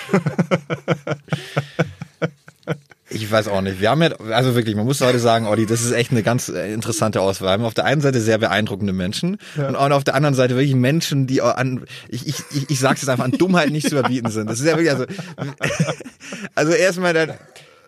Ich 3.13 3.31
weiß 3.31 3.47
auch 3.47 3.61
nicht. 3.61 3.79
Wir 3.79 3.89
haben 3.89 4.01
ja, 4.01 4.09
also 4.31 4.55
wirklich, 4.55 4.75
man 4.75 4.85
muss 4.85 5.01
heute 5.01 5.19
sagen, 5.19 5.47
Olli, 5.47 5.65
das 5.65 5.81
ist 5.81 5.91
echt 5.91 6.11
eine 6.11 6.23
ganz 6.23 6.49
äh, 6.49 6.73
interessante 6.73 7.21
Auswahl. 7.21 7.47
Wir 7.49 7.51
haben 7.53 7.65
auf 7.65 7.73
der 7.73 7.85
einen 7.85 8.01
Seite 8.01 8.19
sehr 8.21 8.37
beeindruckende 8.37 8.93
Menschen 8.93 9.37
und 9.55 9.75
auch 9.75 9.91
auf 9.91 10.03
der 10.03 10.15
anderen 10.15 10.33
Seite 10.35 10.55
wirklich 10.55 10.75
Menschen, 10.75 11.27
die 11.27 11.41
an, 11.41 11.85
ich, 12.09 12.27
ich, 12.27 12.35
ich, 12.53 12.69
ich 12.69 12.79
sag's 12.79 13.01
jetzt 13.01 13.09
einfach, 13.09 13.25
an 13.25 13.31
Dummheit 13.31 13.69
nicht 13.71 13.87
zu 13.89 13.97
überbieten 13.97 14.31
sind. 14.31 14.49
Das 14.49 14.59
ist 14.59 14.65
ja 14.65 14.77
wirklich, 14.77 14.91
also, 14.91 15.05
also 16.55 16.73
erstmal 16.73 17.13
dann, 17.13 17.33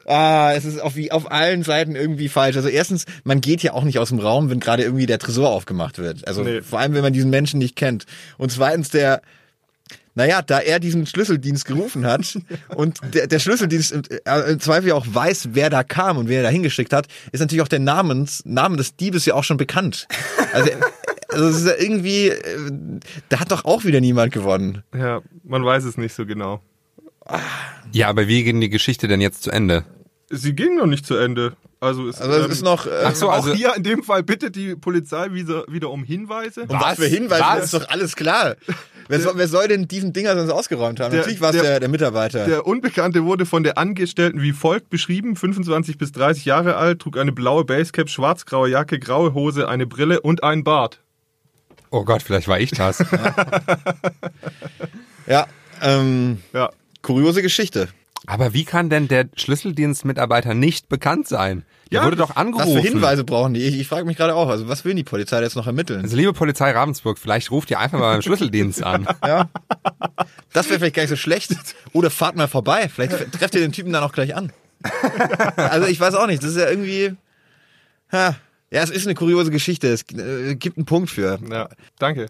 Ah, 0.08 0.54
es 0.54 0.66
ist 0.66 0.80
auf, 0.80 0.96
wie, 0.96 1.12
auf 1.12 1.32
allen 1.32 1.64
Seiten 1.64 1.96
irgendwie 1.96 2.30
falsch. 2.30 2.56
Also 2.58 2.70
erstens, 2.70 3.06
man 3.24 3.42
geht 3.42 3.64
ja 3.64 3.74
auch 3.74 3.84
nicht 3.84 3.98
aus 3.98 4.10
dem 4.10 4.20
Raum, 4.20 4.52
wenn 4.52 4.60
gerade 4.60 4.84
irgendwie 4.84 5.08
der 5.08 5.18
Tresor 5.18 5.50
aufgemacht 5.50 5.98
wird. 5.98 6.28
Also 6.28 6.44
Nee. 6.44 6.62
vor 6.62 6.78
allem, 6.78 6.94
wenn 6.94 7.02
man 7.02 7.12
diesen 7.14 7.32
Menschen 7.32 7.58
nicht 7.58 7.76
kennt. 7.76 8.06
Und 8.38 8.52
zweitens, 8.52 8.90
der, 8.90 9.24
naja, 10.16 10.42
da 10.42 10.60
er 10.60 10.80
diesen 10.80 11.06
Schlüsseldienst 11.06 11.66
gerufen 11.66 12.06
hat 12.06 12.40
und 12.76 13.00
der, 13.14 13.28
der 13.28 13.40
Schlüsseldienst 13.40 13.92
im, 13.92 14.02
äh, 14.26 14.52
im 14.52 14.60
Zweifel 14.60 14.90
ja 14.90 14.96
auch 14.96 15.06
weiß, 15.08 15.50
wer 15.52 15.70
da 15.70 15.84
kam 15.84 16.18
und 16.18 16.30
wer 16.30 16.42
da 16.42 16.50
hingeschickt 16.50 16.94
hat, 16.94 17.08
ist 17.32 17.42
natürlich 17.42 17.62
auch 17.62 17.68
der 17.68 17.80
Namens, 17.80 18.44
Name 18.46 18.78
des 18.78 18.96
Diebes 18.96 19.26
ja 19.26 19.36
auch 19.36 19.44
schon 19.44 19.58
bekannt. 19.58 20.08
Also, 20.54 20.72
also 21.30 21.48
es 21.48 21.58
ist 21.58 21.68
ja 21.68 21.74
irgendwie, 21.78 22.30
äh, 22.30 22.72
da 23.30 23.40
hat 23.40 23.52
doch 23.52 23.66
auch 23.66 23.84
wieder 23.84 24.02
niemand 24.02 24.34
gewonnen. 24.34 24.84
Ja, 24.98 25.22
man 25.44 25.64
weiß 25.64 25.84
es 25.84 25.98
nicht 25.98 26.16
so 26.16 26.26
genau. 26.26 26.62
Ja, 27.92 28.10
aber 28.10 28.28
wie 28.28 28.44
geht 28.44 28.62
die 28.62 28.70
Geschichte 28.70 29.08
denn 29.08 29.22
jetzt 29.22 29.44
zu 29.44 29.52
Ende? 29.52 29.84
Sie 30.30 30.54
ging 30.54 30.76
noch 30.76 30.86
nicht 30.86 31.06
zu 31.06 31.16
Ende. 31.16 31.56
Also 31.80 32.08
es, 32.08 32.20
Also 32.22 32.34
es 32.40 32.46
ähm, 32.46 32.52
ist 32.52 32.64
noch, 32.64 32.88
äh, 32.88 33.04
Ach 33.04 33.16
so, 33.16 33.30
auch 33.30 33.34
also 33.34 33.54
hier 33.54 33.76
in 33.76 33.84
dem 33.84 34.04
Fall 34.04 34.24
bittet 34.24 34.56
die 34.56 34.76
Polizei 34.76 35.32
wieder, 35.34 35.66
wieder 35.68 35.90
um 35.92 36.04
Hinweise. 36.04 36.62
um 36.62 36.80
was 36.80 36.96
für 36.96 37.06
Hinweise, 37.06 37.44
Was? 37.44 37.56
das 37.56 37.64
ist 37.66 37.74
doch 37.74 37.90
alles 37.90 38.16
klar. 38.16 38.56
Wer 39.08 39.20
soll, 39.20 39.34
wer 39.36 39.48
soll 39.48 39.68
denn 39.68 39.88
diesen 39.88 40.14
Dinger 40.14 40.36
sonst 40.36 40.50
ausgeräumt 40.52 41.00
haben? 41.00 41.12
Der- 41.12 41.20
Natürlich 41.22 41.42
war 41.42 41.50
es 41.52 41.56
der- 41.56 41.64
der, 41.64 41.80
der 41.82 41.90
Mitarbeiter. 41.90 42.46
Der 42.46 42.66
Unbekannte 42.66 43.24
wurde 43.24 43.46
von 43.46 43.64
der 43.64 43.78
Angestellten 43.78 44.42
wie 44.42 44.52
folgt 44.52 44.90
beschrieben. 44.90 45.36
25 45.36 45.98
bis 45.98 46.12
30 46.12 46.46
Jahre 46.46 46.76
alt, 46.76 47.00
trug 47.02 47.18
eine 47.18 47.32
blaue 47.32 47.66
Basecap, 47.66 48.10
schwarz-graue 48.10 48.70
Jacke, 48.70 48.98
graue 49.00 49.34
Hose, 49.34 49.68
eine 49.68 49.86
Brille 49.86 50.22
und 50.22 50.44
einen 50.44 50.64
Bart. 50.64 51.02
Oh 51.92 52.04
Gott, 52.04 52.24
vielleicht 52.24 52.48
war 52.48 52.60
ich 52.60 52.72
das. 52.72 52.98
ja, 55.28 55.46
ähm, 55.82 56.40
Ja. 56.54 56.70
kuriose 57.02 57.42
Geschichte. 57.42 57.90
Aber 58.28 58.54
wie 58.54 58.66
kann 58.66 58.90
denn 58.90 59.08
der 59.08 59.28
Schlüsseldienstmitarbeiter 59.36 60.54
nicht 60.56 60.90
bekannt 60.90 61.28
sein? 61.28 61.64
Der 61.92 62.00
Ja, 62.00 62.06
wurde 62.06 62.16
doch 62.16 62.32
Was 62.32 62.38
angerufen. 62.38 62.74
für 62.74 62.80
Hinweise 62.88 63.24
brauchen 63.24 63.54
die? 63.54 63.62
Ich, 63.62 63.80
ich 63.80 63.88
frage 63.88 64.06
mich 64.06 64.18
gerade 64.18 64.34
auch. 64.36 64.50
Also 64.50 64.68
was 64.68 64.86
will 64.86 64.96
die 64.96 65.04
Polizei 65.04 65.42
jetzt 65.42 65.56
noch 65.56 65.68
ermitteln? 65.68 66.02
Also 66.02 66.16
liebe 66.18 66.34
Polizei 66.34 66.72
Ravensburg, 66.72 67.18
vielleicht 67.20 67.52
ruft 67.52 67.70
ihr 67.72 67.80
einfach 67.80 68.00
mal 68.00 68.14
beim 68.14 68.22
Schlüsseldienst 68.22 68.84
an. 68.84 69.08
Ja. 69.26 69.50
Das 70.54 70.68
wäre 70.70 70.80
vielleicht 70.80 70.96
gar 70.96 71.04
nicht 71.04 71.10
so 71.10 71.16
schlecht. 71.16 71.52
Oder 71.94 72.10
fahrt 72.10 72.36
mal 72.36 72.48
vorbei. 72.48 72.90
Vielleicht 72.90 73.32
trefft 73.34 73.56
ihr 73.56 73.62
den 73.62 73.72
Typen 73.72 73.92
dann 73.94 74.04
auch 74.04 74.14
gleich 74.14 74.36
an. 74.36 74.52
Also 75.58 75.88
ich 75.88 76.00
weiß 76.00 76.16
auch 76.16 76.28
nicht. 76.28 76.42
Das 76.44 76.52
ist 76.52 76.58
ja 76.58 76.70
irgendwie. 76.70 77.16
Ha. 78.12 78.36
Ja, 78.72 78.82
es 78.84 78.90
ist 78.90 79.06
eine 79.06 79.16
kuriose 79.16 79.52
Geschichte. 79.52 79.88
Es 79.88 80.04
äh, 80.14 80.56
gibt 80.56 80.78
einen 80.78 80.86
Punkt 80.86 81.10
für. 81.10 81.40
Ja, 81.50 81.70
danke. 82.00 82.28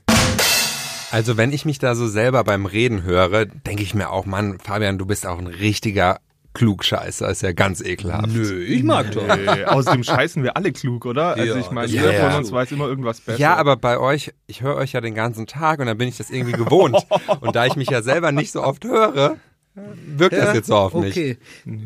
Also 1.12 1.38
wenn 1.38 1.52
ich 1.54 1.66
mich 1.66 1.80
da 1.80 1.96
so 1.96 2.08
selber 2.08 2.44
beim 2.44 2.66
Reden 2.66 3.04
höre, 3.04 3.46
denke 3.46 3.84
ich 3.84 3.94
mir 3.94 4.10
auch, 4.10 4.26
Mann, 4.26 4.60
Fabian, 4.60 4.98
du 4.98 5.06
bist 5.06 5.26
auch 5.26 5.38
ein 5.38 5.48
richtiger 5.48 6.20
Klugscheißer. 6.56 7.30
Ist 7.30 7.44
ja 7.44 7.52
ganz 7.52 7.82
ekelhaft. 7.82 8.30
Nö, 8.30 8.64
ich 8.64 8.82
mag 8.84 9.12
doch. 9.12 9.28
Äh, 9.28 9.66
außerdem 9.66 10.04
scheißen 10.04 10.42
wir 10.42 10.58
alle 10.58 10.72
klug, 10.72 11.06
oder? 11.06 11.36
Also 11.36 11.54
Ja, 11.54 11.60
ich 11.60 11.70
meine, 11.70 11.88
jeder 11.92 12.12
ist 12.14 12.20
von 12.20 12.30
ja. 12.32 12.38
uns 12.38 12.52
weiß 12.52 12.72
immer 12.72 12.88
irgendwas 12.88 13.22
besser. 13.22 13.40
Ja, 13.40 13.56
aber 13.56 13.76
bei 13.76 14.00
euch, 14.00 14.34
ich 14.48 14.62
höre 14.62 14.76
euch 14.76 14.94
ja 14.94 15.02
den 15.02 15.14
ganzen 15.14 15.46
Tag 15.46 15.80
und 15.80 15.86
dann 15.86 15.98
bin 15.98 16.08
ich 16.08 16.18
das 16.18 16.32
irgendwie 16.32 16.54
gewohnt. 16.54 16.96
Und 17.42 17.56
da 17.56 17.66
ich 17.66 17.76
mich 17.76 17.90
ja 17.90 18.02
selber 18.02 18.32
nicht 18.32 18.52
so 18.52 18.64
oft 18.64 18.84
höre, 18.86 19.38
wirkt 19.76 20.36
das 20.36 20.56
jetzt 20.56 20.68
so 20.68 20.76
auf 20.76 20.94
mich. 20.94 21.12
Okay. 21.12 21.38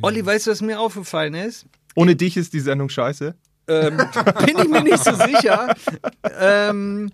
Olli, 0.01 0.25
weißt 0.25 0.47
du, 0.47 0.51
was 0.51 0.61
mir 0.61 0.79
aufgefallen 0.79 1.33
ist? 1.33 1.65
Ohne 1.95 2.15
dich 2.15 2.37
ist 2.37 2.53
die 2.53 2.59
Sendung 2.59 2.89
scheiße. 2.89 3.35
Ähm, 3.67 3.97
bin 4.45 4.57
ich 4.59 4.69
mir 4.69 4.83
nicht 4.83 5.03
so 5.03 5.13
sicher. 5.13 5.75
ähm, 6.39 7.11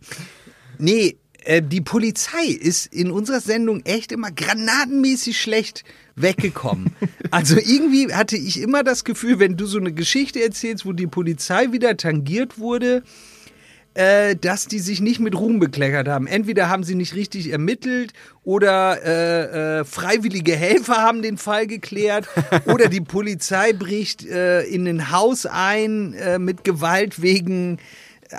nee, 0.77 1.17
äh, 1.45 1.61
die 1.61 1.81
Polizei 1.81 2.45
ist 2.47 2.87
in 2.87 3.11
unserer 3.11 3.39
Sendung 3.39 3.81
echt 3.85 4.11
immer 4.11 4.31
granatenmäßig 4.31 5.39
schlecht 5.39 5.83
weggekommen. 6.15 6.95
Also 7.31 7.57
irgendwie 7.57 8.13
hatte 8.13 8.37
ich 8.37 8.61
immer 8.61 8.83
das 8.83 9.03
Gefühl, 9.03 9.39
wenn 9.39 9.57
du 9.57 9.65
so 9.65 9.77
eine 9.77 9.91
Geschichte 9.91 10.41
erzählst, 10.41 10.85
wo 10.85 10.93
die 10.93 11.07
Polizei 11.07 11.73
wieder 11.73 11.97
tangiert 11.97 12.59
wurde, 12.59 13.03
äh, 13.95 14.35
dass 14.35 14.67
die 14.67 14.79
sich 14.79 15.01
nicht 15.01 15.19
mit 15.19 15.35
Ruhm 15.37 15.59
bekleckert 15.59 16.07
haben. 16.07 16.27
Entweder 16.27 16.69
haben 16.69 16.83
sie 16.83 16.95
nicht 16.95 17.15
richtig 17.15 17.51
ermittelt 17.51 18.13
oder 18.43 19.03
äh, 19.03 19.79
äh, 19.79 19.85
freiwillige 19.85 20.55
Helfer 20.55 20.97
haben 20.97 21.23
den 21.23 21.37
Fall 21.37 21.67
geklärt 21.67 22.27
oder 22.65 22.87
die 22.87 23.01
Polizei 23.01 23.73
bricht 23.73 24.25
äh, 24.25 24.61
in 24.61 24.87
ein 24.87 25.11
Haus 25.11 25.45
ein 25.45 26.13
äh, 26.13 26.39
mit 26.39 26.63
Gewalt 26.63 27.21
wegen 27.21 27.79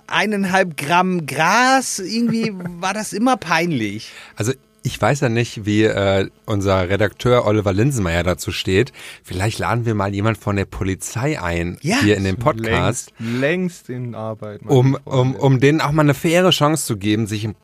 eineinhalb 0.07 0.77
Gramm 0.77 1.27
Gras. 1.27 1.99
Irgendwie 1.99 2.53
war 2.81 2.95
das 2.95 3.13
immer 3.13 3.37
peinlich. 3.37 4.11
Also 4.37 4.53
ich 4.83 5.01
weiß 5.01 5.21
ja 5.21 5.29
nicht, 5.29 5.67
wie 5.67 5.83
äh, 5.83 6.31
unser 6.45 6.89
Redakteur 6.89 7.45
Oliver 7.45 7.73
Linsenmeier 7.73 8.23
dazu 8.23 8.53
steht. 8.53 8.93
Vielleicht 9.25 9.59
laden 9.59 9.85
wir 9.85 9.95
mal 9.97 10.15
jemand 10.15 10.39
von 10.39 10.55
der 10.55 10.65
Polizei 10.65 11.41
ein 11.43 11.77
Ja. 11.83 12.01
hier 12.03 12.17
in 12.17 12.23
den 12.23 12.37
Podcast, 12.37 13.11
Längst, 13.19 13.41
längst 13.41 13.89
in 13.91 14.15
Arbeit. 14.15 14.61
um, 14.65 14.97
um, 15.05 15.35
um 15.35 15.59
denen 15.59 15.81
auch 15.81 15.91
mal 15.91 16.03
eine 16.03 16.15
faire 16.15 16.51
Chance 16.51 16.87
zu 16.87 16.97
geben, 16.97 17.27
sich 17.27 17.45
ein 17.45 17.57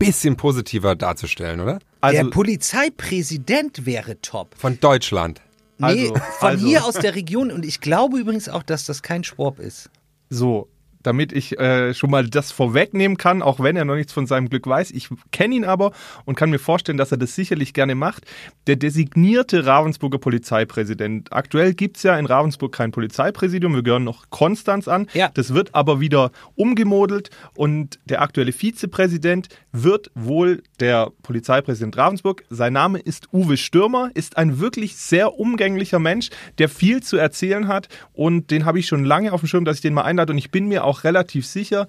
bisschen 0.00 0.36
positiver 0.36 0.96
darzustellen, 0.96 1.60
oder? 1.60 1.78
also, 2.00 2.22
Der 2.22 2.30
Polizeipräsident 2.30 3.86
wäre 3.86 4.20
top. 4.20 4.54
Von 4.58 4.80
Deutschland. 4.80 5.40
Nee, 5.78 5.86
Also, 5.86 6.14
von 6.14 6.48
also. 6.48 6.66
hier 6.66 6.84
aus 6.84 6.94
der 6.94 7.14
Region. 7.14 7.50
Und 7.52 7.64
ich 7.64 7.80
glaube 7.80 8.18
übrigens 8.18 8.48
auch, 8.48 8.62
dass 8.62 8.84
das 8.84 9.02
kein 9.02 9.22
Schwab 9.24 9.58
ist. 9.60 9.90
so, 10.30 10.68
damit 11.04 11.32
ich 11.32 11.58
äh, 11.60 11.94
schon 11.94 12.10
mal 12.10 12.28
das 12.28 12.50
vorwegnehmen 12.50 13.16
kann, 13.16 13.42
auch 13.42 13.60
wenn 13.60 13.76
er 13.76 13.84
noch 13.84 13.94
nichts 13.94 14.12
von 14.12 14.26
seinem 14.26 14.48
Glück 14.48 14.66
weiß. 14.66 14.90
Ich 14.90 15.08
kenne 15.30 15.54
ihn 15.54 15.64
aber 15.64 15.92
und 16.24 16.34
kann 16.34 16.50
mir 16.50 16.58
vorstellen, 16.58 16.98
dass 16.98 17.12
er 17.12 17.18
das 17.18 17.34
sicherlich 17.34 17.74
gerne 17.74 17.94
macht. 17.94 18.24
Der 18.66 18.76
designierte 18.76 19.66
Ravensburger 19.66 20.18
Polizeipräsident. 20.18 21.32
Aktuell 21.32 21.74
gibt's 21.74 22.02
ja 22.02 22.18
in 22.18 22.26
Ravensburg 22.26 22.72
kein 22.72 22.90
Polizeipräsidium, 22.90 23.74
wir 23.74 23.82
gehören 23.82 24.04
noch 24.04 24.30
Konstanz 24.30 24.88
an. 24.88 25.06
Ja. 25.12 25.30
Das 25.34 25.54
wird 25.54 25.74
aber 25.74 26.00
wieder 26.00 26.32
umgemodelt 26.56 27.30
und 27.54 27.98
der 28.06 28.22
aktuelle 28.22 28.52
Vizepräsident 28.52 29.48
wird 29.72 30.10
wohl 30.14 30.62
der 30.80 31.10
Polizeipräsident 31.22 31.96
Ravensburg. 31.96 32.44
Sein 32.48 32.72
Name 32.72 32.98
ist 32.98 33.28
Uwe 33.32 33.56
Stürmer, 33.56 34.10
ist 34.14 34.38
ein 34.38 34.58
wirklich 34.60 34.96
sehr 34.96 35.38
umgänglicher 35.38 35.98
Mensch, 35.98 36.30
der 36.58 36.68
viel 36.68 37.02
zu 37.02 37.16
erzählen 37.16 37.68
hat 37.68 37.88
und 38.12 38.50
den 38.50 38.64
habe 38.64 38.78
ich 38.78 38.86
schon 38.86 39.04
lange 39.04 39.32
auf 39.32 39.40
dem 39.40 39.48
Schirm, 39.48 39.64
dass 39.64 39.76
ich 39.76 39.82
den 39.82 39.94
mal 39.94 40.02
einlade 40.02 40.32
und 40.32 40.38
ich 40.38 40.50
bin 40.50 40.66
mir 40.66 40.84
auch 40.84 40.93
relativ 41.02 41.46
sicher, 41.46 41.88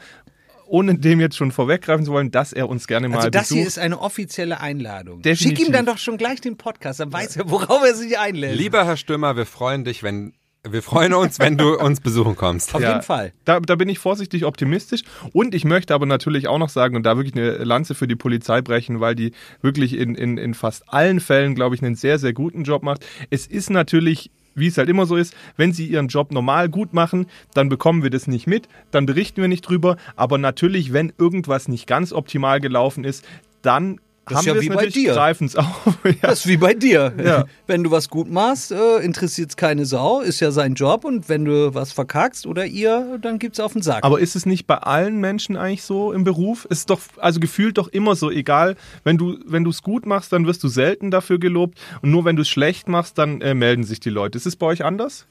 ohne 0.68 0.96
dem 0.98 1.20
jetzt 1.20 1.38
schon 1.38 1.52
vorweggreifen 1.52 2.06
zu 2.06 2.12
wollen, 2.12 2.32
dass 2.32 2.52
er 2.52 2.68
uns 2.68 2.88
gerne 2.88 3.08
mal 3.08 3.18
Also 3.18 3.30
das 3.30 3.44
besucht. 3.44 3.58
hier 3.60 3.68
ist 3.68 3.78
eine 3.78 4.00
offizielle 4.00 4.60
Einladung. 4.60 5.22
Definitiv. 5.22 5.60
Schick 5.60 5.68
ihm 5.68 5.74
dann 5.74 5.86
doch 5.86 6.00
schon 6.00 6.18
gleich 6.18 6.42
den 6.42 6.58
Podcast, 6.58 7.00
dann 7.00 7.14
weiß 7.14 7.36
er, 7.36 7.50
worauf 7.50 7.84
er 7.84 7.94
sich 7.94 8.18
einlässt. 8.18 8.58
Lieber 8.58 8.84
Herr 8.86 8.98
Stürmer, 8.98 9.36
wir 9.38 9.46
freuen 9.46 9.86
dich, 9.86 10.02
wenn 10.02 10.34
wir 10.68 10.82
freuen 10.82 11.14
uns, 11.14 11.38
wenn 11.38 11.58
du 11.58 11.78
uns 11.78 12.02
besuchen 12.02 12.36
kommst. 12.36 12.74
Auf 12.74 12.82
jeden 12.82 13.04
Fall. 13.04 13.34
Da, 13.44 13.60
da 13.60 13.76
bin 13.76 13.88
ich 13.88 14.00
vorsichtig 14.00 14.46
optimistisch. 14.46 15.04
Und 15.32 15.54
ich 15.54 15.64
möchte 15.64 15.94
aber 15.94 16.08
natürlich 16.08 16.48
auch 16.48 16.58
noch 16.58 16.70
sagen 16.70 16.96
und 16.96 17.04
da 17.04 17.18
wirklich 17.18 17.36
eine 17.36 17.64
Lanze 17.64 17.94
für 17.94 18.08
die 18.08 18.16
Polizei 18.16 18.62
brechen, 18.62 19.00
weil 19.00 19.14
die 19.14 19.32
wirklich 19.62 19.94
in, 19.94 20.16
in, 20.16 20.40
in 20.40 20.56
fast 20.56 20.92
allen 20.92 21.20
Fällen, 21.20 21.54
glaube 21.54 21.76
ich, 21.76 21.84
einen 21.84 21.96
sehr, 21.96 22.18
sehr 22.18 22.34
guten 22.34 22.64
Job 22.64 22.82
macht. 22.82 23.06
Es 23.30 23.46
ist 23.46 23.70
natürlich 23.70 24.32
wie 24.56 24.68
es 24.68 24.78
halt 24.78 24.90
immer 24.90 25.06
so 25.06 25.16
ist, 25.16 25.36
wenn 25.58 25.74
sie 25.74 25.86
ihren 25.86 26.08
Job 26.08 26.32
normal 26.32 26.70
gut 26.70 26.94
machen, 26.94 27.28
dann 27.54 27.70
bekommen 27.70 28.04
wir 28.04 28.10
das 28.10 28.28
nicht 28.28 28.48
mit, 28.48 28.68
dann 28.92 29.06
berichten 29.06 29.42
wir 29.42 29.48
nicht 29.48 29.62
drüber. 29.62 29.98
Aber 30.16 30.38
natürlich, 30.38 30.94
wenn 30.94 31.14
irgendwas 31.18 31.68
nicht 31.68 31.86
ganz 31.86 32.12
optimal 32.14 32.60
gelaufen 32.60 33.04
ist, 33.04 33.26
dann 33.62 34.00
Das 34.28 34.42
ist 34.42 34.48
haben 34.48 34.48
ja 34.48 34.54
wir 34.56 34.62
wie 34.62 34.66
es 34.66 34.70
bei 34.70 34.76
natürlich, 34.76 34.94
dir. 34.94 35.14
greifen 35.14 35.46
es 35.46 35.56
auf. 35.56 35.98
ja. 36.04 36.14
Das 36.22 36.40
ist 36.40 36.48
wie 36.48 36.58
bei 36.58 36.74
dir. 36.74 37.14
Ja. 37.24 37.46
Wenn 37.68 37.84
du 37.84 37.92
was 37.92 38.10
gut 38.10 38.30
machst, 38.30 38.72
äh, 38.72 38.98
interessiert 38.98 39.50
es 39.52 39.56
keine 39.56 39.86
Sau, 39.86 40.22
ist 40.22 40.40
ja 40.40 40.52
sein 40.52 40.74
Job. 40.74 41.06
Und 41.06 41.30
wenn 41.30 41.46
du 41.46 41.74
was 41.74 41.92
verkackst 41.92 42.48
oder 42.48 42.66
ihr, 42.66 43.20
dann 43.22 43.40
gibt's 43.40 43.60
auf 43.60 43.74
den 43.74 43.82
Sack. 43.82 44.04
Aber 44.04 44.20
ist 44.20 44.36
es 44.36 44.46
nicht 44.46 44.66
bei 44.68 44.78
allen 44.78 45.20
Menschen 45.20 45.56
eigentlich 45.58 45.84
so 45.84 46.12
im 46.12 46.24
Beruf? 46.24 46.66
Es 46.70 46.80
ist 46.80 46.90
doch, 46.90 47.00
also 47.18 47.40
gefühlt 47.40 47.78
doch 47.78 47.88
immer 47.88 48.16
so, 48.16 48.32
egal, 48.32 48.76
wenn 49.04 49.18
du 49.18 49.38
wenn 49.46 49.64
du 49.64 49.70
es 49.70 49.82
gut 49.82 50.06
machst, 50.06 50.32
dann 50.34 50.46
wirst 50.48 50.64
du 50.64 50.68
selten 50.68 51.12
dafür 51.12 51.40
gelobt 51.40 51.80
und 52.02 52.12
nur 52.12 52.26
wenn 52.26 52.36
du 52.36 52.42
es 52.42 52.50
schlecht 52.50 52.88
machst, 52.88 53.18
dann 53.18 53.42
äh, 53.42 53.54
melden 53.54 53.84
sich 53.84 54.00
die 54.00 54.10
Leute. 54.10 54.38
Ist 54.38 54.46
es 54.46 54.56
bei 54.56 54.66
euch 54.68 54.84
anders? 54.84 55.26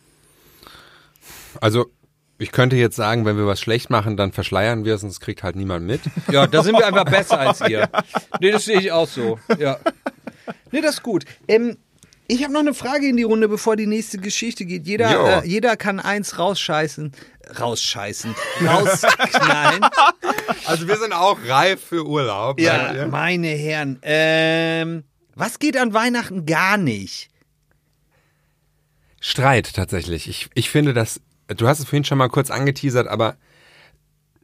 Also, 1.61 1.87
ich 2.39 2.52
könnte 2.52 2.77
jetzt 2.77 2.97
sagen, 2.97 3.24
wenn 3.24 3.36
wir 3.36 3.47
was 3.47 3.61
schlecht 3.61 3.90
machen, 3.90 4.16
dann 4.16 4.32
verschleiern 4.32 4.85
wir 4.85 4.94
es 4.94 5.02
und 5.02 5.11
es 5.11 5.20
kriegt 5.20 5.43
halt 5.43 5.56
niemand 5.56 5.86
mit. 5.86 6.01
ja, 6.31 6.47
da 6.47 6.62
sind 6.62 6.77
wir 6.77 6.86
einfach 6.86 7.05
besser 7.05 7.39
als 7.39 7.61
ihr. 7.61 7.89
Nee, 8.40 8.51
das 8.51 8.65
sehe 8.65 8.81
ich 8.81 8.90
auch 8.90 9.09
so. 9.09 9.39
Ja. 9.59 9.78
Nee, 10.73 10.81
das 10.81 10.97
ist 10.97 11.02
gut. 11.02 11.24
Ähm, 11.47 11.77
ich 12.27 12.43
habe 12.43 12.52
noch 12.52 12.61
eine 12.61 12.74
Frage 12.74 13.09
in 13.09 13.16
die 13.16 13.23
Runde, 13.23 13.48
bevor 13.48 13.77
die 13.77 13.86
nächste 13.86 14.19
Geschichte 14.19 14.65
geht. 14.65 14.86
Jeder, 14.86 15.44
äh, 15.44 15.47
jeder 15.47 15.77
kann 15.77 16.01
eins 16.01 16.39
rausscheißen. 16.39 17.12
Rausscheißen. 17.59 18.35
Rausknallen. 18.66 19.86
Also 20.66 20.89
wir 20.89 20.97
sind 20.97 21.12
auch 21.12 21.39
reif 21.47 21.81
für 21.81 22.05
Urlaub. 22.06 22.59
ja, 22.61 23.06
meine 23.06 23.48
Herren. 23.48 23.98
Ähm, 24.02 25.05
was 25.35 25.59
geht 25.59 25.77
an 25.77 25.94
Weihnachten 25.94 26.47
gar 26.47 26.77
nicht? 26.77 27.28
Streit 29.20 29.73
tatsächlich. 29.74 30.28
Ich, 30.28 30.48
ich 30.55 30.70
finde 30.70 30.93
das, 30.93 31.20
du 31.49 31.69
hast 31.69 31.81
es 31.81 31.85
vorhin 31.87 32.05
schon 32.05 32.19
mal 32.19 32.29
kurz 32.29 32.51
angeteasert, 32.51 33.09
aber 33.09 33.37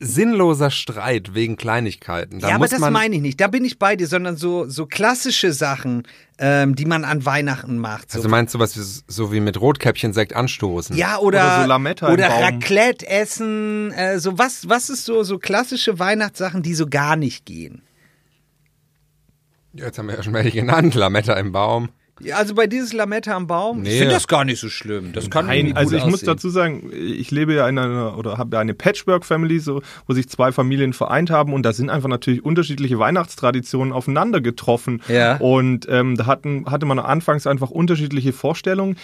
sinnloser 0.03 0.71
Streit 0.71 1.35
wegen 1.35 1.57
Kleinigkeiten. 1.57 2.41
Da 2.41 2.49
ja, 2.49 2.55
aber 2.55 2.69
das 2.69 2.81
man, 2.81 2.93
meine 2.93 3.17
ich 3.17 3.21
nicht. 3.21 3.39
Da 3.39 3.49
bin 3.49 3.67
ich 3.67 3.79
bei 3.79 3.97
dir, 3.97 4.07
sondern 4.07 4.37
so, 4.37 4.67
so 4.67 4.87
klassische 4.87 5.53
Sachen, 5.53 6.05
ähm, 6.39 6.75
die 6.75 6.87
man 6.87 7.05
an 7.05 7.27
Weihnachten 7.27 7.77
macht. 7.77 8.11
So. 8.11 8.19
Also 8.19 8.31
meinst 8.31 8.55
du 8.55 8.59
was 8.59 8.77
wie, 8.77 9.03
so 9.07 9.31
wie 9.31 9.41
mit 9.41 9.61
Rotkäppchen-Sekt 9.61 10.35
anstoßen? 10.35 10.97
ja, 10.97 11.19
oder, 11.19 11.45
Oder 11.45 11.63
so 11.63 11.69
Lametta 11.69 12.07
im 12.09 12.15
oder 12.15 12.29
Baum. 12.31 12.43
Raclette 12.43 13.07
essen. 13.07 13.93
Äh, 13.93 14.19
so 14.19 14.39
was, 14.39 14.71
was 14.71 14.89
ist 14.89 15.05
so, 15.05 15.23
so 15.23 15.39
klassische 15.39 15.99
Weihnachtssachen, 15.99 16.63
die 16.63 16.75
so 16.75 16.87
gar 16.87 17.17
nicht 17.17 17.45
gehen? 17.45 17.83
Jetzt 19.75 19.99
haben 19.99 20.09
wir 20.09 20.17
ja 20.17 20.23
schon 20.23 20.33
welche 20.33 20.53
genannt. 20.53 20.95
Lametta 20.95 21.35
im 21.35 21.53
Baum. 21.53 21.91
Ja, 22.23 22.37
also 22.37 22.55
bei 22.55 22.67
dieses 22.67 22.93
Lametta 22.93 23.35
am 23.35 23.47
Baum, 23.47 23.79
ich 23.83 23.89
Nee. 23.93 23.99
finde 24.01 24.15
das 24.15 24.29
gar 24.29 24.45
nicht 24.45 24.61
so 24.61 24.69
schlimm. 24.69 25.13
Das 25.13 25.31
kann 25.31 25.47
Nein, 25.47 25.75
also 25.77 25.97
ich 25.97 26.05
muss 26.05 26.15
aussehen. 26.17 26.27
dazu 26.27 26.51
sagen, 26.51 26.91
ich 26.93 27.31
lebe 27.31 27.55
ja 27.55 27.69
in 27.69 27.79
einer 27.79 28.17
oder 28.19 28.37
habe 28.37 28.57
ja 28.57 28.61
eine 28.61 28.75
Patchwork-Family, 28.75 29.59
so, 29.59 29.81
wo 30.07 30.13
sich 30.15 30.29
zwei 30.29 30.53
Familien 30.53 30.93
vereint 30.93 31.31
haben 31.31 31.53
und 31.55 31.63
da 31.63 31.73
sind 31.73 31.89
einfach 31.89 32.09
natürlich 32.11 32.45
unterschiedliche 32.45 32.99
Weihnachtstraditionen 32.99 33.93
aufeinander 33.95 34.41
getroffen. 34.41 35.03
Ja. 35.09 35.39
Und 35.39 35.87
ähm, 35.89 36.17
da 36.17 36.27
hatten, 36.27 36.67
hatte 36.71 36.85
man 36.87 36.99
anfangs 36.99 37.47
einfach 37.47 37.71
unterschiedliche 37.71 38.33
Vorstellungen. 38.33 38.97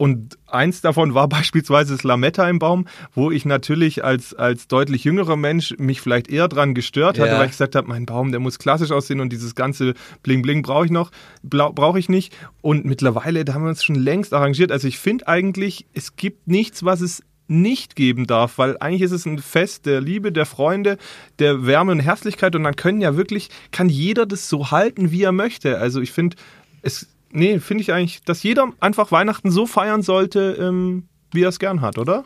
Und 0.00 0.38
eins 0.46 0.80
davon 0.80 1.12
war 1.12 1.28
beispielsweise 1.28 1.92
das 1.92 2.04
Lametta 2.04 2.48
im 2.48 2.58
Baum, 2.58 2.86
wo 3.14 3.30
ich 3.30 3.44
natürlich 3.44 4.02
als, 4.02 4.32
als 4.32 4.66
deutlich 4.66 5.04
jüngerer 5.04 5.36
Mensch 5.36 5.74
mich 5.76 6.00
vielleicht 6.00 6.28
eher 6.30 6.48
dran 6.48 6.72
gestört 6.74 7.18
hatte, 7.18 7.32
Ja. 7.32 7.38
weil 7.38 7.44
ich 7.44 7.50
gesagt 7.50 7.76
habe, 7.76 7.86
mein 7.86 8.06
Baum, 8.06 8.30
der 8.30 8.40
muss 8.40 8.58
klassisch 8.58 8.92
aussehen 8.92 9.20
und 9.20 9.30
dieses 9.30 9.54
ganze 9.54 9.92
Bling 10.22 10.40
Bling 10.40 10.62
brauche 10.62 10.86
ich 10.86 10.90
noch, 10.90 11.10
brauche 11.42 11.98
ich 11.98 12.08
nicht. 12.08 12.34
Und 12.62 12.86
mittlerweile, 12.86 13.44
da 13.44 13.52
haben 13.52 13.64
wir 13.64 13.68
uns 13.68 13.84
schon 13.84 13.94
längst 13.94 14.32
arrangiert. 14.32 14.72
Also 14.72 14.88
ich 14.88 14.98
finde 14.98 15.28
eigentlich, 15.28 15.84
es 15.92 16.16
gibt 16.16 16.48
nichts, 16.48 16.82
was 16.82 17.02
es 17.02 17.22
nicht 17.46 17.94
geben 17.94 18.26
darf, 18.26 18.56
weil 18.56 18.78
eigentlich 18.78 19.02
ist 19.02 19.12
es 19.12 19.26
ein 19.26 19.38
Fest 19.38 19.84
der 19.84 20.00
Liebe, 20.00 20.32
der 20.32 20.46
Freunde, 20.46 20.96
der 21.40 21.66
Wärme 21.66 21.92
und 21.92 22.00
Herzlichkeit 22.00 22.56
und 22.56 22.64
dann 22.64 22.74
können 22.74 23.02
ja 23.02 23.18
wirklich, 23.18 23.50
kann 23.70 23.90
jeder 23.90 24.24
das 24.24 24.48
so 24.48 24.70
halten, 24.70 25.10
wie 25.10 25.24
er 25.24 25.32
möchte. 25.32 25.76
Also 25.76 26.00
ich 26.00 26.10
finde, 26.10 26.36
es, 26.80 27.06
nee, 27.32 27.58
finde 27.58 27.82
ich 27.82 27.92
eigentlich, 27.92 28.22
dass 28.22 28.42
jeder 28.42 28.68
einfach 28.80 29.12
Weihnachten 29.12 29.50
so 29.50 29.66
feiern 29.66 30.02
sollte, 30.02 30.56
ähm, 30.60 31.08
wie 31.32 31.42
er 31.42 31.48
es 31.48 31.58
gern 31.58 31.80
hat, 31.80 31.98
oder? 31.98 32.24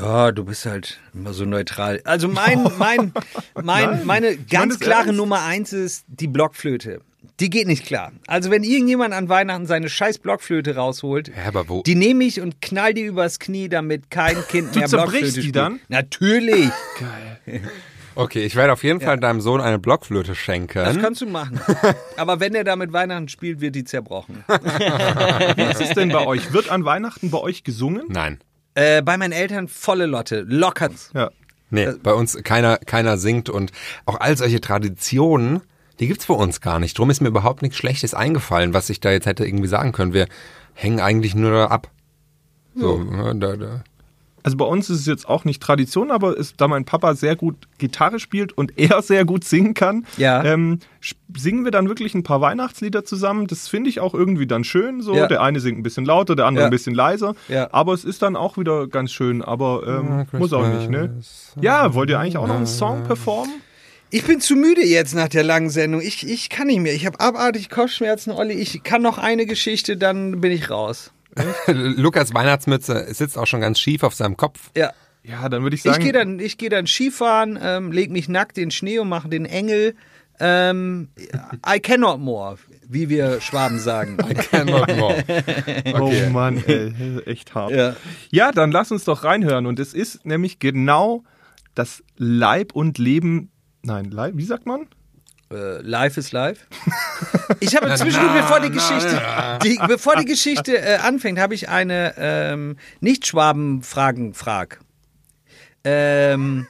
Ja, 0.00 0.32
du 0.32 0.44
bist 0.44 0.64
halt 0.64 0.98
immer 1.12 1.34
so 1.34 1.44
neutral. 1.44 2.00
Also 2.04 2.26
mein, 2.28 2.66
mein, 2.78 3.12
mein, 3.62 4.06
meine 4.06 4.36
ganz 4.36 4.78
klare 4.80 5.06
ernst. 5.08 5.16
Nummer 5.18 5.42
eins 5.42 5.72
ist 5.72 6.04
die 6.08 6.26
Blockflöte. 6.28 7.00
Die 7.40 7.50
geht 7.50 7.66
nicht 7.66 7.84
klar. 7.84 8.12
Also 8.26 8.50
wenn 8.50 8.62
irgendjemand 8.62 9.12
an 9.12 9.28
Weihnachten 9.28 9.66
seine 9.66 9.88
scheiß 9.88 10.18
Blockflöte 10.18 10.76
rausholt, 10.76 11.28
Ja, 11.36 11.48
aber 11.48 11.68
wo? 11.68 11.82
die 11.82 11.96
nehme 11.96 12.24
ich 12.24 12.40
und 12.40 12.62
knall 12.62 12.94
die 12.94 13.02
übers 13.02 13.38
Knie, 13.40 13.68
damit 13.68 14.08
kein 14.10 14.36
Kind 14.48 14.74
mehr 14.76 14.86
zerbrichst 14.86 15.34
Blockflöte 15.34 15.34
die 15.34 15.40
spielt. 15.40 15.56
dann? 15.56 15.80
Natürlich. 15.88 16.70
Okay, 18.16 18.44
ich 18.44 18.54
werde 18.56 18.72
auf 18.72 18.84
jeden 18.84 19.00
Fall 19.00 19.18
deinem 19.18 19.40
Sohn 19.40 19.60
eine 19.60 19.78
Blockflöte 19.78 20.34
schenken. 20.34 20.78
Das 20.84 20.98
kannst 20.98 21.20
du 21.20 21.26
machen. 21.26 21.60
Aber 22.16 22.40
wenn 22.40 22.54
er 22.54 22.64
damit 22.64 22.92
Weihnachten 22.92 23.28
spielt, 23.28 23.60
wird 23.60 23.74
die 23.74 23.84
zerbrochen. 23.84 24.44
Wie 25.56 25.62
ist 25.62 25.80
es 25.80 25.90
denn 25.90 26.10
bei 26.10 26.24
euch? 26.24 26.52
Wird 26.52 26.70
an 26.70 26.84
Weihnachten 26.84 27.30
bei 27.30 27.38
euch 27.38 27.64
gesungen? 27.64 28.04
Nein. 28.08 28.38
Äh, 28.74 29.02
bei 29.02 29.16
meinen 29.16 29.32
Eltern 29.32 29.68
volle 29.68 30.06
Lotte. 30.06 30.44
Locker. 30.46 30.90
Ja. 31.14 31.30
Nee, 31.70 31.84
Äh, 31.84 31.94
bei 32.02 32.12
uns 32.12 32.36
keiner, 32.44 32.76
keiner 32.78 33.18
singt 33.18 33.48
und 33.50 33.72
auch 34.06 34.20
all 34.20 34.36
solche 34.36 34.60
Traditionen, 34.60 35.60
die 36.00 36.06
gibt's 36.08 36.26
bei 36.26 36.34
uns 36.34 36.60
gar 36.60 36.78
nicht. 36.78 36.96
Drum 36.98 37.10
ist 37.10 37.20
mir 37.20 37.28
überhaupt 37.28 37.62
nichts 37.62 37.76
Schlechtes 37.78 38.14
eingefallen, 38.14 38.74
was 38.74 38.90
ich 38.90 39.00
da 39.00 39.10
jetzt 39.10 39.26
hätte 39.26 39.44
irgendwie 39.46 39.68
sagen 39.68 39.92
können. 39.92 40.12
Wir 40.12 40.26
hängen 40.74 41.00
eigentlich 41.00 41.34
nur 41.34 41.50
da 41.52 41.66
ab. 41.66 41.90
So, 42.76 43.04
ja, 43.12 43.34
da, 43.34 43.56
da. 43.56 43.84
Also 44.44 44.56
bei 44.58 44.66
uns 44.66 44.90
ist 44.90 45.00
es 45.00 45.06
jetzt 45.06 45.26
auch 45.26 45.44
nicht 45.46 45.62
Tradition, 45.62 46.10
aber 46.10 46.36
ist, 46.36 46.60
da 46.60 46.68
mein 46.68 46.84
Papa 46.84 47.14
sehr 47.14 47.34
gut 47.34 47.56
Gitarre 47.78 48.20
spielt 48.20 48.52
und 48.52 48.78
er 48.78 49.00
sehr 49.02 49.24
gut 49.24 49.42
singen 49.42 49.72
kann, 49.74 50.06
Ja. 50.18 50.44
ähm, 50.44 50.78
singen 51.36 51.64
wir 51.64 51.70
dann 51.70 51.88
wirklich 51.88 52.14
ein 52.14 52.22
paar 52.22 52.40
Weihnachtslieder 52.42 53.04
zusammen. 53.06 53.46
Das 53.46 53.68
finde 53.68 53.88
ich 53.90 54.00
auch 54.00 54.12
irgendwie 54.14 54.46
dann 54.46 54.62
schön. 54.62 55.00
So, 55.00 55.14
Ja. 55.14 55.26
der 55.28 55.40
eine 55.42 55.60
singt 55.60 55.78
ein 55.78 55.82
bisschen 55.82 56.04
lauter, 56.04 56.36
der 56.36 56.44
andere 56.44 56.64
Ja. 56.64 56.68
ein 56.68 56.70
bisschen 56.70 56.94
leiser. 56.94 57.34
Ja. 57.48 57.68
Aber 57.72 57.94
es 57.94 58.04
ist 58.04 58.20
dann 58.22 58.36
auch 58.36 58.58
wieder 58.58 58.86
ganz 58.86 59.12
schön. 59.12 59.40
Aber 59.42 59.82
ähm, 60.32 60.38
muss 60.38 60.52
auch 60.52 60.68
nicht, 60.68 60.90
ne? 60.90 61.18
Ja, 61.60 61.94
wollt 61.94 62.10
ihr 62.10 62.18
eigentlich 62.20 62.36
auch 62.36 62.46
noch 62.46 62.56
einen 62.56 62.66
Song 62.66 63.02
performen? 63.04 63.54
Ich 64.10 64.24
bin 64.24 64.40
zu 64.40 64.54
müde 64.54 64.84
jetzt 64.86 65.14
nach 65.14 65.28
der 65.28 65.42
langen 65.42 65.70
Sendung. 65.70 66.00
Ich, 66.02 66.28
ich 66.28 66.50
kann 66.50 66.66
nicht 66.68 66.80
mehr. 66.80 66.94
Ich 66.94 67.06
habe 67.06 67.18
abartig 67.18 67.68
Kopfschmerzen, 67.70 68.30
Olli. 68.30 68.52
Ich 68.54 68.82
kann 68.82 69.00
noch 69.02 69.16
eine 69.18 69.46
Geschichte, 69.46 69.96
dann 69.96 70.40
bin 70.42 70.52
ich 70.52 70.70
raus. 70.70 71.10
Lukas 71.66 72.32
Weihnachtsmütze 72.34 73.06
sitzt 73.12 73.36
auch 73.38 73.46
schon 73.46 73.60
ganz 73.60 73.78
schief 73.78 74.02
auf 74.02 74.14
seinem 74.14 74.36
Kopf. 74.36 74.70
Ja. 74.76 74.92
Ja, 75.26 75.48
dann 75.48 75.62
würde 75.62 75.74
ich 75.74 75.84
Ich 75.84 75.90
sagen. 75.90 76.04
gehe 76.04 76.12
dann, 76.12 76.38
ich 76.38 76.58
geh 76.58 76.68
dann 76.68 76.86
Skifahren, 76.86 77.58
ähm, 77.62 77.92
leg 77.92 78.10
mich 78.10 78.28
nackt 78.28 78.58
in 78.58 78.64
den 78.66 78.70
Schnee 78.70 78.98
und 78.98 79.08
mache 79.08 79.28
den 79.30 79.46
Engel. 79.46 79.94
Ähm, 80.38 81.08
I 81.66 81.80
cannot 81.80 82.20
more, 82.20 82.58
wie 82.86 83.08
wir 83.08 83.40
Schwaben 83.40 83.78
sagen. 83.78 84.18
Cannot 84.50 84.94
more. 84.96 85.24
Oh 85.98 86.12
Mann, 86.30 86.62
ey, 86.66 86.92
echt 87.24 87.54
hart. 87.54 87.70
Ja. 87.70 87.96
Ja, 88.30 88.52
dann 88.52 88.70
lass 88.70 88.92
uns 88.92 89.04
doch 89.04 89.24
reinhören. 89.24 89.64
Und 89.64 89.78
es 89.78 89.94
ist 89.94 90.26
nämlich 90.26 90.58
genau 90.58 91.24
das 91.74 92.02
Leib 92.18 92.72
und 92.74 92.98
Leben. 92.98 93.50
Nein, 93.82 94.10
Leib, 94.10 94.34
wie 94.36 94.44
sagt 94.44 94.66
man? 94.66 94.88
Äh, 95.54 95.82
life 95.82 96.18
is 96.18 96.32
life. 96.32 96.66
Ich 97.60 97.76
habe 97.76 97.94
zwischendurch, 97.94 98.32
bevor 98.32 98.60
die 98.60 98.70
Geschichte, 98.70 99.22
die, 99.62 99.78
bevor 99.86 100.16
die 100.16 100.24
Geschichte 100.24 100.78
äh, 100.78 100.96
anfängt, 100.96 101.38
habe 101.38 101.54
ich 101.54 101.68
eine 101.68 102.14
ähm, 102.16 102.76
Nicht-Schwaben-Fragen-Frag. 103.00 104.80
Ähm, 105.84 106.66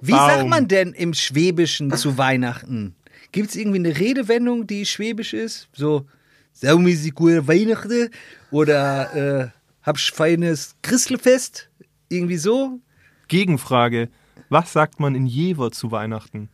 Wie 0.00 0.12
Baum. 0.12 0.30
sagt 0.30 0.48
man 0.48 0.68
denn 0.68 0.92
im 0.92 1.14
Schwäbischen 1.14 1.92
zu 1.96 2.18
Weihnachten? 2.18 2.94
Gibt 3.32 3.50
es 3.50 3.56
irgendwie 3.56 3.78
eine 3.78 3.96
Redewendung, 3.96 4.66
die 4.66 4.86
schwäbisch 4.86 5.32
ist? 5.34 5.68
So, 5.72 6.06
saumäßig 6.52 7.14
gute 7.14 7.46
Weihnachten 7.48 8.10
oder 8.50 9.14
äh, 9.14 9.48
hab's 9.82 10.08
feines 10.08 10.76
Christelfest? 10.82 11.70
Irgendwie 12.08 12.38
so? 12.38 12.80
Gegenfrage. 13.28 14.08
Was 14.48 14.72
sagt 14.72 15.00
man 15.00 15.14
in 15.14 15.26
Jever 15.26 15.70
zu 15.70 15.90
Weihnachten? 15.90 16.48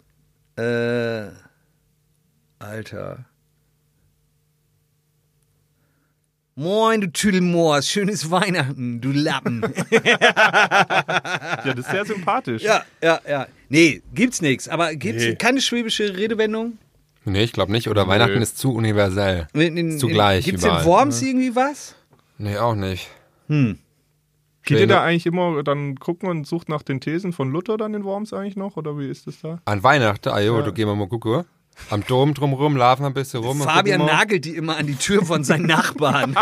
Äh, 0.56 1.30
Alter. 2.58 3.24
Moin, 6.54 7.00
du 7.00 7.10
Tüdelmoors, 7.10 7.88
schönes 7.88 8.30
Weihnachten, 8.30 9.00
du 9.00 9.10
Lappen. 9.10 9.62
Ja, 11.64 11.74
das 11.74 11.78
ist 11.86 11.90
sehr 11.90 12.04
sympathisch. 12.04 12.62
ja, 12.62 12.82
ja, 13.02 13.20
ja. 13.28 13.46
Nee, 13.68 14.02
gibt's 14.14 14.42
nix. 14.42 14.68
Aber 14.68 14.94
gibt's 14.94 15.22
Nee. 15.24 15.34
keine 15.36 15.60
schwäbische 15.60 16.16
Redewendung? 16.16 16.76
Nee, 17.24 17.44
ich 17.44 17.52
glaube 17.52 17.70
nicht. 17.72 17.88
Oder 17.88 18.08
Weihnachten 18.08 18.42
ist 18.42 18.58
zu 18.58 18.74
universell. 18.74 19.46
In, 19.54 19.76
in, 19.76 19.98
Zugleich 19.98 20.44
Gibt's 20.44 20.64
überall. 20.64 20.80
in 20.80 20.86
Worms 20.86 21.22
irgendwie 21.22 21.54
was? 21.54 21.94
Nee, 22.38 22.58
auch 22.58 22.74
nicht. 22.74 23.08
Geht 24.64 24.78
ihr 24.78 24.86
da 24.86 25.02
eigentlich 25.02 25.26
immer 25.26 25.62
dann 25.62 25.96
gucken 25.96 26.28
und 26.28 26.46
sucht 26.46 26.68
nach 26.68 26.82
den 26.82 27.00
Thesen 27.00 27.32
von 27.32 27.50
Luther 27.50 27.76
dann 27.76 27.94
in 27.94 28.04
Worms 28.04 28.32
eigentlich 28.32 28.56
noch? 28.56 28.76
Oder 28.76 28.98
wie 28.98 29.08
ist 29.08 29.26
das 29.26 29.40
da? 29.40 29.60
An 29.64 29.82
Weihnachten, 29.82 30.28
ah 30.28 30.40
jo, 30.40 30.62
du 30.62 30.72
gehen 30.72 30.86
wir 30.88 30.94
mal 30.94 31.08
gucken. 31.08 31.44
Am 31.90 32.04
Dom 32.06 32.34
drumrum, 32.34 32.76
laufen 32.76 33.02
wir 33.02 33.06
ein 33.06 33.14
bisschen 33.14 33.42
rum. 33.42 33.60
Fabian 33.60 34.04
nagelt 34.04 34.44
die 34.44 34.56
immer 34.56 34.76
an 34.76 34.86
die 34.86 34.94
Tür 34.94 35.24
von 35.24 35.42
seinen 35.42 35.66
Nachbarn. 35.66 36.34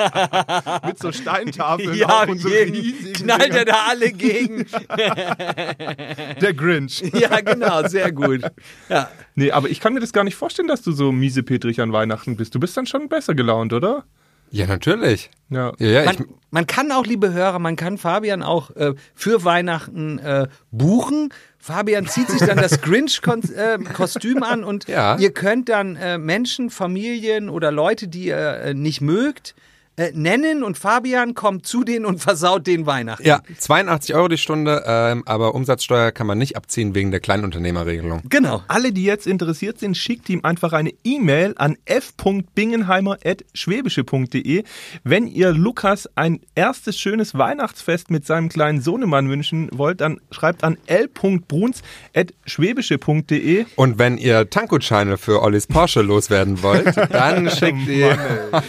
Mit 0.86 0.98
so 0.98 1.12
Steintafeln 1.12 1.94
ja, 1.94 2.24
und 2.24 2.38
so 2.38 2.48
riesigen 2.48 3.12
knallt 3.12 3.54
er 3.54 3.64
da 3.64 3.86
alle 3.88 4.12
gegen. 4.12 4.66
Der 6.40 6.54
Grinch. 6.54 7.02
ja, 7.12 7.40
genau, 7.40 7.86
sehr 7.88 8.12
gut. 8.12 8.42
Ja. 8.88 9.10
Nee, 9.34 9.50
aber 9.50 9.68
ich 9.68 9.80
kann 9.80 9.94
mir 9.94 10.00
das 10.00 10.12
gar 10.12 10.24
nicht 10.24 10.36
vorstellen, 10.36 10.68
dass 10.68 10.82
du 10.82 10.92
so 10.92 11.12
miesepetrig 11.12 11.80
an 11.80 11.92
Weihnachten 11.92 12.36
bist. 12.36 12.54
Du 12.54 12.60
bist 12.60 12.76
dann 12.76 12.86
schon 12.86 13.08
besser 13.08 13.34
gelaunt, 13.34 13.72
oder? 13.72 14.04
Ja, 14.50 14.66
natürlich. 14.66 15.30
Ja. 15.48 15.72
Ja, 15.78 15.86
ja, 15.88 16.10
ich, 16.10 16.18
Man, 16.18 16.28
man 16.50 16.66
kann 16.66 16.92
auch, 16.92 17.06
liebe 17.06 17.32
Hörer, 17.32 17.58
man 17.58 17.76
kann 17.76 17.98
Fabian 17.98 18.42
auch 18.42 18.70
äh, 18.76 18.94
für 19.14 19.44
Weihnachten 19.44 20.18
äh, 20.18 20.48
buchen. 20.70 21.32
Fabian 21.58 22.06
zieht 22.06 22.28
sich 22.28 22.40
dann 22.40 22.56
das 22.58 22.80
Grinch-Kostüm 22.82 24.42
an 24.42 24.64
und 24.64 24.88
Ja. 24.88 25.16
ihr 25.18 25.32
könnt 25.32 25.68
dann 25.68 25.96
äh, 25.96 26.18
Menschen, 26.18 26.70
Familien 26.70 27.48
oder 27.48 27.70
Leute, 27.70 28.08
die 28.08 28.26
ihr 28.26 28.36
äh, 28.38 28.74
nicht 28.74 29.00
mögt, 29.00 29.54
äh, 30.00 30.12
nennen 30.14 30.62
und 30.62 30.78
Fabian 30.78 31.34
kommt 31.34 31.66
zu 31.66 31.82
denen 31.84 32.06
und 32.06 32.18
versaut 32.22 32.66
den 32.66 32.86
Weihnachten. 32.86 33.26
ja, 33.26 33.42
82 33.58 34.14
Euro 34.14 34.28
die 34.28 34.38
Stunde, 34.38 34.84
ähm, 34.86 35.24
aber 35.26 35.54
Umsatzsteuer 35.54 36.12
kann 36.12 36.26
man 36.26 36.38
nicht 36.38 36.56
abziehen 36.56 36.94
wegen 36.94 37.10
der 37.10 37.20
Kleinunternehmerregelung. 37.20 38.22
Genau. 38.28 38.62
Alle, 38.68 38.92
die 38.92 39.04
jetzt 39.04 39.26
interessiert 39.26 39.78
sind, 39.78 39.94
schickt 39.96 40.28
ihm 40.30 40.40
einfach 40.42 40.72
eine 40.72 40.92
E-Mail 41.04 41.54
an 41.58 41.76
f.bingenheimer.schwäbische.de. 41.84 44.64
Wenn 45.04 45.26
ihr 45.26 45.52
Lukas 45.52 46.08
ein 46.14 46.40
erstes 46.54 46.98
schönes 46.98 47.36
Weihnachtsfest 47.36 48.10
mit 48.10 48.24
seinem 48.26 48.48
kleinen 48.48 48.80
Sohnemann 48.80 49.28
wünschen 49.28 49.68
wollt, 49.72 50.00
dann 50.00 50.18
schreibt 50.30 50.64
an 50.64 50.78
l.bruns.schwäbische.de. 50.86 53.66
Und 53.76 53.98
wenn 53.98 54.16
ihr 54.16 54.48
Tankgutscheine 54.48 55.18
für 55.18 55.42
Ollis 55.42 55.66
Porsche 55.66 56.00
loswerden 56.00 56.62
wollt, 56.62 56.96
dann 57.10 57.50
schickt 57.50 57.86
ihr 57.88 58.16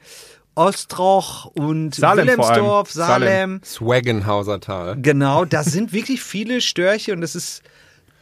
Ostroch 0.56 1.46
und 1.46 1.94
Salem. 1.96 2.28
Wilhelmsdorf, 2.28 2.92
Salem. 2.92 3.62
Swaggenhauser 3.64 4.60
Tal. 4.60 4.98
Genau, 5.02 5.46
da 5.46 5.64
sind 5.64 5.94
wirklich 5.94 6.22
viele 6.22 6.62
Störche 6.62 7.14
und 7.14 7.22
es 7.24 7.36
ist 7.36 7.62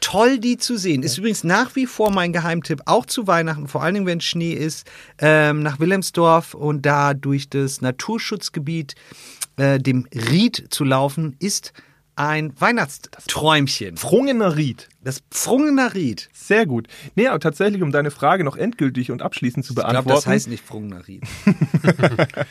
toll, 0.05 0.37
die 0.37 0.57
zu 0.57 0.77
sehen. 0.77 1.01
Ist 1.01 1.17
übrigens 1.17 1.43
nach 1.43 1.75
wie 1.75 1.87
vor 1.87 2.11
mein 2.11 2.31
Geheimtipp, 2.31 2.83
auch 2.85 3.07
zu 3.07 3.25
Weihnachten, 3.25 3.67
vor 3.67 3.81
allen 3.81 3.95
Dingen, 3.95 4.05
wenn 4.05 4.21
Schnee 4.21 4.53
ist, 4.53 4.85
ähm, 5.17 5.63
nach 5.63 5.79
Wilhelmsdorf 5.79 6.53
und 6.53 6.85
da 6.85 7.15
durch 7.15 7.49
das 7.49 7.81
Naturschutzgebiet, 7.81 8.93
äh, 9.57 9.79
dem 9.79 10.07
Ried 10.13 10.67
zu 10.69 10.83
laufen, 10.83 11.35
ist 11.39 11.73
ein 12.15 12.53
Weihnachtsträumchen. 12.59 13.97
Frungener 13.97 14.55
Ried. 14.55 14.87
Das 15.03 15.21
Pfrungener 15.29 15.93
Ried. 15.93 16.29
Sehr 16.33 16.65
gut. 16.65 16.87
Nee, 17.15 17.27
aber 17.27 17.39
tatsächlich, 17.39 17.83
um 17.83 17.91
deine 17.91 18.09
Frage 18.09 18.43
noch 18.43 18.55
endgültig 18.57 19.11
und 19.11 19.21
abschließend 19.21 19.63
zu 19.65 19.73
Ich 19.73 19.75
glaube, 19.75 19.91
beantworten. 19.91 20.17
das 20.17 20.27
heißt 20.27 20.47
nicht 20.47 20.63
Pfrungener 20.65 21.07
Ried. 21.07 21.21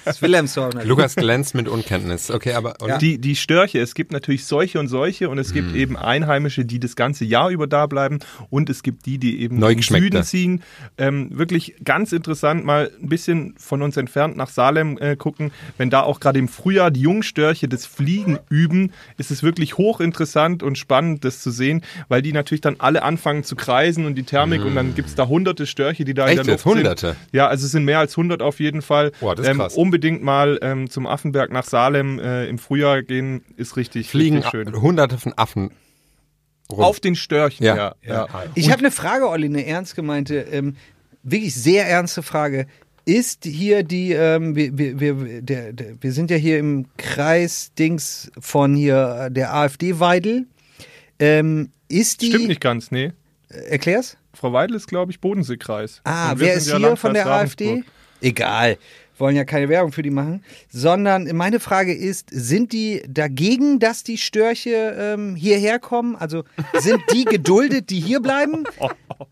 das 0.05 0.17
ist 0.17 0.23
Wilhelmsdorf. 0.23 0.75
Lukas 0.85 1.17
glänzt 1.17 1.55
mit 1.55 1.67
Unkenntnis. 1.69 2.31
Okay, 2.31 2.53
aber 2.53 2.77
und 2.81 3.01
Die, 3.03 3.19
die 3.19 3.35
Störche, 3.37 3.81
es 3.81 3.95
gibt 3.95 4.13
natürlich 4.13 4.45
solche 4.47 4.79
und 4.79 4.89
solche 4.89 5.29
und 5.29 5.39
es 5.39 5.53
gibt 5.53 5.71
Mhm. 5.71 5.77
eben 5.77 5.97
Einheimische, 5.97 6.65
die 6.65 6.79
das 6.79 6.95
ganze 6.95 7.25
Jahr 7.25 7.51
über 7.51 7.67
da 7.67 7.87
bleiben 7.87 8.19
und 8.51 8.71
es 8.71 8.83
gibt 8.83 9.07
die, 9.07 9.19
die 9.19 9.41
eben 9.41 9.61
in. 9.63 9.83
Süden 9.83 10.23
ziehen. 10.23 10.63
Ähm, 10.99 11.31
wirklich 11.37 11.75
ganz 11.85 12.13
interessant, 12.13 12.65
mal 12.65 12.91
ein 13.03 13.09
bisschen 13.09 13.55
von 13.59 13.83
uns 13.83 13.97
entfernt 13.97 14.37
nach 14.37 14.49
Salem 14.51 14.99
äh, 14.99 15.17
gucken. 15.17 15.51
Wenn 15.79 15.91
da 15.91 16.03
auch 16.03 16.21
gerade 16.21 16.39
im 16.39 16.49
Frühjahr 16.49 16.91
die 16.91 17.01
Jungstörche 17.01 17.67
das 17.69 17.87
Fliegen 17.87 18.39
üben, 18.51 18.93
ist 19.19 19.31
es 19.31 19.43
wirklich 19.43 19.54
hochinteressant 19.63 20.63
und 20.63 20.77
spannend, 20.77 21.25
das 21.25 21.41
zu 21.41 21.51
sehen, 21.51 21.83
weil 22.09 22.21
die 22.23 22.33
natürlich 22.33 22.61
dann 22.61 22.77
alle 22.79 23.03
anfangen 23.03 23.45
zu 23.45 23.57
kreisen 23.57 24.05
und 24.07 24.15
die 24.17 24.25
Thermik 24.25 24.65
und 24.65 24.75
dann 24.75 24.95
gibt 24.95 25.09
es 25.09 25.15
da 25.15 25.29
hunderte 25.29 25.67
Störche, 25.67 26.05
die 26.05 26.13
da 26.15 26.25
in 26.27 26.39
Echt 26.39 26.47
der 26.47 26.55
jetzt? 26.55 26.65
Luft 26.65 26.77
Hunderte? 26.77 27.07
sind. 27.09 27.17
Ja, 27.33 27.47
also 27.49 27.65
es 27.67 27.73
sind 27.73 27.85
mehr 27.85 27.99
als 27.99 28.13
100 28.13 28.43
auf 28.43 28.61
jeden 28.61 28.83
Fall. 28.83 29.13
Boah, 29.21 29.35
das 29.35 29.47
ist 29.47 29.53
ähm, 29.53 29.59
krass. 29.59 29.75
Unbedingt 29.75 30.23
mal 30.23 30.59
ähm, 30.63 30.91
zum 30.91 31.07
Affenberg 31.07 31.53
nach 31.53 31.65
Salem 31.65 32.19
äh, 32.19 32.47
im 32.47 32.59
Frühjahr 32.59 33.03
gehen, 33.03 33.43
ist 33.57 33.77
richtig, 33.77 34.09
fliegen 34.11 34.37
richtig 34.39 34.51
schön. 34.51 34.81
hunderte 34.81 35.19
von 35.19 35.33
Affen 35.37 35.71
rum. 36.71 36.81
Auf 36.81 37.01
den 37.01 37.15
Störchen, 37.15 37.65
Ja. 37.65 37.77
ja. 37.77 37.95
ja. 38.03 38.29
Ich 38.55 38.71
habe 38.71 38.81
eine 38.81 38.91
Frage, 38.91 39.29
Olli, 39.29 39.47
eine 39.47 39.67
ernst 39.67 39.95
gemeinte, 39.97 40.37
ähm, 40.51 40.77
wirklich 41.23 41.55
sehr 41.55 41.87
ernste 41.89 42.23
Frage. 42.23 42.67
Ist 43.07 43.45
hier 43.45 43.83
die, 43.83 44.13
ähm, 44.13 44.57
wir, 44.57 44.79
wir, 44.79 45.01
wir, 45.01 45.43
der, 45.43 45.73
der, 45.73 46.03
wir 46.03 46.13
sind 46.13 46.31
ja 46.31 46.37
hier 46.37 46.59
im 46.59 46.87
Kreis 46.97 47.73
Dings 47.79 48.31
von 48.39 48.75
hier 48.75 49.29
der 49.31 49.55
AfD 49.55 50.01
Weidel. 50.01 50.47
Ähm, 51.19 51.71
ist 51.89 52.23
die, 52.23 52.29
Stimmt 52.29 52.49
nicht 52.49 52.61
ganz, 52.61 52.91
nee. 52.91 53.13
Erklär's? 53.49 54.17
Frau 54.33 54.53
Weidel 54.53 54.77
ist, 54.77 54.89
glaube 54.89 55.13
ich, 55.13 55.21
Bodenseekreis. 55.21 56.01
Ah, 56.05 56.35
wer 56.37 56.55
ist 56.55 56.67
ja 56.67 56.79
hier 56.79 56.89
Landkreis 56.89 57.01
von 57.01 57.15
der 57.15 57.27
AfD? 57.27 57.85
Egal. 58.21 58.79
Wollen 59.19 59.37
ja 59.37 59.45
keine 59.45 59.69
Werbung 59.69 59.93
für 59.93 60.03
die 60.03 60.11
machen. 60.11 60.43
Sondern 60.71 61.29
meine 61.37 61.61
Frage 61.61 61.95
ist, 61.95 62.29
sind 62.31 62.73
die 62.73 63.03
dagegen, 63.09 63.79
dass 63.79 64.03
die 64.03 64.19
Störche 64.19 64.97
ähm, 64.99 65.37
hierher 65.37 65.79
kommen? 65.79 66.17
Also 66.17 66.45
sind 66.79 67.01
die 67.13 67.25
geduldet, 67.25 67.91
die 67.91 68.01
hier 68.01 68.21
bleiben 68.21 68.65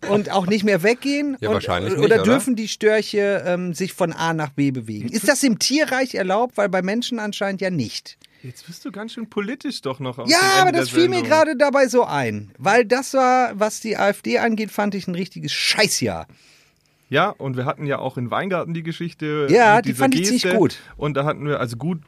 und 0.09 0.31
auch 0.31 0.47
nicht 0.47 0.65
mehr 0.65 0.83
weggehen? 0.83 1.37
Ja, 1.41 1.49
und, 1.49 1.55
wahrscheinlich 1.55 1.95
Oder 1.95 2.01
nicht, 2.03 2.13
oder? 2.13 2.23
dürfen 2.23 2.57
die 2.57 2.69
Störche 2.69 3.43
ähm, 3.47 3.75
sich 3.75 3.93
von 3.93 4.13
A 4.13 4.33
nach 4.33 4.51
B 4.51 4.71
bewegen? 4.71 5.09
Ist 5.09 5.29
das 5.29 5.43
im 5.43 5.59
Tierreich 5.59 6.15
erlaubt? 6.15 6.57
Weil 6.57 6.69
bei 6.69 6.83
Menschen 6.83 7.19
anscheinend 7.19 7.61
ja 7.61 7.71
nicht. 7.71 8.19
Jetzt 8.43 8.67
bist 8.67 8.85
du 8.85 8.91
ganz 8.91 9.13
schön 9.13 9.31
politisch 9.31 9.83
doch 9.83 10.01
noch. 10.01 10.19
auf 10.19 10.29
Ja, 10.29 10.39
dem 10.39 10.45
Ende 10.45 10.61
aber 10.61 10.73
der 10.73 10.81
das 10.81 10.91
fiel 10.91 11.09
mir 11.09 11.23
gerade 11.23 11.57
dabei 11.57 11.87
so 11.87 12.05
ein. 12.05 12.51
Weil 12.59 12.85
das 12.85 13.15
war, 13.15 13.53
was 13.59 13.81
die 13.81 13.97
AfD 13.97 14.39
angeht, 14.39 14.73
fand 14.73 14.95
ich 14.97 15.07
ein 15.07 15.15
richtiges 15.15 15.53
Scheißjahr. 15.53 16.27
Ja, 17.13 17.29
und 17.29 17.59
wir 17.59 17.67
hatten 17.67 17.85
ja 17.85 17.99
auch 17.99 18.17
in 18.17 18.31
Weingarten 18.31 18.73
die 18.73 18.83
Geschichte. 18.83 19.47
Ja, 19.51 19.83
die 19.83 19.93
fand 19.93 20.15
ich 20.15 20.25
ziemlich 20.25 20.49
gut. 20.57 20.79
Und 20.97 21.15
da 21.15 21.27
hatten 21.27 21.47
wir, 21.47 21.61
also 21.61 21.77
gut, 21.77 22.01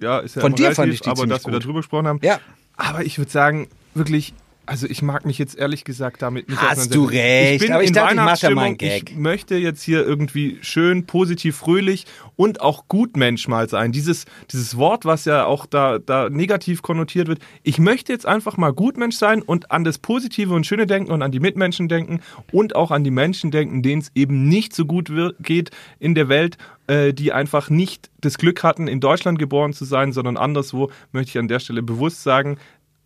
ja, 0.00 0.18
ist 0.18 0.36
ja 0.36 0.42
Von 0.42 0.52
dir 0.52 0.64
relativ, 0.64 0.76
fand 0.76 0.92
ich 0.92 1.00
die 1.00 1.08
aber 1.08 1.26
dass 1.26 1.46
wir 1.46 1.52
gut. 1.54 1.64
darüber 1.64 1.78
gesprochen 1.78 2.06
haben. 2.06 2.20
Ja. 2.22 2.38
Aber 2.76 3.06
ich 3.06 3.16
würde 3.16 3.30
sagen, 3.30 3.68
wirklich 3.94 4.34
Also 4.68 4.86
ich 4.86 5.00
mag 5.00 5.24
mich 5.24 5.38
jetzt 5.38 5.58
ehrlich 5.58 5.84
gesagt 5.84 6.20
damit 6.20 6.48
nicht 6.50 6.60
Hast 6.60 6.94
du 6.94 7.04
recht, 7.06 7.54
ich 7.54 7.60
bin 7.62 7.72
aber 7.72 7.82
ich 7.82 7.88
in 7.88 7.94
dachte, 7.94 8.14
ich 8.14 8.20
mach 8.20 8.38
da 8.38 8.50
mal 8.50 8.64
einen 8.64 8.76
Weihnachtsstimmung. 8.76 8.76
Gag. 8.76 9.10
Ich 9.10 9.16
möchte 9.16 9.56
jetzt 9.56 9.82
hier 9.82 10.06
irgendwie 10.06 10.58
schön, 10.60 11.06
positiv, 11.06 11.56
fröhlich 11.56 12.04
und 12.36 12.60
auch 12.60 12.86
Gutmensch 12.86 13.48
mal 13.48 13.68
sein. 13.70 13.92
Dieses, 13.92 14.26
dieses 14.52 14.76
Wort, 14.76 15.06
was 15.06 15.24
ja 15.24 15.46
auch 15.46 15.64
da, 15.64 15.98
da 15.98 16.28
negativ 16.28 16.82
konnotiert 16.82 17.28
wird. 17.28 17.40
Ich 17.62 17.78
möchte 17.78 18.12
jetzt 18.12 18.26
einfach 18.26 18.58
mal 18.58 18.74
Gutmensch 18.74 19.16
sein 19.16 19.40
und 19.40 19.70
an 19.70 19.84
das 19.84 19.96
Positive 19.96 20.52
und 20.52 20.66
Schöne 20.66 20.86
denken 20.86 21.12
und 21.12 21.22
an 21.22 21.32
die 21.32 21.40
Mitmenschen 21.40 21.88
denken 21.88 22.20
und 22.52 22.76
auch 22.76 22.90
an 22.90 23.04
die 23.04 23.10
Menschen 23.10 23.50
denken, 23.50 23.82
denen 23.82 24.02
es 24.02 24.10
eben 24.14 24.48
nicht 24.48 24.74
so 24.74 24.84
gut 24.84 25.10
geht 25.40 25.70
in 25.98 26.14
der 26.14 26.28
Welt, 26.28 26.58
äh, 26.88 27.14
die 27.14 27.32
einfach 27.32 27.70
nicht 27.70 28.10
das 28.20 28.38
Glück 28.38 28.62
hatten, 28.62 28.88
in 28.88 29.00
Deutschland 29.00 29.38
geboren 29.38 29.72
zu 29.72 29.84
sein, 29.84 30.12
sondern 30.12 30.36
anderswo, 30.36 30.90
möchte 31.12 31.30
ich 31.30 31.38
an 31.38 31.48
der 31.48 31.60
Stelle 31.60 31.82
bewusst 31.82 32.22
sagen, 32.22 32.58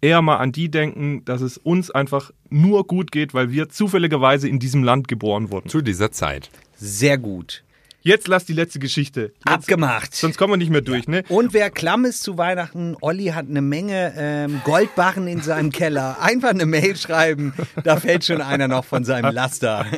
eher 0.02 0.20
mal 0.20 0.36
an 0.36 0.52
die 0.52 0.70
denken, 0.70 1.24
dass 1.24 1.40
es 1.40 1.56
uns 1.56 1.90
einfach 1.90 2.30
nur 2.50 2.86
gut 2.86 3.10
geht, 3.10 3.32
weil 3.32 3.50
wir 3.50 3.70
zufälligerweise 3.70 4.48
in 4.48 4.58
diesem 4.58 4.84
Land 4.84 5.08
geboren 5.08 5.50
wurden. 5.50 5.70
Zu 5.70 5.80
dieser 5.80 6.12
Zeit. 6.12 6.50
Sehr 6.76 7.16
gut. 7.16 7.64
Jetzt 8.04 8.26
lass 8.28 8.44
die 8.44 8.52
letzte 8.52 8.78
Geschichte. 8.80 9.20
Jetzt, 9.20 9.46
Abgemacht. 9.46 10.12
Sonst 10.14 10.36
kommen 10.36 10.54
wir 10.54 10.56
nicht 10.56 10.70
mehr 10.72 10.80
durch, 10.80 11.06
ne? 11.06 11.22
Und 11.28 11.52
wer 11.54 11.70
klamm 11.70 12.04
ist 12.04 12.22
zu 12.24 12.36
Weihnachten, 12.36 12.96
Olli 13.00 13.26
hat 13.26 13.46
eine 13.48 13.62
Menge 13.62 14.12
ähm, 14.16 14.60
Goldbarren 14.64 15.28
in 15.28 15.40
seinem 15.40 15.70
Keller. 15.72 16.16
Einfach 16.20 16.50
eine 16.50 16.66
Mail 16.66 16.96
schreiben, 16.96 17.54
da 17.84 17.96
fällt 17.96 18.24
schon 18.24 18.40
einer 18.40 18.66
noch 18.68 18.84
von 18.84 19.04
seinem 19.04 19.32
Laster. 19.32 19.86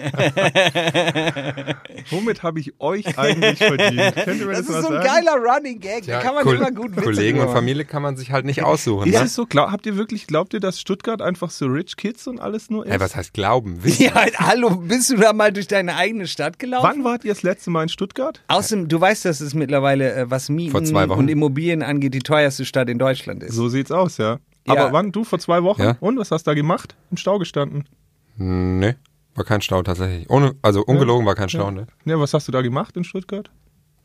Womit 2.10 2.42
habe 2.42 2.60
ich 2.60 2.72
euch 2.78 3.18
eigentlich 3.18 3.58
verdient? 3.58 4.16
Das 4.16 4.24
das, 4.26 4.36
ist 4.36 4.66
so 4.66 4.74
ein 4.74 4.82
sagen? 4.82 5.04
geiler 5.04 5.36
Running 5.36 5.80
Gag, 5.80 6.06
da 6.06 6.20
kann 6.20 6.34
man 6.34 6.44
Kol- 6.44 6.56
immer 6.56 6.70
gut 6.70 6.92
Witze 6.92 7.02
Kollegen 7.02 7.38
und 7.38 7.46
machen. 7.46 7.56
Familie 7.56 7.84
kann 7.84 8.02
man 8.02 8.16
sich 8.16 8.32
halt 8.32 8.44
nicht 8.44 8.62
aussuchen. 8.62 9.08
Ist 9.08 9.18
Ne? 9.18 9.24
es 9.24 9.34
so? 9.34 9.46
Glaub, 9.46 9.70
habt 9.70 9.86
ihr 9.86 9.96
wirklich, 9.96 10.26
glaubt 10.26 10.54
ihr, 10.54 10.60
dass 10.60 10.80
Stuttgart 10.80 11.22
einfach 11.22 11.50
so 11.50 11.66
Rich 11.66 11.96
Kids 11.96 12.26
und 12.26 12.40
alles 12.40 12.70
nur 12.70 12.84
ist? 12.84 12.90
Hey, 12.92 13.00
was 13.00 13.16
heißt 13.16 13.32
glauben? 13.32 13.78
Wissen? 13.84 14.04
Ja, 14.04 14.14
hallo, 14.36 14.70
bist 14.76 15.10
du 15.10 15.16
da 15.16 15.32
mal 15.32 15.52
durch 15.52 15.66
deine 15.68 15.96
eigene 15.96 16.26
Stadt 16.26 16.58
gelaufen? 16.58 16.86
Wann 16.88 17.04
wart 17.04 17.24
ihr 17.24 17.32
das 17.32 17.42
letzte 17.42 17.70
Mal 17.70 17.84
in 17.84 17.88
Stuttgart? 17.94 18.42
Außerdem, 18.48 18.88
du 18.88 19.00
weißt, 19.00 19.24
dass 19.24 19.40
es 19.40 19.54
mittlerweile, 19.54 20.14
äh, 20.14 20.30
was 20.30 20.50
Mieten 20.50 20.94
und 20.94 21.28
Immobilien 21.28 21.82
angeht, 21.82 22.12
die 22.12 22.18
teuerste 22.18 22.66
Stadt 22.66 22.90
in 22.90 22.98
Deutschland 22.98 23.42
ist. 23.42 23.54
So 23.54 23.68
sieht's 23.68 23.90
aus, 23.90 24.18
ja. 24.18 24.38
Ja. 24.66 24.74
Aber 24.74 24.92
wann? 24.92 25.12
Du 25.12 25.24
vor 25.24 25.38
zwei 25.38 25.62
Wochen? 25.62 25.82
Ja. 25.82 25.96
Und 26.00 26.18
was 26.18 26.30
hast 26.30 26.46
du 26.46 26.50
da 26.50 26.54
gemacht? 26.54 26.94
Im 27.10 27.16
Stau 27.16 27.38
gestanden? 27.38 27.88
Nee, 28.36 28.94
war 29.34 29.44
kein 29.44 29.60
Stau 29.60 29.82
tatsächlich. 29.82 30.28
Ohne, 30.28 30.54
also 30.62 30.82
ungelogen 30.84 31.24
war 31.26 31.34
kein 31.34 31.48
Stau, 31.48 31.70
ne? 31.70 31.86
Ja, 32.04 32.18
was 32.18 32.34
hast 32.34 32.48
du 32.48 32.52
da 32.52 32.62
gemacht 32.62 32.96
in 32.96 33.04
Stuttgart? 33.04 33.50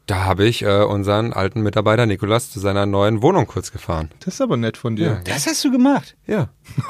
Da 0.05 0.25
habe 0.25 0.45
ich 0.45 0.63
äh, 0.63 0.81
unseren 0.83 1.33
alten 1.33 1.61
Mitarbeiter 1.61 2.07
Nikolas 2.07 2.49
zu 2.49 2.59
seiner 2.59 2.87
neuen 2.87 3.21
Wohnung 3.21 3.45
kurz 3.45 3.71
gefahren. 3.71 4.09
Das 4.21 4.35
ist 4.35 4.41
aber 4.41 4.57
nett 4.57 4.75
von 4.75 4.95
dir. 4.95 5.21
Das 5.23 5.45
hast 5.45 5.63
du 5.63 5.71
gemacht. 5.71 6.17
Ja. 6.25 6.49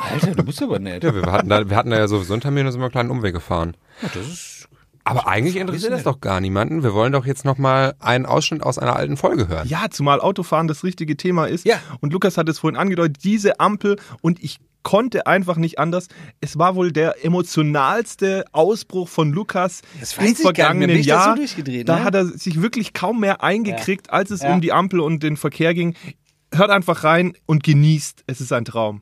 Alter, 0.10 0.36
du 0.36 0.44
bist 0.44 0.64
aber 0.64 0.80
nett. 0.80 1.04
Ja, 1.04 1.14
wir 1.14 1.24
hatten 1.30 1.50
da, 1.50 1.70
wir 1.70 1.76
hatten 1.76 1.90
da 1.90 1.98
ja 1.98 2.08
sowieso 2.08 2.34
einen 2.34 2.42
Termin 2.42 2.66
und 2.66 2.72
sind 2.72 2.80
mal 2.80 2.86
einen 2.86 2.92
kleinen 2.94 3.12
Umweg 3.12 3.34
gefahren. 3.34 3.76
das 4.02 4.26
ist 4.26 4.59
Aber 5.04 5.28
eigentlich 5.28 5.56
interessiert 5.56 5.92
das 5.92 6.04
doch 6.04 6.22
gar 6.22 6.40
niemanden. 6.40 6.84
Wir 6.84 6.94
wollen 6.94 7.12
doch 7.14 7.26
jetzt 7.26 7.46
nochmal 7.46 7.96
einen 8.00 8.26
Ausschnitt 8.26 8.62
aus 8.64 8.78
einer 8.78 8.96
alten 8.96 9.18
Folge 9.18 9.48
hören. 9.48 9.68
Ja, 9.68 9.90
zumal 9.90 10.22
Autofahren 10.22 10.68
das 10.68 10.84
richtige 10.84 11.18
Thema 11.18 11.46
ist. 11.46 11.66
Ja. 11.66 11.80
Und 12.00 12.14
Lukas 12.14 12.38
hat 12.38 12.48
es 12.50 12.60
vorhin 12.60 12.78
angedeutet, 12.78 13.24
diese 13.24 13.60
Ampel 13.60 13.98
und 14.22 14.44
ich 14.44 14.60
konnte 14.84 15.28
einfach 15.28 15.58
nicht 15.58 15.78
anders. 15.80 16.08
Es 16.42 16.58
war 16.58 16.76
wohl 16.76 16.92
der 16.92 17.26
emotionalste 17.26 18.46
Ausbruch 18.54 19.10
von 19.10 19.32
Lukas 19.32 19.82
im 20.20 20.36
vergangenen 20.36 21.04
so 21.04 21.10
Jahr. 21.10 21.36
durchgedreht, 21.36 21.90
da 21.90 21.98
ne? 21.98 22.04
hat 22.04 22.16
er 22.16 22.26
sich 22.26 22.62
wirklich 22.62 22.94
kaum 22.94 23.20
mehr 23.20 23.44
eingekriegt, 23.44 24.12
als 24.12 24.32
es 24.32 24.42
Ja. 24.42 24.54
um 24.54 24.62
die 24.62 24.72
Ampel 24.72 25.00
und 25.02 25.22
den 25.22 25.38
Verkehr 25.38 25.74
ging. 25.74 25.96
Hört 26.54 26.70
einfach 26.72 27.04
rein 27.04 27.34
und 27.46 27.64
genießt. 27.64 28.24
Es 28.28 28.42
ist 28.42 28.54
ein 28.54 28.66
Traum. 28.66 29.02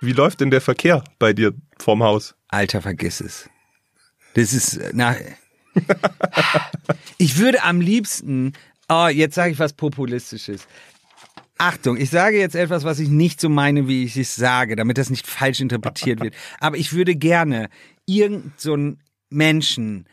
Wie 0.00 0.12
läuft 0.12 0.40
denn 0.40 0.50
der 0.50 0.60
Verkehr 0.60 1.04
bei 1.18 1.32
dir 1.32 1.52
vorm 1.82 2.02
Haus? 2.02 2.34
Alter, 2.48 2.82
vergiss 2.82 3.20
es. 3.20 3.48
Das 4.34 4.52
ist, 4.52 4.76
äh, 4.76 4.90
na. 4.92 5.16
Ich 7.18 7.38
würde 7.38 7.62
am 7.62 7.80
liebsten, 7.80 8.52
oh, 8.88 9.06
jetzt 9.08 9.34
sage 9.34 9.52
ich 9.52 9.58
was 9.58 9.72
Populistisches. 9.72 10.66
Achtung, 11.58 11.96
ich 11.98 12.10
sage 12.10 12.38
jetzt 12.38 12.56
etwas, 12.56 12.84
was 12.84 12.98
ich 12.98 13.08
nicht 13.08 13.40
so 13.40 13.48
meine, 13.48 13.86
wie 13.86 14.04
ich 14.04 14.16
es 14.16 14.34
sage, 14.34 14.76
damit 14.76 14.96
das 14.96 15.10
nicht 15.10 15.26
falsch 15.26 15.60
interpretiert 15.60 16.20
wird. 16.20 16.34
Aber 16.58 16.76
ich 16.76 16.92
würde 16.92 17.14
gerne 17.14 17.68
irgend 18.06 18.58
so 18.58 18.76
Menschen, 19.28 20.06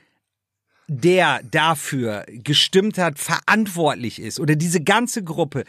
der 0.88 1.41
dafür 1.49 2.26
gestimmt 2.27 2.98
hat, 2.98 3.18
verantwortlich 3.18 4.22
ist 4.22 4.39
oder 4.39 4.56
diese 4.56 4.81
ganze 4.81 5.23
Gruppe 5.23 5.64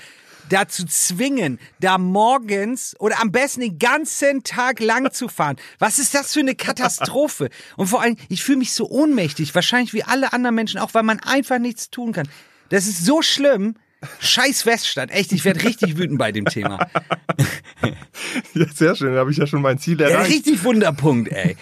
dazu 0.49 0.85
zwingen, 0.87 1.59
da 1.81 1.99
morgens 1.99 2.95
oder 2.99 3.21
am 3.21 3.31
besten 3.33 3.61
den 3.61 3.79
ganzen 3.79 4.43
Tag 4.45 4.81
lang 4.81 5.13
zu 5.13 5.29
fahren. 5.29 5.57
Was 5.79 5.99
ist 5.99 6.15
das 6.15 6.33
für 6.33 6.41
eine 6.41 6.55
Katastrophe? 6.55 7.49
Und 7.77 7.89
vor 7.89 8.03
allem, 8.03 8.17
ich 8.29 8.43
fühle 8.43 8.59
mich 8.59 8.73
so 8.73 8.89
ohnmächtig, 8.89 9.55
wahrscheinlich 9.55 9.93
wie 9.95 10.05
alle 10.05 10.33
anderen 10.33 10.55
Menschen 10.55 10.79
auch, 10.81 10.95
weil 10.95 11.03
man 11.03 11.21
einfach 11.21 11.59
nichts 11.59 11.91
tun 11.91 12.13
kann. 12.13 12.29
Das 12.71 12.87
ist 12.87 13.05
so 13.05 13.23
schlimm. 13.23 13.75
Scheiß 14.21 14.65
Weststadt, 14.65 15.11
echt, 15.11 15.33
ich 15.33 15.45
werde 15.45 15.65
richtig 15.65 15.97
wütend 15.99 16.19
bei 16.19 16.31
dem 16.33 16.45
Thema. 16.45 16.79
Ja, 18.55 18.67
sehr 18.75 18.95
schön. 18.97 19.15
Da 19.15 19.21
habe 19.21 19.31
ich 19.31 19.37
ja 19.37 19.47
schon 19.47 19.63
mein 19.63 19.79
Ziel 19.79 20.01
Ja, 20.01 20.09
erreicht. 20.09 20.31
richtig 20.31 20.65
Wunderpunkt, 20.65 21.31
ey. 21.33 21.57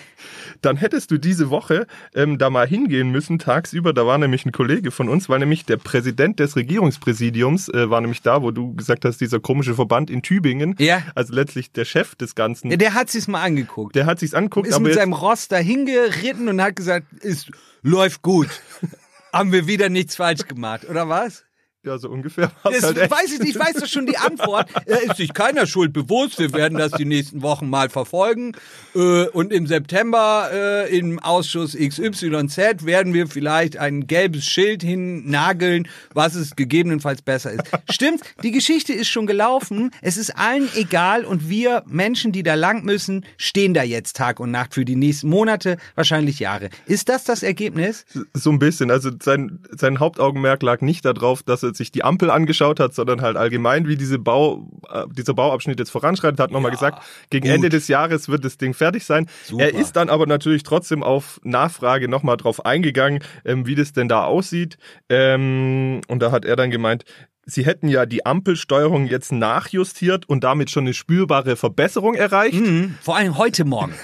Dann 0.67 0.77
hättest 0.77 1.11
du 1.13 1.19
diese 1.19 1.49
Woche 1.51 1.87
ähm, 2.15 2.39
da 2.39 2.51
mal 2.51 2.67
hingehen 2.67 3.11
müssen, 3.11 3.39
tagsüber. 3.39 3.93
Da 3.93 4.05
war 4.05 4.19
nämlich 4.19 4.45
ein 4.45 4.53
Kollege 4.53 4.91
von 4.91 5.09
uns, 5.09 5.29
war 5.29 5.39
nämlich 5.39 5.65
der 5.65 5.77
Präsident 5.77 6.41
des 6.41 6.57
Regierungspräsidiums, 6.57 7.69
äh, 7.69 7.89
war 7.89 8.01
nämlich 8.01 8.23
da, 8.23 8.43
wo 8.43 8.51
du 8.51 8.75
gesagt 8.75 9.05
hast, 9.05 9.21
dieser 9.21 9.39
komische 9.39 9.75
Verband 9.75 10.11
in 10.11 10.23
Tübingen. 10.23 10.75
Ja. 10.79 11.03
Also 11.15 11.33
letztlich 11.33 11.71
der 11.71 11.85
Chef 11.85 12.17
des 12.17 12.35
Ganzen. 12.35 12.77
Der 12.77 12.95
hat 12.95 13.11
sich's 13.11 13.29
mal 13.29 13.43
angeguckt. 13.43 13.95
Der 13.95 14.07
hat 14.07 14.19
sich's 14.19 14.35
anguckt, 14.35 14.67
ist 14.67 14.75
aber 14.75 14.85
mit 14.89 14.95
seinem 14.95 15.13
Ross 15.13 15.49
dahin 15.49 15.87
geritten 15.87 16.49
und 16.49 16.61
hat 16.61 16.75
gesagt, 16.75 17.07
es 17.23 17.47
läuft 17.83 18.23
gut. 18.23 18.49
Haben 19.33 19.53
wir 19.53 19.67
wieder 19.67 19.89
nichts 19.89 20.17
falsch 20.17 20.47
gemacht, 20.49 20.89
oder 20.89 21.09
was? 21.09 21.45
Ja, 21.87 21.99
so 21.99 22.11
ungefähr 22.11 22.51
Das 22.65 22.83
halt 22.83 22.97
weiß 23.11 23.33
ich 23.33 23.41
nicht, 23.41 23.57
ich 23.57 23.59
weiß 23.59 23.75
doch 23.75 23.87
schon 23.87 24.07
die 24.07 24.19
Antwort. 24.19 24.69
Er 24.87 25.03
ist 25.03 25.17
sich 25.17 25.33
keiner 25.33 25.67
Schuld 25.67 25.93
bewusst. 25.93 26.39
Wir 26.39 26.53
werden 26.53 26.79
das 26.79 26.93
die 26.93 27.05
nächsten 27.05 27.43
Wochen 27.43 27.69
mal 27.69 27.89
verfolgen. 27.89 28.53
Äh, 28.95 29.27
Und 29.29 29.53
im 29.53 29.67
September 29.67 30.51
äh, 30.53 30.97
im 30.97 31.19
Ausschuss 31.19 31.77
XYZ 31.77 32.85
werden 32.85 33.15
wir 33.15 33.27
vielleicht 33.27 33.77
ein 33.79 34.07
gelbes 34.07 34.45
Schild 34.45 34.83
hinnageln, 34.83 35.89
was 36.15 36.35
es 36.35 36.57
gegebenenfalls 36.57 37.23
besser 37.23 37.53
ist. 37.53 37.63
Stimmt, 37.91 38.21
die 38.43 38.51
Geschichte 38.51 38.93
ist 38.93 39.09
schon 39.09 39.27
gelaufen. 39.27 39.91
Es 40.03 40.17
ist 40.17 40.37
allen 40.37 40.69
egal 40.77 41.25
und 41.25 41.49
wir 41.49 41.83
Menschen, 41.87 42.33
die 42.33 42.43
da 42.43 42.55
lang 42.55 42.85
müssen, 42.85 43.25
stehen 43.39 43.75
da 43.75 43.83
jetzt 43.83 44.17
Tag 44.17 44.41
und 44.41 44.51
Nacht 44.51 44.75
für 44.75 44.85
die 44.85 44.97
nächsten 44.97 45.29
Monate, 45.29 45.77
wahrscheinlich 45.95 46.39
Jahre. 46.39 46.71
Ist 46.87 47.09
das 47.09 47.25
das 47.25 47.43
Ergebnis? 47.43 48.05
So 48.35 48.51
ein 48.51 48.59
bisschen. 48.59 48.91
Also 48.91 49.11
sein, 49.23 49.61
sein 49.71 50.01
Hauptaugenmerk 50.01 50.63
lag 50.63 50.81
nicht 50.81 51.05
darauf, 51.05 51.43
dass 51.43 51.63
er 51.63 51.75
sich 51.77 51.93
die 51.93 52.05
Ampel 52.05 52.31
angeschaut 52.31 52.81
hat, 52.81 52.95
sondern 52.95 53.23
halt 53.23 53.37
allgemein, 53.37 53.87
wie 53.87 53.97
diese 53.97 54.19
Bau, 54.19 54.69
äh, 54.91 55.05
dieser 55.11 55.35
Bauabschnitt 55.35 55.79
jetzt 55.79 55.91
voranschreitet, 55.91 56.41
hat 56.41 56.51
nochmal 56.51 56.71
gesagt, 56.71 57.03
gegen 57.31 57.47
gut. 57.47 57.55
Ende 57.55 57.69
des 57.69 57.89
Jahres 57.89 58.29
wird 58.29 58.45
das 58.45 58.59
Ding 58.59 58.75
fertig 58.75 59.05
sein. 59.05 59.27
Super. 59.45 59.65
Er 59.65 59.75
ist 59.75 59.97
dann 59.97 60.09
aber 60.09 60.27
natürlich 60.27 60.63
trotzdem 60.63 61.03
auf 61.03 61.41
Nachfrage 61.45 62.09
nochmal 62.09 62.37
drauf 62.37 62.65
eingegangen, 62.65 63.23
ähm, 63.45 63.67
wie 63.67 63.75
das 63.75 63.93
denn 63.93 64.09
da 64.09 64.25
aussieht. 64.25 64.79
Ähm, 65.09 66.01
und 66.09 66.21
da 66.21 66.31
hat 66.31 66.45
er 66.45 66.57
dann 66.57 66.71
gemeint, 66.71 67.05
Sie 67.49 67.65
hätten 67.65 67.87
ja 67.87 68.07
die 68.07 68.27
Ampelsteuerung 68.27 69.07
jetzt 69.07 69.31
nachjustiert 69.31 70.29
und 70.29 70.43
damit 70.43 70.69
schon 70.69 70.83
eine 70.83 70.95
spürbare 70.95 71.55
Verbesserung 71.55 72.15
erreicht. 72.15 72.61
Mhm, 72.61 72.97
vor 73.01 73.17
allem 73.17 73.39
heute 73.39 73.65
Morgen. 73.65 73.95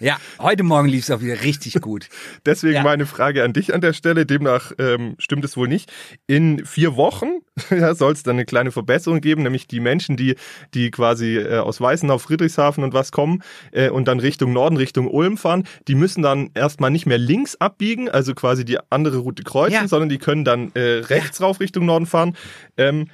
Ja, 0.00 0.18
heute 0.40 0.64
Morgen 0.64 0.88
lief 0.88 1.04
es 1.04 1.10
auch 1.10 1.20
wieder 1.20 1.42
richtig 1.42 1.80
gut. 1.80 2.08
Deswegen 2.46 2.74
Ja. 2.74 2.82
meine 2.82 3.06
Frage 3.06 3.44
an 3.44 3.52
dich 3.52 3.72
an 3.72 3.80
der 3.80 3.92
Stelle. 3.92 4.26
Demnach 4.26 4.72
ähm, 4.78 5.14
stimmt 5.18 5.44
es 5.44 5.56
wohl 5.56 5.68
nicht. 5.68 5.90
In 6.26 6.64
vier 6.66 6.96
Wochen 6.96 7.28
ja, 7.70 7.94
soll 7.94 8.12
es 8.12 8.22
dann 8.24 8.34
eine 8.36 8.44
kleine 8.44 8.72
Verbesserung 8.72 9.20
geben, 9.20 9.44
nämlich 9.44 9.66
die 9.68 9.80
Menschen, 9.80 10.16
die, 10.16 10.34
die 10.74 10.90
quasi 10.90 11.36
äh, 11.36 11.58
aus 11.58 11.80
Weißenau, 11.80 12.18
Friedrichshafen 12.18 12.82
und 12.82 12.92
was 12.92 13.12
kommen 13.12 13.42
äh, 13.72 13.88
und 13.88 14.08
dann 14.08 14.18
Richtung 14.20 14.52
Norden, 14.52 14.76
Richtung 14.76 15.06
Ulm 15.08 15.36
fahren, 15.38 15.64
die 15.86 15.94
müssen 15.94 16.22
dann 16.22 16.50
erstmal 16.54 16.90
nicht 16.90 17.06
mehr 17.06 17.18
links 17.18 17.56
abbiegen, 17.56 18.08
also 18.10 18.34
quasi 18.34 18.64
die 18.64 18.78
andere 18.90 19.18
Route 19.18 19.44
kreuzen, 19.44 19.74
Ja. 19.74 19.88
sondern 19.88 20.08
die 20.08 20.18
können 20.18 20.44
dann 20.44 20.72
äh, 20.74 20.80
rechts 21.04 21.40
rauf 21.40 21.60
Richtung 21.60 21.86
Norden 21.86 22.06
fahren. 22.06 22.36
Ähm, 22.76 23.08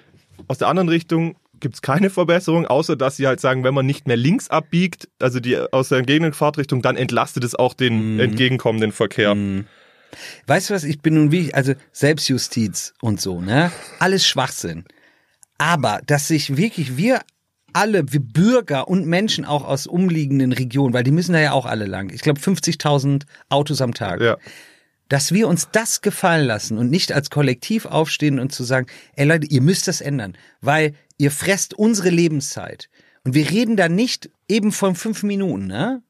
aus 0.48 0.56
der 0.56 0.68
anderen 0.68 0.88
Richtung 0.88 1.36
gibt's 1.60 1.82
keine 1.82 2.10
Verbesserung, 2.10 2.66
außer 2.66 2.96
dass 2.96 3.16
sie 3.16 3.26
halt 3.26 3.40
sagen, 3.40 3.64
wenn 3.64 3.74
man 3.74 3.86
nicht 3.86 4.06
mehr 4.06 4.16
links 4.16 4.48
abbiegt, 4.48 5.08
also 5.18 5.40
die 5.40 5.58
aus 5.58 5.90
der 5.90 5.98
entgegenen 5.98 6.32
Fahrtrichtung, 6.32 6.82
dann 6.82 6.96
entlastet 6.96 7.44
es 7.44 7.54
auch 7.54 7.74
den 7.74 8.18
entgegenkommenden 8.18 8.92
Verkehr. 8.92 9.36
Weißt 10.46 10.70
du 10.70 10.74
was, 10.74 10.84
ich 10.84 11.00
bin 11.00 11.14
nun 11.14 11.30
wie, 11.32 11.54
also 11.54 11.74
Selbstjustiz 11.92 12.94
und 13.00 13.20
so, 13.20 13.40
ne? 13.40 13.70
Alles 14.00 14.26
Schwachsinn. 14.26 14.84
Aber, 15.58 16.00
dass 16.06 16.28
sich 16.28 16.56
wirklich 16.56 16.96
wir 16.96 17.20
alle, 17.72 18.12
wir 18.12 18.20
Bürger 18.20 18.88
und 18.88 19.06
Menschen 19.06 19.44
auch 19.44 19.64
aus 19.64 19.86
umliegenden 19.86 20.52
Regionen, 20.52 20.92
weil 20.92 21.04
die 21.04 21.12
müssen 21.12 21.32
da 21.34 21.40
ja 21.40 21.52
auch 21.52 21.66
alle 21.66 21.86
lang. 21.86 22.10
Ich 22.10 22.22
glaube 22.22 22.40
50.000 22.40 23.22
Autos 23.48 23.80
am 23.80 23.94
Tag. 23.94 24.20
Ja. 24.20 24.36
dass 25.10 25.32
wir 25.32 25.48
uns 25.48 25.68
das 25.72 26.00
gefallen 26.00 26.46
lassen 26.46 26.78
und 26.78 26.88
nicht 26.88 27.12
als 27.12 27.30
Kollektiv 27.30 27.84
aufstehen 27.84 28.38
und 28.38 28.52
zu 28.52 28.64
sagen, 28.64 28.86
ey 29.16 29.26
Leute, 29.26 29.46
ihr 29.48 29.60
müsst 29.60 29.88
das 29.88 30.00
ändern, 30.00 30.36
weil 30.60 30.94
ihr 31.20 31.30
fresst 31.30 31.74
unsere 31.74 32.08
Lebenszeit. 32.08 32.88
Und 33.24 33.34
wir 33.34 33.50
reden 33.50 33.76
da 33.76 33.90
nicht 33.90 34.30
eben 34.48 34.72
von 34.72 34.94
fünf 34.94 35.22
Minuten, 35.22 35.66
ne? 35.66 36.02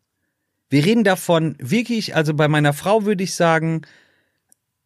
Wir 0.68 0.84
reden 0.84 1.02
davon 1.02 1.56
wirklich, 1.58 2.14
also 2.14 2.32
bei 2.32 2.46
meiner 2.46 2.72
Frau 2.72 3.04
würde 3.04 3.24
ich 3.24 3.34
sagen, 3.34 3.82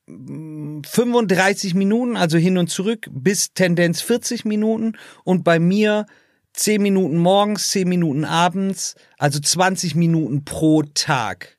35 0.06 1.74
Minuten, 1.74 2.16
also 2.16 2.38
hin 2.38 2.56
und 2.56 2.70
zurück, 2.70 3.06
bis 3.10 3.52
Tendenz 3.52 4.01
40 4.01 4.46
Minuten. 4.46 4.96
Und 5.24 5.44
bei 5.44 5.59
mir 5.59 6.06
10 6.55 6.80
Minuten 6.80 7.18
morgens, 7.18 7.68
10 7.68 7.86
Minuten 7.86 8.24
abends, 8.24 8.94
also 9.18 9.40
20 9.40 9.94
Minuten 9.94 10.46
pro 10.46 10.84
Tag. 10.94 11.59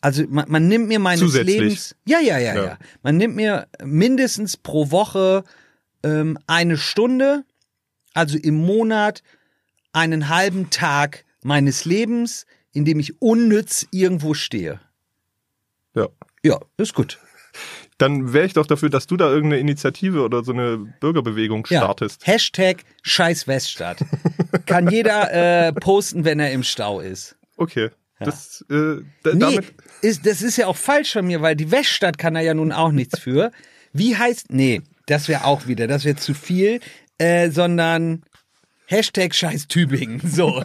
Also 0.00 0.24
man, 0.28 0.46
man 0.48 0.66
nimmt 0.66 0.88
mir 0.88 0.98
meines 0.98 1.20
Zusätzlich. 1.20 1.56
Lebens. 1.56 1.94
Ja, 2.04 2.18
ja, 2.18 2.38
ja, 2.38 2.54
ja, 2.56 2.64
Ja. 2.64 2.78
Man 3.04 3.16
nimmt 3.16 3.36
mir 3.36 3.68
mindestens 3.84 4.56
pro 4.56 4.90
Woche 4.90 5.44
ähm, 6.02 6.36
eine 6.48 6.76
Stunde, 6.76 7.44
also 8.16 8.38
im 8.38 8.54
Monat 8.54 9.22
einen 9.92 10.28
halben 10.28 10.70
Tag 10.70 11.24
meines 11.42 11.84
Lebens, 11.84 12.46
in 12.72 12.84
dem 12.84 12.98
ich 12.98 13.20
unnütz 13.22 13.86
irgendwo 13.90 14.34
stehe. 14.34 14.80
Ja. 15.94 16.08
Ja, 16.42 16.58
ist 16.76 16.94
gut. 16.94 17.18
Dann 17.98 18.32
wäre 18.34 18.44
ich 18.44 18.52
doch 18.52 18.66
dafür, 18.66 18.90
dass 18.90 19.06
du 19.06 19.16
da 19.16 19.28
irgendeine 19.30 19.60
Initiative 19.60 20.22
oder 20.22 20.44
so 20.44 20.52
eine 20.52 20.76
Bürgerbewegung 21.00 21.66
Ja. 21.70 21.80
startest. 21.80 22.26
Hashtag 22.26 22.84
Scheiß 23.02 23.48
Weststadt. 23.48 24.04
Kann 24.66 24.90
jeder 24.90 25.32
äh, 25.68 25.72
posten, 25.72 26.24
wenn 26.24 26.38
er 26.38 26.52
im 26.52 26.62
Stau 26.62 27.00
ist. 27.00 27.36
Okay. 27.56 27.90
Das, 28.18 28.64
äh, 28.70 28.96
Nee, 29.34 29.60
ist, 30.02 30.26
das 30.26 30.40
ist 30.42 30.56
ja 30.56 30.66
auch 30.66 30.76
falsch 30.76 31.12
von 31.12 31.26
mir, 31.26 31.42
weil 31.42 31.54
die 31.56 31.70
Weststadt 31.70 32.16
kann 32.18 32.34
da 32.34 32.40
ja 32.40 32.54
nun 32.54 32.72
auch 32.72 32.92
nichts 32.92 33.18
für. 33.18 33.50
Wie 33.92 34.16
heißt, 34.16 34.52
nee, 34.52 34.82
das 35.06 35.28
wäre 35.28 35.44
auch 35.44 35.66
wieder, 35.66 35.86
das 35.86 36.04
wäre 36.04 36.16
zu 36.16 36.34
viel, 36.34 36.80
äh, 37.18 37.50
sondern 37.50 38.22
Hashtag 38.86 39.34
Scheiß 39.34 39.66
Tübingen. 39.68 40.20
So. 40.24 40.62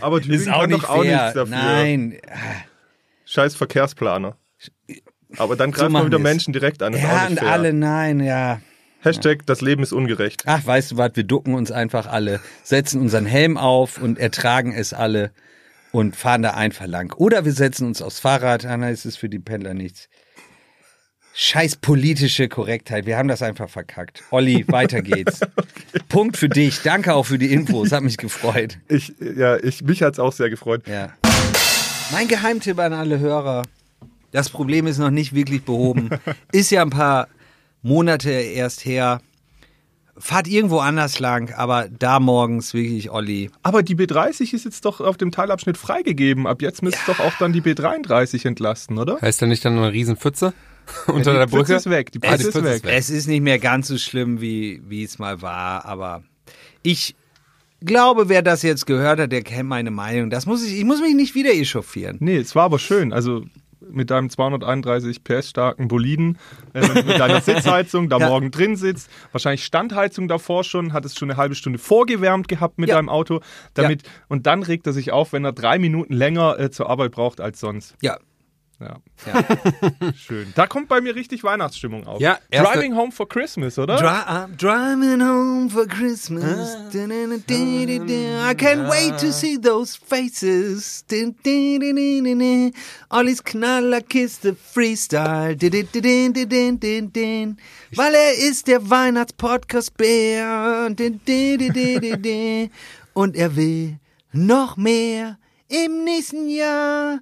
aber 0.00 0.20
Tübingen 0.20 0.40
ist 0.42 0.48
auch 0.48 0.60
kann 0.60 0.70
nicht 0.70 0.84
doch 0.84 0.90
auch 0.90 1.02
fair. 1.02 1.16
nichts 1.22 1.34
dafür. 1.34 1.56
Nein. 1.56 2.18
Scheiß 3.24 3.54
Verkehrsplaner. 3.56 4.36
Aber 5.36 5.56
dann 5.56 5.70
greift 5.70 5.84
man 5.84 5.92
machen 5.92 6.06
wieder 6.06 6.18
wir's. 6.18 6.24
Menschen 6.24 6.52
direkt 6.52 6.82
an. 6.82 6.92
Das 6.92 7.00
ist 7.02 7.06
Ja, 7.08 7.16
auch 7.16 7.20
nicht 7.22 7.30
und 7.30 7.38
fair. 7.40 7.52
alle, 7.52 7.72
nein, 7.72 8.20
ja. 8.20 8.60
Hashtag, 9.02 9.46
das 9.46 9.60
Leben 9.62 9.82
ist 9.82 9.92
ungerecht. 9.92 10.42
Ach, 10.46 10.64
weißt 10.66 10.90
du 10.92 10.96
was, 10.98 11.12
wir 11.14 11.24
ducken 11.24 11.54
uns 11.54 11.70
einfach 11.72 12.06
alle, 12.06 12.40
setzen 12.62 13.00
unseren 13.00 13.24
Helm 13.26 13.56
auf 13.56 14.00
und 14.00 14.18
ertragen 14.18 14.72
es 14.74 14.92
alle 14.92 15.30
und 15.92 16.16
fahren 16.16 16.42
da 16.42 16.50
einfach 16.50 16.86
lang. 16.86 17.14
Oder 17.16 17.44
wir 17.46 17.52
setzen 17.52 17.86
uns 17.86 18.02
aufs 18.02 18.20
Fahrrad, 18.20 18.66
ah, 18.66 18.76
dann 18.76 18.82
ist 18.82 19.06
es 19.06 19.16
für 19.16 19.28
die 19.30 19.38
Pendler 19.38 19.72
nichts. 19.74 20.08
Scheiß 21.42 21.76
politische 21.76 22.50
Korrektheit, 22.50 23.06
wir 23.06 23.16
haben 23.16 23.28
das 23.28 23.40
einfach 23.40 23.70
verkackt. 23.70 24.22
Olli, 24.30 24.66
weiter 24.68 25.00
geht's. 25.00 25.40
Punkt 26.10 26.36
für 26.36 26.50
dich, 26.50 26.82
danke 26.82 27.14
auch 27.14 27.24
für 27.24 27.38
die 27.38 27.50
Infos, 27.50 27.92
hat 27.92 28.02
mich 28.02 28.18
gefreut. 28.18 28.76
Ich, 28.88 29.14
ja, 29.38 29.56
ich, 29.56 29.80
mich 29.80 30.02
hat's 30.02 30.18
auch 30.18 30.32
sehr 30.32 30.50
gefreut. 30.50 30.86
Ja. 30.86 31.14
Mein 32.12 32.28
Geheimtipp 32.28 32.78
an 32.78 32.92
alle 32.92 33.20
Hörer, 33.20 33.62
das 34.32 34.50
Problem 34.50 34.86
ist 34.86 34.98
noch 34.98 35.08
nicht 35.08 35.34
wirklich 35.34 35.62
behoben, 35.62 36.10
ist 36.52 36.70
ja 36.70 36.82
ein 36.82 36.90
paar 36.90 37.26
Monate 37.80 38.30
erst 38.30 38.84
her. 38.84 39.22
Fahrt 40.18 40.46
irgendwo 40.46 40.80
anders 40.80 41.20
lang, 41.20 41.54
aber 41.54 41.88
da 41.88 42.20
morgens 42.20 42.74
wirklich, 42.74 43.10
Olli. 43.10 43.50
Aber 43.62 43.82
die 43.82 43.96
B30 43.96 44.52
ist 44.52 44.66
jetzt 44.66 44.84
doch 44.84 45.00
auf 45.00 45.16
dem 45.16 45.32
Teilabschnitt 45.32 45.78
freigegeben. 45.78 46.46
Ab 46.46 46.60
jetzt 46.60 46.82
müsste 46.82 47.00
doch 47.06 47.18
auch 47.18 47.32
dann 47.38 47.54
die 47.54 47.62
B33 47.62 48.46
entlasten, 48.46 48.98
oder? 48.98 49.18
Heißt 49.22 49.40
da 49.40 49.46
nicht 49.46 49.64
dann 49.64 49.78
eine 49.78 49.90
Riesenpfütze 49.90 50.52
unter 51.06 51.32
die 51.32 51.38
der 51.38 51.46
Brücke? 51.46 51.74
ist 51.74 51.88
weg. 51.90 52.12
Die 52.12 52.20
Ah, 52.22 52.36
Pfütze 52.36 52.58
ist 52.58 52.64
weg. 52.64 52.82
Es 52.86 53.10
ist 53.10 53.26
nicht 53.26 53.42
mehr 53.42 53.58
ganz 53.58 53.88
so 53.88 53.98
schlimm, 53.98 54.40
wie, 54.40 54.82
wie 54.86 55.02
es 55.04 55.18
mal 55.18 55.42
war, 55.42 55.84
aber 55.84 56.22
ich 56.82 57.14
glaube, 57.82 58.28
wer 58.28 58.42
das 58.42 58.62
jetzt 58.62 58.86
gehört 58.86 59.18
hat, 59.20 59.32
der 59.32 59.42
kennt 59.42 59.68
meine 59.68 59.90
Meinung. 59.90 60.30
Das 60.30 60.46
muss 60.46 60.64
ich, 60.66 60.78
ich 60.78 60.84
muss 60.84 61.00
mich 61.00 61.14
nicht 61.14 61.34
wieder 61.34 61.52
echauffieren. 61.52 62.16
Nee, 62.20 62.36
es 62.36 62.54
war 62.54 62.64
aber 62.64 62.78
schön. 62.78 63.12
Also 63.12 63.44
mit 63.92 64.10
deinem 64.10 64.28
231 64.30 65.24
PS 65.24 65.48
starken 65.50 65.88
Boliden, 65.88 66.38
äh, 66.74 66.80
mit 67.02 67.18
deiner 67.18 67.40
Sitzheizung, 67.40 68.08
da 68.10 68.18
Ja. 68.18 68.28
morgen 68.28 68.50
drin 68.50 68.76
sitzt, 68.76 69.08
wahrscheinlich 69.32 69.64
Standheizung 69.64 70.28
davor 70.28 70.62
schon, 70.64 70.92
hat 70.92 71.04
es 71.06 71.16
schon 71.18 71.30
eine 71.30 71.38
halbe 71.38 71.54
Stunde 71.54 71.78
vorgewärmt 71.78 72.46
gehabt 72.46 72.78
mit 72.78 72.90
Ja. 72.90 72.96
deinem 72.96 73.08
Auto, 73.08 73.40
damit 73.74 74.02
und 74.28 74.46
dann 74.46 74.62
regt 74.62 74.86
er 74.86 74.92
sich 74.92 75.10
auf, 75.12 75.32
wenn 75.32 75.44
er 75.44 75.52
drei 75.52 75.78
Minuten 75.78 76.12
länger 76.12 76.58
äh, 76.60 76.70
zur 76.70 76.88
Arbeit 76.90 77.12
braucht 77.12 77.40
als 77.40 77.58
sonst. 77.58 77.96
Ja. 78.02 78.18
Ja, 78.80 78.96
ja. 79.26 79.44
schön. 80.14 80.52
Da 80.54 80.66
kommt 80.66 80.88
bei 80.88 81.02
mir 81.02 81.14
richtig 81.14 81.44
Weihnachtsstimmung 81.44 82.06
auf. 82.06 82.18
Ja, 82.20 82.38
Driving 82.50 82.96
Home 82.96 83.12
for 83.12 83.28
Christmas, 83.28 83.78
oder? 83.78 83.96
Dri 83.96 84.54
driving 84.56 85.20
home 85.20 85.68
for 85.68 85.86
Christmas. 85.86 86.76
I 86.94 88.54
can't 88.54 88.88
wait 88.88 89.18
to 89.20 89.30
see 89.32 89.58
those 89.58 89.98
faces. 89.98 91.04
Ollis 93.10 93.44
Knaller 93.44 94.00
Kiss 94.00 94.40
the 94.40 94.54
Freestyle. 94.54 95.54
Weil 97.96 98.14
er 98.14 98.34
ist 98.48 98.66
der 98.66 98.88
Weihnachtspodcast-Bär. 98.88 100.86
Und 103.12 103.36
er 103.36 103.56
will 103.56 103.98
noch 104.32 104.76
mehr 104.78 105.38
im 105.68 106.04
nächsten 106.04 106.48
Jahr. 106.48 107.20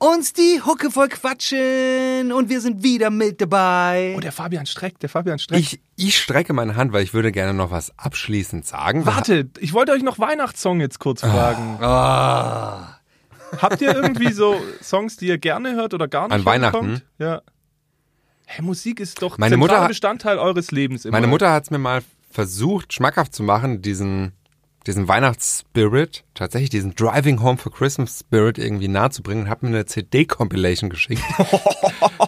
Uns 0.00 0.32
die 0.32 0.60
Hucke 0.64 0.92
voll 0.92 1.08
quatschen 1.08 2.30
und 2.32 2.48
wir 2.48 2.60
sind 2.60 2.84
wieder 2.84 3.10
mit 3.10 3.40
dabei. 3.40 4.14
Oh, 4.16 4.20
der 4.20 4.30
Fabian 4.30 4.64
Streck, 4.64 4.98
der 5.00 5.08
Fabian 5.08 5.40
Streck. 5.40 5.58
Ich, 5.58 5.80
ich 5.96 6.16
strecke 6.18 6.52
meine 6.52 6.76
Hand, 6.76 6.92
weil 6.92 7.02
ich 7.02 7.14
würde 7.14 7.32
gerne 7.32 7.52
noch 7.52 7.72
was 7.72 7.92
abschließend 7.98 8.64
sagen. 8.64 9.06
Warte, 9.06 9.48
ich 9.58 9.72
wollte 9.72 9.90
euch 9.92 10.02
noch 10.04 10.20
Weihnachtssong 10.20 10.80
jetzt 10.80 11.00
kurz 11.00 11.22
fragen. 11.22 11.78
Ah. 11.82 13.00
Habt 13.60 13.80
ihr 13.80 13.92
irgendwie 13.94 14.32
so 14.32 14.60
Songs, 14.82 15.16
die 15.16 15.26
ihr 15.26 15.38
gerne 15.38 15.74
hört 15.74 15.94
oder 15.94 16.06
gar 16.06 16.28
nicht 16.28 16.34
An 16.34 16.44
Weihnachten? 16.44 16.76
rankommt? 16.76 17.04
Ja. 17.18 17.42
Hä, 18.46 18.62
Musik 18.62 19.00
ist 19.00 19.20
doch 19.20 19.36
Meine 19.36 19.54
zentraler 19.56 19.78
Mutter- 19.80 19.88
Bestandteil 19.88 20.38
eures 20.38 20.70
Lebens 20.70 21.06
immer. 21.06 21.16
Meine 21.16 21.26
Mutter 21.26 21.50
hat 21.52 21.64
es 21.64 21.70
mir 21.70 21.78
mal 21.78 22.02
versucht, 22.30 22.92
schmackhaft 22.92 23.34
zu 23.34 23.42
machen, 23.42 23.82
diesen, 23.82 24.32
diesen 24.88 25.06
Weihnachtsspirit, 25.06 26.24
tatsächlich 26.34 26.70
diesen 26.70 26.94
Driving 26.94 27.42
Home 27.42 27.58
for 27.58 27.70
Christmas 27.70 28.20
Spirit 28.20 28.58
irgendwie 28.58 28.88
nahezubringen 28.88 29.44
und 29.44 29.50
hat 29.50 29.62
mir 29.62 29.68
eine 29.68 29.84
CD-Compilation 29.84 30.90
geschickt. 30.90 31.22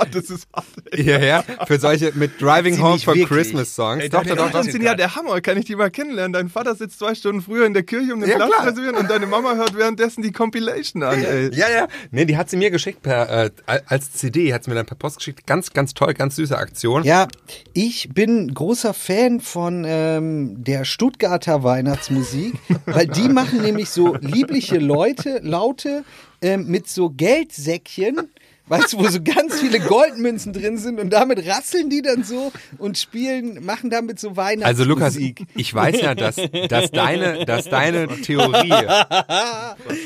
Oh, 0.00 0.06
das 0.10 0.30
ist 0.30 0.48
Hierher, 0.94 1.44
für 1.66 1.78
solche 1.78 2.12
mit 2.14 2.40
Driving 2.40 2.74
Sie 2.74 2.82
Home 2.82 2.98
for 2.98 3.14
wirklich. 3.14 3.28
Christmas 3.28 3.74
Songs. 3.74 4.02
Ey, 4.02 4.08
doch, 4.08 4.24
doch, 4.24 4.36
doch, 4.36 4.50
doch. 4.50 4.62
sind 4.64 4.82
ja 4.82 4.94
der 4.94 5.14
Hammer. 5.16 5.40
Kann 5.40 5.58
ich 5.58 5.64
die 5.66 5.76
mal 5.76 5.90
kennenlernen? 5.90 6.32
Dein 6.32 6.48
Vater 6.48 6.74
sitzt 6.74 6.98
zwei 6.98 7.14
Stunden 7.14 7.42
früher 7.42 7.66
in 7.66 7.74
der 7.74 7.82
Kirche, 7.82 8.12
um 8.14 8.20
den 8.20 8.30
Ja, 8.30 8.36
Platz 8.36 8.48
klar. 8.50 8.62
zu 8.62 8.68
reservieren 8.70 8.96
und 8.96 9.10
deine 9.10 9.26
Mama 9.26 9.54
hört 9.54 9.76
währenddessen 9.76 10.22
die 10.22 10.32
Compilation 10.32 11.02
an, 11.02 11.22
ey. 11.22 11.54
Ja, 11.54 11.70
ja. 11.70 11.88
Nee, 12.10 12.24
die 12.24 12.36
hat 12.36 12.48
sie 12.50 12.56
mir 12.56 12.70
geschickt 12.70 13.02
per, 13.02 13.46
äh, 13.46 13.50
als 13.86 14.12
CD, 14.12 14.52
hat 14.54 14.64
sie 14.64 14.70
mir 14.70 14.76
dann 14.76 14.86
per 14.86 14.96
Post 14.96 15.18
geschickt. 15.18 15.46
Ganz, 15.46 15.72
ganz 15.72 15.94
toll, 15.94 16.14
ganz 16.14 16.36
süße 16.36 16.56
Aktion. 16.56 17.04
Ja, 17.04 17.28
ich 17.72 18.08
bin 18.12 18.52
großer 18.54 18.94
Fan 18.94 19.40
von 19.40 19.84
ähm, 19.86 20.62
der 20.64 20.84
Stuttgarter 20.84 21.62
Weihnachtsmusik, 21.62 22.54
weil 22.86 23.06
die 23.06 23.28
machen 23.28 23.62
nämlich 23.62 23.90
so 23.90 24.16
liebliche 24.20 24.78
Leute, 24.78 25.40
Laute 25.42 26.04
ähm, 26.42 26.66
mit 26.68 26.88
so 26.88 27.10
Geldsäckchen. 27.10 28.28
Weißt 28.70 28.92
du, 28.92 28.98
wo 28.98 29.08
so 29.08 29.18
ganz 29.22 29.58
viele 29.60 29.80
Goldmünzen 29.80 30.52
drin 30.52 30.78
sind 30.78 31.00
und 31.00 31.10
damit 31.10 31.44
rasseln 31.46 31.90
die 31.90 32.02
dann 32.02 32.22
so 32.22 32.52
und 32.78 32.96
spielen, 32.96 33.64
machen 33.64 33.90
damit 33.90 34.20
so 34.20 34.36
Weihnachtsmusik. 34.36 34.66
Also 34.66 34.84
Lukas, 34.84 35.16
ich 35.56 35.74
weiß 35.74 36.00
ja, 36.00 36.14
dass, 36.14 36.36
dass 36.68 36.90
deine, 36.92 37.44
dass 37.44 37.64
deine 37.68 38.06
Theorie, 38.06 38.72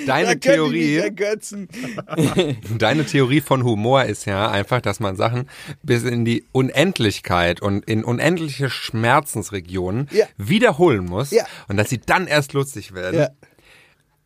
deine 0.07 0.41
Theorie, 0.41 1.03
deine 2.79 3.05
Theorie 3.05 3.41
von 3.41 3.65
Humor 3.65 4.05
ist 4.05 4.25
ja 4.25 4.51
einfach, 4.51 4.81
dass 4.81 4.99
man 5.01 5.17
Sachen 5.17 5.49
bis 5.83 6.05
in 6.05 6.25
die 6.25 6.47
Unendlichkeit 6.53 7.61
und 7.61 7.85
in 7.85 8.03
unendliche 8.05 8.71
Schmerzensregionen 8.71 10.09
Ja. 10.11 10.27
wiederholen 10.37 11.05
muss 11.05 11.31
Ja. 11.31 11.45
und 11.69 11.77
dass 11.77 11.91
sie 11.91 11.99
dann 11.99 12.27
erst 12.27 12.53
lustig 12.55 12.95
werden. 12.95 13.21
Ja. 13.21 13.29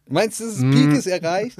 Meinst 0.08 0.40
du, 0.40 0.46
das 0.46 0.58
Mm. 0.58 0.70
Peak 0.72 0.92
ist 0.94 1.06
erreicht? 1.06 1.58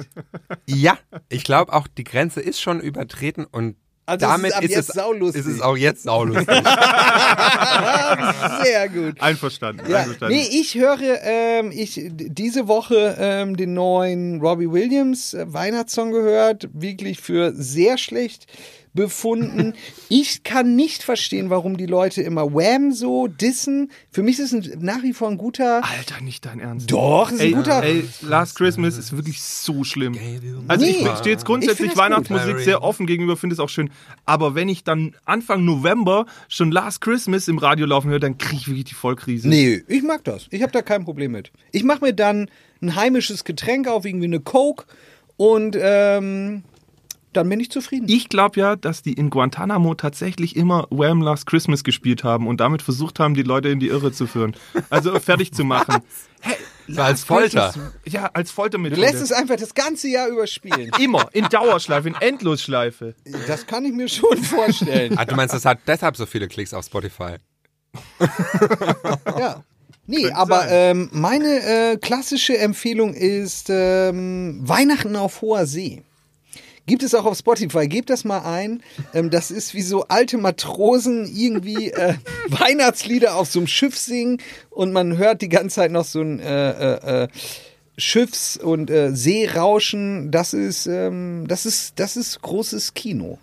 Ja, 0.67 0.97
ich 1.29 1.43
glaube 1.43 1.73
auch, 1.73 1.87
die 1.87 2.03
Grenze 2.03 2.41
ist 2.41 2.61
schon 2.61 2.79
übertreten 2.79 3.45
und 3.45 3.75
Also 4.05 4.25
damit 4.25 4.51
ist 4.53 4.61
ist, 4.63 4.71
jetzt 4.71 4.89
es, 4.89 4.95
saulustig. 4.95 5.41
ist 5.41 5.47
es 5.47 5.61
auch 5.61 5.77
jetzt 5.77 6.03
saulustig. 6.03 6.47
Sehr 8.63 8.89
gut. 8.89 9.21
Einverstanden. 9.21 9.89
Ja, 9.89 9.99
einverstanden. 9.99 10.35
nee, 10.37 10.47
ich 10.51 10.75
höre 10.75 10.99
ähm, 11.23 11.71
ich 11.71 12.01
diese 12.11 12.67
Woche 12.67 13.15
ähm, 13.19 13.55
den 13.55 13.73
neuen 13.73 14.41
Robbie 14.41 14.71
Williams 14.71 15.33
äh, 15.33 15.51
Weihnachtssong 15.51 16.11
gehört, 16.11 16.67
wirklich 16.73 17.19
für 17.19 17.53
sehr 17.55 17.97
schlecht 17.97 18.45
befunden. 18.93 19.73
Ich 20.09 20.43
kann 20.43 20.75
nicht 20.75 21.03
verstehen, 21.03 21.49
warum 21.49 21.77
die 21.77 21.85
Leute 21.85 22.21
immer 22.21 22.53
Wham 22.53 22.91
so 22.91 23.27
dissen. 23.27 23.91
Für 24.11 24.23
mich 24.23 24.39
ist 24.39 24.51
es 24.53 24.73
ein- 24.75 24.79
nach 24.83 25.03
wie 25.03 25.13
vor 25.13 25.29
ein 25.29 25.37
guter. 25.37 25.83
Alter, 25.83 26.21
nicht 26.21 26.45
dein 26.45 26.59
Ernst. 26.59 26.91
Doch, 26.91 27.31
ist 27.31 27.39
ein 27.39 27.47
Ey, 27.47 27.51
guter. 27.53 27.83
ey, 27.83 28.03
Last 28.21 28.55
Christmas 28.57 28.97
ist 28.97 29.15
wirklich 29.15 29.41
so 29.41 29.83
schlimm. 29.83 30.17
Also 30.67 30.85
Nee, 30.85 30.91
ich 30.91 31.17
stehe 31.19 31.33
jetzt 31.35 31.45
grundsätzlich 31.45 31.95
Weihnachtsmusik 31.97 32.55
gut. 32.55 32.63
sehr 32.63 32.83
offen 32.83 33.05
gegenüber, 33.07 33.37
finde 33.37 33.53
es 33.53 33.59
auch 33.59 33.69
schön. 33.69 33.89
Aber 34.25 34.55
wenn 34.55 34.69
ich 34.69 34.83
dann 34.83 35.15
Anfang 35.25 35.63
November 35.65 36.25
schon 36.47 36.71
Last 36.71 37.01
Christmas 37.01 37.47
im 37.47 37.57
Radio 37.57 37.85
laufen 37.85 38.09
höre, 38.09 38.19
dann 38.19 38.37
kriege 38.37 38.55
ich 38.57 38.67
wirklich 38.67 38.85
die 38.85 38.95
Vollkrise. 38.95 39.47
Nee, 39.47 39.83
ich 39.87 40.03
mag 40.03 40.23
das. 40.23 40.47
Ich 40.49 40.61
habe 40.61 40.71
da 40.71 40.81
kein 40.81 41.05
Problem 41.05 41.31
mit. 41.31 41.51
Ich 41.71 41.83
mache 41.83 42.03
mir 42.03 42.13
dann 42.13 42.49
ein 42.81 42.95
heimisches 42.95 43.43
Getränk 43.43 43.87
auf, 43.87 44.05
irgendwie 44.05 44.25
eine 44.27 44.39
Coke 44.39 44.85
und 45.37 45.77
ähm, 45.79 46.63
dann 47.33 47.47
bin 47.49 47.59
ich 47.59 47.69
zufrieden. 47.71 48.05
Ich 48.09 48.29
glaube 48.29 48.59
ja, 48.59 48.75
dass 48.75 49.01
die 49.01 49.13
in 49.13 49.29
Guantanamo 49.29 49.93
tatsächlich 49.95 50.55
immer 50.55 50.87
Wham! 50.89 51.21
Last 51.21 51.45
Christmas 51.45 51.83
gespielt 51.83 52.23
haben 52.23 52.47
und 52.47 52.59
damit 52.59 52.81
versucht 52.81 53.19
haben, 53.19 53.33
die 53.35 53.43
Leute 53.43 53.69
in 53.69 53.79
die 53.79 53.87
Irre 53.87 54.11
zu 54.11 54.25
führen. 54.27 54.55
Also 54.89 55.19
fertig 55.19 55.51
zu 55.53 55.63
machen. 55.63 56.01
Hey, 56.41 56.55
So 56.87 57.01
als 57.01 57.23
Folter. 57.23 57.71
Christmas- 57.71 57.93
Ja, 58.05 58.29
als 58.33 58.49
Du 58.49 58.55
Foltermethode. 58.55 59.01
lässt 59.01 59.21
es 59.21 59.31
einfach 59.31 59.57
das 59.57 59.73
ganze 59.75 60.07
Jahr 60.07 60.27
überspielen. 60.27 60.89
immer 60.99 61.29
in 61.33 61.45
Dauerschleife, 61.45 62.07
in 62.09 62.15
Endlosschleife. 62.15 63.13
Das 63.47 63.67
kann 63.67 63.85
ich 63.85 63.93
mir 63.93 64.07
schon 64.09 64.37
vorstellen. 64.37 65.17
Ah, 65.17 65.25
du 65.25 65.35
meinst, 65.35 65.53
das 65.53 65.65
hat 65.65 65.79
deshalb 65.87 66.17
so 66.17 66.25
viele 66.25 66.47
Klicks 66.47 66.73
auf 66.73 66.85
Spotify? 66.85 67.35
Ja. 69.37 69.63
Nee, 70.07 70.31
aber 70.31 70.67
ähm, 70.69 71.09
meine 71.11 71.91
äh, 71.91 71.97
klassische 71.97 72.57
Empfehlung 72.57 73.13
ist 73.13 73.67
ähm, 73.69 74.59
Weihnachten 74.67 75.15
auf 75.15 75.41
hoher 75.41 75.67
See. 75.67 76.01
Gibt 76.89 77.03
es 77.03 77.13
auch 77.13 77.25
auf 77.25 77.37
Spotify, 77.37 77.87
gebt 77.87 78.09
das 78.09 78.23
mal 78.23 78.39
ein. 78.39 78.81
Ähm, 79.13 79.29
das 79.29 79.51
ist 79.51 79.75
wie 79.75 79.83
so 79.83 80.05
alte 80.07 80.39
Matrosen 80.39 81.31
irgendwie 81.31 81.91
äh, 81.91 82.15
Weihnachtslieder 82.49 83.35
auf 83.35 83.47
so 83.47 83.59
einem 83.59 83.67
Schiff 83.67 83.95
singen 83.95 84.41
und 84.71 84.91
man 84.91 85.15
hört 85.15 85.43
die 85.43 85.49
ganze 85.49 85.75
Zeit 85.75 85.91
noch 85.91 86.03
so 86.03 86.21
ein 86.21 86.39
äh, 86.39 86.71
äh, 86.71 87.25
äh, 87.25 87.27
Schiffs- 87.99 88.57
und 88.57 88.89
äh, 88.89 89.15
Seerauschen. 89.15 90.31
Das 90.31 90.55
ist, 90.55 90.87
ähm, 90.87 91.45
das 91.47 91.67
ist, 91.67 91.99
das 91.99 92.17
ist 92.17 92.41
großes 92.41 92.95
Kino. 92.95 93.37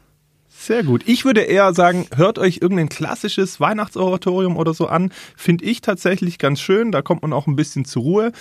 Sehr 0.51 0.83
gut. 0.83 1.05
Ich 1.07 1.25
würde 1.25 1.43
eher 1.43 1.73
sagen, 1.73 2.09
hört 2.17 2.41
euch 2.41 2.59
irgendein 2.61 2.89
klassisches 2.89 3.61
Weihnachtsoratorium 3.61 4.57
oder 4.57 4.75
so 4.75 4.89
an. 4.89 5.13
Finde 5.37 5.65
ich 5.67 5.83
tatsächlich 5.83 6.41
ganz 6.41 6.61
schön. 6.61 6.91
Da 6.91 7.01
kommt 7.01 7.23
man 7.23 7.33
auch 7.33 7.47
ein 7.47 7.55
bisschen 7.55 7.85
zur 7.85 8.03
Ruhe. 8.03 8.33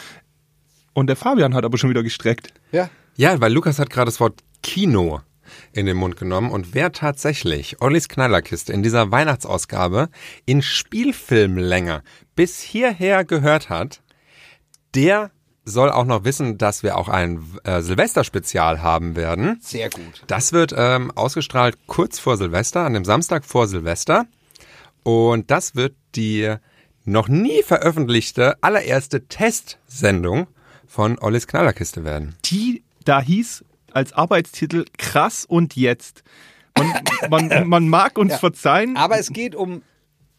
Und 0.93 1.05
der 1.07 1.15
Fabian 1.15 1.53
hat 1.53 1.63
aber 1.63 1.77
schon 1.77 1.91
wieder 1.91 2.01
gestreckt. 2.01 2.53
Ja. 2.71 2.89
Ja, 3.17 3.39
weil 3.39 3.53
Lukas 3.53 3.77
hat 3.77 3.91
gerade 3.91 4.07
das 4.07 4.19
Wort 4.19 4.41
Kino 4.65 5.21
in 5.73 5.85
den 5.85 5.95
Mund 5.95 6.17
genommen 6.17 6.49
und 6.49 6.73
wer 6.73 6.91
tatsächlich 6.91 7.81
Ollis 7.81 8.09
Knallerkiste 8.09 8.73
in 8.73 8.81
dieser 8.81 9.11
Weihnachtsausgabe 9.11 10.09
in 10.47 10.63
Spielfilmlänge 10.63 12.01
bis 12.35 12.61
hierher 12.61 13.23
gehört 13.25 13.69
hat, 13.69 14.01
der 14.95 15.29
soll 15.65 15.91
auch 15.91 16.05
noch 16.05 16.23
wissen, 16.23 16.57
dass 16.57 16.81
wir 16.81 16.97
auch 16.97 17.09
ein 17.09 17.43
äh, 17.63 17.81
Silvesterspezial 17.81 18.81
haben 18.81 19.15
werden. 19.15 19.59
Sehr 19.61 19.91
gut. 19.91 20.23
Das 20.25 20.51
wird 20.51 20.73
ähm, 20.75 21.11
ausgestrahlt 21.11 21.77
kurz 21.85 22.17
vor 22.17 22.35
Silvester, 22.35 22.81
an 22.85 22.95
dem 22.95 23.05
Samstag 23.05 23.45
vor 23.45 23.67
Silvester. 23.67 24.25
Und 25.03 25.51
das 25.51 25.75
wird 25.75 25.95
die 26.15 26.55
noch 27.03 27.27
nie 27.27 27.61
veröffentlichte 27.61 28.55
allererste 28.63 29.27
Testsendung 29.27 30.47
von 30.87 31.19
Ollis 31.19 31.45
Knallerkiste 31.45 32.03
werden. 32.03 32.35
Die 32.45 32.83
da 33.03 33.21
hieß 33.21 33.63
als 33.95 34.13
Arbeitstitel 34.13 34.85
Krass 34.97 35.45
und 35.45 35.75
jetzt. 35.75 36.23
Man, 36.77 37.49
man, 37.49 37.67
man 37.67 37.87
mag 37.89 38.17
uns 38.17 38.33
Ja. 38.33 38.37
verzeihen. 38.37 38.97
Aber 38.97 39.17
es 39.17 39.29
geht 39.31 39.55
um 39.55 39.81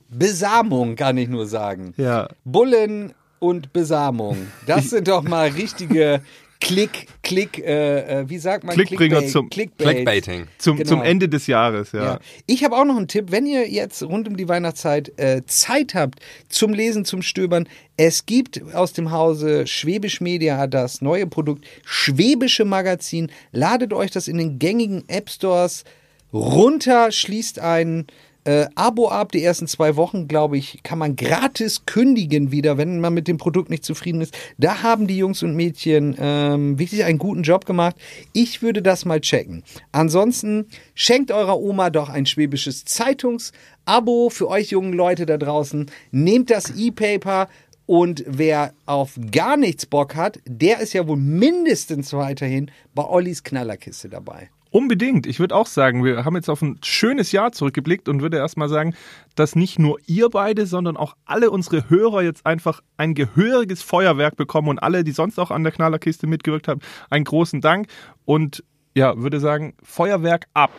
Besamung, 0.08 0.94
kann 0.96 1.16
ich 1.16 1.28
nur 1.28 1.46
sagen. 1.46 1.94
Ja. 1.96 2.28
Bullen 2.44 3.14
und 3.38 3.72
Besamung. 3.72 4.46
Das 4.66 4.90
sind 4.90 5.08
doch 5.08 5.22
mal 5.22 5.48
richtige 5.48 6.20
Klick, 6.60 7.06
Klick, 7.22 7.58
äh, 7.58 8.20
äh, 8.22 8.28
wie 8.30 8.38
sagt 8.38 8.64
man? 8.64 8.74
Klickbringer 8.74 9.18
Clickbait- 9.20 9.30
zum- 9.32 9.50
Clickbait. 9.50 9.88
Clickbaiting. 9.88 10.46
Zum, 10.58 10.76
Genau. 10.78 10.88
zum 10.88 11.02
Ende 11.02 11.28
des 11.28 11.46
Jahres, 11.46 11.92
ja. 11.92 12.02
Ja. 12.04 12.20
Ich 12.46 12.64
habe 12.64 12.76
auch 12.76 12.84
noch 12.84 12.96
einen 12.96 13.08
Tipp, 13.08 13.26
wenn 13.30 13.46
ihr 13.46 13.68
jetzt 13.68 14.02
rund 14.02 14.26
um 14.26 14.36
die 14.36 14.48
Weihnachtszeit 14.48 15.12
äh, 15.18 15.42
Zeit 15.46 15.94
habt 15.94 16.20
zum 16.48 16.72
Lesen, 16.72 17.04
zum 17.04 17.22
Stöbern. 17.22 17.68
Es 17.96 18.26
gibt 18.26 18.62
aus 18.74 18.92
dem 18.94 19.10
Hause 19.12 19.66
Schwäbisch 19.66 20.20
Media 20.20 20.66
das 20.66 21.02
neue 21.02 21.26
Produkt 21.26 21.64
Schwäbische 21.84 22.64
Magazin. 22.64 23.30
Ladet 23.52 23.92
euch 23.92 24.10
das 24.10 24.26
in 24.28 24.38
den 24.38 24.58
gängigen 24.58 25.04
App 25.08 25.28
Stores 25.30 25.84
runter, 26.32 27.12
schließt 27.12 27.58
ein 27.60 28.06
äh, 28.46 28.68
Abo 28.76 29.08
ab. 29.08 29.32
Die 29.32 29.42
ersten 29.42 29.66
zwei 29.66 29.96
Wochen, 29.96 30.28
glaube 30.28 30.56
ich, 30.56 30.82
kann 30.82 30.98
man 30.98 31.16
gratis 31.16 31.84
kündigen 31.84 32.52
wieder, 32.52 32.78
wenn 32.78 33.00
man 33.00 33.12
mit 33.12 33.28
dem 33.28 33.38
Produkt 33.38 33.70
nicht 33.70 33.84
zufrieden 33.84 34.20
ist. 34.20 34.36
Da 34.56 34.82
haben 34.82 35.06
die 35.06 35.18
Jungs 35.18 35.42
und 35.42 35.54
Mädchen 35.54 36.16
ähm, 36.18 36.78
wirklich 36.78 37.04
einen 37.04 37.18
guten 37.18 37.42
Job 37.42 37.66
gemacht. 37.66 37.96
Ich 38.32 38.62
würde 38.62 38.82
das 38.82 39.04
mal 39.04 39.20
checken. 39.20 39.64
Ansonsten 39.92 40.66
schenkt 40.94 41.32
eurer 41.32 41.58
Oma 41.58 41.90
doch 41.90 42.08
ein 42.08 42.24
schwäbisches 42.26 42.84
Zeitungsabo 42.84 44.30
für 44.30 44.48
euch 44.48 44.70
jungen 44.70 44.92
Leute 44.92 45.26
da 45.26 45.36
draußen. 45.36 45.90
Nehmt 46.12 46.50
das 46.50 46.70
E-Paper. 46.76 47.48
Und 47.88 48.24
wer 48.26 48.74
auf 48.84 49.12
gar 49.30 49.56
nichts 49.56 49.86
Bock 49.86 50.16
hat, 50.16 50.40
der 50.44 50.80
ist 50.80 50.92
ja 50.92 51.06
wohl 51.06 51.18
mindestens 51.18 52.12
weiterhin 52.12 52.70
bei 52.96 53.04
Ollis 53.04 53.44
Knallerkiste 53.44 54.08
dabei. 54.08 54.50
Unbedingt. 54.76 55.26
Ich 55.26 55.40
würde 55.40 55.54
auch 55.56 55.68
sagen, 55.68 56.04
wir 56.04 56.26
haben 56.26 56.36
jetzt 56.36 56.50
auf 56.50 56.60
ein 56.60 56.78
schönes 56.84 57.32
Jahr 57.32 57.50
zurückgeblickt 57.50 58.10
und 58.10 58.20
würde 58.20 58.36
erstmal 58.36 58.68
sagen, 58.68 58.94
dass 59.34 59.56
nicht 59.56 59.78
nur 59.78 59.98
ihr 60.04 60.28
beide, 60.28 60.66
sondern 60.66 60.98
auch 60.98 61.16
alle 61.24 61.50
unsere 61.50 61.88
Hörer 61.88 62.20
jetzt 62.20 62.44
einfach 62.44 62.82
ein 62.98 63.14
gehöriges 63.14 63.80
Feuerwerk 63.80 64.36
bekommen 64.36 64.68
und 64.68 64.78
alle, 64.78 65.02
die 65.02 65.12
sonst 65.12 65.38
auch 65.38 65.50
an 65.50 65.62
der 65.62 65.72
Knallerkiste 65.72 66.26
mitgewirkt 66.26 66.68
haben, 66.68 66.80
einen 67.08 67.24
großen 67.24 67.62
Dank 67.62 67.86
und 68.26 68.64
ja, 68.94 69.16
würde 69.16 69.40
sagen, 69.40 69.72
Feuerwerk 69.82 70.44
ab. 70.52 70.72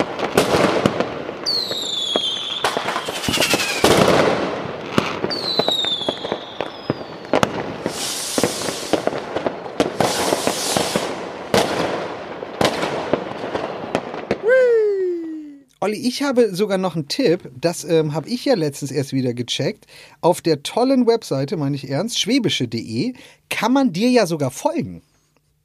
Olli, 15.80 15.98
ich 15.98 16.24
habe 16.24 16.56
sogar 16.56 16.78
noch 16.78 16.96
einen 16.96 17.08
Tipp, 17.08 17.52
das 17.60 17.84
ähm, 17.84 18.14
habe 18.14 18.30
ich 18.30 18.46
ja 18.46 18.56
letztens 18.56 18.92
erst 18.92 19.14
wieder 19.14 19.34
gecheckt. 19.34 19.86
Auf 20.22 20.42
der 20.42 20.64
tollen 20.64 21.06
Webseite, 21.06 21.56
meine 21.56 21.76
ich 21.76 21.90
ernst, 21.90 22.20
schwäbische.de, 22.20 23.14
kann 23.50 23.74
man 23.74 23.94
dir 23.94 24.10
ja 24.10 24.26
sogar 24.26 24.50
folgen. 24.50 25.04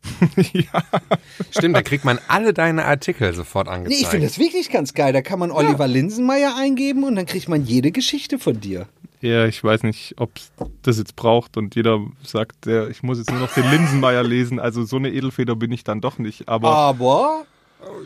Stimmt, 1.50 1.76
da 1.76 1.82
kriegt 1.82 2.04
man 2.04 2.18
alle 2.28 2.52
deine 2.52 2.84
Artikel 2.84 3.32
sofort 3.34 3.68
Nee, 3.68 3.72
angezeigt. 3.74 4.02
ich 4.02 4.08
finde 4.08 4.26
das 4.26 4.38
wirklich 4.38 4.68
ganz 4.70 4.94
geil. 4.94 5.12
Da 5.12 5.22
kann 5.22 5.38
man 5.38 5.50
Oliver 5.50 5.86
Linsenmeier 5.86 6.56
eingeben 6.56 7.04
und 7.04 7.16
dann 7.16 7.26
kriegt 7.26 7.48
man 7.48 7.64
jede 7.64 7.92
Geschichte 7.92 8.38
von 8.38 8.60
dir. 8.60 8.88
Ja, 9.20 9.46
ich 9.46 9.62
weiß 9.62 9.84
nicht, 9.84 10.14
ob 10.18 10.32
das 10.82 10.98
jetzt 10.98 11.14
braucht 11.14 11.56
und 11.56 11.76
jeder 11.76 12.00
sagt, 12.24 12.66
ich 12.66 13.04
muss 13.04 13.18
jetzt 13.18 13.30
nur 13.30 13.38
noch 13.38 13.54
den 13.54 13.70
Linsenmeier 13.70 14.24
lesen. 14.24 14.58
Also 14.58 14.84
so 14.84 14.96
eine 14.96 15.10
Edelfeder 15.12 15.54
bin 15.54 15.70
ich 15.70 15.84
dann 15.84 16.00
doch 16.00 16.18
nicht. 16.18 16.48
Aber 16.48 16.70
Aber 16.74 17.44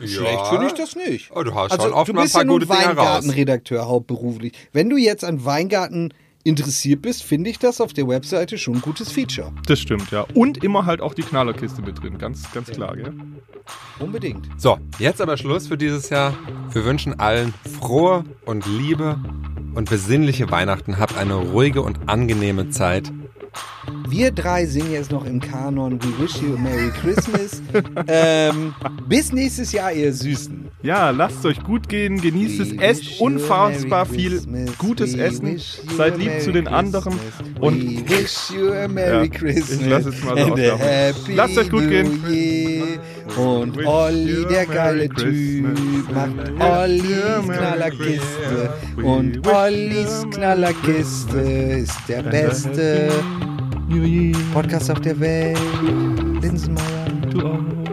ja. 0.00 0.06
schlecht 0.06 0.46
finde 0.48 0.66
ich 0.66 0.74
das 0.74 0.96
nicht. 0.96 1.30
Oh, 1.34 1.42
du 1.42 1.54
hast 1.54 1.72
also, 1.72 1.84
schon 1.84 1.92
oft 1.92 2.08
du 2.08 2.12
mal 2.12 2.20
ein 2.20 2.24
bist 2.24 2.34
paar 2.34 2.42
ja 2.42 2.46
nun 2.46 2.60
gute 2.60 2.66
Dinge 2.66 2.84
raus. 2.84 2.96
Weingartenredakteur 2.96 3.88
hauptberuflich. 3.88 4.52
Wenn 4.72 4.90
du 4.90 4.96
jetzt 4.96 5.24
an 5.24 5.44
Weingarten 5.44 6.12
interessiert 6.44 7.02
bist, 7.02 7.24
finde 7.24 7.50
ich 7.50 7.58
das 7.58 7.80
auf 7.80 7.92
der 7.92 8.06
Webseite 8.06 8.56
schon 8.56 8.76
ein 8.76 8.80
gutes 8.80 9.10
Feature. 9.10 9.52
das 9.66 9.80
stimmt, 9.80 10.12
ja. 10.12 10.26
Und 10.34 10.62
immer 10.62 10.86
halt 10.86 11.00
auch 11.00 11.14
die 11.14 11.22
Knallerkiste 11.22 11.82
mit 11.82 12.00
drin, 12.00 12.18
ganz, 12.18 12.50
ganz 12.52 12.70
klar, 12.70 12.96
gell? 12.96 13.12
Unbedingt. 13.98 14.48
So, 14.56 14.78
jetzt 15.00 15.20
aber 15.20 15.36
Schluss 15.36 15.66
für 15.66 15.76
dieses 15.76 16.08
Jahr. 16.08 16.34
Wir 16.70 16.84
wünschen 16.84 17.18
allen 17.18 17.52
frohe 17.80 18.24
und 18.44 18.64
liebe 18.66 19.18
und 19.74 19.90
besinnliche 19.90 20.48
Weihnachten. 20.50 20.98
Habt 20.98 21.16
eine 21.16 21.34
ruhige 21.34 21.82
und 21.82 22.08
angenehme 22.08 22.70
Zeit. 22.70 23.12
Wir 24.08 24.30
drei 24.30 24.66
singen 24.66 24.92
jetzt 24.92 25.10
noch 25.12 25.24
im 25.24 25.40
Kanon 25.40 26.02
We 26.02 26.22
Wish 26.22 26.36
You 26.42 26.54
a 26.54 26.58
Merry 26.58 26.90
Christmas. 26.90 27.62
ähm, 28.08 28.74
bis 29.08 29.32
nächstes 29.32 29.72
Jahr, 29.72 29.92
ihr 29.92 30.12
Süßen. 30.12 30.68
Ja, 30.82 31.10
lasst 31.10 31.38
es 31.40 31.44
euch 31.46 31.64
gut 31.64 31.88
gehen, 31.88 32.20
genießt 32.20 32.60
es, 32.60 32.72
esst 32.72 33.20
unfassbar 33.20 34.06
viel 34.06 34.40
gutes 34.78 35.14
Essen, 35.14 35.60
seid 35.96 36.18
lieb 36.18 36.40
zu 36.40 36.52
den 36.52 36.68
anderen 36.68 37.18
und 37.60 37.82
We 37.82 38.08
wish 38.08 38.50
you 38.50 38.72
a 38.72 38.86
Merry 38.86 39.26
Ja, 39.26 39.28
Christmas. 39.28 39.80
ich 39.80 39.86
lass 39.86 40.06
es 40.06 40.22
mal 40.22 40.36
so 40.38 41.32
Lasst 41.34 41.58
euch 41.58 41.70
gut 41.70 41.88
gehen. 41.88 42.20
Und 43.36 43.86
Olli, 43.86 44.46
der 44.48 44.66
geile 44.66 45.08
Typ, 45.08 45.66
macht 46.12 46.60
Ollis 46.60 47.44
Knallerkiste. 47.44 48.72
Und 49.02 49.46
Ollis 49.46 50.24
Knallerkiste 50.30 51.40
ist 51.40 51.98
der 52.08 52.22
beste 52.22 53.10
Podcast 54.52 54.90
auf 54.90 55.00
der 55.00 55.18
Welt. 55.18 55.58
Linsenmeier. 56.40 57.06
to 57.38 57.46
all. 57.46 57.85